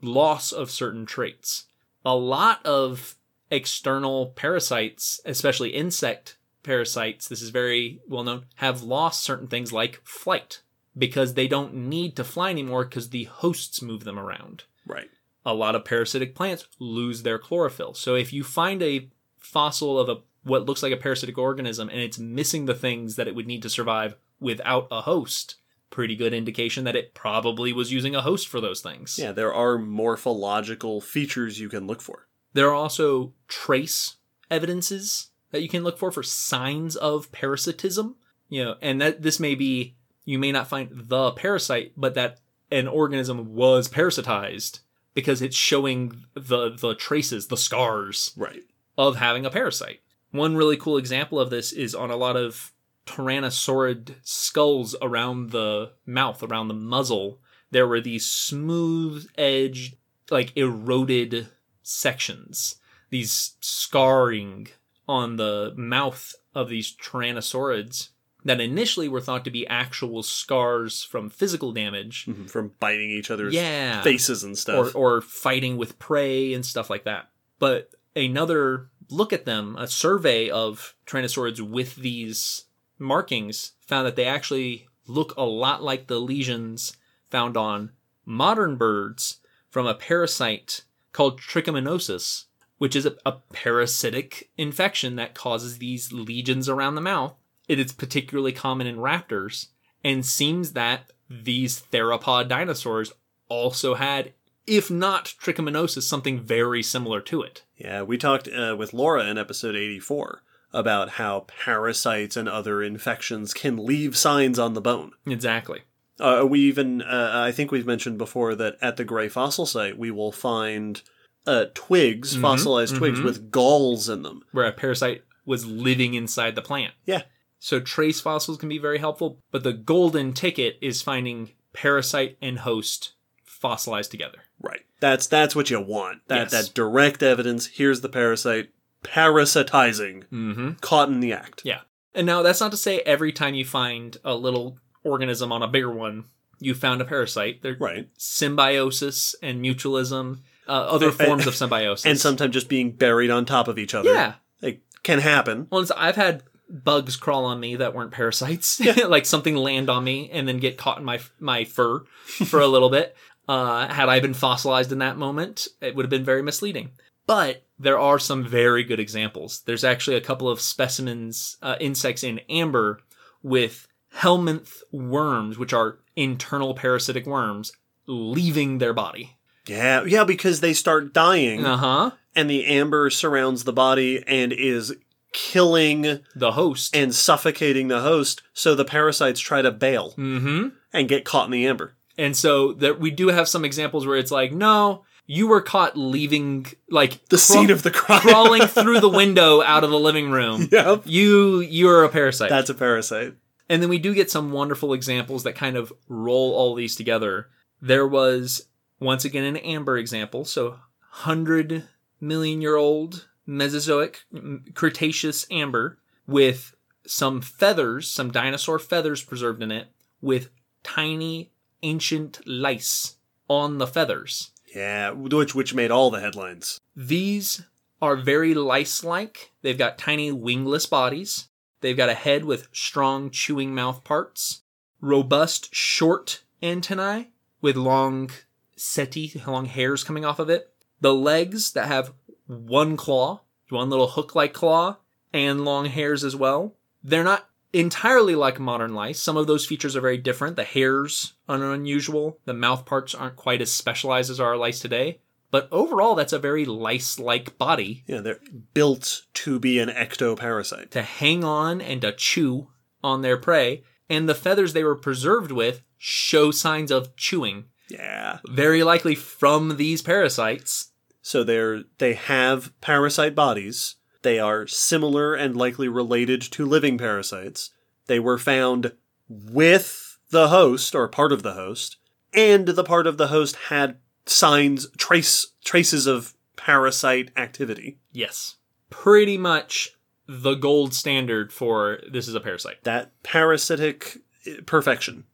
loss 0.02 0.52
of 0.52 0.72
certain 0.72 1.06
traits. 1.06 1.66
A 2.06 2.16
lot 2.16 2.66
of 2.66 3.16
external 3.50 4.28
parasites, 4.28 5.20
especially 5.26 5.70
insect 5.70 6.38
parasites, 6.64 7.28
this 7.28 7.42
is 7.42 7.50
very 7.50 8.00
well 8.08 8.24
known, 8.24 8.46
have 8.56 8.84
lost 8.84 9.24
certain 9.24 9.48
things 9.48 9.74
like 9.74 10.02
flight 10.04 10.62
because 10.98 11.34
they 11.34 11.48
don't 11.48 11.74
need 11.74 12.16
to 12.16 12.24
fly 12.24 12.50
anymore 12.50 12.86
because 12.86 13.10
the 13.10 13.26
hosts 13.26 13.82
move 13.82 14.04
them 14.04 14.20
around. 14.20 14.64
Right. 14.86 15.10
A 15.46 15.54
lot 15.54 15.76
of 15.76 15.86
parasitic 15.86 16.36
plants 16.36 16.68
lose 16.80 17.24
their 17.24 17.38
chlorophyll. 17.38 17.94
So 17.94 18.16
if 18.16 18.34
you 18.34 18.44
find 18.44 18.82
a 18.82 19.10
fossil 19.38 20.00
of 20.00 20.10
a 20.10 20.18
what 20.44 20.66
looks 20.66 20.84
like 20.84 20.94
a 20.94 20.98
parasitic 20.98 21.40
organism 21.40 21.90
and 21.90 22.00
it's 22.00 22.20
missing 22.20 22.66
the 22.66 22.76
things 22.76 23.16
that 23.16 23.28
it 23.28 23.34
would 23.34 23.48
need 23.48 23.64
to 23.64 23.70
survive 23.70 24.16
without 24.40 24.88
a 24.92 25.02
host, 25.02 25.56
pretty 25.96 26.16
good 26.16 26.34
indication 26.34 26.84
that 26.84 26.96
it 26.96 27.14
probably 27.14 27.72
was 27.72 27.92
using 27.92 28.14
a 28.16 28.22
host 28.22 28.48
for 28.50 28.60
those 28.60 28.82
things. 28.82 29.18
Yeah, 29.18 29.32
there 29.32 29.54
are 29.54 29.78
morphological 29.78 31.00
features 31.00 31.60
you 31.60 31.70
can 31.70 31.88
look 31.88 32.02
for. 32.02 32.28
There 32.54 32.68
are 32.70 32.74
also 32.76 33.34
trace 33.48 34.18
evidences 34.52 35.30
that 35.52 35.62
you 35.62 35.70
can 35.70 35.84
look 35.84 35.98
for 35.98 36.12
for 36.12 36.22
signs 36.24 36.96
of 36.96 37.32
parasitism. 37.32 38.16
You 38.50 38.64
know, 38.64 38.76
and 38.82 39.02
that 39.02 39.22
this 39.24 39.40
may 39.40 39.56
be 39.56 39.96
you 40.26 40.38
may 40.38 40.52
not 40.52 40.68
find 40.68 40.90
the 40.92 41.32
parasite, 41.32 41.94
but 41.98 42.14
that 42.16 42.40
an 42.72 42.88
organism 42.88 43.56
was 43.56 43.88
parasitized 43.88 44.80
because 45.14 45.42
it's 45.42 45.56
showing 45.56 46.26
the 46.34 46.76
the 46.76 46.94
traces, 46.96 47.48
the 47.48 47.58
scars 47.58 48.34
Right. 48.36 48.64
of 48.98 49.16
having 49.16 49.46
a 49.46 49.50
parasite. 49.50 50.02
One 50.32 50.56
really 50.58 50.78
cool 50.78 50.98
example 50.98 51.40
of 51.40 51.50
this 51.50 51.72
is 51.72 51.96
on 51.96 52.12
a 52.12 52.18
lot 52.18 52.36
of 52.36 52.74
tyrannosaurid 53.06 54.16
skulls 54.24 54.96
around 55.02 55.52
the 55.52 55.92
mouth, 56.06 56.42
around 56.44 56.68
the 56.68 56.74
muzzle. 56.74 57.40
There 57.72 57.88
were 57.88 58.02
these 58.02 58.26
smooth 58.26 59.28
edged, 59.38 59.96
like 60.30 60.56
eroded 60.56 61.48
sections, 61.84 62.76
these 63.10 63.56
scarring 63.62 64.68
on 65.08 65.36
the 65.38 65.74
mouth 65.78 66.34
of 66.54 66.70
these 66.70 66.96
tyrannosaurids 66.96 68.10
that 68.44 68.62
initially 68.62 69.08
were 69.08 69.22
thought 69.22 69.44
to 69.44 69.52
be 69.52 69.66
actual 69.68 70.22
scars 70.24 71.04
from 71.04 71.30
physical 71.30 71.72
damage. 71.72 72.26
Mhm, 72.28 72.50
From 72.50 72.74
biting 72.80 73.10
each 73.10 73.32
other's 73.32 73.54
Yeah 73.54 74.02
faces 74.04 74.44
and 74.44 74.54
or, 74.54 74.56
stuff. 74.56 74.96
or 74.96 75.22
fighting 75.22 75.78
with 75.78 75.98
prey 76.00 76.54
and 76.54 76.64
stuff 76.66 76.90
like 76.90 77.04
that. 77.06 77.30
But 77.58 77.92
another 78.16 78.90
look 79.10 79.34
at 79.34 79.46
them, 79.46 79.76
a 79.78 79.88
survey 79.88 80.50
of 80.50 80.96
Tyrannosaurids 81.08 81.60
with 81.60 81.96
these 81.98 82.66
markings 82.98 83.74
found 83.82 84.08
that 84.08 84.16
they 84.16 84.26
actually 84.26 84.88
look 85.08 85.36
a 85.36 85.44
lot 85.44 85.84
like 85.84 86.08
the 86.08 86.20
lesions 86.20 86.98
found 87.30 87.58
on 87.58 87.92
modern 88.26 88.76
birds 88.76 89.40
from 89.70 89.86
a 89.86 89.94
parasite 89.94 90.82
called 91.12 91.40
trichomoniasis, 91.40 92.46
which 92.78 92.96
is 92.96 93.06
a, 93.06 93.16
a 93.26 93.34
parasitic 93.54 94.50
infection 94.58 95.16
that 95.16 95.34
causes 95.34 95.78
these 95.78 96.12
lesions 96.12 96.68
around 96.68 96.96
the 96.96 97.02
mouth. 97.02 97.36
It 97.68 97.80
is 97.80 97.92
particularly 97.92 98.52
common 98.52 98.88
in 98.88 98.98
raptors 98.98 99.68
and 100.04 100.26
seems 100.26 100.74
that 100.74 101.12
these 101.30 101.84
theropod 101.92 102.48
dinosaurs 102.48 103.12
also 103.48 103.96
had, 103.96 104.34
if 104.68 104.92
not 104.92 105.34
trichomoniasis, 105.42 106.04
something 106.04 106.40
very 106.40 106.84
similar 106.84 107.22
to 107.22 107.42
it. 107.42 107.64
yeah, 107.76 108.02
we 108.02 108.18
talked 108.18 108.48
uh, 108.48 108.76
with 108.78 108.94
Laura 108.94 109.26
in 109.26 109.38
episode 109.38 109.76
84 109.76 110.44
about 110.76 111.12
how 111.12 111.46
parasites 111.48 112.36
and 112.38 112.48
other 112.50 112.84
infections 112.84 113.54
can 113.54 113.78
leave 113.78 114.16
signs 114.16 114.60
on 114.60 114.74
the 114.74 114.82
bone. 114.82 115.14
Exactly. 115.26 115.82
Uh, 116.20 116.46
we 116.48 116.60
even, 116.62 117.02
uh, 117.02 117.32
I 117.34 117.52
think 117.52 117.72
we've 117.72 117.86
mentioned 117.88 118.18
before 118.18 118.56
that 118.56 118.78
at 118.82 118.98
the 118.98 119.04
Gray 119.04 119.28
Fossil 119.30 119.66
Site, 119.66 119.98
we 119.98 120.12
will 120.12 120.32
find 120.32 121.02
uh, 121.48 121.66
twigs, 121.74 122.36
Mhm, 122.36 122.42
fossilized 122.42 122.96
twigs 122.96 123.20
mhm. 123.20 123.24
with 123.24 123.52
galls 123.52 124.10
in 124.10 124.24
them. 124.24 124.42
Where 124.52 124.66
a 124.66 124.72
parasite 124.72 125.24
was 125.46 125.66
living 125.66 126.14
inside 126.16 126.56
the 126.56 126.62
plant. 126.62 126.94
Yeah. 127.06 127.24
So 127.60 127.80
trace 127.80 128.20
fossils 128.20 128.58
can 128.58 128.70
be 128.70 128.80
very 128.80 128.98
helpful, 128.98 129.40
but 129.52 129.64
the 129.64 129.74
golden 129.74 130.34
ticket 130.34 130.78
is 130.82 131.02
finding 131.04 131.52
parasite 131.74 132.38
and 132.42 132.60
host 132.60 133.14
fossilized 133.44 134.10
together. 134.12 134.40
Right. 134.60 134.82
That's 135.00 135.28
that's 135.28 135.56
what 135.56 135.70
you 135.70 135.80
want. 135.82 136.28
That 136.28 136.52
Yes. 136.52 136.52
that 136.52 136.74
direct 136.74 137.22
evidence. 137.22 137.68
Here's 137.68 138.02
the 138.02 138.10
parasite 138.10 138.70
parasitizing, 139.06 140.24
Mm-hmm. 140.32 140.72
caught 140.82 141.10
in 141.10 141.20
the 141.20 141.34
act. 141.34 141.62
Yeah. 141.64 141.82
And 142.14 142.26
now 142.26 142.42
that's 142.42 142.60
not 142.62 142.72
to 142.72 142.78
say 142.78 143.00
every 143.00 143.32
time 143.32 143.56
you 143.56 143.66
find 143.66 144.18
a 144.24 144.36
little 144.36 144.78
organism 145.04 145.52
on 145.52 145.62
a 145.62 145.68
bigger 145.68 145.92
one, 145.92 146.26
you 146.60 146.74
found 146.74 147.02
a 147.02 147.06
parasite. 147.06 147.62
They're 147.62 147.76
Right. 147.80 148.08
symbiosis 148.18 149.36
and 149.42 149.64
mutualism, 149.64 150.40
uh, 150.68 150.72
other 150.72 151.12
forms 151.12 151.46
of 151.48 151.56
symbiosis. 151.62 152.06
And 152.06 152.20
sometimes 152.20 152.54
just 152.54 152.70
being 152.70 152.92
buried 152.92 153.30
on 153.30 153.46
top 153.46 153.68
of 153.68 153.78
each 153.78 153.94
other. 153.94 154.14
Yeah. 154.14 154.34
It 154.62 154.82
can 155.04 155.20
happen. 155.20 155.68
Well, 155.70 155.82
it's, 155.82 155.92
I've 155.92 156.16
had 156.16 156.44
bugs 156.70 157.16
crawl 157.18 157.46
on 157.46 157.60
me 157.60 157.76
that 157.76 157.94
weren't 157.94 158.12
parasites, 158.12 158.80
like 159.08 159.26
something 159.26 159.56
land 159.56 159.90
on 159.90 160.04
me 160.04 160.30
and 160.32 160.48
then 160.48 160.58
get 160.58 160.78
caught 160.78 160.98
in 160.98 161.04
my 161.06 161.20
my 161.40 161.64
fur 161.66 162.00
for 162.46 162.60
a 162.60 162.68
little 162.68 162.90
bit. 162.90 163.16
Uh, 163.48 163.88
had 163.88 164.10
I 164.10 164.20
been 164.22 164.34
fossilized 164.34 164.92
in 164.92 164.98
that 165.00 165.18
moment, 165.18 165.68
it 165.82 165.96
would 165.96 166.04
have 166.06 166.10
been 166.10 166.24
very 166.26 166.42
misleading. 166.42 166.90
But 167.28 167.64
there 167.80 168.00
are 168.00 168.20
some 168.20 168.46
very 168.46 168.84
good 168.84 169.00
examples. 169.00 169.62
There's 169.66 169.84
actually 169.84 170.18
a 170.18 170.22
couple 170.22 170.48
of 170.50 170.62
specimens, 170.62 171.58
uh, 171.62 171.76
insects 171.80 172.24
in 172.24 172.40
amber 172.50 173.00
with 173.44 173.88
helminth 174.18 174.82
worms, 174.92 175.58
which 175.58 175.74
are 175.74 176.00
internal 176.16 176.74
parasitic 176.74 177.26
worms, 177.26 177.74
leaving 178.08 178.78
their 178.78 178.94
body. 178.94 179.38
Yeah, 179.68 180.04
yeah, 180.06 180.24
because 180.24 180.62
they 180.62 180.74
start 180.74 181.14
dying 181.14 181.66
Uh 181.66 181.78
huh. 181.78 182.12
and 182.36 182.50
the 182.50 182.66
amber 182.66 183.10
surrounds 183.10 183.64
the 183.64 183.74
body 183.74 184.24
and 184.28 184.54
is 184.54 184.96
killing 185.34 186.20
The 186.36 186.52
host. 186.54 186.96
and 186.96 187.14
suffocating 187.14 187.88
the 187.88 188.02
host, 188.02 188.42
so 188.54 188.76
the 188.76 188.86
parasites 188.86 189.40
try 189.40 189.62
to 189.62 189.72
bail 189.72 190.14
mm 190.18 190.40
hmm. 190.42 190.68
and 190.94 191.10
get 191.10 191.26
caught 191.26 191.46
in 191.46 191.52
the 191.52 191.68
amber. 191.68 191.96
And 192.18 192.38
so 192.38 192.72
that 192.74 193.00
we 193.00 193.12
do 193.12 193.28
have 193.30 193.50
some 193.50 193.66
examples 193.66 194.06
where 194.06 194.18
it's 194.18 194.32
like, 194.32 194.54
no, 194.54 195.04
you 195.28 195.48
were 195.48 195.62
caught 195.62 195.98
leaving, 195.98 196.68
like 196.90 197.14
The 197.30 197.38
craw- 197.38 197.38
scene 197.38 197.70
of 197.72 197.84
the 197.84 197.92
crime. 197.92 198.22
crawling 198.22 198.62
through 198.68 199.00
the 199.00 199.10
window 199.10 199.62
out 199.62 199.84
of 199.84 199.90
the 199.90 200.00
living 200.00 200.30
room. 200.32 200.68
Yep. 200.72 201.04
You 201.06 201.60
you're 201.62 202.04
a 202.04 202.10
parasite. 202.10 202.50
That's 202.50 202.70
a 202.70 202.74
parasite. 202.76 203.36
and 203.70 203.82
then 203.82 203.90
we 203.90 203.98
do 203.98 204.14
get 204.14 204.30
some 204.32 204.52
wonderful 204.52 204.94
examples 204.94 205.44
that 205.44 205.56
kind 205.56 205.76
of 205.78 205.92
roll 206.08 206.54
all 206.54 206.76
these 206.76 206.96
together. 206.96 207.48
There 207.82 208.08
was 208.08 208.68
once 209.00 209.26
again 209.26 209.44
an 209.44 209.58
amber 209.58 209.98
example, 209.98 210.46
so 210.46 210.80
hundred 211.10 211.84
million 212.22 212.62
year 212.62 212.76
old 212.76 213.28
Mesozoic 213.48 214.26
Cretaceous 214.74 215.46
amber 215.52 215.98
with 216.28 216.76
some 217.06 217.42
feathers, 217.42 218.10
some 218.10 218.32
dinosaur 218.32 218.80
feathers 218.80 219.22
preserved 219.24 219.62
in 219.62 219.72
it, 219.72 219.88
with 220.22 220.50
tiny 220.84 221.52
ancient 221.84 222.42
lice 222.48 223.16
on 223.48 223.78
the 223.78 223.86
feathers. 223.88 224.52
Yeah, 224.76 225.12
which 225.12 225.56
which 225.56 225.74
made 225.74 225.90
all 225.90 226.12
the 226.12 226.20
headlines. 226.20 226.80
These 226.96 227.64
are 228.02 228.18
very 228.18 228.54
lice 228.54 229.04
like. 229.04 229.54
They've 229.62 229.78
got 229.78 229.98
tiny 229.98 230.32
wingless 230.32 230.86
bodies. 230.86 231.48
They've 231.80 231.96
got 231.96 232.10
a 232.10 232.14
head 232.14 232.46
with 232.46 232.68
strong 232.74 233.30
chewing 233.30 233.74
mouth 233.74 234.04
parts, 234.04 234.64
robust 235.00 235.74
short 235.74 236.44
antennae 236.62 237.30
with 237.62 237.78
long 237.78 238.32
setae, 238.78 239.46
long 239.48 239.66
hairs 239.66 240.04
coming 240.04 240.26
off 240.26 240.40
of 240.40 240.50
it. 240.50 240.74
The 241.00 241.14
legs 241.14 241.72
that 241.72 241.88
have 241.88 242.14
one 242.48 242.98
claw, 242.98 243.42
one 243.70 243.90
little 243.90 244.08
hook 244.08 244.36
like 244.36 244.54
claw, 244.54 244.98
and 245.32 245.64
long 245.64 245.86
hairs 245.86 246.24
as 246.24 246.36
well. 246.36 246.76
They're 247.04 247.24
not 247.24 247.50
entirely 247.80 248.36
like 248.36 248.60
modern 248.60 248.94
lice. 248.94 249.22
Some 249.22 249.38
of 249.38 249.48
those 249.48 249.66
features 249.66 249.96
are 249.96 250.02
very 250.02 250.18
different. 250.18 250.56
The 250.56 250.64
hairs 250.64 251.34
are 251.50 251.62
unusual. 251.74 252.40
The 252.46 252.54
mouth 252.54 252.86
parts 252.86 253.14
aren't 253.14 253.36
quite 253.36 253.62
as 253.62 253.72
specialized 253.72 254.32
as 254.32 254.40
our 254.40 254.56
lice 254.58 254.80
today. 254.80 255.20
But 255.52 255.68
overall, 255.72 256.16
that's 256.16 256.34
a 256.34 256.40
very 256.40 256.66
lice-like 256.66 257.58
body 257.58 258.04
Yeah, 258.08 258.22
they're 258.22 258.40
built 258.74 259.24
to 259.36 259.60
be 259.60 259.80
an 259.80 259.90
ectoparasite. 259.90 260.90
to 260.92 261.02
hang 261.02 261.44
on 261.44 261.82
and 261.82 262.02
to 262.02 262.12
chew 262.14 262.70
on 263.04 263.22
their 263.22 263.38
prey. 263.38 263.84
And 264.10 264.28
the 264.28 264.36
feathers 264.36 264.74
they 264.74 264.84
were 264.84 264.96
preserved 264.96 265.52
with 265.52 265.82
show 265.98 266.52
signs 266.52 266.92
of 266.92 267.16
chewing, 267.16 267.66
Yeah. 267.90 268.40
very 268.48 268.84
likely 268.84 269.16
from 269.16 269.78
these 269.78 270.02
parasites. 270.02 270.92
So 271.22 271.44
they're 271.44 271.84
they 272.00 272.14
have 272.14 272.72
parasite 272.82 273.34
bodies. 273.36 273.96
They 274.26 274.40
are 274.40 274.66
similar 274.66 275.36
and 275.36 275.56
likely 275.56 275.88
related 275.88 276.42
to 276.42 276.66
living 276.66 276.98
parasites. 276.98 277.70
They 278.08 278.20
were 278.20 278.40
found 278.40 278.94
with 279.30 280.18
the 280.32 280.48
host 280.48 280.96
or 280.96 281.08
part 281.08 281.32
of 281.32 281.44
the 281.44 281.54
host, 281.54 281.98
and 282.34 282.68
the 282.68 282.84
part 282.84 283.06
of 283.06 283.18
the 283.18 283.28
host 283.28 283.56
had 283.68 284.00
signs 284.26 284.90
trace 284.98 285.54
traces 285.64 286.08
of 286.08 286.34
parasite 286.56 287.30
activity. 287.38 288.00
Yes. 288.12 288.56
Pretty 288.90 289.38
much 289.38 289.92
the 290.28 290.56
gold 290.56 290.96
standard 290.96 291.54
for 291.54 292.00
this 292.12 292.28
is 292.28 292.34
a 292.34 292.40
parasite. 292.40 292.84
That 292.84 293.12
parasitic 293.22 294.18
perfection. 294.66 295.26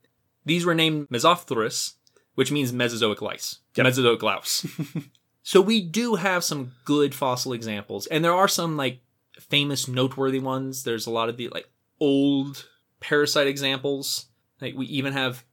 These 0.43 0.65
were 0.65 0.75
named 0.75 1.07
Mesophthirus, 1.07 1.93
which 2.35 2.51
means 2.51 2.73
Mesozoic 2.73 3.21
lice. 3.21 3.59
Mesozoic 3.77 4.21
louse. 4.21 4.67
so 5.43 5.61
we 5.61 5.81
do 5.81 6.15
have 6.15 6.43
some 6.43 6.73
good 6.85 7.15
fossil 7.15 7.53
examples, 7.53 8.07
and 8.07 8.23
there 8.23 8.33
are 8.33 8.47
some 8.47 8.77
like 8.77 9.01
famous, 9.39 9.87
noteworthy 9.87 10.39
ones. 10.39 10.83
There's 10.83 11.07
a 11.07 11.11
lot 11.11 11.29
of 11.29 11.37
the 11.37 11.49
like 11.49 11.69
old 11.99 12.67
parasite 12.99 13.47
examples. 13.47 14.27
Like 14.59 14.75
we 14.75 14.85
even 14.87 15.13
have 15.13 15.43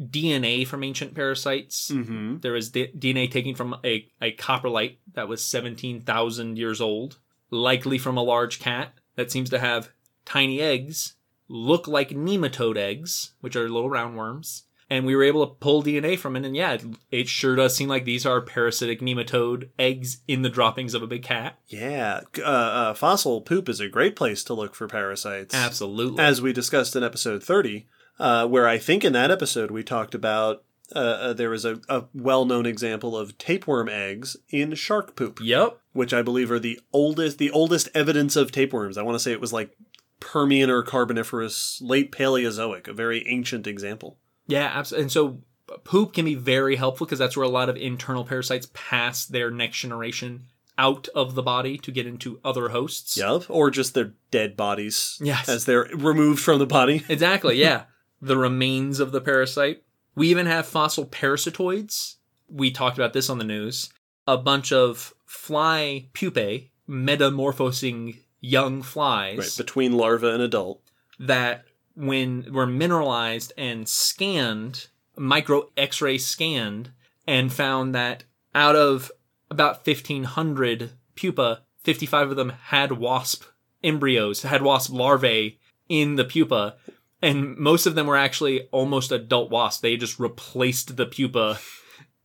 DNA 0.00 0.66
from 0.66 0.82
ancient 0.82 1.14
parasites. 1.14 1.90
Mm-hmm. 1.90 2.38
There 2.38 2.52
was 2.52 2.70
D- 2.70 2.92
DNA 2.96 3.30
taken 3.30 3.54
from 3.54 3.76
a, 3.84 4.08
a 4.20 4.34
coprolite 4.36 4.96
that 5.14 5.28
was 5.28 5.44
17,000 5.44 6.56
years 6.56 6.80
old, 6.80 7.18
likely 7.50 7.98
from 7.98 8.16
a 8.16 8.22
large 8.22 8.58
cat 8.58 8.92
that 9.16 9.30
seems 9.30 9.50
to 9.50 9.58
have 9.58 9.90
tiny 10.24 10.60
eggs, 10.60 11.14
look 11.48 11.86
like 11.86 12.10
nematode 12.10 12.76
eggs, 12.76 13.34
which 13.40 13.56
are 13.56 13.68
little 13.68 13.90
roundworms. 13.90 14.62
And 14.94 15.04
we 15.04 15.16
were 15.16 15.24
able 15.24 15.44
to 15.44 15.54
pull 15.54 15.82
DNA 15.82 16.16
from 16.16 16.36
it, 16.36 16.44
and 16.44 16.54
yeah, 16.54 16.74
it, 16.74 16.84
it 17.10 17.28
sure 17.28 17.56
does 17.56 17.74
seem 17.74 17.88
like 17.88 18.04
these 18.04 18.24
are 18.24 18.40
parasitic 18.40 19.00
nematode 19.00 19.70
eggs 19.76 20.18
in 20.28 20.42
the 20.42 20.48
droppings 20.48 20.94
of 20.94 21.02
a 21.02 21.08
big 21.08 21.24
cat. 21.24 21.58
Yeah, 21.66 22.20
uh, 22.38 22.42
uh, 22.42 22.94
fossil 22.94 23.40
poop 23.40 23.68
is 23.68 23.80
a 23.80 23.88
great 23.88 24.14
place 24.14 24.44
to 24.44 24.54
look 24.54 24.76
for 24.76 24.86
parasites. 24.86 25.52
Absolutely. 25.52 26.22
as 26.22 26.40
we 26.40 26.52
discussed 26.52 26.94
in 26.94 27.02
episode 27.02 27.42
30, 27.42 27.88
uh, 28.20 28.46
where 28.46 28.68
I 28.68 28.78
think 28.78 29.04
in 29.04 29.12
that 29.14 29.32
episode 29.32 29.72
we 29.72 29.82
talked 29.82 30.14
about 30.14 30.62
uh, 30.94 30.98
uh, 30.98 31.32
there 31.32 31.50
was 31.50 31.64
a, 31.64 31.80
a 31.88 32.04
well 32.14 32.44
known 32.44 32.64
example 32.64 33.16
of 33.16 33.36
tapeworm 33.36 33.88
eggs 33.88 34.36
in 34.50 34.76
shark 34.76 35.16
poop, 35.16 35.40
yep. 35.42 35.80
which 35.92 36.14
I 36.14 36.22
believe 36.22 36.52
are 36.52 36.60
the 36.60 36.78
oldest 36.92 37.38
the 37.38 37.50
oldest 37.50 37.88
evidence 37.94 38.36
of 38.36 38.52
tapeworms. 38.52 38.96
I 38.96 39.02
want 39.02 39.16
to 39.16 39.18
say 39.18 39.32
it 39.32 39.40
was 39.40 39.52
like 39.52 39.76
Permian 40.20 40.70
or 40.70 40.84
Carboniferous, 40.84 41.80
late 41.82 42.12
Paleozoic, 42.12 42.86
a 42.86 42.92
very 42.92 43.26
ancient 43.26 43.66
example. 43.66 44.18
Yeah, 44.46 44.70
absolutely. 44.74 45.02
And 45.04 45.12
so 45.12 45.38
poop 45.84 46.12
can 46.14 46.24
be 46.24 46.34
very 46.34 46.76
helpful 46.76 47.06
because 47.06 47.18
that's 47.18 47.36
where 47.36 47.44
a 47.46 47.48
lot 47.48 47.68
of 47.68 47.76
internal 47.76 48.24
parasites 48.24 48.68
pass 48.74 49.24
their 49.26 49.50
next 49.50 49.78
generation 49.80 50.44
out 50.76 51.08
of 51.14 51.34
the 51.36 51.42
body 51.42 51.78
to 51.78 51.92
get 51.92 52.06
into 52.06 52.40
other 52.44 52.70
hosts. 52.70 53.16
Yep, 53.16 53.44
or 53.48 53.70
just 53.70 53.94
their 53.94 54.12
dead 54.30 54.56
bodies 54.56 55.18
Yes. 55.22 55.48
as 55.48 55.64
they're 55.64 55.88
removed 55.94 56.40
from 56.42 56.58
the 56.58 56.66
body. 56.66 57.04
Exactly, 57.08 57.56
yeah. 57.60 57.84
the 58.20 58.36
remains 58.36 58.98
of 59.00 59.12
the 59.12 59.20
parasite. 59.20 59.82
We 60.16 60.28
even 60.28 60.46
have 60.46 60.66
fossil 60.66 61.06
parasitoids. 61.06 62.16
We 62.48 62.70
talked 62.70 62.98
about 62.98 63.12
this 63.12 63.30
on 63.30 63.38
the 63.38 63.44
news. 63.44 63.90
A 64.26 64.36
bunch 64.36 64.72
of 64.72 65.14
fly 65.26 66.06
pupae 66.12 66.70
metamorphosing 66.88 68.18
young 68.40 68.82
flies 68.82 69.38
Right, 69.38 69.54
between 69.56 69.92
larva 69.92 70.28
and 70.34 70.42
adult. 70.42 70.80
that 71.18 71.64
when 71.94 72.52
were 72.52 72.66
mineralized 72.66 73.52
and 73.56 73.88
scanned, 73.88 74.88
micro 75.16 75.70
X-ray 75.76 76.18
scanned, 76.18 76.90
and 77.26 77.52
found 77.52 77.94
that 77.94 78.24
out 78.54 78.76
of 78.76 79.10
about 79.50 79.86
1500 79.86 80.90
pupa, 81.14 81.62
55 81.82 82.30
of 82.30 82.36
them 82.36 82.50
had 82.50 82.92
wasp 82.92 83.44
embryos, 83.82 84.42
had 84.42 84.62
wasp 84.62 84.92
larvae 84.92 85.58
in 85.88 86.16
the 86.16 86.24
pupa, 86.24 86.76
and 87.22 87.56
most 87.56 87.86
of 87.86 87.94
them 87.94 88.06
were 88.06 88.16
actually 88.16 88.68
almost 88.70 89.12
adult 89.12 89.50
wasps. 89.50 89.80
They 89.80 89.96
just 89.96 90.18
replaced 90.18 90.96
the 90.96 91.06
pupa 91.06 91.58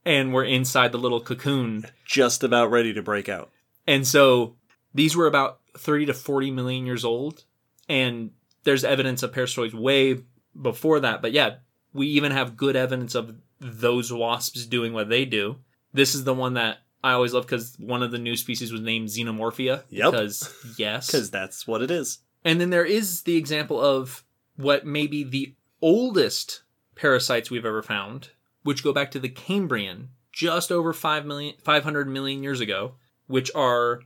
and 0.06 0.34
were 0.34 0.44
inside 0.44 0.92
the 0.92 0.98
little 0.98 1.22
cocoon. 1.22 1.86
Just 2.06 2.44
about 2.44 2.72
ready 2.72 2.94
to 2.94 3.02
break 3.02 3.30
out. 3.30 3.52
And 3.88 4.06
so 4.08 4.56
these 4.94 5.16
were 5.16 5.28
about 5.28 5.60
30 5.78 6.08
to 6.08 6.14
40 6.14 6.52
million 6.52 6.86
years 6.86 7.06
old. 7.06 7.44
And 7.88 8.32
there's 8.64 8.84
evidence 8.84 9.24
of 9.24 9.32
parasitoids 9.32 9.74
way 9.74 10.20
before 10.60 11.00
that. 11.02 11.22
But 11.22 11.32
yeah, 11.32 11.58
we 11.94 12.08
even 12.08 12.32
have 12.32 12.58
good 12.58 12.76
evidence 12.76 13.16
of 13.16 13.36
those 13.60 14.12
wasps 14.12 14.66
doing 14.66 14.94
what 14.94 15.10
they 15.10 15.26
do. 15.26 15.58
This 15.94 16.16
is 16.16 16.24
the 16.24 16.34
one 16.34 16.54
that 16.54 16.80
I 17.04 17.14
always 17.14 17.34
love 17.34 17.46
because 17.46 17.76
one 17.80 18.04
of 18.04 18.12
the 18.12 18.18
new 18.18 18.36
species 18.36 18.72
was 18.72 18.82
named 18.82 19.10
Xenomorphia. 19.10 19.84
Yep. 19.90 20.12
Because, 20.12 20.54
yes. 20.78 21.08
Because 21.12 21.32
that's 21.32 21.68
what 21.68 21.82
it 21.82 21.92
is. 21.92 22.20
And 22.44 22.60
then 22.60 22.70
there 22.70 22.86
is 22.86 23.24
the 23.24 23.36
example 23.36 23.80
of 23.80 24.24
what 24.56 24.86
may 24.86 25.08
be 25.08 25.24
the 25.24 25.56
oldest 25.82 26.64
parasites 26.96 27.50
we've 27.50 27.66
ever 27.66 27.82
found, 27.82 28.30
which 28.64 28.84
go 28.84 28.94
back 28.94 29.12
to 29.12 29.20
the 29.20 29.30
Cambrian, 29.30 30.10
just 30.32 30.72
over 30.72 30.94
5 30.94 31.26
million, 31.26 31.56
500 31.64 32.08
million 32.08 32.44
years 32.44 32.60
ago, 32.60 32.96
which 33.28 33.50
are 33.56 34.02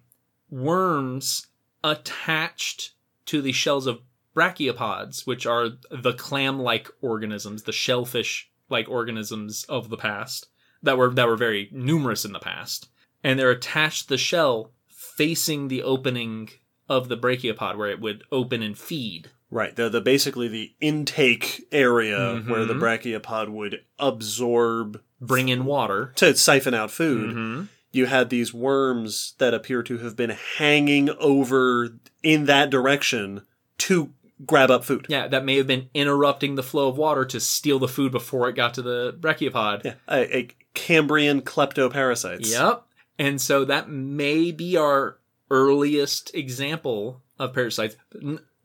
worms 0.50 1.48
attached 1.84 2.92
to 3.26 3.42
the 3.42 3.52
shells 3.52 3.88
of 3.88 4.02
brachiopods, 4.36 5.26
which 5.26 5.46
are 5.46 5.70
the 5.92 6.14
clam 6.14 6.60
like 6.60 6.90
organisms, 7.02 7.64
the 7.64 7.72
shellfish 7.72 8.50
like 8.70 8.90
organisms 8.90 9.66
of 9.70 9.90
the 9.90 9.98
past 9.98 10.48
that 10.82 10.98
were 10.98 11.10
that 11.12 11.28
were 11.28 11.36
very 11.38 11.70
numerous 11.72 12.26
in 12.26 12.34
the 12.34 12.40
past. 12.40 12.90
And 13.24 13.40
they're 13.40 13.52
attached 13.52 14.04
to 14.04 14.10
the 14.10 14.18
shell 14.18 14.72
facing 14.88 15.68
the 15.68 15.84
opening 15.84 16.50
of 16.90 17.08
the 17.08 17.18
brachiopod 17.18 17.78
where 17.78 17.90
it 17.90 18.02
would 18.02 18.24
open 18.32 18.62
and 18.62 18.78
feed. 18.78 19.30
Right. 19.50 19.76
The 19.76 19.88
the 19.90 20.02
basically 20.02 20.48
the 20.48 20.74
intake 20.82 21.66
area 21.72 22.42
where 22.48 22.66
the 22.66 22.74
Mhm. 22.74 22.80
brachiopod 22.80 23.50
would 23.50 23.82
absorb 24.00 25.02
Bring 25.22 25.50
in 25.50 25.66
water. 25.66 26.12
to 26.16 26.36
siphon 26.36 26.74
out 26.74 26.92
food. 26.92 27.30
Mm-hmm. 27.32 27.64
You 27.92 28.08
had 28.08 28.30
these 28.32 28.54
worms 28.54 29.36
that 29.38 29.54
appear 29.54 29.84
to 29.84 30.00
have 30.00 30.16
been 30.16 30.32
hanging 30.58 31.12
over 31.12 32.00
in 32.24 32.46
that 32.46 32.72
direction 32.72 33.44
to 33.80 34.12
grab 34.46 34.72
up 34.72 34.84
food. 34.84 35.06
Yeah, 35.10 35.28
that 35.28 35.46
may 35.46 35.58
have 35.58 35.68
been 35.68 35.90
interrupting 35.94 36.56
the 36.56 36.64
flow 36.64 36.90
of 36.90 36.98
water 36.98 37.26
to 37.26 37.40
steal 37.40 37.80
the 37.80 37.88
food 37.88 38.12
before 38.12 38.50
it 38.50 38.56
got 38.56 38.74
to 38.76 38.82
the 38.82 39.16
brachiopod. 39.20 39.84
Yeah, 39.86 39.94
a, 40.10 40.38
a 40.38 40.48
Cambrian 40.74 41.42
kleptoparasites. 41.42 42.52
Yep. 42.52 42.84
And 43.20 43.40
so 43.40 43.64
that 43.66 43.90
may 43.90 44.52
be 44.52 44.76
our 44.78 45.18
earliest 45.52 46.34
example 46.34 47.22
of 47.38 47.54
parasites. 47.54 47.96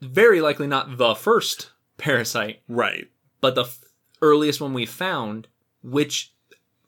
Very 0.00 0.40
likely 0.40 0.66
not 0.66 0.96
the 0.96 1.14
first 1.14 1.70
parasite, 1.98 2.60
Right. 2.68 3.08
but 3.40 3.54
the 3.54 3.64
f- 3.64 3.80
earliest 4.22 4.60
one 4.60 4.72
we 4.72 4.86
found, 4.86 5.48
which 5.82 6.32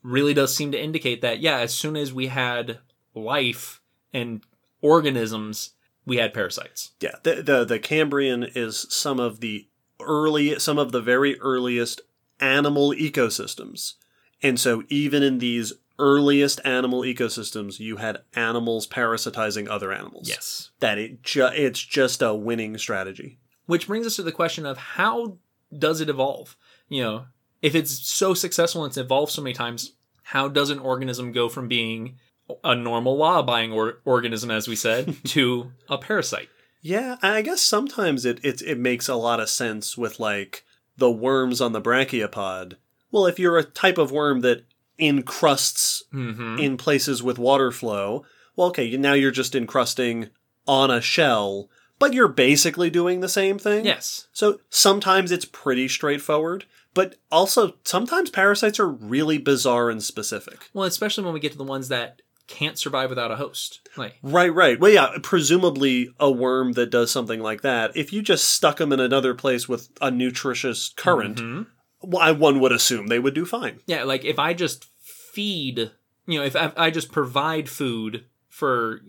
really 0.02 0.32
does 0.32 0.56
seem 0.56 0.72
to 0.72 0.80
indicate 0.82 1.20
that, 1.20 1.40
yeah, 1.40 1.58
as 1.58 1.74
soon 1.74 1.96
as 1.96 2.12
we 2.12 2.28
had 2.28 2.78
life 3.14 3.80
and 4.14 4.40
organisms, 4.80 5.70
we 6.06 6.16
had 6.16 6.34
parasites. 6.34 6.92
Yeah. 7.00 7.16
The, 7.22 7.42
the 7.42 7.64
the 7.64 7.78
Cambrian 7.78 8.44
is 8.54 8.86
some 8.90 9.20
of 9.20 9.40
the 9.40 9.68
early 10.00 10.58
some 10.58 10.78
of 10.78 10.92
the 10.92 11.00
very 11.02 11.38
earliest 11.40 12.00
animal 12.40 12.92
ecosystems. 12.92 13.94
And 14.42 14.58
so 14.58 14.82
even 14.88 15.22
in 15.22 15.38
these 15.38 15.74
earliest 15.98 16.60
animal 16.64 17.02
ecosystems, 17.02 17.78
you 17.78 17.96
had 17.96 18.22
animals 18.34 18.86
parasitizing 18.88 19.68
other 19.68 19.92
animals. 19.92 20.28
Yes. 20.28 20.70
That 20.80 20.98
it 20.98 21.22
ju- 21.22 21.50
it's 21.54 21.80
just 21.80 22.22
a 22.22 22.34
winning 22.34 22.78
strategy. 22.78 23.38
Which 23.66 23.86
brings 23.86 24.06
us 24.06 24.16
to 24.16 24.22
the 24.22 24.32
question 24.32 24.66
of 24.66 24.78
how 24.78 25.38
does 25.76 26.00
it 26.00 26.08
evolve? 26.08 26.56
You 26.88 27.02
know, 27.02 27.24
if 27.62 27.74
it's 27.74 27.92
so 28.08 28.34
successful 28.34 28.82
and 28.82 28.90
it's 28.90 28.96
evolved 28.96 29.32
so 29.32 29.42
many 29.42 29.52
times, 29.52 29.92
how 30.22 30.48
does 30.48 30.70
an 30.70 30.78
organism 30.78 31.32
go 31.32 31.48
from 31.48 31.68
being 31.68 32.16
a 32.64 32.74
normal 32.74 33.16
law-abiding 33.16 33.72
or- 33.72 33.98
organism, 34.04 34.50
as 34.50 34.66
we 34.68 34.76
said, 34.76 35.16
to 35.26 35.72
a 35.88 35.98
parasite? 35.98 36.48
Yeah, 36.82 37.16
I 37.22 37.42
guess 37.42 37.60
sometimes 37.60 38.24
it, 38.24 38.40
it 38.42 38.62
it 38.62 38.78
makes 38.78 39.06
a 39.08 39.14
lot 39.14 39.38
of 39.40 39.50
sense 39.50 39.98
with 39.98 40.18
like 40.18 40.64
the 40.96 41.10
worms 41.10 41.60
on 41.60 41.72
the 41.72 41.80
brachiopod. 41.80 42.74
Well, 43.10 43.26
if 43.26 43.38
you're 43.38 43.58
a 43.58 43.64
type 43.64 43.98
of 43.98 44.10
worm 44.12 44.40
that 44.40 44.64
encrusts 44.98 46.02
Mm-hmm. 46.12 46.58
in 46.58 46.76
places 46.76 47.22
with 47.22 47.38
water 47.38 47.70
flow, 47.70 48.24
well, 48.56 48.68
okay, 48.68 48.96
now 48.96 49.12
you're 49.12 49.30
just 49.30 49.54
encrusting 49.54 50.28
on 50.66 50.90
a 50.90 51.00
shell, 51.00 51.68
but 51.98 52.12
you're 52.14 52.28
basically 52.28 52.90
doing 52.90 53.20
the 53.20 53.28
same 53.28 53.58
thing. 53.58 53.84
Yes. 53.84 54.26
So 54.32 54.60
sometimes 54.70 55.30
it's 55.30 55.44
pretty 55.44 55.86
straightforward, 55.88 56.64
but 56.94 57.16
also 57.30 57.74
sometimes 57.84 58.30
parasites 58.30 58.80
are 58.80 58.88
really 58.88 59.38
bizarre 59.38 59.90
and 59.90 60.02
specific. 60.02 60.68
Well, 60.72 60.84
especially 60.86 61.24
when 61.24 61.34
we 61.34 61.40
get 61.40 61.52
to 61.52 61.58
the 61.58 61.64
ones 61.64 61.88
that 61.88 62.22
can't 62.50 62.76
survive 62.78 63.08
without 63.08 63.30
a 63.30 63.36
host. 63.36 63.80
Like, 63.96 64.16
Right, 64.22 64.52
right. 64.52 64.78
Well, 64.78 64.90
yeah, 64.90 65.16
presumably 65.22 66.10
a 66.20 66.30
worm 66.30 66.72
that 66.72 66.90
does 66.90 67.10
something 67.10 67.40
like 67.40 67.62
that, 67.62 67.96
if 67.96 68.12
you 68.12 68.20
just 68.22 68.44
stuck 68.50 68.76
them 68.78 68.92
in 68.92 69.00
another 69.00 69.34
place 69.34 69.68
with 69.68 69.88
a 70.02 70.10
nutritious 70.10 70.90
current, 70.96 71.38
Mhm. 71.38 71.66
well, 72.02 72.20
I- 72.22 72.32
one 72.32 72.60
would 72.60 72.72
assume 72.72 73.06
they 73.06 73.18
would 73.18 73.34
do 73.34 73.46
fine. 73.46 73.80
yeah, 73.86 74.02
like 74.04 74.24
if 74.24 74.38
I 74.38 74.52
just 74.52 74.86
feed, 75.00 75.92
you 76.26 76.38
know, 76.38 76.44
if 76.44 76.54
I, 76.56 76.72
I 76.76 76.90
just 76.90 77.10
provide 77.12 77.68
food 77.68 78.24
for 78.48 79.00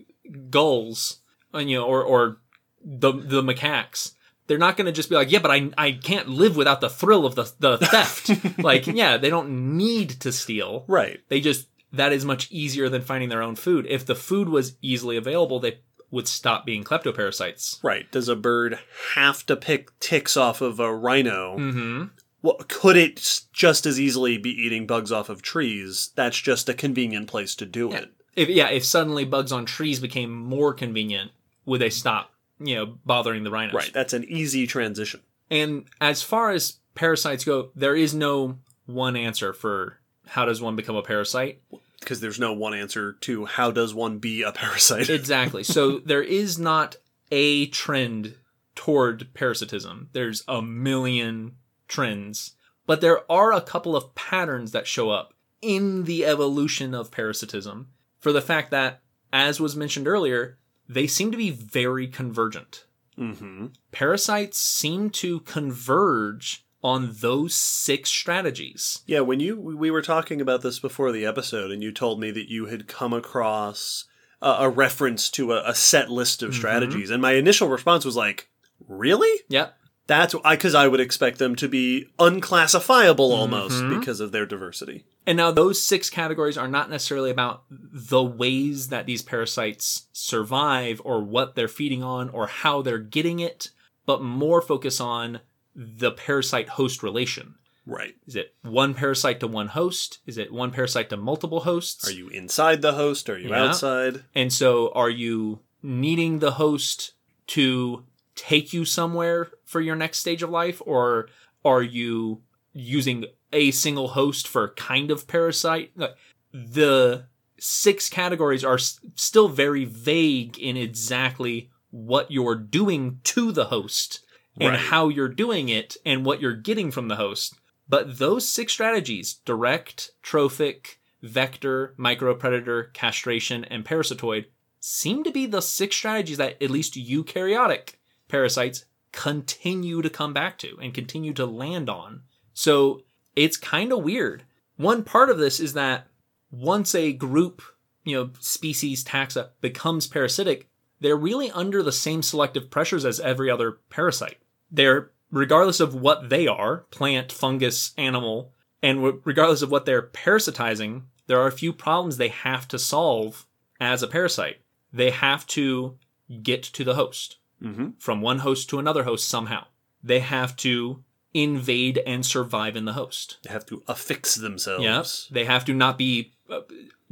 gulls, 0.50 1.18
uh, 1.54 1.58
you 1.58 1.76
know, 1.78 1.84
or 1.84 2.02
or 2.02 2.38
the 2.84 3.12
the 3.12 3.42
macaques, 3.42 4.12
they're 4.46 4.58
not 4.58 4.76
going 4.76 4.86
to 4.86 4.92
just 4.92 5.08
be 5.08 5.14
like, 5.14 5.30
yeah, 5.30 5.38
but 5.38 5.50
I 5.50 5.70
I 5.78 5.92
can't 5.92 6.28
live 6.28 6.56
without 6.56 6.80
the 6.80 6.88
thrill 6.90 7.26
of 7.26 7.34
the 7.34 7.50
the 7.58 7.78
theft. 7.78 8.58
like, 8.62 8.86
yeah, 8.86 9.16
they 9.16 9.30
don't 9.30 9.76
need 9.76 10.10
to 10.20 10.32
steal. 10.32 10.84
Right. 10.88 11.20
They 11.28 11.40
just 11.40 11.66
that 11.92 12.12
is 12.12 12.24
much 12.24 12.50
easier 12.50 12.88
than 12.88 13.02
finding 13.02 13.28
their 13.28 13.42
own 13.42 13.56
food. 13.56 13.86
If 13.88 14.06
the 14.06 14.14
food 14.14 14.48
was 14.48 14.76
easily 14.80 15.16
available, 15.16 15.60
they 15.60 15.80
would 16.10 16.28
stop 16.28 16.66
being 16.66 16.84
kleptoparasites. 16.84 17.82
Right. 17.82 18.10
Does 18.10 18.28
a 18.28 18.36
bird 18.36 18.78
have 19.14 19.44
to 19.46 19.56
pick 19.56 19.98
ticks 19.98 20.36
off 20.36 20.60
of 20.60 20.78
a 20.78 20.94
rhino? 20.94 21.56
Mm-hmm. 21.56 22.04
Well, 22.42 22.58
could 22.68 22.96
it 22.96 23.42
just 23.52 23.86
as 23.86 24.00
easily 24.00 24.36
be 24.36 24.50
eating 24.50 24.86
bugs 24.86 25.12
off 25.12 25.28
of 25.28 25.42
trees? 25.42 26.10
That's 26.16 26.38
just 26.38 26.68
a 26.68 26.74
convenient 26.74 27.28
place 27.28 27.54
to 27.56 27.66
do 27.66 27.92
it. 27.92 28.12
If 28.34 28.48
yeah, 28.48 28.68
if 28.68 28.84
suddenly 28.84 29.24
bugs 29.24 29.52
on 29.52 29.64
trees 29.64 30.00
became 30.00 30.34
more 30.34 30.74
convenient, 30.74 31.30
would 31.66 31.80
they 31.80 31.90
stop, 31.90 32.32
you 32.58 32.74
know, 32.74 32.98
bothering 33.04 33.44
the 33.44 33.50
rhinos? 33.50 33.74
Right. 33.74 33.92
That's 33.92 34.12
an 34.12 34.24
easy 34.24 34.66
transition. 34.66 35.20
And 35.50 35.84
as 36.00 36.22
far 36.22 36.50
as 36.50 36.78
parasites 36.94 37.44
go, 37.44 37.70
there 37.76 37.94
is 37.94 38.14
no 38.14 38.58
one 38.86 39.16
answer 39.16 39.52
for 39.52 39.98
how 40.32 40.46
does 40.46 40.62
one 40.62 40.76
become 40.76 40.96
a 40.96 41.02
parasite. 41.02 41.60
Because 42.00 42.20
there's 42.20 42.40
no 42.40 42.54
one 42.54 42.72
answer 42.72 43.12
to 43.20 43.44
how 43.44 43.70
does 43.70 43.94
one 43.94 44.18
be 44.18 44.40
a 44.42 44.50
parasite. 44.50 45.10
Exactly. 45.10 45.62
so 45.62 45.98
there 45.98 46.22
is 46.22 46.58
not 46.58 46.96
a 47.30 47.66
trend 47.66 48.36
toward 48.74 49.34
parasitism. 49.34 50.08
There's 50.14 50.42
a 50.48 50.62
million 50.62 51.56
trends, 51.86 52.52
but 52.86 53.02
there 53.02 53.30
are 53.30 53.52
a 53.52 53.60
couple 53.60 53.94
of 53.94 54.14
patterns 54.14 54.72
that 54.72 54.86
show 54.86 55.10
up 55.10 55.34
in 55.60 56.04
the 56.04 56.24
evolution 56.24 56.94
of 56.94 57.10
parasitism 57.10 57.88
for 58.18 58.32
the 58.32 58.40
fact 58.40 58.70
that, 58.70 59.02
as 59.34 59.60
was 59.60 59.76
mentioned 59.76 60.08
earlier, 60.08 60.56
they 60.88 61.06
seem 61.06 61.30
to 61.30 61.36
be 61.36 61.50
very 61.50 62.08
convergent. 62.08 62.86
mm-hmm. 63.18 63.66
Parasites 63.92 64.58
seem 64.58 65.10
to 65.10 65.40
converge 65.40 66.64
on 66.82 67.14
those 67.20 67.54
six 67.54 68.10
strategies. 68.10 69.02
Yeah, 69.06 69.20
when 69.20 69.38
you 69.40 69.56
we 69.58 69.90
were 69.90 70.02
talking 70.02 70.40
about 70.40 70.62
this 70.62 70.78
before 70.80 71.12
the 71.12 71.24
episode, 71.24 71.70
and 71.70 71.82
you 71.82 71.92
told 71.92 72.18
me 72.20 72.30
that 72.32 72.50
you 72.50 72.66
had 72.66 72.88
come 72.88 73.12
across 73.12 74.04
a, 74.40 74.48
a 74.60 74.68
reference 74.68 75.30
to 75.30 75.52
a, 75.52 75.62
a 75.70 75.74
set 75.74 76.10
list 76.10 76.42
of 76.42 76.50
Mhm. 76.50 76.54
strategies, 76.54 77.10
and 77.10 77.22
my 77.22 77.32
initial 77.32 77.68
response 77.68 78.04
was 78.04 78.16
like, 78.16 78.48
"Really? 78.88 79.40
Yep. 79.48 79.76
That's 80.08 80.34
I 80.44 80.56
because 80.56 80.74
I 80.74 80.88
would 80.88 80.98
expect 80.98 81.38
them 81.38 81.54
to 81.56 81.68
be 81.68 82.06
unclassifiable 82.18 83.32
almost 83.32 83.82
Mhm. 83.84 83.98
because 84.00 84.18
of 84.20 84.32
their 84.32 84.44
diversity." 84.46 85.04
And 85.24 85.36
now 85.36 85.52
those 85.52 85.80
six 85.80 86.10
categories 86.10 86.58
are 86.58 86.66
not 86.66 86.90
necessarily 86.90 87.30
about 87.30 87.62
the 87.70 88.24
ways 88.24 88.88
that 88.88 89.06
these 89.06 89.22
parasites 89.22 90.08
survive 90.12 91.00
or 91.04 91.22
what 91.22 91.54
they're 91.54 91.68
feeding 91.68 92.02
on 92.02 92.28
or 92.30 92.48
how 92.48 92.82
they're 92.82 92.98
getting 92.98 93.38
it, 93.38 93.70
but 94.04 94.20
more 94.22 94.60
focus 94.60 95.00
on 95.00 95.38
the 95.74 96.10
parasite 96.12 96.70
host 96.70 97.02
relation. 97.02 97.54
Right? 97.84 98.14
Is 98.26 98.36
it 98.36 98.54
one 98.62 98.94
parasite 98.94 99.40
to 99.40 99.48
one 99.48 99.68
host? 99.68 100.18
Is 100.26 100.38
it 100.38 100.52
one 100.52 100.70
parasite 100.70 101.10
to 101.10 101.16
multiple 101.16 101.60
hosts? 101.60 102.06
Are 102.08 102.12
you 102.12 102.28
inside 102.28 102.80
the 102.80 102.92
host? 102.92 103.28
Are 103.28 103.38
you 103.38 103.48
Yeah. 103.50 103.64
outside? 103.64 104.24
And 104.34 104.52
so 104.52 104.92
are 104.94 105.10
you 105.10 105.60
needing 105.82 106.38
the 106.38 106.52
host 106.52 107.12
to 107.48 108.04
take 108.36 108.72
you 108.72 108.84
somewhere 108.84 109.50
for 109.64 109.80
your 109.80 109.96
next 109.96 110.18
stage 110.18 110.42
of 110.42 110.50
life 110.50 110.80
or 110.86 111.28
are 111.64 111.82
you 111.82 112.42
using 112.72 113.24
a 113.52 113.70
single 113.72 114.08
host 114.08 114.46
for 114.46 114.68
kind 114.74 115.10
of 115.10 115.26
parasite? 115.26 115.90
Like, 115.96 116.14
The 116.54 117.24
six 117.58 118.08
categories 118.08 118.62
are 118.64 118.74
s- 118.74 119.00
still 119.14 119.48
very 119.48 119.84
vague 119.86 120.58
in 120.58 120.76
exactly 120.76 121.70
what 121.90 122.30
you're 122.30 122.54
doing 122.54 123.20
to 123.24 123.52
the 123.52 123.66
host 123.66 124.20
and 124.58 124.70
Right. 124.70 124.78
how 124.78 125.08
you're 125.08 125.28
doing 125.28 125.68
it 125.68 125.96
and 126.04 126.24
what 126.24 126.40
you're 126.40 126.54
getting 126.54 126.90
from 126.90 127.08
the 127.08 127.16
host. 127.16 127.54
But 127.88 128.18
those 128.18 128.46
six 128.48 128.72
strategies 128.72 129.34
direct, 129.44 130.10
trophic, 130.22 131.00
vector, 131.22 131.94
micropredator, 131.98 132.92
castration, 132.92 133.64
and 133.64 133.84
parasitoid 133.84 134.46
seem 134.80 135.22
to 135.24 135.30
be 135.30 135.46
the 135.46 135.62
six 135.62 135.96
strategies 135.96 136.38
that 136.38 136.60
at 136.62 136.70
least 136.70 136.94
eukaryotic 136.94 137.94
parasites 138.28 138.84
continue 139.12 140.02
to 140.02 140.10
come 140.10 140.32
back 140.32 140.58
to 140.58 140.76
and 140.80 140.94
continue 140.94 141.32
to 141.34 141.46
land 141.46 141.88
on. 141.88 142.22
So 142.54 143.02
it's 143.36 143.56
kind 143.56 143.92
of 143.92 144.02
weird. 144.02 144.44
One 144.76 145.04
part 145.04 145.30
of 145.30 145.38
this 145.38 145.60
is 145.60 145.74
that 145.74 146.08
once 146.50 146.94
a 146.94 147.12
group, 147.12 147.62
you 148.04 148.16
know, 148.16 148.30
species, 148.40 149.04
taxa 149.04 149.50
becomes 149.60 150.06
parasitic, 150.06 150.68
they're 151.00 151.16
really 151.16 151.50
under 151.50 151.82
the 151.82 151.92
same 151.92 152.22
selective 152.22 152.70
pressures 152.70 153.04
as 153.04 153.20
every 153.20 153.50
other 153.50 153.78
parasite. 153.90 154.38
They're, 154.72 155.10
regardless 155.30 155.78
of 155.78 155.94
what 155.94 156.30
they 156.30 156.48
are 156.48 156.78
plant, 156.90 157.30
fungus, 157.30 157.92
animal 157.96 158.52
and 158.82 159.20
regardless 159.24 159.62
of 159.62 159.70
what 159.70 159.86
they're 159.86 160.02
parasitizing, 160.02 161.02
there 161.28 161.40
are 161.40 161.46
a 161.46 161.52
few 161.52 161.72
problems 161.72 162.16
they 162.16 162.28
have 162.28 162.66
to 162.68 162.78
solve 162.78 163.46
as 163.80 164.02
a 164.02 164.08
parasite. 164.08 164.56
They 164.92 165.10
have 165.10 165.46
to 165.48 165.96
get 166.42 166.62
to 166.64 166.84
the 166.84 166.94
host 166.94 167.36
Mm-hmm. 167.62 167.90
from 168.00 168.20
one 168.20 168.40
host 168.40 168.68
to 168.70 168.80
another 168.80 169.04
host 169.04 169.28
somehow. 169.28 169.66
They 170.02 170.18
have 170.18 170.56
to 170.56 171.04
invade 171.32 171.98
and 172.04 172.26
survive 172.26 172.74
in 172.74 172.86
the 172.86 172.94
host. 172.94 173.38
They 173.44 173.50
have 173.50 173.64
to 173.66 173.84
affix 173.86 174.34
themselves. 174.34 174.82
Yes. 174.82 175.28
They 175.30 175.44
have 175.44 175.64
to 175.66 175.72
not 175.72 175.96
be 175.96 176.32
uh, 176.50 176.62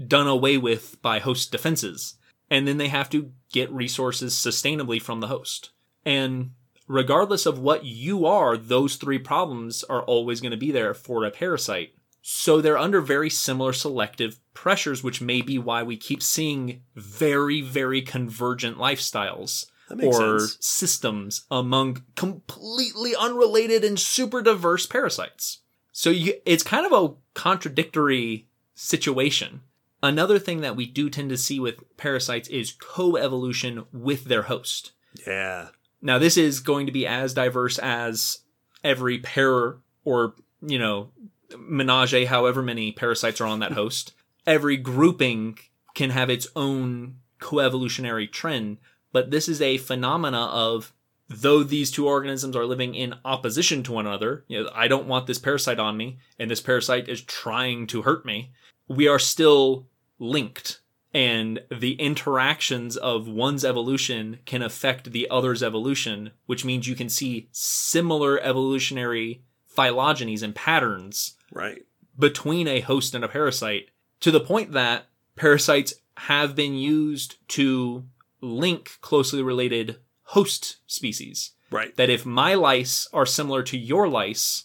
done 0.04 0.26
away 0.26 0.58
with 0.58 1.00
by 1.02 1.20
host 1.20 1.52
defenses. 1.52 2.16
And 2.50 2.66
then 2.66 2.78
they 2.78 2.88
have 2.88 3.08
to 3.10 3.30
get 3.52 3.70
resources 3.70 4.34
sustainably 4.34 5.00
from 5.00 5.20
the 5.20 5.28
host. 5.28 5.70
And 6.04 6.50
regardless 6.90 7.46
of 7.46 7.60
what 7.60 7.84
you 7.84 8.26
are, 8.26 8.56
those 8.56 8.96
three 8.96 9.18
problems 9.18 9.84
are 9.84 10.02
always 10.02 10.40
going 10.40 10.50
to 10.50 10.56
be 10.56 10.72
there 10.72 10.92
for 10.92 11.24
a 11.24 11.30
parasite. 11.30 11.94
So 12.20 12.60
they're 12.60 12.76
under 12.76 13.00
very 13.00 13.30
similar 13.30 13.72
selective 13.72 14.40
pressures, 14.54 15.02
which 15.02 15.22
may 15.22 15.40
be 15.40 15.56
why 15.56 15.84
we 15.84 15.96
keep 15.96 16.20
seeing 16.20 16.82
very, 16.96 17.60
very 17.60 18.02
convergent 18.02 18.76
lifestyles 18.76 19.66
or 20.02 20.40
sense. 20.40 20.58
systems 20.60 21.46
among 21.48 22.02
completely 22.16 23.14
unrelated 23.14 23.84
and 23.84 23.98
super 23.98 24.42
diverse 24.42 24.84
parasites. 24.86 25.60
So 25.92 26.10
you, 26.10 26.34
it's 26.44 26.64
kind 26.64 26.84
of 26.84 26.92
a 26.92 27.14
contradictory 27.34 28.48
situation. 28.74 29.60
Another 30.02 30.40
thing 30.40 30.60
that 30.62 30.76
we 30.76 30.86
do 30.86 31.08
tend 31.08 31.30
to 31.30 31.36
see 31.36 31.60
with 31.60 31.96
parasites 31.96 32.48
is 32.48 32.72
coevolution 32.72 33.86
with 33.92 34.24
their 34.24 34.42
host. 34.42 34.90
Yeah. 35.24 35.68
Now, 36.02 36.18
this 36.18 36.36
is 36.36 36.60
going 36.60 36.86
to 36.86 36.92
be 36.92 37.06
as 37.06 37.34
diverse 37.34 37.78
as 37.78 38.38
every 38.82 39.18
pair 39.18 39.76
or, 40.04 40.34
you 40.62 40.78
know, 40.78 41.10
menage, 41.58 42.26
however 42.26 42.62
many 42.62 42.92
parasites 42.92 43.40
are 43.40 43.46
on 43.46 43.60
that 43.60 43.72
host. 43.72 44.14
Every 44.46 44.76
grouping 44.76 45.58
can 45.94 46.10
have 46.10 46.30
its 46.30 46.48
own 46.56 47.16
coevolutionary 47.40 48.30
trend, 48.30 48.78
but 49.12 49.30
this 49.30 49.48
is 49.48 49.60
a 49.60 49.78
phenomena 49.78 50.46
of 50.46 50.92
though 51.28 51.62
these 51.62 51.90
two 51.90 52.08
organisms 52.08 52.56
are 52.56 52.66
living 52.66 52.94
in 52.94 53.14
opposition 53.24 53.82
to 53.84 53.92
one 53.92 54.06
another, 54.06 54.44
you 54.48 54.62
know, 54.62 54.70
I 54.74 54.88
don't 54.88 55.06
want 55.06 55.26
this 55.26 55.38
parasite 55.38 55.78
on 55.78 55.96
me, 55.96 56.18
and 56.38 56.50
this 56.50 56.60
parasite 56.60 57.08
is 57.08 57.22
trying 57.22 57.86
to 57.88 58.02
hurt 58.02 58.26
me, 58.26 58.50
we 58.88 59.06
are 59.06 59.18
still 59.18 59.86
linked. 60.18 60.80
And 61.12 61.60
the 61.70 61.94
interactions 61.94 62.96
of 62.96 63.26
one's 63.26 63.64
evolution 63.64 64.38
can 64.46 64.62
affect 64.62 65.10
the 65.10 65.28
other's 65.28 65.62
evolution, 65.62 66.30
which 66.46 66.64
means 66.64 66.86
you 66.86 66.94
can 66.94 67.08
see 67.08 67.48
similar 67.50 68.40
evolutionary 68.40 69.42
phylogenies 69.76 70.42
and 70.42 70.54
patterns 70.54 71.36
Right. 71.52 71.82
between 72.18 72.68
a 72.68 72.80
host 72.80 73.14
and 73.14 73.24
a 73.24 73.28
parasite 73.28 73.90
to 74.20 74.30
the 74.30 74.40
point 74.40 74.72
that 74.72 75.06
parasites 75.36 75.94
have 76.16 76.54
been 76.54 76.74
used 76.74 77.36
to 77.48 78.04
link 78.40 78.98
closely 79.00 79.42
related 79.42 79.96
host 80.24 80.76
species. 80.86 81.52
Right. 81.70 81.96
That 81.96 82.10
if 82.10 82.24
my 82.26 82.54
lice 82.54 83.08
are 83.12 83.26
similar 83.26 83.62
to 83.64 83.78
your 83.78 84.06
lice, 84.08 84.64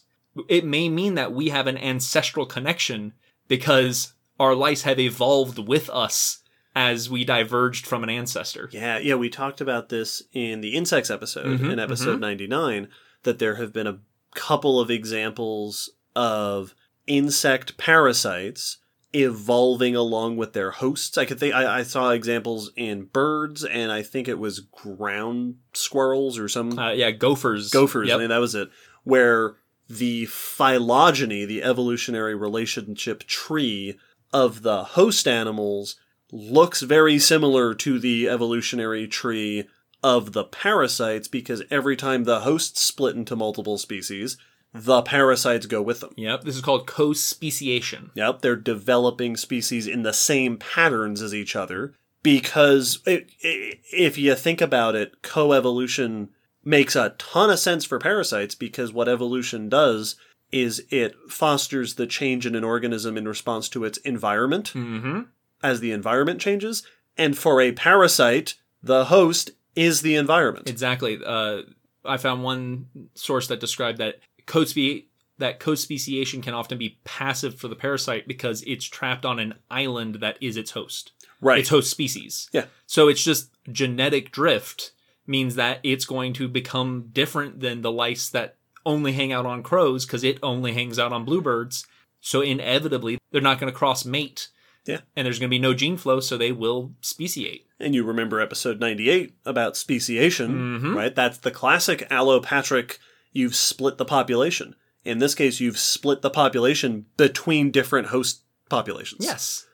it 0.49 0.65
may 0.65 0.89
mean 0.89 1.15
that 1.15 1.31
we 1.31 1.49
have 1.49 1.65
an 1.67 1.77
ancestral 1.77 2.45
connection 2.45 3.13
because 3.47 4.13
our 4.39 4.55
lice 4.55 4.83
have 4.83 4.99
evolved 4.99 5.59
with 5.59 5.89
us 5.89 6.39
as 6.75 7.09
we 7.09 7.23
diverged 7.23 7.85
from 7.85 8.03
an 8.03 8.09
ancestor. 8.09 8.69
Yeah, 8.71 8.97
yeah, 8.97 9.15
we 9.15 9.29
talked 9.29 9.61
about 9.61 9.89
this 9.89 10.21
in 10.33 10.61
the 10.61 10.75
insects 10.75 11.09
episode 11.09 11.59
Mhm, 11.59 11.71
in 11.71 11.79
episode 11.79 12.19
99 12.19 12.89
that 13.23 13.39
there 13.39 13.55
have 13.55 13.71
been 13.71 13.87
a 13.87 13.99
couple 14.33 14.79
of 14.79 14.91
examples 14.91 15.89
of 16.15 16.75
insect 17.07 17.77
parasites 17.77 18.77
evolving 19.13 19.95
along 19.95 20.35
with 20.35 20.51
their 20.51 20.71
hosts. 20.71 21.17
I 21.17 21.23
could 21.23 21.39
think 21.39 21.55
I, 21.55 21.79
I 21.79 21.83
saw 21.83 22.09
examples 22.09 22.71
in 22.75 23.05
birds 23.05 23.63
and 23.63 23.89
I 23.89 24.01
think 24.03 24.27
it 24.27 24.37
was 24.37 24.59
ground 24.59 25.55
squirrels 25.73 26.37
or 26.37 26.49
some 26.49 26.77
Uh, 26.77 26.91
yeah, 26.91 27.11
gophers. 27.11 27.69
gophers. 27.69 28.09
Yep. 28.09 28.15
I 28.17 28.19
mean, 28.19 28.29
that 28.29 28.39
was 28.39 28.55
it. 28.55 28.69
Where 29.05 29.55
the 29.87 30.25
phylogeny, 30.25 31.45
the 31.45 31.63
evolutionary 31.63 32.35
relationship 32.35 33.23
tree 33.23 33.97
of 34.35 34.63
the 34.63 34.83
host 34.83 35.29
animals, 35.29 35.95
looks 36.29 36.81
very 36.81 37.17
similar 37.17 37.73
to 37.73 37.97
the 37.97 38.27
evolutionary 38.27 39.07
tree 39.07 39.63
of 40.03 40.33
the 40.33 40.43
parasites 40.43 41.29
because 41.29 41.63
every 41.71 41.95
time 41.95 42.25
the 42.25 42.41
hosts 42.41 42.81
split 42.81 43.15
into 43.15 43.37
multiple 43.37 43.77
species, 43.77 44.35
the 44.73 45.01
parasites 45.01 45.67
go 45.67 45.81
with 45.81 46.01
them. 46.01 46.11
Yep. 46.17 46.41
This 46.43 46.57
is 46.57 46.61
called 46.61 46.85
co-speciation. 46.85 48.11
Yep, 48.13 48.41
they're 48.41 48.57
developing 48.57 49.37
species 49.37 49.87
in 49.87 50.03
the 50.03 50.11
same 50.11 50.57
patterns 50.57 51.21
as 51.21 51.33
each 51.33 51.55
other 51.55 51.93
because 52.21 52.99
it, 53.05 53.29
i 53.41 53.79
if 53.93 54.17
you 54.17 54.35
think 54.35 54.59
about 54.59 54.95
it, 54.95 55.21
coevolution 55.21 56.27
makes 56.61 56.97
a 56.97 57.15
ton 57.17 57.49
of 57.49 57.59
sense 57.59 57.85
for 57.85 57.99
parasites 57.99 58.53
because 58.53 58.91
what 58.91 59.07
evolution 59.07 59.69
does 59.69 60.17
is 60.51 60.83
it 60.89 61.15
fosters 61.29 61.95
the 61.95 62.07
change 62.07 62.45
in 62.45 62.55
an 62.55 62.63
organism 62.63 63.17
in 63.17 63.27
response 63.27 63.67
to 63.69 63.83
its 63.83 63.97
environment 63.99 64.71
Mm-hmm. 64.73 65.21
as 65.63 65.79
the 65.79 65.91
environment 65.91 66.39
changes. 66.39 66.83
And 67.17 67.37
for 67.37 67.61
a 67.61 67.71
parasite, 67.71 68.55
the 68.83 69.05
host 69.05 69.51
is 69.75 70.01
the 70.01 70.15
environment. 70.15 70.69
Exactly. 70.69 71.19
Uh, 71.25 71.63
I 72.05 72.17
found 72.17 72.43
one 72.43 72.87
source 73.15 73.47
that 73.47 73.59
described 73.59 73.97
that 73.97 74.19
co-spe- 74.45 75.05
that 75.37 75.59
co-speciation 75.59 76.41
can 76.41 76.53
often 76.53 76.77
be 76.77 76.99
passive 77.03 77.55
for 77.59 77.67
the 77.67 77.75
parasite 77.75 78.27
because 78.27 78.61
it's 78.67 78.85
trapped 78.85 79.25
on 79.25 79.39
an 79.39 79.55
island 79.69 80.15
that 80.15 80.37
is 80.39 80.55
its 80.55 80.71
host. 80.71 81.11
right. 81.41 81.59
Its 81.59 81.69
host 81.69 81.89
species. 81.89 82.49
Yeah. 82.53 82.65
So 82.85 83.07
it's 83.09 83.23
just 83.23 83.49
genetic 83.71 84.31
drift 84.31 84.91
means 85.27 85.55
that 85.55 85.79
it's 85.83 86.05
going 86.05 86.31
to 86.33 86.47
become 86.47 87.09
different 87.11 87.59
than 87.59 87.81
the 87.81 87.91
lice 87.91 88.29
that 88.29 88.55
only 88.85 89.13
hang 89.13 89.31
out 89.33 89.45
on 89.45 89.63
crows 89.63 90.05
because 90.05 90.23
it 90.23 90.37
only 90.43 90.73
hangs 90.73 90.99
out 90.99 91.11
on 91.13 91.25
bluebirds. 91.25 91.85
So 92.21 92.41
inevitably, 92.41 93.17
they're 93.31 93.41
not 93.41 93.59
going 93.59 93.71
to 93.71 93.77
cross 93.77 94.05
mate. 94.05 94.49
Yeah. 94.85 94.99
And 95.15 95.25
there's 95.25 95.39
going 95.39 95.49
to 95.49 95.55
be 95.55 95.59
no 95.59 95.73
gene 95.73 95.97
flow, 95.97 96.19
so 96.19 96.37
they 96.37 96.51
will 96.51 96.93
speciate. 97.01 97.65
And 97.79 97.95
you 97.95 98.03
remember 98.03 98.39
episode 98.39 98.79
98 98.79 99.33
about 99.45 99.75
speciation, 99.75 100.79
Mhm. 100.81 100.95
right? 100.95 101.15
That's 101.15 101.39
the 101.39 101.51
classic 101.51 102.07
allopatric, 102.09 102.97
you've 103.31 103.55
split 103.55 103.97
the 103.97 104.05
population. 104.05 104.75
In 105.03 105.17
this 105.19 105.35
case, 105.35 105.59
you've 105.59 105.77
split 105.79 106.21
the 106.21 106.29
population 106.29 107.05
between 107.17 107.71
different 107.71 108.07
host 108.07 108.41
populations. 108.69 109.25
Yes. 109.25 109.65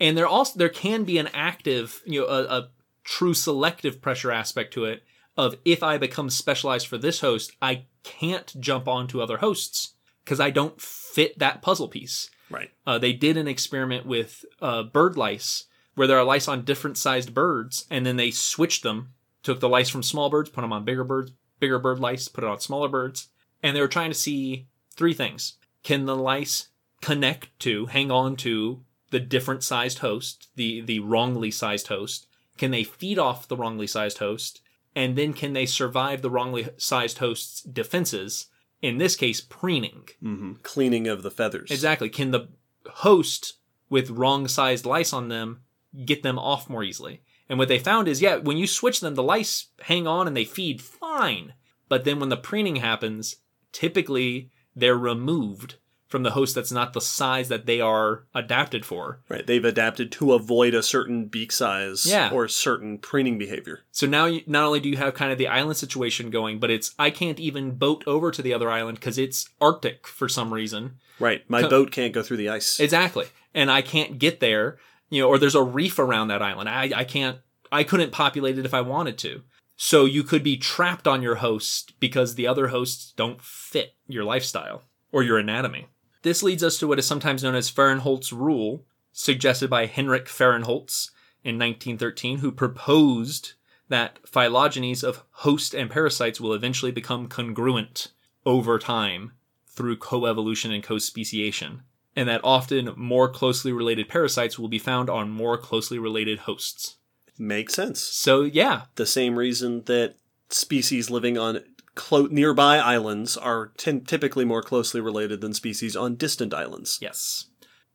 And 0.00 0.16
there 0.16 0.26
also 0.26 0.58
there 0.58 0.68
can 0.68 1.04
be 1.04 1.18
an 1.18 1.28
active, 1.34 2.00
you 2.06 2.20
know, 2.20 2.26
a, 2.26 2.42
a 2.44 2.68
true 3.04 3.34
selective 3.34 4.00
pressure 4.00 4.30
aspect 4.30 4.72
to 4.74 4.84
it 4.84 5.02
of 5.38 5.56
if 5.64 5.84
I 5.84 5.96
become 5.96 6.28
specialized 6.28 6.88
for 6.88 6.98
this 6.98 7.20
host, 7.20 7.52
I 7.62 7.84
can't 8.02 8.60
jump 8.60 8.88
onto 8.88 9.22
other 9.22 9.38
hosts 9.38 9.94
because 10.24 10.40
I 10.40 10.50
don't 10.50 10.78
fit 10.80 11.38
that 11.38 11.62
puzzle 11.62 11.88
piece. 11.88 12.28
Right. 12.50 12.70
Uh, 12.84 12.98
they 12.98 13.12
did 13.12 13.36
an 13.36 13.46
experiment 13.46 14.04
with 14.04 14.44
uh, 14.60 14.82
bird 14.82 15.16
lice 15.16 15.64
where 15.94 16.08
there 16.08 16.18
are 16.18 16.24
lice 16.24 16.48
on 16.48 16.64
different 16.64 16.96
sized 16.98 17.34
birds, 17.34 17.86
and 17.90 18.04
then 18.04 18.16
they 18.16 18.30
switched 18.30 18.82
them, 18.82 19.14
took 19.42 19.60
the 19.60 19.68
lice 19.68 19.88
from 19.88 20.02
small 20.02 20.28
birds, 20.28 20.50
put 20.50 20.62
them 20.62 20.72
on 20.72 20.84
bigger 20.84 21.04
birds, 21.04 21.32
bigger 21.60 21.78
bird 21.78 22.00
lice, 22.00 22.28
put 22.28 22.44
it 22.44 22.50
on 22.50 22.60
smaller 22.60 22.88
birds, 22.88 23.28
and 23.62 23.76
they 23.76 23.80
were 23.80 23.88
trying 23.88 24.10
to 24.10 24.14
see 24.14 24.66
three 24.96 25.14
things: 25.14 25.54
can 25.84 26.04
the 26.04 26.16
lice 26.16 26.68
connect 27.00 27.56
to, 27.60 27.86
hang 27.86 28.10
on 28.10 28.34
to 28.36 28.82
the 29.10 29.20
different 29.20 29.62
sized 29.62 30.00
host, 30.00 30.48
the 30.56 30.80
the 30.80 30.98
wrongly 30.98 31.50
sized 31.50 31.86
host? 31.88 32.26
Can 32.56 32.72
they 32.72 32.82
feed 32.82 33.18
off 33.18 33.46
the 33.46 33.56
wrongly 33.56 33.86
sized 33.86 34.18
host? 34.18 34.62
And 34.94 35.16
then 35.16 35.32
can 35.32 35.52
they 35.52 35.66
survive 35.66 36.22
the 36.22 36.30
wrongly 36.30 36.68
sized 36.76 37.18
host's 37.18 37.62
defenses? 37.62 38.46
In 38.80 38.98
this 38.98 39.16
case, 39.16 39.40
preening. 39.40 40.08
hmm 40.20 40.52
Cleaning 40.62 41.08
of 41.08 41.22
the 41.22 41.30
feathers. 41.30 41.70
Exactly. 41.70 42.08
Can 42.08 42.30
the 42.30 42.48
host 42.86 43.54
with 43.90 44.10
wrong 44.10 44.48
sized 44.48 44.86
lice 44.86 45.12
on 45.12 45.28
them 45.28 45.60
get 46.04 46.22
them 46.22 46.38
off 46.38 46.68
more 46.68 46.84
easily? 46.84 47.22
And 47.48 47.58
what 47.58 47.68
they 47.68 47.78
found 47.78 48.08
is, 48.08 48.20
yeah, 48.20 48.36
when 48.36 48.56
you 48.56 48.66
switch 48.66 49.00
them, 49.00 49.14
the 49.14 49.22
lice 49.22 49.68
hang 49.82 50.06
on 50.06 50.26
and 50.26 50.36
they 50.36 50.44
feed 50.44 50.82
fine. 50.82 51.54
But 51.88 52.04
then 52.04 52.20
when 52.20 52.28
the 52.28 52.36
preening 52.36 52.76
happens, 52.76 53.36
typically 53.72 54.50
they're 54.76 54.96
removed 54.96 55.76
from 56.08 56.22
the 56.22 56.30
host 56.30 56.54
that's 56.54 56.72
not 56.72 56.94
the 56.94 57.00
size 57.00 57.48
that 57.48 57.66
they 57.66 57.80
are 57.80 58.24
adapted 58.34 58.84
for. 58.84 59.20
Right. 59.28 59.46
They've 59.46 59.64
adapted 59.64 60.10
to 60.12 60.32
avoid 60.32 60.74
a 60.74 60.82
certain 60.82 61.26
beak 61.26 61.52
size 61.52 62.06
Yeah. 62.06 62.30
or 62.32 62.48
certain 62.48 62.98
preening 62.98 63.38
behavior. 63.38 63.80
So 63.92 64.06
now, 64.06 64.24
you, 64.26 64.42
not 64.46 64.64
only 64.64 64.80
do 64.80 64.88
you 64.88 64.96
have 64.96 65.12
kind 65.14 65.30
of 65.30 65.38
the 65.38 65.48
island 65.48 65.76
situation 65.76 66.30
going, 66.30 66.58
but 66.58 66.70
it's 66.70 66.94
I 66.98 67.10
can't 67.10 67.38
even 67.38 67.72
boat 67.72 68.02
over 68.06 68.30
to 68.30 68.40
the 68.42 68.54
other 68.54 68.70
island 68.70 68.98
because 68.98 69.18
it's 69.18 69.48
Arctic 69.60 70.06
for 70.06 70.28
some 70.28 70.52
reason. 70.54 70.96
Right. 71.20 71.48
My 71.48 71.62
Co- 71.62 71.68
boat 71.70 71.92
can't 71.92 72.14
go 72.14 72.22
through 72.22 72.38
the 72.38 72.48
ice. 72.48 72.80
Exactly. 72.80 73.26
And 73.54 73.70
I 73.70 73.82
can't 73.82 74.18
get 74.18 74.40
there, 74.40 74.78
you 75.10 75.20
know, 75.22 75.28
or 75.28 75.38
there's 75.38 75.54
a 75.54 75.62
reef 75.62 75.98
around 75.98 76.28
that 76.28 76.42
island. 76.42 76.68
I, 76.70 76.90
I 76.94 77.04
can't, 77.04 77.38
I 77.70 77.84
couldn't 77.84 78.12
populate 78.12 78.58
it 78.58 78.64
if 78.64 78.72
I 78.72 78.80
wanted 78.80 79.18
to. 79.18 79.42
So 79.76 80.06
you 80.06 80.22
could 80.24 80.42
be 80.42 80.56
trapped 80.56 81.06
on 81.06 81.22
your 81.22 81.36
host 81.36 81.92
because 82.00 82.34
the 82.34 82.46
other 82.46 82.68
hosts 82.68 83.12
don't 83.14 83.42
fit 83.42 83.94
your 84.08 84.24
lifestyle 84.24 84.82
or 85.12 85.22
your 85.22 85.38
anatomy. 85.38 85.86
This 86.22 86.42
leads 86.42 86.62
us 86.62 86.78
to 86.78 86.86
what 86.86 86.98
is 86.98 87.06
sometimes 87.06 87.42
known 87.42 87.54
as 87.54 87.70
Fahrenholz's 87.70 88.32
rule, 88.32 88.84
suggested 89.12 89.70
by 89.70 89.86
Henrik 89.86 90.26
Fahrenholz 90.26 91.10
in 91.44 91.58
1913, 91.58 92.38
who 92.38 92.52
proposed 92.52 93.52
that 93.88 94.22
phylogenies 94.24 95.02
of 95.02 95.24
host 95.30 95.74
and 95.74 95.90
parasites 95.90 96.40
will 96.40 96.52
eventually 96.52 96.92
become 96.92 97.26
congruent 97.26 98.08
over 98.44 98.78
time 98.78 99.32
through 99.66 99.96
coevolution 99.96 100.74
and 100.74 100.82
co-speciation, 100.82 101.82
and 102.16 102.28
that 102.28 102.40
often 102.42 102.92
more 102.96 103.28
closely 103.28 103.72
related 103.72 104.08
parasites 104.08 104.58
will 104.58 104.68
be 104.68 104.78
found 104.78 105.08
on 105.08 105.30
more 105.30 105.56
closely 105.56 105.98
related 105.98 106.40
hosts. 106.40 106.96
Makes 107.38 107.74
sense. 107.74 108.00
So 108.00 108.42
yeah, 108.42 108.82
The 108.96 109.06
same 109.06 109.38
reason 109.38 109.84
that 109.84 110.16
species 110.50 111.10
living 111.10 111.38
on 111.38 111.60
clo- 111.98 112.28
nearby 112.30 112.78
islands 112.78 113.36
are 113.36 113.72
ty- 113.76 114.00
typically 114.06 114.44
more 114.44 114.62
closely 114.62 115.00
related 115.00 115.40
than 115.40 115.52
species 115.52 115.96
on 115.96 116.14
distant 116.14 116.54
islands. 116.54 116.98
yes. 117.02 117.46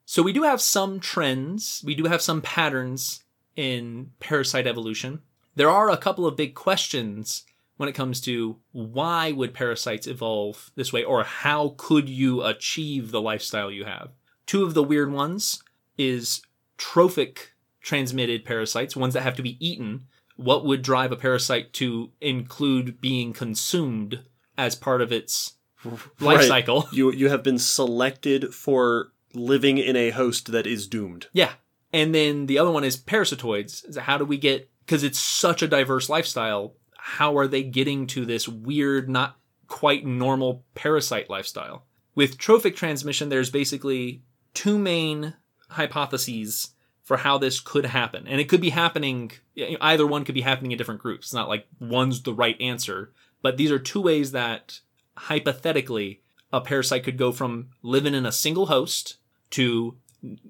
So 0.05 0.21
we 0.21 0.33
do 0.33 0.43
have 0.43 0.61
some 0.61 0.99
trends, 0.99 1.81
we 1.85 1.95
do 1.95 2.03
have 2.05 2.21
some 2.21 2.41
patterns 2.41 3.23
in 3.55 4.11
parasite 4.19 4.67
evolution. 4.67 5.21
There 5.55 5.69
are 5.69 5.89
a 5.89 5.97
couple 5.97 6.27
of 6.27 6.35
big 6.35 6.53
questions 6.53 7.45
when 7.77 7.87
it 7.87 7.95
comes 7.95 8.19
to 8.21 8.57
why 8.73 9.31
would 9.31 9.53
parasites 9.53 10.05
evolve 10.05 10.71
this 10.75 10.91
way 10.91 11.03
or 11.03 11.23
how 11.23 11.73
could 11.77 12.09
you 12.09 12.43
achieve 12.43 13.11
the 13.11 13.21
lifestyle 13.21 13.71
you 13.71 13.85
have. 13.85 14.09
Two 14.45 14.63
of 14.65 14.73
the 14.73 14.83
weird 14.83 15.11
ones 15.11 15.63
is 15.97 16.41
trophic 16.77 17.53
transmitted 17.81 18.43
parasites, 18.43 18.95
ones 18.95 19.13
that 19.13 19.23
have 19.23 19.35
to 19.35 19.41
be 19.41 19.57
eaten. 19.65 20.07
What 20.35 20.65
would 20.65 20.81
drive 20.81 21.11
a 21.11 21.15
parasite 21.15 21.73
to 21.73 22.11
include 22.21 22.99
being 23.01 23.33
consumed 23.33 24.23
as 24.57 24.75
part 24.75 25.01
of 25.01 25.11
its 25.11 25.53
life 26.19 26.39
Right. 26.39 26.47
cycle? 26.47 26.87
You 26.93 27.11
you 27.11 27.29
have 27.29 27.43
been 27.43 27.59
selected 27.59 28.53
for 28.53 29.11
living 29.33 29.77
in 29.77 29.95
a 29.95 30.11
host 30.11 30.51
that 30.51 30.67
is 30.67 30.87
doomed. 30.87 31.27
Yeah. 31.33 31.53
And 31.91 32.13
then 32.13 32.47
the 32.47 32.57
other 32.59 32.71
one 32.71 32.83
is 32.83 32.97
parasitoids. 32.97 33.97
How 33.97 34.17
do 34.17 34.25
we 34.25 34.37
get, 34.37 34.69
because 34.85 35.03
it's 35.03 35.19
such 35.19 35.61
a 35.61 35.67
diverse 35.67 36.09
lifestyle, 36.09 36.75
how 36.97 37.37
are 37.37 37.47
they 37.47 37.61
getting 37.63 38.07
to 38.07 38.25
this 38.25 38.47
weird, 38.47 39.09
not 39.09 39.37
quite 39.67 40.05
normal 40.05 40.63
parasite 40.75 41.29
lifestyle? 41.29 41.85
With 42.15 42.37
trophic 42.37 42.75
transmission, 42.75 43.29
there's 43.29 43.49
basically 43.51 44.23
two 44.53 44.77
main 44.79 45.33
hypotheses 45.69 46.71
for 47.03 47.17
how 47.17 47.37
this 47.37 47.59
could 47.59 47.85
happen. 47.85 48.27
And 48.27 48.39
it 48.39 48.47
could 48.49 48.61
be 48.61 48.69
happening, 48.69 49.31
either 49.57 50.07
one 50.07 50.23
could 50.25 50.35
be 50.35 50.41
happening 50.41 50.71
in 50.71 50.77
different 50.77 51.01
groups. 51.01 51.27
It's 51.27 51.33
not 51.33 51.49
like 51.49 51.67
one's 51.79 52.21
the 52.21 52.33
right 52.33 52.59
answer, 52.61 53.11
but 53.41 53.57
these 53.57 53.71
are 53.71 53.79
two 53.79 54.01
ways 54.01 54.31
that 54.31 54.79
hypothetically 55.17 56.21
a 56.51 56.61
parasite 56.61 57.03
could 57.03 57.17
go 57.17 57.31
from 57.31 57.69
living 57.81 58.13
in 58.13 58.25
a 58.25 58.31
single 58.31 58.67
host 58.67 59.17
to 59.51 59.97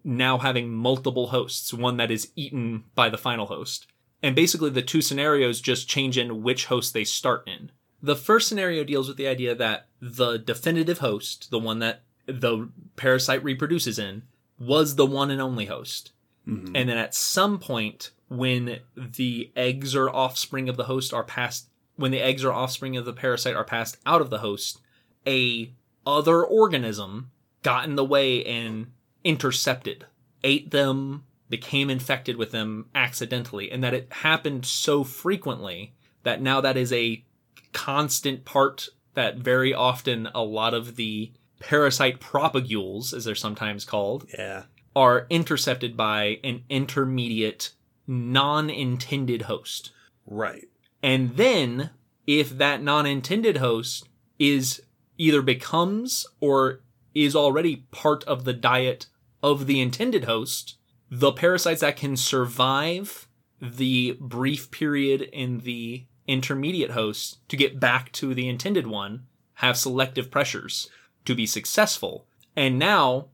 now 0.03 0.37
having 0.37 0.71
multiple 0.71 1.27
hosts, 1.27 1.73
one 1.73 1.97
that 1.97 2.11
is 2.11 2.31
eaten 2.35 2.83
by 2.93 3.09
the 3.09 3.17
final 3.17 3.47
host. 3.47 3.87
And 4.21 4.35
basically, 4.35 4.69
the 4.69 4.81
two 4.81 5.01
scenarios 5.01 5.59
just 5.59 5.89
change 5.89 6.17
in 6.17 6.43
which 6.43 6.65
host 6.65 6.93
they 6.93 7.03
start 7.03 7.47
in. 7.47 7.71
The 8.01 8.15
first 8.15 8.47
scenario 8.47 8.83
deals 8.83 9.07
with 9.07 9.17
the 9.17 9.27
idea 9.27 9.55
that 9.55 9.87
the 9.99 10.37
definitive 10.37 10.99
host, 10.99 11.49
the 11.51 11.59
one 11.59 11.79
that 11.79 12.03
the 12.25 12.69
parasite 12.95 13.43
reproduces 13.43 13.97
in, 13.97 14.23
was 14.59 14.95
the 14.95 15.05
one 15.05 15.31
and 15.31 15.41
only 15.41 15.65
host. 15.65 16.11
Mhm. 16.47 16.71
And 16.75 16.89
then 16.89 16.97
at 16.97 17.15
some 17.15 17.59
point, 17.59 18.11
when 18.27 18.79
the 18.95 19.51
eggs 19.55 19.95
or 19.95 20.09
offspring 20.09 20.69
of 20.69 20.77
the 20.77 20.85
host 20.85 21.13
are 21.13 21.23
passed, 21.23 21.69
when 21.95 22.11
the 22.11 22.21
eggs 22.21 22.43
or 22.43 22.51
offspring 22.51 22.97
of 22.97 23.05
the 23.05 23.13
parasite 23.13 23.55
are 23.55 23.63
passed 23.63 23.97
out 24.05 24.21
of 24.21 24.29
the 24.29 24.39
host, 24.39 24.81
a 25.27 25.71
other 26.05 26.43
organism 26.43 27.31
got 27.61 27.85
in 27.85 27.95
the 27.95 28.03
way 28.03 28.43
and 28.43 28.87
intercepted, 29.23 30.05
ate 30.43 30.71
them, 30.71 31.23
became 31.49 31.89
infected 31.89 32.35
with 32.35 32.51
them 32.51 32.87
accidentally, 32.93 33.71
and 33.71 33.83
that 33.83 33.93
it 33.93 34.11
happened 34.11 34.65
so 34.65 35.03
frequently 35.03 35.93
that 36.23 36.41
now 36.41 36.59
that 36.59 36.75
is 36.75 36.91
a 36.91 37.23
constant 37.71 38.43
part 38.43 38.89
that 39.13 39.37
very 39.37 39.73
often 39.73 40.27
a 40.33 40.41
lot 40.43 40.73
of 40.73 40.95
the 40.95 41.31
parasite 41.59 42.19
propagules, 42.19 43.13
as 43.13 43.23
they're 43.23 43.35
sometimes 43.35 43.85
called, 43.85 44.25
yeah. 44.37 44.63
Are 44.95 45.27
intercepted 45.29 45.97
by 45.97 46.39
an 46.43 46.63
intermediate 46.69 47.71
non-intended 48.07 49.43
host. 49.43 49.91
Right. 50.25 50.67
And 51.01 51.35
then 51.37 51.91
if 52.27 52.57
that 52.57 52.81
non-intended 52.81 53.57
host 53.57 54.07
is 54.39 54.81
either 55.17 55.41
becomes 55.41 56.25
or 56.39 56.81
is 57.13 57.35
already 57.35 57.85
part 57.91 58.23
of 58.25 58.43
the 58.43 58.53
diet 58.53 59.07
of 59.41 59.67
the 59.67 59.79
intended 59.81 60.23
host, 60.25 60.77
the 61.09 61.31
parasites 61.31 61.81
that 61.81 61.97
can 61.97 62.17
survive 62.17 63.27
the 63.61 64.17
brief 64.19 64.71
period 64.71 65.21
in 65.21 65.59
the 65.59 66.05
intermediate 66.27 66.91
host 66.91 67.47
to 67.49 67.57
get 67.57 67.79
back 67.79 68.11
to 68.13 68.33
the 68.33 68.47
intended 68.47 68.87
one 68.87 69.25
have 69.55 69.77
selective 69.77 70.31
pressures 70.31 70.89
to 71.25 71.35
be 71.35 71.45
successful. 71.45 72.25
And 72.55 72.79
now 72.79 73.27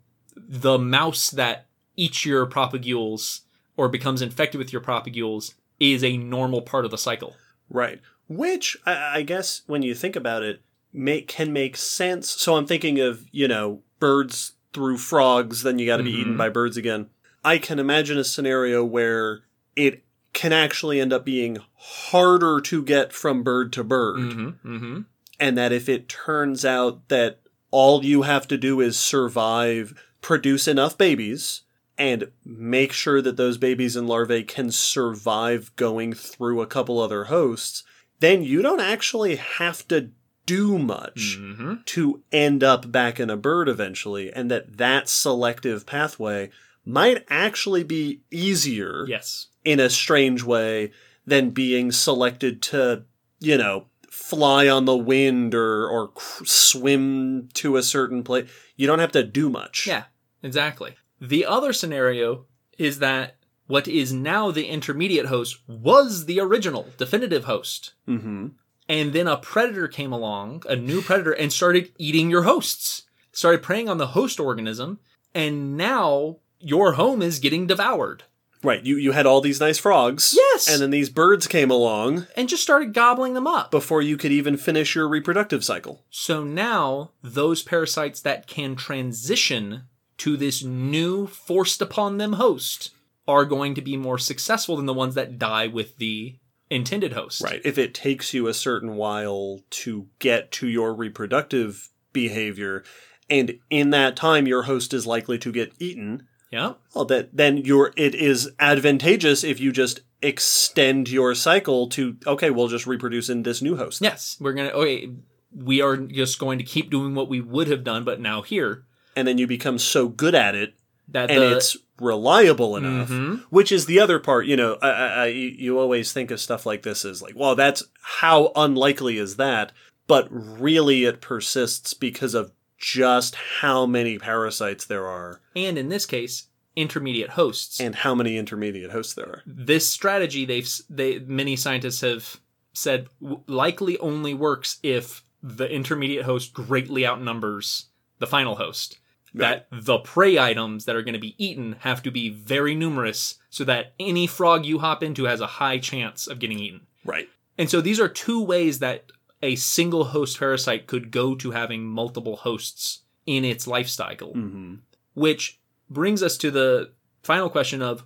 the 0.47 0.77
mouse 0.79 1.29
that 1.31 1.67
eats 1.95 2.25
your 2.25 2.45
propagules 2.45 3.41
or 3.77 3.89
becomes 3.89 4.21
infected 4.21 4.57
with 4.59 4.71
your 4.73 4.81
propagules 4.81 5.53
is 5.79 6.03
a 6.03 6.17
normal 6.17 6.61
part 6.61 6.85
of 6.85 6.91
the 6.91 6.97
cycle. 6.97 7.35
Right. 7.69 7.99
Which 8.27 8.77
I, 8.85 9.17
I 9.19 9.21
guess 9.23 9.61
when 9.67 9.81
you 9.81 9.93
think 9.95 10.15
about 10.15 10.43
it, 10.43 10.61
make 10.93 11.27
can 11.27 11.51
make 11.53 11.77
sense. 11.77 12.29
So 12.29 12.55
I'm 12.55 12.65
thinking 12.67 12.99
of 12.99 13.25
you 13.31 13.47
know 13.47 13.81
birds 13.99 14.53
through 14.73 14.97
frogs, 14.97 15.63
then 15.63 15.79
you 15.79 15.85
got 15.85 15.97
to 15.97 16.03
be 16.03 16.13
Mhm. 16.13 16.19
eaten 16.19 16.37
by 16.37 16.49
birds 16.49 16.77
again. 16.77 17.07
I 17.43 17.57
can 17.57 17.79
imagine 17.79 18.17
a 18.17 18.23
scenario 18.23 18.83
where 18.83 19.41
it 19.75 20.03
can 20.33 20.53
actually 20.53 20.99
end 21.01 21.11
up 21.11 21.25
being 21.25 21.57
harder 21.75 22.61
to 22.61 22.83
get 22.83 23.11
from 23.13 23.41
bird 23.43 23.73
to 23.73 23.83
bird, 23.83 24.17
Mm-hmm. 24.19 24.75
Mm-hmm. 24.75 24.99
and 25.39 25.57
that 25.57 25.71
if 25.71 25.89
it 25.89 26.07
turns 26.07 26.63
out 26.65 27.07
that 27.09 27.39
all 27.71 28.03
you 28.05 28.23
have 28.23 28.47
to 28.49 28.57
do 28.57 28.79
is 28.81 28.97
survive, 28.97 29.93
produce 30.21 30.67
enough 30.67 30.97
babies. 30.97 31.61
And 31.97 32.31
make 32.45 32.93
sure 32.93 33.21
that 33.21 33.35
those 33.35 33.57
babies 33.57 33.97
and 33.97 34.07
larvae 34.07 34.43
can 34.43 34.71
survive 34.71 35.75
going 35.75 36.13
through 36.13 36.61
a 36.61 36.65
couple 36.67 36.97
other 36.97 37.25
hosts, 37.25 37.83
then 38.21 38.41
you 38.41 38.61
don't 38.61 38.79
actually 38.79 39.35
have 39.35 39.85
to 39.89 40.11
do 40.45 40.79
much 40.79 41.37
Mm-hmm. 41.37 41.73
to 41.87 42.23
end 42.31 42.63
up 42.63 42.89
back 42.91 43.19
in 43.19 43.29
a 43.29 43.35
bird 43.35 43.67
eventually 43.67 44.31
and 44.31 44.49
that 44.49 44.77
that 44.77 45.09
selective 45.09 45.85
pathway 45.85 46.49
might 46.85 47.23
actually 47.29 47.83
be 47.83 48.21
easier 48.31 49.05
Yes. 49.07 49.47
in 49.65 49.79
a 49.81 49.89
strange 49.89 50.41
way 50.41 50.91
than 51.27 51.49
being 51.51 51.91
selected 51.91 52.61
to 52.63 53.03
you 53.41 53.57
know 53.57 53.87
fly 54.11 54.67
on 54.67 54.85
the 54.85 54.97
wind 54.97 55.53
or 55.53 55.87
or 55.87 56.09
cr- 56.09 56.45
swim 56.45 57.49
to 57.53 57.77
a 57.77 57.83
certain 57.83 58.23
place 58.23 58.49
you 58.75 58.87
don't 58.87 58.99
have 58.99 59.11
to 59.11 59.23
do 59.23 59.49
much 59.49 59.85
Yeah, 59.87 60.05
exactly. 60.41 60.95
The 61.21 61.45
other 61.45 61.73
scenario 61.73 62.45
is 62.77 62.99
that 62.99 63.35
what 63.67 63.87
is 63.87 64.11
now 64.11 64.49
the 64.51 64.65
intermediate 64.67 65.27
host 65.27 65.59
was 65.67 66.25
the 66.25 66.39
original 66.39 66.87
definitive 66.97 67.43
host. 67.43 67.93
hmm 68.05 68.47
And 68.87 69.13
then 69.13 69.27
a 69.27 69.37
predator 69.37 69.87
came 69.87 70.11
along, 70.11 70.63
a 70.67 70.75
new 70.75 71.01
predator, 71.01 71.33
and 71.33 71.53
started 71.53 71.91
eating 71.99 72.29
your 72.31 72.43
hosts. 72.43 73.03
Started 73.31 73.61
preying 73.61 73.87
on 73.87 73.99
the 73.99 74.07
host 74.07 74.39
organism, 74.39 74.99
and 75.35 75.77
now 75.77 76.37
your 76.59 76.93
home 76.93 77.21
is 77.21 77.37
getting 77.39 77.67
devoured. 77.67 78.23
Right 78.63 78.85
you 78.85 78.97
you 78.97 79.11
had 79.11 79.25
all 79.25 79.41
these 79.41 79.59
nice 79.59 79.77
frogs 79.77 80.33
Yes! 80.37 80.67
and 80.69 80.81
then 80.81 80.89
these 80.89 81.09
birds 81.09 81.47
came 81.47 81.71
along 81.71 82.27
And 82.35 82.49
just 82.49 82.63
started 82.63 82.93
gobbling 82.93 83.33
them 83.33 83.47
up. 83.47 83.71
before 83.71 84.01
you 84.01 84.17
could 84.17 84.31
even 84.31 84.57
finish 84.57 84.95
your 84.95 85.07
reproductive 85.07 85.63
cycle 85.63 86.03
So 86.09 86.43
now 86.43 87.11
those 87.23 87.63
parasites 87.63 88.21
that 88.21 88.47
can 88.47 88.75
transition 88.75 89.83
to 90.17 90.35
this 90.35 90.63
new 90.63 91.27
forced 91.27 91.81
upon 91.81 92.17
them 92.17 92.33
host 92.33 92.91
are 93.27 93.45
going 93.45 93.75
to 93.75 93.81
be 93.81 93.95
more 93.95 94.17
successful 94.17 94.75
than 94.75 94.85
the 94.87 94.93
ones 94.93 95.15
that 95.15 95.37
die 95.39 95.67
with 95.67 95.97
the 95.97 96.35
intended 96.69 97.13
host. 97.13 97.41
Right. 97.41 97.61
If 97.63 97.77
it 97.77 97.93
takes 97.93 98.33
you 98.33 98.47
a 98.47 98.53
certain 98.53 98.95
while 98.95 99.61
to 99.69 100.07
get 100.19 100.51
to 100.53 100.67
your 100.67 100.93
reproductive 100.93 101.89
behavior, 102.11 102.83
and 103.29 103.59
in 103.69 103.91
that 103.91 104.15
time 104.15 104.47
your 104.47 104.63
host 104.63 104.93
is 104.93 105.05
likely 105.07 105.37
to 105.39 105.51
get 105.51 105.73
eaten, 105.79 106.27
Yeah. 106.51 106.73
well, 106.95 107.05
that 107.05 107.29
then 107.35 107.57
you're 107.57 107.93
it 107.95 108.15
is 108.15 108.49
advantageous 108.59 109.43
if 109.43 109.59
you 109.59 109.71
just 109.71 110.01
extend 110.21 111.09
your 111.09 111.35
cycle 111.35 111.87
to 111.89 112.17
okay, 112.25 112.49
we'll 112.49 112.67
just 112.67 112.87
reproduce 112.87 113.29
in 113.29 113.43
this 113.43 113.61
new 113.61 113.75
host. 113.75 114.01
Yes. 114.01 114.37
We're 114.39 114.53
gonna 114.53 114.69
okay, 114.69 115.11
we 115.55 115.81
are 115.81 115.97
just 115.97 116.39
going 116.39 116.57
to 116.59 116.63
keep 116.63 116.89
doing 116.89 117.15
what 117.15 117.29
we 117.29 117.41
would 117.41 117.67
have 117.67 117.83
done, 117.83 118.03
but 118.03 118.19
now 118.19 118.41
here. 118.41 118.83
And 119.15 119.27
then 119.27 119.37
you 119.37 119.47
become 119.47 119.77
so 119.79 120.07
good 120.07 120.35
at 120.35 120.55
it, 120.55 120.75
That 121.09 121.29
and 121.31 121.41
the 121.41 121.57
it's 121.57 121.75
reliable 121.99 122.77
enough. 122.77 123.09
Mhm. 123.09 123.43
Which 123.49 123.71
is 123.71 123.85
the 123.85 123.99
other 123.99 124.19
part, 124.19 124.45
you 124.45 124.55
know. 124.55 124.77
I, 124.81 124.89
I, 124.89 125.07
I, 125.07 125.25
you 125.27 125.77
always 125.79 126.13
think 126.13 126.31
of 126.31 126.39
stuff 126.39 126.65
like 126.65 126.83
this 126.83 127.03
as 127.05 127.21
like, 127.21 127.33
well, 127.35 127.55
that's 127.55 127.83
how 128.01 128.51
unlikely 128.55 129.17
is 129.17 129.35
that? 129.35 129.71
But 130.07 130.27
really, 130.31 131.03
it 131.05 131.21
persists 131.21 131.93
because 131.93 132.33
of 132.33 132.51
just 132.79 133.35
how 133.35 133.85
many 133.85 134.17
parasites 134.17 134.85
there 134.85 135.05
are 135.07 135.41
and 135.55 135.77
in 135.77 135.89
this 135.89 136.05
case, 136.05 136.47
intermediate 136.75 137.31
hosts. 137.31 137.79
and 137.81 137.93
how 137.95 138.15
many 138.15 138.37
intermediate 138.37 138.91
hosts 138.91 139.13
there 139.13 139.27
are. 139.27 139.41
this 139.45 139.87
strategy 139.89 140.45
they've 140.45 140.69
they 140.89 141.19
many 141.19 141.55
scientists 141.55 142.01
have 142.01 142.39
said 142.73 143.07
likely 143.47 143.97
only 143.99 144.33
works 144.33 144.79
if 144.83 145.23
the 145.43 145.69
intermediate 145.69 146.25
host 146.25 146.53
greatly 146.53 147.05
outnumbers 147.05 147.87
the 148.19 148.27
final 148.27 148.55
host 148.55 148.99
that 149.33 149.67
the 149.71 149.99
prey 149.99 150.39
items 150.39 150.85
that 150.85 150.95
are 150.95 151.03
going 151.03 151.13
to 151.13 151.19
be 151.19 151.35
eaten 151.37 151.75
have 151.81 152.01
to 152.01 152.09
be 152.11 152.29
very 152.29 152.73
numerous 152.73 153.35
so 153.51 153.63
that 153.63 153.93
any 153.99 154.25
frog 154.25 154.65
you 154.65 154.79
hop 154.79 155.03
into 155.03 155.25
has 155.25 155.39
a 155.41 155.45
high 155.47 155.77
chance 155.77 156.27
of 156.27 156.39
getting 156.39 156.59
eaten 156.59 156.81
Right. 157.05 157.29
and 157.57 157.69
so 157.69 157.81
these 157.81 157.99
are 157.99 158.07
two 158.09 158.41
ways 158.41 158.79
that 158.79 159.11
a 159.41 159.55
single 159.55 160.05
host 160.05 160.37
parasite 160.39 160.87
could 160.87 161.11
go 161.11 161.35
to 161.35 161.51
having 161.51 161.85
multiple 161.85 162.37
hosts 162.37 163.03
in 163.25 163.45
its 163.45 163.67
life 163.67 163.87
cycle. 163.87 164.33
Hmm 164.33 164.75
which 165.19 165.59
brings 165.89 166.23
us 166.23 166.37
to 166.37 166.49
the 166.49 166.91
final 167.23 167.49
question 167.49 167.81
of 167.81 168.05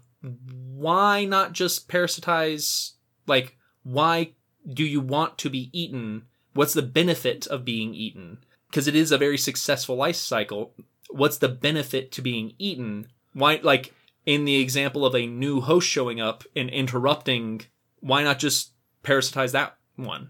why 0.73 1.25
not 1.25 1.53
just 1.53 1.87
parasitize 1.87 2.93
like 3.27 3.57
why 3.83 4.31
do 4.73 4.83
you 4.83 4.99
want 4.99 5.37
to 5.37 5.49
be 5.49 5.69
eaten? 5.73 6.23
What's 6.53 6.73
the 6.73 6.81
benefit 6.81 7.45
of 7.47 7.65
being 7.65 7.93
eaten? 7.93 8.39
Because 8.69 8.87
it 8.87 8.95
is 8.95 9.11
a 9.11 9.17
very 9.17 9.37
successful 9.37 9.95
life 9.95 10.15
cycle. 10.15 10.73
What's 11.11 11.37
the 11.37 11.49
benefit 11.49 12.11
to 12.13 12.21
being 12.21 12.53
eaten? 12.57 13.07
Why 13.33 13.59
like 13.61 13.93
in 14.25 14.45
the 14.45 14.55
example 14.55 15.05
of 15.05 15.13
a 15.13 15.27
new 15.27 15.61
host 15.61 15.87
showing 15.87 16.19
up 16.19 16.43
and 16.55 16.69
interrupting 16.69 17.61
why 17.99 18.23
not 18.23 18.39
just 18.39 18.71
parasitize 19.03 19.51
that 19.51 19.77
one 19.97 20.29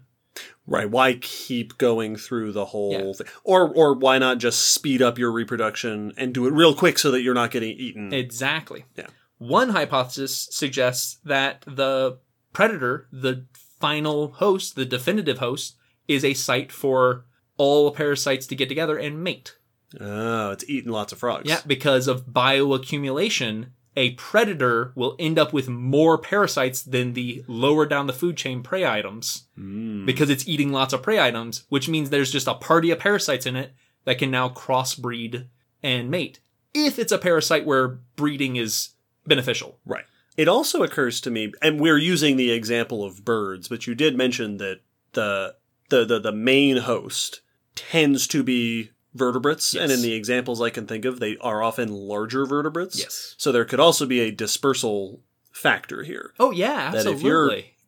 Right. 0.66 0.90
Why 0.90 1.14
keep 1.20 1.76
going 1.78 2.16
through 2.16 2.52
the 2.52 2.64
whole 2.64 2.92
Yeah. 2.92 3.12
thing? 3.12 3.26
Or, 3.44 3.68
or 3.68 3.94
why 3.94 4.18
not 4.18 4.38
just 4.38 4.72
speed 4.72 5.02
up 5.02 5.18
your 5.18 5.30
reproduction 5.30 6.12
and 6.16 6.32
do 6.32 6.46
it 6.46 6.52
real 6.52 6.74
quick 6.74 6.98
so 6.98 7.10
that 7.10 7.22
you're 7.22 7.34
not 7.34 7.50
getting 7.50 7.76
eaten? 7.76 8.12
Exactly. 8.12 8.84
Yeah. 8.96 9.06
One 9.38 9.70
hypothesis 9.70 10.48
suggests 10.50 11.18
that 11.24 11.64
the 11.66 12.18
predator, 12.52 13.08
the 13.12 13.44
final 13.80 14.28
host, 14.32 14.74
the 14.76 14.84
definitive 14.86 15.38
host, 15.38 15.76
is 16.08 16.24
a 16.24 16.34
site 16.34 16.72
for 16.72 17.24
all 17.56 17.90
parasites 17.90 18.46
to 18.46 18.56
get 18.56 18.68
together 18.68 18.96
and 18.96 19.22
mate. 19.22 19.56
oh, 20.00 20.50
it's 20.50 20.64
eating 20.68 20.90
lots 20.90 21.12
of 21.12 21.18
frogs. 21.18 21.48
Yeah, 21.48 21.60
because 21.66 22.08
of 22.08 22.26
bioaccumulation, 22.26 23.66
a 23.96 24.10
predator 24.14 24.92
will 24.94 25.14
end 25.18 25.38
up 25.38 25.52
with 25.52 25.68
more 25.68 26.18
parasites 26.18 26.82
than 26.82 27.12
the 27.12 27.44
lower 27.46 27.86
down 27.86 28.06
the 28.06 28.12
food 28.12 28.36
chain 28.36 28.62
prey 28.62 28.84
items 28.84 29.44
Mm. 29.58 30.04
because 30.04 30.30
it's 30.30 30.48
eating 30.48 30.72
lots 30.72 30.92
of 30.92 31.02
prey 31.02 31.20
items, 31.20 31.64
which 31.68 31.88
means 31.88 32.10
there's 32.10 32.32
just 32.32 32.48
a 32.48 32.54
party 32.54 32.90
of 32.90 32.98
parasites 32.98 33.46
in 33.46 33.54
it 33.56 33.72
that 34.04 34.18
can 34.18 34.30
now 34.30 34.48
crossbreed 34.48 35.46
and 35.82 36.10
mate. 36.10 36.40
If 36.74 36.98
it's 36.98 37.12
a 37.12 37.18
parasite 37.18 37.64
where 37.64 38.00
breeding 38.16 38.56
is 38.56 38.90
beneficial. 39.26 39.78
Right. 39.86 40.04
It 40.36 40.48
also 40.48 40.82
occurs 40.82 41.20
to 41.20 41.30
me, 41.30 41.52
and 41.62 41.78
we're 41.78 41.96
using 41.98 42.36
the 42.36 42.50
example 42.50 43.04
of 43.04 43.24
birds, 43.24 43.68
but 43.68 43.86
you 43.86 43.94
did 43.94 44.16
mention 44.16 44.56
that 44.56 44.80
the 45.12 45.54
the 45.90 46.04
the, 46.04 46.18
the 46.18 46.32
main 46.32 46.78
host 46.78 47.42
tends 47.76 48.26
to 48.28 48.42
be 48.42 48.90
vertebrates, 49.14 49.74
and 49.74 49.90
in 49.92 50.02
the 50.02 50.12
examples 50.12 50.60
I 50.60 50.70
can 50.70 50.86
think 50.86 51.04
of, 51.04 51.20
they 51.20 51.36
are 51.40 51.62
often 51.62 51.92
larger 51.92 52.44
vertebrates. 52.44 52.98
Yes. 52.98 53.34
So 53.38 53.52
there 53.52 53.64
could 53.64 53.80
also 53.80 54.06
be 54.06 54.20
a 54.20 54.32
dispersal 54.32 55.20
factor 55.52 56.02
here. 56.02 56.32
Oh 56.38 56.50
yeah, 56.50 56.90
absolutely. 56.92 57.12
That 57.12 57.18
if 57.18 57.22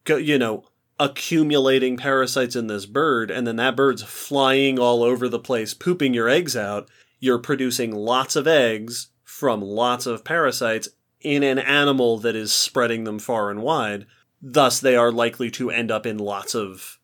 you're, 0.09 0.19
you 0.21 0.39
know, 0.39 0.65
accumulating 0.99 1.97
parasites 1.97 2.57
in 2.57 2.69
this 2.69 2.87
bird, 2.87 3.31
and 3.31 3.47
then 3.47 3.57
that 3.57 3.77
bird's 3.77 4.03
flying 4.03 4.79
all 4.79 5.03
over 5.03 5.29
the 5.29 5.39
place, 5.39 5.75
pooping 5.75 6.15
your 6.15 6.29
eggs 6.29 6.57
out, 6.57 6.89
you're 7.19 7.39
producing 7.39 7.93
lots 7.93 8.37
of 8.37 8.47
eggs 8.47 9.09
from 9.25 9.61
lots 9.61 10.07
of 10.07 10.25
parasites 10.25 10.89
in 11.21 11.43
an 11.43 11.59
animal 11.59 12.19
that 12.19 12.37
is 12.37 12.53
spreading 12.53 13.05
them 13.05 13.19
far 13.19 13.51
and 13.51 13.61
wide. 13.63 14.07
Thus, 14.41 14.79
they 14.81 14.95
are 14.95 15.11
likely 15.11 15.51
to 15.53 15.71
end 15.71 15.91
up 15.91 16.07
in 16.07 16.19
lots 16.19 16.55
of 16.55 16.99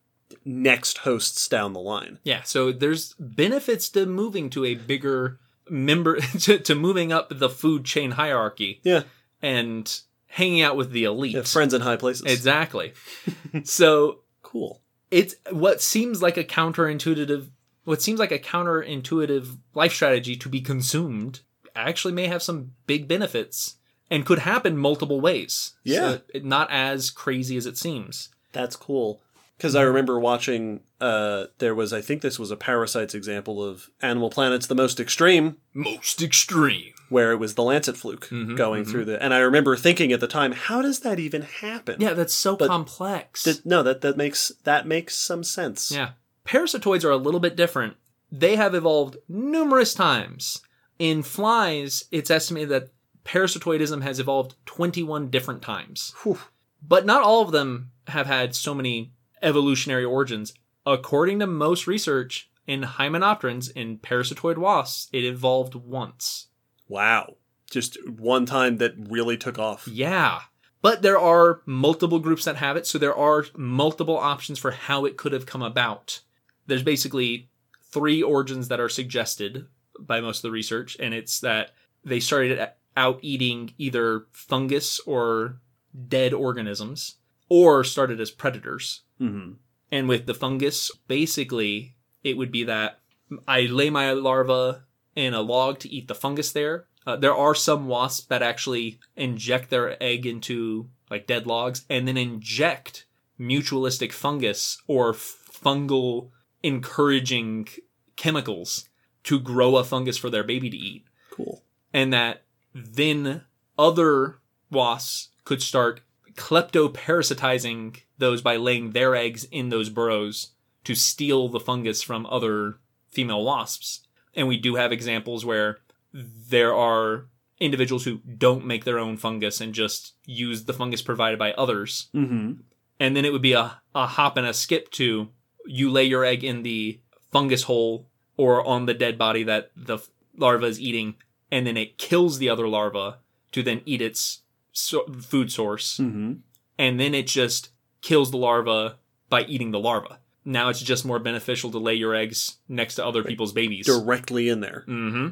next 0.45 0.99
hosts 0.99 1.47
down 1.47 1.73
the 1.73 1.79
line. 1.79 2.19
Yeah, 2.23 2.41
so 2.43 2.71
there's 2.71 3.13
benefits 3.19 3.89
to 3.89 4.05
moving 4.05 4.49
to 4.51 4.65
a 4.65 4.75
bigger 4.75 5.39
member 5.69 6.19
to, 6.39 6.59
to 6.59 6.75
moving 6.75 7.11
up 7.11 7.27
the 7.37 7.49
food 7.49 7.85
chain 7.85 8.11
hierarchy 8.11 8.81
Yeah, 8.83 9.03
and 9.41 10.01
hanging 10.27 10.61
out 10.61 10.75
with 10.75 10.91
the 10.91 11.03
elite. 11.05 11.33
yeah 11.35 11.41
friends 11.43 11.73
in 11.73 11.81
high 11.81 11.95
places. 11.97 12.23
Exactly. 12.25 12.93
so 13.63 14.19
cool. 14.41 14.81
it's 15.11 15.35
what 15.51 15.81
seems 15.81 16.21
like 16.21 16.37
a 16.37 16.43
counterintuitive 16.43 17.49
what 17.85 18.01
seems 18.01 18.19
like 18.19 18.31
a 18.31 18.39
counterintuitive 18.39 19.57
life 19.73 19.93
strategy 19.93 20.35
to 20.37 20.49
be 20.49 20.61
consumed 20.61 21.41
actually 21.75 22.13
may 22.13 22.27
have 22.27 22.41
some 22.41 22.71
big 22.87 23.07
benefits 23.07 23.75
and 24.09 24.25
could 24.25 24.39
happen 24.39 24.77
multiple 24.77 25.19
ways. 25.19 25.73
Yeah. 25.83 26.17
So 26.33 26.39
not 26.43 26.69
as 26.71 27.09
crazy 27.09 27.57
as 27.57 27.65
it 27.65 27.77
seems. 27.77 28.29
That's 28.51 28.75
cool. 28.75 29.21
Because 29.57 29.75
I 29.75 29.83
remember 29.83 30.19
watching, 30.19 30.81
uh, 30.99 31.45
there 31.59 31.75
was, 31.75 31.93
I 31.93 32.01
think 32.01 32.21
this 32.21 32.39
was 32.39 32.51
a 32.51 32.57
Parasites 32.57 33.13
example 33.13 33.63
of 33.63 33.89
Animal 34.01 34.29
Planet's 34.29 34.67
The 34.67 34.75
Most 34.75 34.99
Extreme, 34.99 35.57
Most 35.73 36.21
extreme. 36.21 36.93
where 37.09 37.31
it 37.31 37.37
was 37.37 37.53
the 37.55 37.63
Lancet 37.63 37.95
fluke 37.95 38.27
Mhm, 38.29 38.57
going 38.57 38.83
mhm. 38.83 38.89
through 38.91 39.05
the. 39.05 39.21
And 39.23 39.33
I 39.33 39.37
remember 39.39 39.77
thinking 39.77 40.11
at 40.11 40.19
the 40.19 40.27
time, 40.27 40.51
how 40.53 40.81
does 40.81 41.01
that 41.01 41.19
even 41.19 41.43
happen? 41.43 41.97
Yeah, 41.99 42.13
that's 42.13 42.33
so 42.33 42.55
But 42.55 42.67
complex. 42.67 43.43
That- 43.43 43.65
no, 43.65 43.83
that 43.83 44.01
that 44.01 44.17
makes 44.17 44.51
that 44.63 44.87
makes 44.87 45.15
some 45.15 45.43
sense. 45.43 45.91
Yeah. 45.91 46.11
Parasitoids 46.45 47.03
are 47.05 47.11
a 47.11 47.17
little 47.17 47.39
bit 47.39 47.55
different. 47.55 47.95
They 48.31 48.55
have 48.55 48.73
evolved 48.75 49.17
numerous 49.29 49.93
times. 49.93 50.61
In 50.99 51.21
flies, 51.23 52.05
it's 52.11 52.31
estimated 52.31 52.69
that 52.69 52.89
parasitoidism 53.23 54.01
has 54.01 54.19
evolved 54.19 54.55
21 54.65 55.29
different 55.29 55.61
times. 55.61 56.13
Whew. 56.23 56.39
But 56.85 57.05
not 57.05 57.23
all 57.23 57.41
of 57.43 57.51
them 57.51 57.91
have 58.07 58.27
had 58.27 58.53
so 58.55 58.73
many 58.73 59.13
evolutionary 59.43 60.05
origins. 60.05 60.53
According 60.85 61.39
to 61.39 61.47
most 61.47 61.85
research, 61.85 62.49
in 62.65 62.81
hymenopterans, 62.81 63.71
in 63.71 63.97
parasitoid 63.97 64.57
wasps, 64.57 65.09
it 65.11 65.25
evolved 65.25 65.75
once. 65.75 66.47
Wow. 66.87 67.35
Just 67.69 67.97
one 68.07 68.45
time 68.45 68.77
that 68.77 68.93
really 68.97 69.37
took 69.37 69.59
off. 69.59 69.87
Yeah. 69.87 70.41
But 70.81 71.01
there 71.01 71.19
are 71.19 71.61
multiple 71.65 72.19
groups 72.19 72.45
that 72.45 72.57
have 72.57 72.75
it, 72.75 72.85
so 72.85 72.97
there 72.97 73.15
are 73.15 73.45
multiple 73.55 74.17
options 74.17 74.59
for 74.59 74.71
how 74.71 75.05
it 75.05 75.17
could 75.17 75.31
have 75.31 75.45
come 75.45 75.61
about. 75.61 76.21
There's 76.67 76.83
basically 76.83 77.49
three 77.83 78.21
origins 78.21 78.67
that 78.67 78.79
are 78.79 78.89
suggested 78.89 79.67
by 79.99 80.19
most 80.19 80.39
of 80.39 80.43
the 80.43 80.51
research, 80.51 80.97
and 80.99 81.13
it's 81.13 81.39
that 81.39 81.71
they 82.03 82.19
started 82.19 82.69
out 82.97 83.19
eating 83.21 83.73
either 83.77 84.25
fungus 84.31 84.99
or 85.01 85.59
dead 86.07 86.33
organisms, 86.33 87.15
or 87.49 87.83
started 87.83 88.19
as 88.19 88.31
predators. 88.31 89.03
Hmm 89.23 89.51
And 89.91 90.09
with 90.09 90.25
the 90.25 90.33
fungus, 90.33 90.91
basically, 91.07 91.95
it 92.23 92.35
would 92.37 92.51
be 92.51 92.63
that 92.65 92.99
I 93.47 93.61
lay 93.61 93.89
my 93.89 94.11
larva 94.11 94.83
in 95.15 95.33
a 95.33 95.41
log 95.41 95.79
to 95.79 95.89
eat 95.89 96.07
the 96.07 96.15
fungus 96.15 96.51
there. 96.51 96.85
Uh, 97.05 97.15
there 97.15 97.35
are 97.35 97.53
some 97.55 97.87
wasps 97.87 98.25
that 98.27 98.41
actually 98.41 98.99
inject 99.15 99.69
their 99.69 100.01
egg 100.01 100.25
into 100.25 100.89
like 101.11 101.27
dead 101.27 101.45
logs 101.45 101.85
and 101.89 102.07
then 102.07 102.17
inject 102.17 103.05
mutualistic 103.39 104.11
fungus 104.11 104.81
or 104.87 105.13
fungal 105.13 106.29
encouraging 106.63 107.67
chemicals 108.15 108.87
to 109.23 109.39
grow 109.39 109.75
a 109.77 109.83
fungus 109.83 110.17
for 110.17 110.29
their 110.29 110.43
baby 110.43 110.69
to 110.69 110.77
eat 110.77 111.03
Cool. 111.29 111.63
and 111.93 112.11
that 112.13 112.43
then 112.73 113.43
other 113.77 114.39
wasps 114.71 115.29
could 115.45 115.61
start 115.61 116.01
kleptoparasitizing 116.35 117.97
those 118.23 118.41
by 118.41 118.55
laying 118.55 118.91
their 118.91 119.15
eggs 119.15 119.43
in 119.45 119.69
those 119.69 119.89
burrows 119.89 120.51
to 120.83 120.95
steal 120.95 121.47
the 121.49 121.59
fungus 121.59 122.01
from 122.01 122.25
other 122.25 122.77
female 123.11 123.43
wasps. 123.43 124.07
And 124.33 124.47
we 124.47 124.57
do 124.57 124.75
have 124.75 124.91
examples 124.91 125.45
where 125.45 125.79
there 126.13 126.73
are 126.73 127.27
individuals 127.59 128.03
who 128.05 128.17
don't 128.17 128.65
make 128.65 128.83
their 128.83 128.99
own 128.99 129.17
fungus 129.17 129.61
and 129.61 129.73
just 129.73 130.13
use 130.25 130.65
the 130.65 130.73
fungus 130.73 131.01
provided 131.01 131.39
by 131.39 131.53
others. 131.53 132.09
hmm 132.11 132.53
And 132.99 133.15
then 133.15 133.25
it 133.25 133.31
would 133.31 133.41
be 133.41 133.53
a, 133.53 133.81
a 133.93 134.07
hop 134.07 134.37
and 134.37 134.47
a 134.47 134.53
skip 134.53 134.89
to 134.91 135.29
you 135.65 135.89
lay 135.89 136.03
your 136.03 136.25
egg 136.25 136.43
in 136.43 136.63
the 136.63 136.99
fungus 137.31 137.63
hole 137.63 138.07
or 138.37 138.65
on 138.65 138.85
the 138.85 138.93
dead 138.93 139.17
body 139.17 139.43
that 139.43 139.71
the 139.75 139.99
larva 140.35 140.65
is 140.65 140.79
eating, 140.79 141.15
and 141.51 141.65
then 141.65 141.77
it 141.77 141.97
kills 141.97 142.37
the 142.39 142.49
other 142.49 142.67
larva 142.67 143.19
to 143.51 143.61
then 143.63 143.81
eat 143.85 144.01
its 144.01 144.41
so- 144.71 145.05
food 145.21 145.51
source, 145.51 145.97
hmm 145.97 146.33
and 146.79 146.99
then 146.99 147.13
it 147.13 147.27
just 147.27 147.69
kills 148.03 148.29
the 148.29 148.37
larva 148.37 148.97
by 149.29 149.43
eating 149.45 149.71
the 149.71 149.79
larva. 149.79 150.19
Now 150.45 150.69
it's 150.69 150.81
just 150.81 151.05
more 151.05 151.17
beneficial 151.19 151.71
to 151.71 151.79
lay 151.79 151.95
your 151.95 152.13
eggs 152.13 152.57
next 152.67 152.95
to 152.95 153.05
other 153.05 153.23
people's 153.23 153.53
babies. 153.53 153.87
Directly 153.87 154.49
in 154.49 154.59
there. 154.59 154.83
hmm 154.85 155.29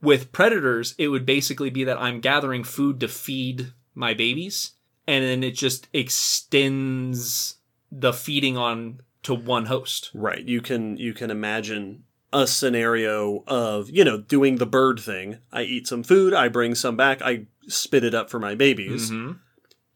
With 0.00 0.30
predators, 0.30 0.94
it 0.98 1.08
would 1.08 1.26
basically 1.26 1.70
be 1.70 1.82
that 1.84 2.00
I'm 2.00 2.20
gathering 2.20 2.62
food 2.62 3.00
to 3.00 3.08
feed 3.08 3.72
my 3.94 4.14
babies, 4.14 4.72
and 5.08 5.24
then 5.24 5.42
it 5.42 5.52
just 5.56 5.88
extends 5.92 7.56
the 7.90 8.12
feeding 8.12 8.56
on 8.56 9.00
to 9.22 9.34
one 9.34 9.66
host. 9.66 10.10
Right. 10.14 10.46
You 10.46 10.60
can 10.60 10.96
you 10.96 11.14
can 11.14 11.30
imagine 11.30 12.04
a 12.32 12.46
scenario 12.46 13.44
of, 13.46 13.90
you 13.90 14.04
know, 14.04 14.16
doing 14.18 14.56
the 14.56 14.66
bird 14.66 14.98
thing. 15.00 15.38
I 15.52 15.62
eat 15.62 15.86
some 15.86 16.02
food, 16.02 16.32
I 16.32 16.48
bring 16.48 16.74
some 16.74 16.96
back, 16.96 17.20
I 17.22 17.46
spit 17.68 18.04
it 18.04 18.14
up 18.14 18.30
for 18.30 18.38
my 18.38 18.54
babies. 18.54 19.10
hmm 19.10 19.32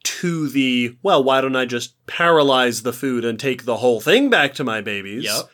To 0.06 0.48
the, 0.48 0.96
well, 1.02 1.24
why 1.24 1.40
don't 1.40 1.56
I 1.56 1.64
just 1.64 1.94
paralyze 2.06 2.82
the 2.82 2.92
food 2.92 3.24
and 3.24 3.40
take 3.40 3.64
the 3.64 3.78
whole 3.78 4.00
thing 4.00 4.30
back 4.30 4.54
to 4.54 4.64
my 4.64 4.80
babies? 4.80 5.24
Yep. 5.24 5.50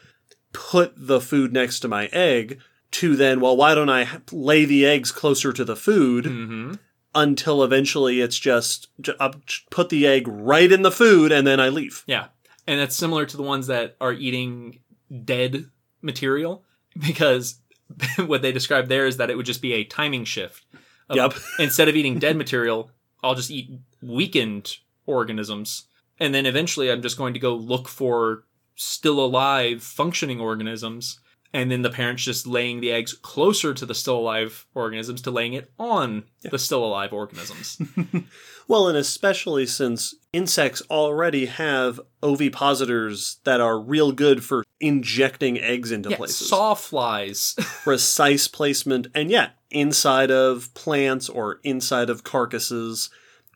Put 0.52 0.92
the 0.96 1.20
food 1.20 1.52
next 1.54 1.80
to 1.80 1.88
my 1.88 2.06
egg. 2.12 2.58
To 2.92 3.16
then, 3.16 3.40
well, 3.40 3.56
why 3.56 3.74
don't 3.74 3.88
I 3.88 4.06
lay 4.30 4.66
the 4.66 4.84
eggs 4.84 5.10
closer 5.10 5.52
to 5.54 5.64
the 5.64 5.76
food 5.76 6.26
hmm 6.26 6.72
until 7.14 7.62
eventually 7.62 8.22
it's 8.22 8.38
just, 8.38 8.88
I'll 9.20 9.34
put 9.70 9.90
the 9.90 10.06
egg 10.06 10.26
right 10.26 10.72
in 10.72 10.80
the 10.80 10.90
food 10.90 11.30
and 11.30 11.46
then 11.46 11.60
I 11.60 11.68
leave. 11.68 12.04
Yeah. 12.06 12.28
And 12.66 12.80
that's 12.80 12.96
similar 12.96 13.26
to 13.26 13.36
the 13.36 13.42
ones 13.42 13.66
that 13.66 13.96
are 14.00 14.14
eating 14.14 14.78
dead 15.24 15.66
material 16.00 16.64
because 16.98 17.56
what 18.16 18.40
they 18.40 18.50
described 18.50 18.88
there 18.88 19.04
is 19.06 19.18
that 19.18 19.28
it 19.28 19.36
would 19.36 19.44
just 19.44 19.60
be 19.60 19.74
a 19.74 19.84
timing 19.84 20.24
shift. 20.24 20.64
of- 21.10 21.16
Yep. 21.16 21.34
Instead 21.58 21.88
of 21.88 21.96
eating 21.96 22.18
dead 22.18 22.34
material, 22.38 22.90
I'll 23.22 23.34
just 23.34 23.50
eat 23.50 23.70
weakened 24.02 24.76
organisms. 25.06 25.84
And 26.18 26.34
then 26.34 26.46
eventually 26.46 26.90
I'm 26.90 27.02
just 27.02 27.18
going 27.18 27.34
to 27.34 27.40
go 27.40 27.54
look 27.54 27.88
for 27.88 28.44
still 28.74 29.24
alive 29.24 29.82
functioning 29.82 30.40
organisms. 30.40 31.18
And 31.54 31.70
then 31.70 31.82
the 31.82 31.90
parents 31.90 32.24
just 32.24 32.46
laying 32.46 32.80
the 32.80 32.92
eggs 32.92 33.12
closer 33.12 33.74
to 33.74 33.84
the 33.84 33.94
still 33.94 34.18
alive 34.18 34.66
organisms 34.74 35.20
to 35.22 35.30
laying 35.30 35.52
it 35.52 35.70
on 35.78 36.24
the 36.42 36.58
still 36.58 36.84
alive 36.84 37.12
organisms. 37.12 37.78
Well, 38.68 38.88
and 38.88 38.96
especially 38.96 39.66
since 39.66 40.14
insects 40.32 40.82
already 40.90 41.46
have 41.46 42.00
ovipositors 42.22 43.36
that 43.44 43.60
are 43.60 43.78
real 43.78 44.12
good 44.12 44.44
for 44.44 44.64
injecting 44.80 45.60
eggs 45.60 45.92
into 45.92 46.10
yeah, 46.10 46.16
places. 46.16 46.50
sawflies. 46.50 47.54
Precise 47.84 48.48
placement, 48.48 49.08
and 49.14 49.30
yeah, 49.30 49.50
inside 49.70 50.30
of 50.30 50.72
plants 50.74 51.28
or 51.28 51.60
inside 51.64 52.10
of 52.10 52.24
carcasses. 52.24 53.10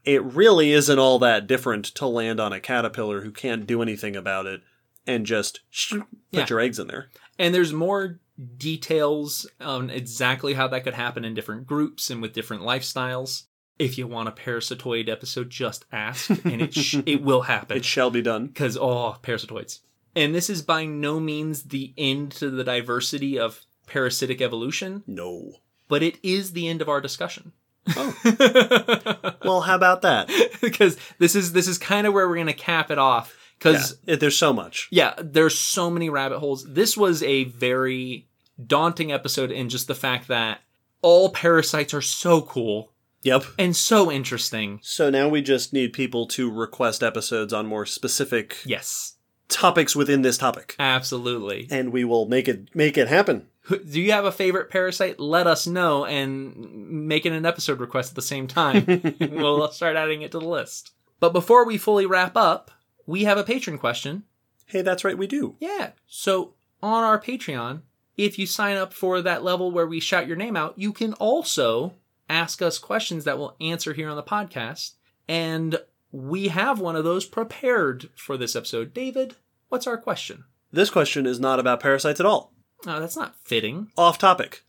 It 0.06 0.22
really 0.24 0.72
isn't 0.72 0.98
all 0.98 1.18
that 1.18 1.46
different 1.46 1.84
to 1.96 2.06
land 2.06 2.40
on 2.40 2.52
a 2.52 2.60
caterpillar 2.60 3.20
who 3.22 3.30
can't 3.32 3.66
do 3.66 3.82
anything 3.82 4.16
about 4.16 4.46
it 4.46 4.62
and 5.06 5.26
just 5.26 5.60
put 5.90 6.04
Yeah. 6.30 6.46
your 6.48 6.60
eggs 6.60 6.78
in 6.78 6.86
there. 6.86 7.10
And 7.38 7.52
there's 7.54 7.72
more 7.72 8.20
details 8.56 9.46
on 9.60 9.90
exactly 9.90 10.54
how 10.54 10.68
that 10.68 10.84
could 10.84 10.94
happen 10.94 11.24
in 11.24 11.34
different 11.34 11.66
groups 11.66 12.10
and 12.10 12.20
with 12.22 12.32
different 12.32 12.62
lifestyles. 12.62 13.44
If 13.78 13.98
you 13.98 14.06
want 14.06 14.28
a 14.28 14.32
parasitoid 14.32 15.08
episode, 15.08 15.50
just 15.50 15.84
ask, 15.92 16.30
and 16.44 16.62
it 16.62 16.72
sh- 16.74 16.96
it 17.04 17.22
will 17.22 17.42
happen. 17.42 17.76
It 17.78 17.84
shall 17.84 18.10
be 18.10 18.22
done. 18.22 18.46
Because 18.46 18.76
oh, 18.76 19.16
parasitoids. 19.22 19.80
And 20.14 20.34
this 20.34 20.48
is 20.48 20.62
by 20.62 20.86
no 20.86 21.20
means 21.20 21.64
the 21.64 21.92
end 21.98 22.32
to 22.32 22.48
the 22.48 22.64
diversity 22.64 23.38
of 23.38 23.66
parasitic 23.86 24.40
evolution, 24.40 25.02
No. 25.06 25.56
but 25.88 26.02
it 26.02 26.18
is 26.22 26.52
the 26.52 26.68
end 26.68 26.80
of 26.80 26.88
our 26.88 27.00
discussion. 27.02 27.52
Oh. 27.96 29.32
Well, 29.44 29.60
how 29.60 29.76
about 29.76 30.02
that? 30.02 30.28
because 30.60 30.96
this 31.18 31.36
is 31.36 31.52
this 31.52 31.68
is 31.68 31.78
kind 31.78 32.06
of 32.06 32.12
where 32.12 32.28
we're 32.28 32.34
going 32.34 32.46
to 32.48 32.52
cap 32.52 32.90
it 32.90 32.98
off. 32.98 33.34
Because 33.58 33.96
Yeah, 34.06 34.16
there's 34.16 34.36
so 34.36 34.52
much. 34.52 34.88
yeah, 34.90 35.14
there's 35.18 35.56
so 35.58 35.88
many 35.90 36.10
rabbit 36.10 36.40
holes. 36.40 36.64
This 36.68 36.96
was 36.96 37.22
a 37.22 37.44
very 37.44 38.26
daunting 38.64 39.12
episode 39.12 39.50
in 39.50 39.68
just 39.68 39.86
the 39.86 39.94
fact 39.94 40.28
that 40.28 40.60
all 41.02 41.30
parasites 41.30 41.94
are 41.94 42.02
so 42.02 42.42
cool 42.42 42.92
Yep. 43.22 43.44
and 43.58 43.74
so 43.76 44.10
interesting. 44.10 44.80
So 44.82 45.08
now 45.10 45.28
we 45.28 45.42
just 45.42 45.72
need 45.72 45.92
people 45.92 46.26
to 46.28 46.50
request 46.50 47.02
episodes 47.02 47.52
on 47.52 47.66
more 47.66 47.86
specific 47.86 48.56
Yes, 48.66 49.14
topics 49.48 49.94
within 49.96 50.22
this 50.22 50.36
topic. 50.38 50.74
absolutely. 50.78 51.66
And 51.70 51.92
we 51.92 52.04
will 52.04 52.26
make 52.26 52.48
it 52.48 52.74
make 52.74 52.98
it 52.98 53.08
happen. 53.08 53.46
Do 53.68 54.00
you 54.00 54.12
have 54.12 54.24
a 54.24 54.32
favorite 54.32 54.70
parasite? 54.70 55.18
Let 55.18 55.46
us 55.46 55.66
know 55.66 56.04
and 56.04 57.06
make 57.06 57.26
it 57.26 57.32
an 57.32 57.46
episode 57.46 57.80
request 57.80 58.12
at 58.12 58.16
the 58.16 58.22
same 58.22 58.46
time. 58.46 58.84
we'll 59.20 59.70
start 59.72 59.96
adding 59.96 60.22
it 60.22 60.32
to 60.32 60.38
the 60.38 60.46
list. 60.46 60.92
But 61.18 61.32
before 61.32 61.66
we 61.66 61.78
fully 61.78 62.06
wrap 62.06 62.36
up, 62.36 62.70
we 63.06 63.24
have 63.24 63.38
a 63.38 63.44
patron 63.44 63.78
question. 63.78 64.24
Hey, 64.66 64.82
that's 64.82 65.04
right, 65.04 65.18
we 65.18 65.26
do. 65.26 65.56
Yeah. 65.58 65.90
So 66.06 66.54
on 66.82 67.04
our 67.04 67.20
Patreon, 67.20 67.82
if 68.16 68.38
you 68.38 68.46
sign 68.46 68.76
up 68.76 68.92
for 68.92 69.20
that 69.20 69.44
level 69.44 69.70
where 69.70 69.86
we 69.86 70.00
shout 70.00 70.26
your 70.26 70.36
name 70.36 70.56
out, 70.56 70.78
you 70.78 70.92
can 70.92 71.12
also 71.14 71.94
ask 72.28 72.62
us 72.62 72.78
questions 72.78 73.24
that 73.24 73.38
we'll 73.38 73.56
answer 73.60 73.92
here 73.92 74.08
on 74.08 74.16
the 74.16 74.22
podcast. 74.22 74.92
And 75.28 75.78
we 76.12 76.48
have 76.48 76.80
one 76.80 76.96
of 76.96 77.04
those 77.04 77.24
prepared 77.24 78.10
for 78.14 78.36
this 78.36 78.56
episode. 78.56 78.94
David, 78.94 79.36
what's 79.68 79.86
our 79.86 79.98
question? 79.98 80.44
This 80.72 80.90
question 80.90 81.26
is 81.26 81.38
not 81.38 81.60
about 81.60 81.80
parasites 81.80 82.20
at 82.20 82.26
all. 82.26 82.52
Oh, 82.86 83.00
that's 83.00 83.16
not 83.16 83.34
fitting. 83.44 83.90
Off 83.96 84.18
topic. 84.18 84.62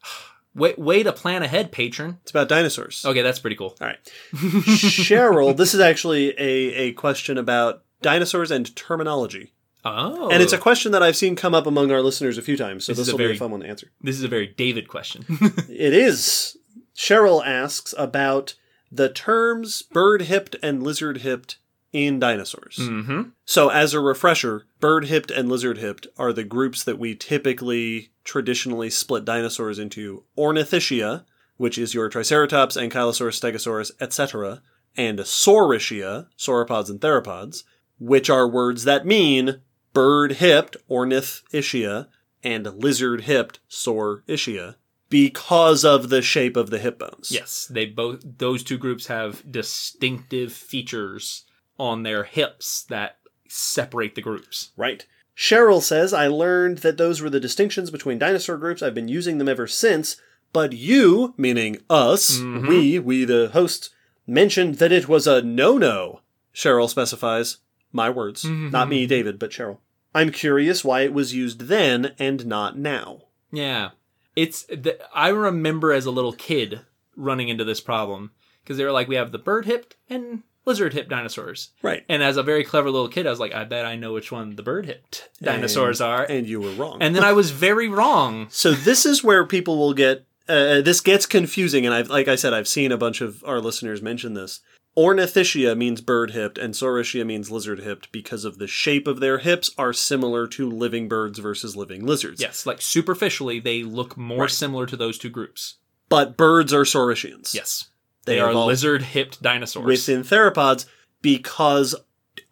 Way, 0.56 0.74
way 0.78 1.04
to 1.04 1.14
plan 1.14 1.44
ahead, 1.44 1.72
patron. 1.72 2.18
It's 2.24 2.32
about 2.32 2.50
dinosaurs. 2.50 3.04
Okay, 3.06 3.22
that's 3.22 3.40
pretty 3.40 3.56
cool. 3.56 3.76
All 3.80 3.88
right. 3.88 3.98
Cheryl, 4.34 5.56
this 5.56 5.74
is 5.74 5.80
actually 5.80 6.30
a, 6.40 6.74
a 6.88 6.92
question 6.94 7.38
about 7.38 7.84
dinosaurs 8.02 8.50
and 8.50 8.76
terminology. 8.76 9.54
Oh. 9.86 10.30
And 10.30 10.42
it's 10.42 10.54
a 10.54 10.58
question 10.58 10.92
that 10.94 11.04
I've 11.04 11.16
seen 11.16 11.36
come 11.36 11.54
up 11.54 11.68
among 11.68 11.92
our 11.92 12.02
listeners 12.02 12.38
a 12.38 12.42
few 12.42 12.58
times, 12.58 12.86
so 12.86 12.92
This 12.92 13.00
is 13.00 13.06
this, 13.06 13.14
a 13.14 13.18
will 13.18 13.30
be 13.30 13.36
a 13.36 13.38
fun 13.38 13.52
one 13.52 13.62
to 13.62 13.68
answer. 13.68 13.92
This 14.02 14.18
is 14.18 14.24
a 14.24 14.28
very 14.28 14.48
David 14.48 14.88
question. 14.88 15.26
It 15.70 15.94
is. 15.94 16.58
Cheryl 16.96 17.46
asks 17.46 17.94
about 17.98 18.56
the 18.92 19.10
terms 19.10 19.84
bird 19.84 20.24
hipped 20.24 20.56
and 20.64 20.82
lizard 20.82 21.18
hipped 21.18 21.60
in 21.94 22.20
dinosaurs. 22.20 22.78
mm-hmm. 22.80 23.30
So, 23.46 23.70
as 23.70 23.94
a 23.94 24.00
refresher, 24.00 24.66
bird 24.80 25.06
hipped 25.06 25.32
and 25.32 25.50
lizard 25.50 25.78
hipped 25.78 26.08
are 26.18 26.34
the 26.34 26.44
groups 26.44 26.84
that 26.84 27.00
we 27.00 27.16
typically 27.16 28.10
traditionally 28.24 28.90
split 28.90 29.26
dinosaurs 29.26 29.80
into 29.80 30.24
Ornithischia, 30.38 31.26
which 31.56 31.78
is 31.78 31.94
your 31.94 32.10
Triceratops, 32.10 32.78
Ankylosaurus, 32.78 33.40
Stegosaurus, 33.40 33.92
etc., 34.00 34.62
and 34.96 35.20
Saurischia, 35.20 36.28
sauropods 36.38 36.90
and 36.90 37.00
theropods, 37.00 37.64
which 38.00 38.30
are 38.30 38.48
words 38.48 38.84
that 38.84 39.06
mean 39.06 39.62
bird 39.94 40.34
hipped, 40.34 40.76
Ornithischia, 40.90 42.08
and 42.44 42.66
lizard 42.76 43.22
hipped, 43.22 43.60
Saurischia, 43.70 44.76
because 45.10 45.86
of 45.86 46.10
the 46.10 46.22
shape 46.22 46.58
of 46.58 46.70
the 46.70 46.80
hip 46.80 47.00
bones. 47.00 47.32
Yes, 47.32 47.68
they 47.72 47.86
both 47.86 48.22
those 48.24 48.64
two 48.64 48.78
groups 48.78 49.08
have 49.08 49.50
distinctive 49.50 50.52
features 50.52 51.46
on 51.80 52.04
their 52.04 52.24
hips 52.24 52.84
that 52.90 53.18
separate 53.48 54.16
the 54.16 54.22
groups. 54.22 54.72
Right. 54.76 55.06
Cheryl 55.36 55.82
says, 55.82 56.14
I 56.14 56.28
learned 56.28 56.80
that 56.80 56.98
those 56.98 57.22
were 57.22 57.30
the 57.30 57.40
distinctions 57.40 57.92
between 57.92 58.18
dinosaur 58.18 58.58
groups. 58.58 58.82
I've 58.82 58.96
been 58.96 59.08
using 59.08 59.38
them 59.38 59.48
ever 59.48 59.68
since. 59.68 60.20
But 60.54 60.74
you, 60.74 61.34
meaning 61.38 61.78
us, 61.90 62.38
Mhm. 62.40 62.68
we, 62.68 63.00
we 63.00 63.26
the 63.26 63.50
hosts, 63.50 63.90
mentioned 64.26 64.76
that 64.76 64.92
it 64.92 65.08
was 65.08 65.28
a 65.28 65.42
no 65.42 65.78
no. 65.78 66.22
Cheryl 66.54 66.90
specifies. 66.90 67.58
My 67.92 68.10
words. 68.10 68.44
Mhm. 68.44 68.72
Not 68.72 68.90
me, 68.90 69.06
David, 69.06 69.38
but 69.40 69.52
Cheryl. 69.52 69.78
I'm 70.16 70.32
curious 70.32 70.84
why 70.84 71.02
it 71.02 71.14
was 71.14 71.36
used 71.36 71.62
then 71.68 72.14
and 72.18 72.46
not 72.48 72.78
now. 72.78 73.24
Yeah. 73.52 73.92
It's 74.36 74.64
the, 74.64 74.98
I 75.16 75.30
remember 75.30 75.94
as 75.94 76.06
a 76.06 76.12
little 76.12 76.34
kid 76.34 76.82
running 77.16 77.50
into 77.50 77.64
this 77.64 77.82
problem 77.82 78.32
because 78.64 78.78
they 78.78 78.84
were 78.84 78.92
like 78.92 79.08
we 79.08 79.16
have 79.16 79.32
the 79.32 79.38
bird 79.38 79.66
hipped 79.66 79.96
and 80.10 80.44
lizard 80.68 80.94
hipped 80.94 81.10
dinosaurs. 81.10 81.72
Right. 81.82 82.04
And 82.08 82.22
as 82.22 82.38
a 82.38 82.44
very 82.44 82.64
clever 82.64 82.92
little 82.92 83.08
kid 83.10 83.26
I 83.26 83.32
was 83.32 83.40
like 83.40 83.54
I 83.56 83.64
bet 83.64 83.86
I 83.86 83.96
know 83.96 84.14
which 84.14 84.32
one 84.32 84.56
the 84.56 84.62
bird 84.64 84.86
hipped 84.86 85.30
dinosaurs 85.42 86.00
are. 86.02 86.24
And 86.24 86.46
you 86.46 86.62
were 86.62 86.72
wrong. 86.72 87.00
And 87.02 87.16
then 87.16 87.24
I 87.24 87.32
was 87.34 87.50
very 87.52 87.88
wrong. 87.88 88.48
So 88.52 88.74
this 88.74 89.06
is 89.06 89.24
where 89.24 89.46
people 89.46 89.78
will 89.80 89.94
get 89.94 90.26
uh, 90.50 90.80
this 90.82 91.02
gets 91.02 91.26
confusing, 91.26 91.86
and 91.86 91.94
I've 91.94 92.10
like 92.10 92.28
I 92.30 92.36
said, 92.36 92.54
I've 92.54 92.68
seen 92.70 92.92
a 92.94 92.98
bunch 92.98 93.20
of 93.20 93.44
our 93.46 93.60
listeners 93.60 94.02
mention 94.02 94.34
this. 94.34 94.62
Ornithischia 94.98 95.78
means 95.78 96.02
bird 96.02 96.32
hipped, 96.32 96.58
and 96.58 96.74
Saurischia 96.74 97.24
means 97.26 97.52
lizard 97.52 97.80
hipped 97.82 98.12
because 98.12 98.44
of 98.46 98.58
the 98.58 98.66
shape 98.66 99.08
of 99.08 99.20
their 99.20 99.38
hips 99.38 99.70
are 99.78 99.94
similar 99.94 100.48
to 100.48 100.68
living 100.70 101.08
birds 101.08 101.38
versus 101.40 101.76
living 101.76 102.06
lizards. 102.06 102.42
Yes, 102.42 102.66
like 102.66 102.82
superficially 102.82 103.60
they 103.60 103.84
look 103.84 104.18
more 104.18 104.42
Right. 104.44 104.50
similar 104.52 104.86
to 104.88 104.98
those 104.98 105.18
two 105.18 105.30
groups. 105.30 105.76
but 106.10 106.36
birds 106.38 106.74
are 106.74 106.84
Saurischians. 106.86 107.54
Yes. 107.54 107.90
They 108.28 108.36
They, 108.36 108.40
are 108.42 108.54
lizard 108.54 109.02
hipped 109.02 109.42
dinosaurs. 109.42 109.86
within 109.86 110.22
theropods 110.24 110.86
because 111.22 111.96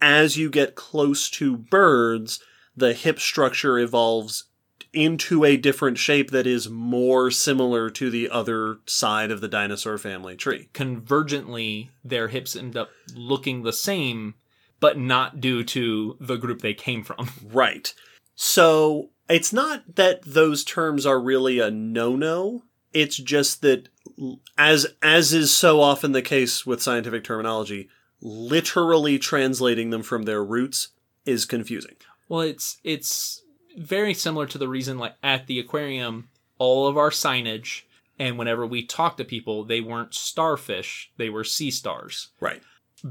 as 0.02 0.38
you 0.38 0.50
get 0.50 0.74
close 0.76 1.30
to 1.32 1.56
birds, 1.58 2.40
the 2.76 2.94
hip 2.94 3.20
structure 3.20 3.78
evolves 3.78 4.46
into 4.94 5.44
a 5.44 5.58
different 5.58 5.98
shape 5.98 6.32
that 6.32 6.48
is 6.48 6.70
more 6.70 7.30
similar 7.30 7.90
to 7.90 8.10
the 8.10 8.30
other 8.30 8.78
side 8.86 9.30
of 9.30 9.42
the 9.42 9.48
dinosaur 9.48 9.98
family 9.98 10.36
tree. 10.36 10.70
convergently 10.74 11.90
their 12.04 12.30
hips 12.30 12.56
end 12.56 12.78
up 12.78 12.90
looking 13.14 13.64
the 13.64 13.74
same 13.74 14.34
but 14.80 14.98
not 14.98 15.42
due 15.42 15.64
to 15.64 16.18
the 16.20 16.38
group 16.38 16.62
they 16.62 16.74
came 16.74 17.04
from 17.04 17.30
Right. 17.52 17.94
So 18.36 19.10
it's 19.30 19.52
not 19.54 19.96
that 19.96 20.22
those 20.24 20.64
terms 20.64 21.06
are 21.06 21.20
really 21.20 21.60
a 21.60 21.72
no-no. 21.72 22.64
It's 22.94 23.18
just 23.18 23.62
that 23.62 23.90
as 24.58 24.88
as 25.02 25.34
is 25.34 25.54
so 25.54 25.82
often 25.82 26.12
the 26.12 26.22
case 26.22 26.66
with 26.66 26.82
scientific 26.82 27.24
terminology, 27.24 27.90
literally 28.22 29.20
translating 29.20 29.90
them 29.90 30.04
from 30.04 30.24
their 30.24 30.44
roots 30.44 30.90
is 31.26 31.46
confusing. 31.46 31.96
well 32.30 32.42
it's 32.42 32.78
it's 32.84 33.42
very 33.78 34.14
similar 34.14 34.46
to 34.48 34.58
the 34.58 34.68
reason 34.68 34.98
like 34.98 35.16
at 35.24 35.48
the 35.48 35.60
aquarium 35.60 36.30
all 36.60 36.88
of 36.88 36.98
our 36.98 37.10
signage 37.10 37.82
and 38.18 38.38
whenever 38.38 38.66
we 38.66 38.86
talk 38.86 39.18
to 39.18 39.24
people 39.26 39.64
they 39.64 39.82
weren't 39.82 40.14
starfish 40.14 41.12
they 41.18 41.30
were 41.30 41.44
sea 41.44 41.70
stars 41.72 42.30
Right. 42.40 42.62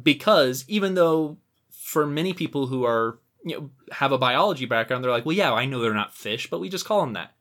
because 0.02 0.64
even 0.68 0.94
though 0.94 1.36
for 1.70 2.06
many 2.06 2.32
people 2.32 2.68
who 2.68 2.84
are 2.84 3.18
you 3.44 3.56
know 3.58 3.70
have 3.92 4.12
a 4.12 4.16
biology 4.18 4.64
background 4.64 5.04
they're 5.04 5.10
like 5.10 5.26
well 5.26 5.36
yeah 5.36 5.52
i 5.52 5.66
know 5.66 5.80
they're 5.80 5.92
not 5.92 6.14
fish 6.14 6.48
but 6.48 6.60
we 6.60 6.68
just 6.70 6.86
call 6.86 7.00
them 7.00 7.12
that 7.12 7.34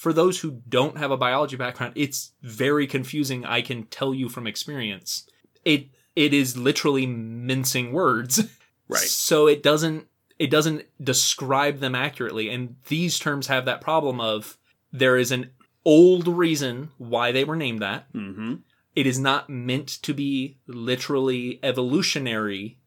for 0.00 0.12
those 0.14 0.40
who 0.40 0.50
don't 0.66 0.96
have 0.96 1.10
a 1.10 1.16
biology 1.26 1.56
background 1.56 1.92
it's 1.96 2.32
very 2.42 2.86
confusing 2.86 3.44
i 3.44 3.60
can 3.60 3.84
tell 3.98 4.12
you 4.14 4.28
from 4.28 4.46
experience 4.46 5.28
it 5.64 5.82
it 6.16 6.32
is 6.32 6.56
literally 6.56 7.06
mincing 7.06 7.92
words 7.92 8.34
Right. 8.88 9.00
so 9.02 9.46
it 9.46 9.62
doesn't 9.62 10.06
it 10.38 10.50
doesn't 10.50 10.82
describe 11.12 11.78
them 11.80 11.94
accurately 11.94 12.48
and 12.48 12.76
these 12.88 13.18
terms 13.18 13.46
have 13.48 13.64
that 13.66 13.80
problem 13.82 14.20
of 14.20 14.56
there 14.90 15.16
is 15.18 15.30
an 15.30 15.50
old 15.84 16.26
reason 16.26 16.90
why 16.98 17.30
they 17.32 17.44
were 17.44 17.56
named 17.56 17.80
that 17.82 18.10
Mm-hmm. 18.12 18.54
it 18.96 19.06
is 19.06 19.18
not 19.18 19.50
meant 19.50 19.88
to 20.06 20.12
be 20.14 20.56
literally 20.66 21.60
evolutionary 21.62 22.78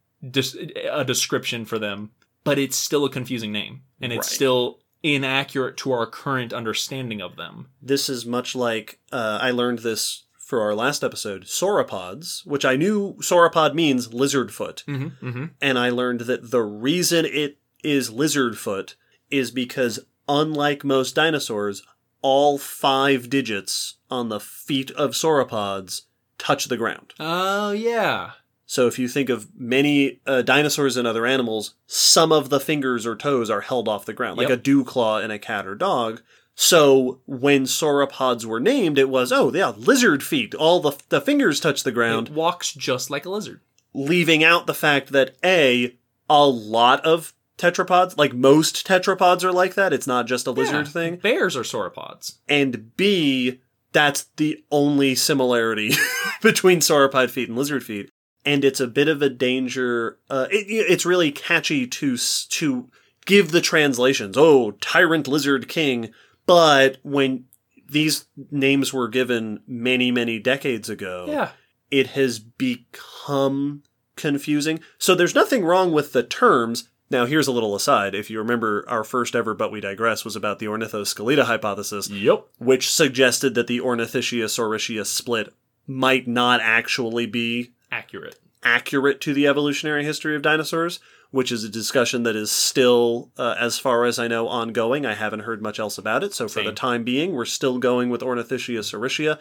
a 0.91 1.03
description 1.05 1.63
for 1.65 1.77
them 1.79 2.09
but 2.43 2.57
it's 2.57 2.75
still 2.75 3.05
a 3.05 3.09
confusing 3.09 3.51
name 3.51 3.81
and 4.01 4.11
it's 4.11 4.27
Right. 4.29 4.35
still 4.35 4.79
inaccurate 5.03 5.77
to 5.77 5.91
our 5.91 6.05
current 6.07 6.53
understanding 6.53 7.21
of 7.21 7.35
them 7.35 7.69
This 7.81 8.09
is 8.09 8.25
much 8.25 8.55
like 8.55 8.99
uh, 9.11 9.39
I 9.41 9.51
learned 9.51 9.79
this 9.79 10.23
for 10.39 10.61
our 10.61 10.75
last 10.75 11.03
episode, 11.03 11.43
sauropods, 11.43 12.45
which 12.45 12.65
I 12.65 12.75
knew 12.75 13.15
sauropod 13.21 13.73
means 13.73 14.13
lizard 14.13 14.53
foot. 14.53 14.83
mm-hmm, 14.87 15.25
mm-hmm. 15.25 15.45
and 15.61 15.79
I 15.79 15.89
learned 15.89 16.21
that 16.21 16.51
the 16.51 16.61
reason 16.61 17.25
it 17.25 17.57
is 17.83 18.11
lizard 18.11 18.57
foot 18.57 18.95
is 19.29 19.51
because 19.51 19.99
unlike 20.27 20.83
most 20.83 21.15
dinosaurs, 21.15 21.81
all 22.21 22.57
five 22.57 23.29
digits 23.29 23.95
on 24.11 24.29
the 24.29 24.39
feet 24.39 24.91
of 24.91 25.11
sauropods 25.11 26.03
touch 26.37 26.65
the 26.65 26.77
ground. 26.77 27.13
oh 27.19 27.71
yeah 27.71 28.31
So 28.73 28.87
if 28.87 28.97
you 28.97 29.07
think 29.07 29.29
of 29.29 29.49
many 29.55 30.19
uh, 30.25 30.41
dinosaurs 30.41 30.97
and 30.97 31.07
other 31.07 31.27
animals, 31.27 31.75
some 31.85 32.31
of 32.31 32.49
the 32.49 32.59
fingers 32.59 33.05
or 33.05 33.15
toes 33.15 33.51
are 33.51 33.61
held 33.61 33.87
off 33.87 34.05
the 34.05 34.13
ground, 34.13 34.39
like 34.39 34.49
Yep. 34.49 34.57
a 34.59 34.61
dew 34.63 34.83
claw 34.83 35.19
in 35.19 35.29
a 35.29 35.37
cat 35.37 35.67
or 35.67 35.75
dog. 35.75 36.23
So 36.55 37.19
when 37.27 37.65
sauropods 37.65 38.45
were 38.45 38.59
named, 38.59 38.97
it 38.97 39.09
was, 39.09 39.31
oh 39.31 39.51
yeah, 39.53 39.73
lizard 39.77 40.23
feet. 40.23 40.55
All 40.55 40.79
the, 40.79 40.93
the 41.09 41.21
fingers 41.21 41.59
touch 41.59 41.83
the 41.83 41.91
ground 41.91 42.29
it 42.29 42.33
walks 42.33 42.73
just 42.73 43.11
like 43.11 43.25
a 43.25 43.29
lizard 43.29 43.61
leaving 43.93 44.43
out 44.43 44.65
the 44.65 44.73
fact 44.73 45.11
that 45.11 45.35
a 45.45 45.95
a 46.27 46.47
lot 46.47 46.99
of 47.05 47.31
tetrapods 47.59 48.17
like 48.17 48.33
most 48.33 48.87
tetrapods 48.87 49.43
are 49.43 49.51
like 49.51 49.75
that 49.75 49.93
it's 49.93 50.07
not 50.07 50.25
just 50.25 50.47
a 50.47 50.51
lizard 50.51 50.87
Yeah, 50.87 50.91
thing 50.91 51.15
bears 51.17 51.55
are 51.55 51.61
sauropods 51.61 52.37
and 52.49 52.95
b 52.97 53.61
that's 53.91 54.23
the 54.37 54.63
only 54.71 55.13
similarity 55.13 55.91
between 56.41 56.79
sauropod 56.79 57.29
feet 57.29 57.49
and 57.49 57.57
lizard 57.57 57.83
feet 57.83 58.09
and 58.45 58.63
it's 58.65 58.79
a 58.79 58.87
bit 58.87 59.07
of 59.07 59.21
a 59.21 59.29
danger 59.29 60.17
uh, 60.29 60.47
it, 60.51 60.65
it's 60.69 61.05
really 61.05 61.31
catchy 61.31 61.85
to 61.87 62.17
to 62.49 62.89
give 63.25 63.51
the 63.51 63.61
translations 63.61 64.35
oh 64.37 64.71
tyrant 64.81 65.27
lizard 65.27 65.67
king 65.67 66.11
But 66.45 66.97
when 67.03 67.45
these 67.89 68.25
names 68.51 68.91
were 68.91 69.07
given 69.07 69.61
many, 69.67 70.11
many 70.11 70.39
decades 70.39 70.89
ago, 70.89 71.25
Yeah. 71.29 71.49
it 71.91 72.07
has 72.07 72.39
become 72.39 73.83
confusing. 74.15 74.79
So 74.97 75.15
there's 75.15 75.35
nothing 75.35 75.63
wrong 75.63 75.91
with 75.91 76.11
the 76.13 76.23
terms. 76.23 76.89
Now, 77.09 77.25
here's 77.25 77.47
a 77.47 77.51
little 77.51 77.75
aside. 77.75 78.15
If 78.15 78.29
you 78.29 78.39
remember, 78.39 78.83
our 78.87 79.03
first 79.03 79.35
ever 79.35 79.53
But 79.53 79.71
We 79.71 79.79
Digress 79.81 80.25
was 80.25 80.35
about 80.35 80.59
the 80.59 80.65
Ornithoscelida 80.65 81.43
hypothesis, 81.43 82.09
Yep. 82.09 82.45
which 82.57 82.89
suggested 82.91 83.53
that 83.55 83.67
the 83.67 83.79
Ornithischia 83.79 84.45
saurischia 84.45 85.05
split 85.05 85.53
might 85.85 86.27
not 86.27 86.59
actually 86.61 87.25
be 87.27 87.71
Accurate. 87.97 88.39
accurate 88.63 89.19
to 89.21 89.33
the 89.33 89.45
evolutionary 89.47 90.03
history 90.05 90.35
of 90.35 90.41
dinosaurs, 90.41 90.99
which 91.31 91.51
is 91.51 91.63
a 91.63 91.69
discussion 91.69 92.23
that 92.23 92.35
is 92.35 92.51
still, 92.51 93.29
uh, 93.37 93.55
as 93.59 93.77
far 93.77 94.05
as 94.05 94.17
I 94.19 94.27
know, 94.27 94.47
ongoing. 94.47 95.05
I 95.05 95.13
haven't 95.15 95.41
heard 95.41 95.61
much 95.61 95.79
else 95.79 95.97
about 95.97 96.23
it, 96.23 96.33
so 96.33 96.47
for 96.47 96.59
Same. 96.59 96.65
the 96.65 96.71
time 96.73 97.03
being, 97.03 97.33
we're 97.33 97.45
still 97.45 97.77
going 97.79 98.09
with 98.09 98.21
Ornithischia 98.21 98.79
saurischia. 98.79 99.39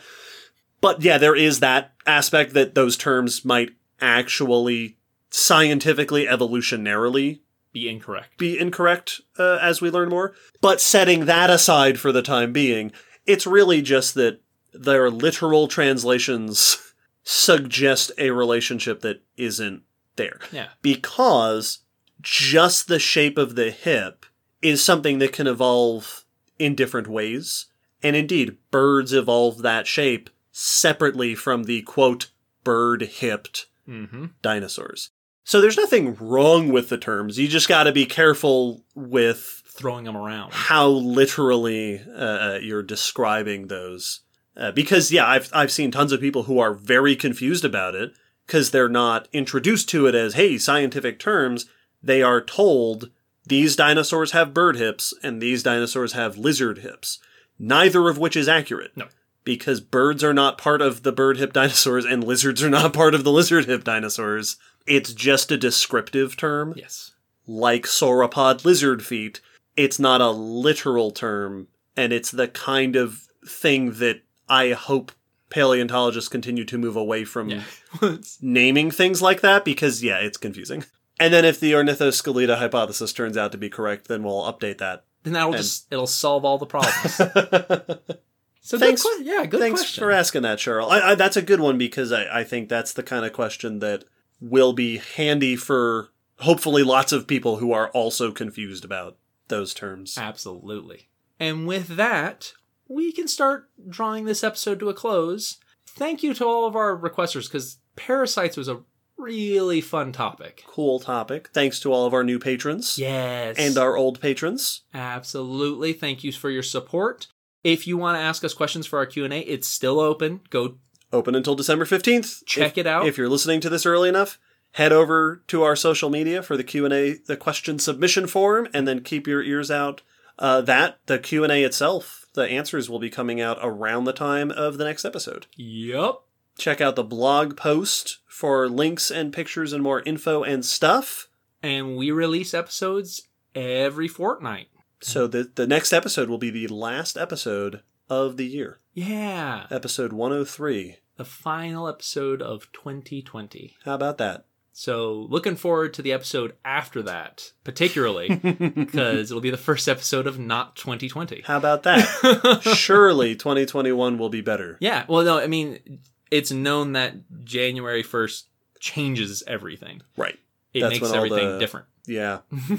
But 0.80 1.02
yeah, 1.02 1.18
there 1.18 1.36
is 1.36 1.60
that 1.60 1.92
aspect 2.06 2.54
that 2.54 2.74
those 2.74 2.96
terms 2.96 3.44
might 3.44 3.70
actually 4.00 4.96
scientifically, 5.30 6.26
evolutionarily 6.26 7.40
Be 7.72 7.88
incorrect. 7.88 8.36
be 8.38 8.58
incorrect 8.58 9.20
uh, 9.38 9.58
as 9.62 9.80
we 9.80 9.90
learn 9.90 10.08
more. 10.08 10.34
But 10.60 10.80
setting 10.80 11.26
that 11.26 11.48
aside 11.50 11.98
for 12.00 12.10
the 12.12 12.22
time 12.22 12.52
being, 12.52 12.90
it's 13.26 13.46
really 13.46 13.80
just 13.82 14.14
that 14.14 14.40
their 14.74 15.10
literal 15.10 15.68
translations 15.68 16.91
suggest 17.22 18.10
a 18.18 18.30
relationship 18.30 19.00
that 19.00 19.22
isn't 19.36 19.82
there. 20.16 20.38
Yeah. 20.50 20.68
Because 20.82 21.80
just 22.20 22.88
the 22.88 22.98
shape 22.98 23.38
of 23.38 23.54
the 23.54 23.70
hip 23.70 24.26
is 24.60 24.82
something 24.84 25.18
that 25.18 25.32
can 25.32 25.46
evolve 25.46 26.24
in 26.58 26.74
different 26.74 27.08
ways. 27.08 27.66
And 28.02 28.14
indeed, 28.16 28.56
birds 28.70 29.12
evolve 29.12 29.62
that 29.62 29.86
shape 29.86 30.30
separately 30.50 31.34
from 31.34 31.64
the 31.64 31.82
quote, 31.82 32.28
bird 32.64 33.02
hipped 33.02 33.66
Mm-hmm. 33.88 34.26
dinosaurs. 34.42 35.10
So 35.42 35.60
there's 35.60 35.76
nothing 35.76 36.14
wrong 36.20 36.68
with 36.68 36.88
the 36.88 36.96
terms. 36.96 37.36
You 37.36 37.48
just 37.48 37.68
got 37.68 37.82
to 37.84 37.92
be 37.92 38.06
careful 38.06 38.84
with 38.94 39.60
Throwing 39.66 40.04
them 40.04 40.16
around. 40.16 40.52
how 40.52 40.86
literally 40.86 42.00
uh, 42.16 42.58
you're 42.62 42.84
describing 42.84 43.66
those. 43.66 44.20
Uh, 44.56 44.70
because 44.70 45.10
yeah, 45.10 45.26
I've 45.26 45.48
I've 45.52 45.72
seen 45.72 45.90
tons 45.90 46.12
of 46.12 46.20
people 46.20 46.44
who 46.44 46.58
are 46.58 46.74
very 46.74 47.16
confused 47.16 47.64
about 47.64 47.94
it 47.94 48.12
because 48.46 48.70
they're 48.70 48.88
not 48.88 49.28
introduced 49.32 49.88
to 49.90 50.06
it 50.06 50.14
as 50.14 50.34
hey 50.34 50.58
scientific 50.58 51.18
terms. 51.18 51.66
They 52.02 52.22
are 52.22 52.40
told 52.40 53.10
these 53.46 53.76
dinosaurs 53.76 54.32
have 54.32 54.54
bird 54.54 54.76
hips 54.76 55.14
and 55.22 55.40
these 55.40 55.62
dinosaurs 55.62 56.12
have 56.12 56.36
lizard 56.38 56.78
hips. 56.78 57.18
Neither 57.58 58.08
of 58.08 58.18
which 58.18 58.36
is 58.36 58.48
accurate. 58.48 58.96
No. 58.96 59.06
Because 59.44 59.80
birds 59.80 60.22
are 60.22 60.34
not 60.34 60.58
part 60.58 60.80
of 60.82 61.02
the 61.02 61.12
bird 61.12 61.36
hip 61.38 61.52
dinosaurs 61.52 62.04
and 62.04 62.22
lizards 62.22 62.62
are 62.62 62.70
not 62.70 62.92
part 62.92 63.14
of 63.14 63.24
the 63.24 63.32
lizard 63.32 63.64
hip 63.64 63.84
dinosaurs. 63.84 64.56
It's 64.86 65.12
just 65.12 65.50
a 65.50 65.56
descriptive 65.56 66.36
term 66.36 66.74
Yes. 66.76 67.12
like 67.46 67.84
sauropod 67.84 68.64
lizard 68.64 69.04
feet. 69.04 69.40
It's 69.76 69.98
not 69.98 70.20
a 70.20 70.30
literal 70.30 71.10
term, 71.12 71.68
and 71.96 72.12
it's 72.12 72.30
the 72.30 72.48
kind 72.48 72.94
of 72.96 73.26
thing 73.46 73.92
that 73.94 74.20
I 74.48 74.72
hope 74.72 75.12
paleontologists 75.50 76.28
continue 76.28 76.64
to 76.64 76.78
move 76.78 76.96
away 76.96 77.24
from 77.24 77.50
Yeah. 77.50 77.62
naming 78.40 78.90
things 78.90 79.20
like 79.22 79.40
that 79.42 79.64
because, 79.64 80.02
yeah, 80.02 80.18
it's 80.18 80.38
confusing. 80.38 80.84
And 81.20 81.32
then 81.32 81.44
if 81.44 81.60
the 81.60 81.72
Ornithoscelida 81.72 82.56
hypothesis 82.58 83.12
turns 83.12 83.36
out 83.36 83.52
to 83.52 83.58
be 83.58 83.68
correct, 83.68 84.08
then 84.08 84.22
we'll 84.22 84.42
update 84.50 84.78
that. 84.78 85.04
then 85.24 85.34
that'll 85.34 85.52
And- 85.52 85.62
just 85.62 85.86
it'll 85.92 86.06
solve 86.06 86.44
all 86.44 86.58
the 86.58 86.66
problems. 86.66 87.20
So 88.64 88.78
Thanks- 88.78 89.02
Good 89.02 89.26
yeah, 89.26 89.44
good 89.44 89.58
Thanks 89.58 89.80
question. 89.80 90.02
for 90.04 90.12
asking 90.12 90.42
that, 90.42 90.58
Cheryl. 90.58 90.88
I, 90.88 91.10
I, 91.10 91.14
that's 91.16 91.36
a 91.36 91.42
good 91.42 91.58
one 91.58 91.78
because 91.78 92.12
I, 92.12 92.40
I 92.42 92.44
think 92.44 92.68
that's 92.68 92.92
the 92.92 93.02
kind 93.02 93.24
of 93.26 93.32
question 93.32 93.80
that 93.80 94.04
will 94.40 94.72
be 94.72 94.98
handy 94.98 95.56
for 95.56 96.10
hopefully 96.38 96.84
lots 96.84 97.10
of 97.10 97.26
people 97.26 97.56
who 97.56 97.72
are 97.72 97.88
also 97.90 98.30
confused 98.30 98.84
about 98.84 99.16
those 99.48 99.74
terms. 99.74 100.16
Absolutely. 100.16 101.08
And 101.40 101.66
with 101.66 101.88
that, 101.96 102.52
we 102.92 103.12
can 103.12 103.28
start 103.28 103.68
drawing 103.88 104.24
this 104.24 104.44
episode 104.44 104.78
to 104.80 104.88
a 104.88 104.94
close. 104.94 105.58
Thank 105.86 106.22
you 106.22 106.34
to 106.34 106.44
all 106.46 106.66
of 106.66 106.76
our 106.76 106.96
requesters 106.96 107.46
because 107.48 107.78
parasites 107.96 108.56
was 108.56 108.68
a 108.68 108.80
really 109.18 109.80
fun 109.80 110.10
topic. 110.12 110.64
cool 110.66 110.98
topic. 110.98 111.50
Thanks 111.54 111.78
to 111.80 111.92
all 111.92 112.06
of 112.06 112.14
our 112.14 112.24
new 112.24 112.38
patrons 112.38 112.98
Yes. 112.98 113.56
and 113.58 113.78
our 113.78 113.96
old 113.96 114.20
patrons. 114.20 114.82
Absolutely. 114.92 115.92
Thank 115.92 116.24
you 116.24 116.32
for 116.32 116.50
your 116.50 116.62
support. 116.62 117.28
If 117.62 117.86
you 117.86 117.96
want 117.96 118.16
to 118.16 118.20
ask 118.22 118.42
us 118.42 118.54
questions 118.54 118.86
for 118.86 118.98
our 118.98 119.06
Q&A, 119.06 119.38
it's 119.40 119.68
still 119.68 120.00
open. 120.00 120.40
Go 120.50 120.78
Open 121.14 121.34
until 121.34 121.54
December 121.54 121.84
15th. 121.84 122.42
Check 122.46 122.72
If- 122.72 122.78
it 122.78 122.86
out. 122.86 123.06
If 123.06 123.18
you're 123.18 123.28
listening 123.28 123.60
to 123.60 123.68
this 123.68 123.84
early 123.84 124.08
enough, 124.08 124.38
head 124.72 124.92
over 124.92 125.42
to 125.48 125.62
our 125.62 125.76
social 125.76 126.08
media 126.08 126.42
for 126.42 126.56
the 126.56 126.64
Q&A, 126.64 127.18
the 127.26 127.36
question 127.36 127.78
submission 127.78 128.26
form, 128.26 128.66
and 128.72 128.88
then 128.88 129.00
keep 129.02 129.26
your 129.28 129.42
ears 129.42 129.70
out. 129.70 130.00
Uh, 130.38 130.62
that, 130.62 131.00
the 131.06 131.18
Q&A 131.18 131.62
itself, 131.62 132.21
the 132.34 132.48
answers 132.48 132.88
will 132.88 132.98
be 132.98 133.10
coming 133.10 133.40
out 133.40 133.58
around 133.62 134.04
the 134.04 134.12
time 134.12 134.50
of 134.50 134.78
the 134.78 134.84
next 134.84 135.04
episode. 135.04 135.46
Yup. 135.56 136.26
Check 136.58 136.80
out 136.80 136.96
the 136.96 137.04
blog 137.04 137.56
post 137.56 138.18
for 138.26 138.68
links 138.68 139.10
and 139.10 139.32
pictures 139.32 139.72
and 139.72 139.82
more 139.82 140.00
info 140.02 140.42
and 140.42 140.64
stuff. 140.64 141.28
And 141.62 141.96
we 141.96 142.10
release 142.10 142.54
episodes 142.54 143.28
every 143.54 144.08
fortnight. 144.08 144.68
So 145.00 145.26
the, 145.26 145.50
the 145.54 145.66
next 145.66 145.92
episode 145.92 146.28
will 146.28 146.38
be 146.38 146.50
the 146.50 146.68
last 146.68 147.16
episode 147.16 147.82
of 148.08 148.36
the 148.36 148.46
year. 148.46 148.80
Yeah. 148.92 149.66
Episode 149.70 150.12
103. 150.12 150.96
The 151.16 151.24
final 151.24 151.88
episode 151.88 152.42
of 152.42 152.70
2020. 152.72 153.76
How 153.84 153.94
about 153.94 154.18
that? 154.18 154.46
So, 154.74 155.26
looking 155.28 155.56
forward 155.56 155.92
to 155.94 156.02
the 156.02 156.12
episode 156.12 156.54
after 156.64 157.02
that, 157.02 157.52
particularly 157.62 158.34
because 158.74 159.30
it'll 159.30 159.42
be 159.42 159.50
the 159.50 159.56
first 159.58 159.86
episode 159.88 160.26
of 160.26 160.38
not 160.38 160.76
2020. 160.76 161.42
How 161.44 161.58
about 161.58 161.82
that? 161.82 162.60
Surely 162.74 163.36
2021 163.36 164.16
will 164.18 164.30
be 164.30 164.40
better. 164.40 164.78
yeah, 164.80 165.04
well, 165.08 165.24
no, 165.24 165.38
I 165.38 165.46
mean, 165.46 166.00
it's 166.30 166.50
known 166.50 166.92
that 166.92 167.14
January 167.44 168.02
1st 168.02 168.44
changes 168.80 169.42
everything. 169.46 170.00
Right. 170.16 170.38
It 170.72 170.80
That's 170.80 171.00
makes 171.00 171.12
everything 171.12 171.48
the- 171.52 171.58
different. 171.58 171.86
Yeah. 172.06 172.38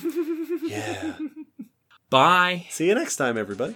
Yeah. 0.66 1.18
Bye. 2.10 2.66
See 2.70 2.88
you 2.88 2.96
next 2.96 3.18
time, 3.18 3.38
everybody. 3.38 3.76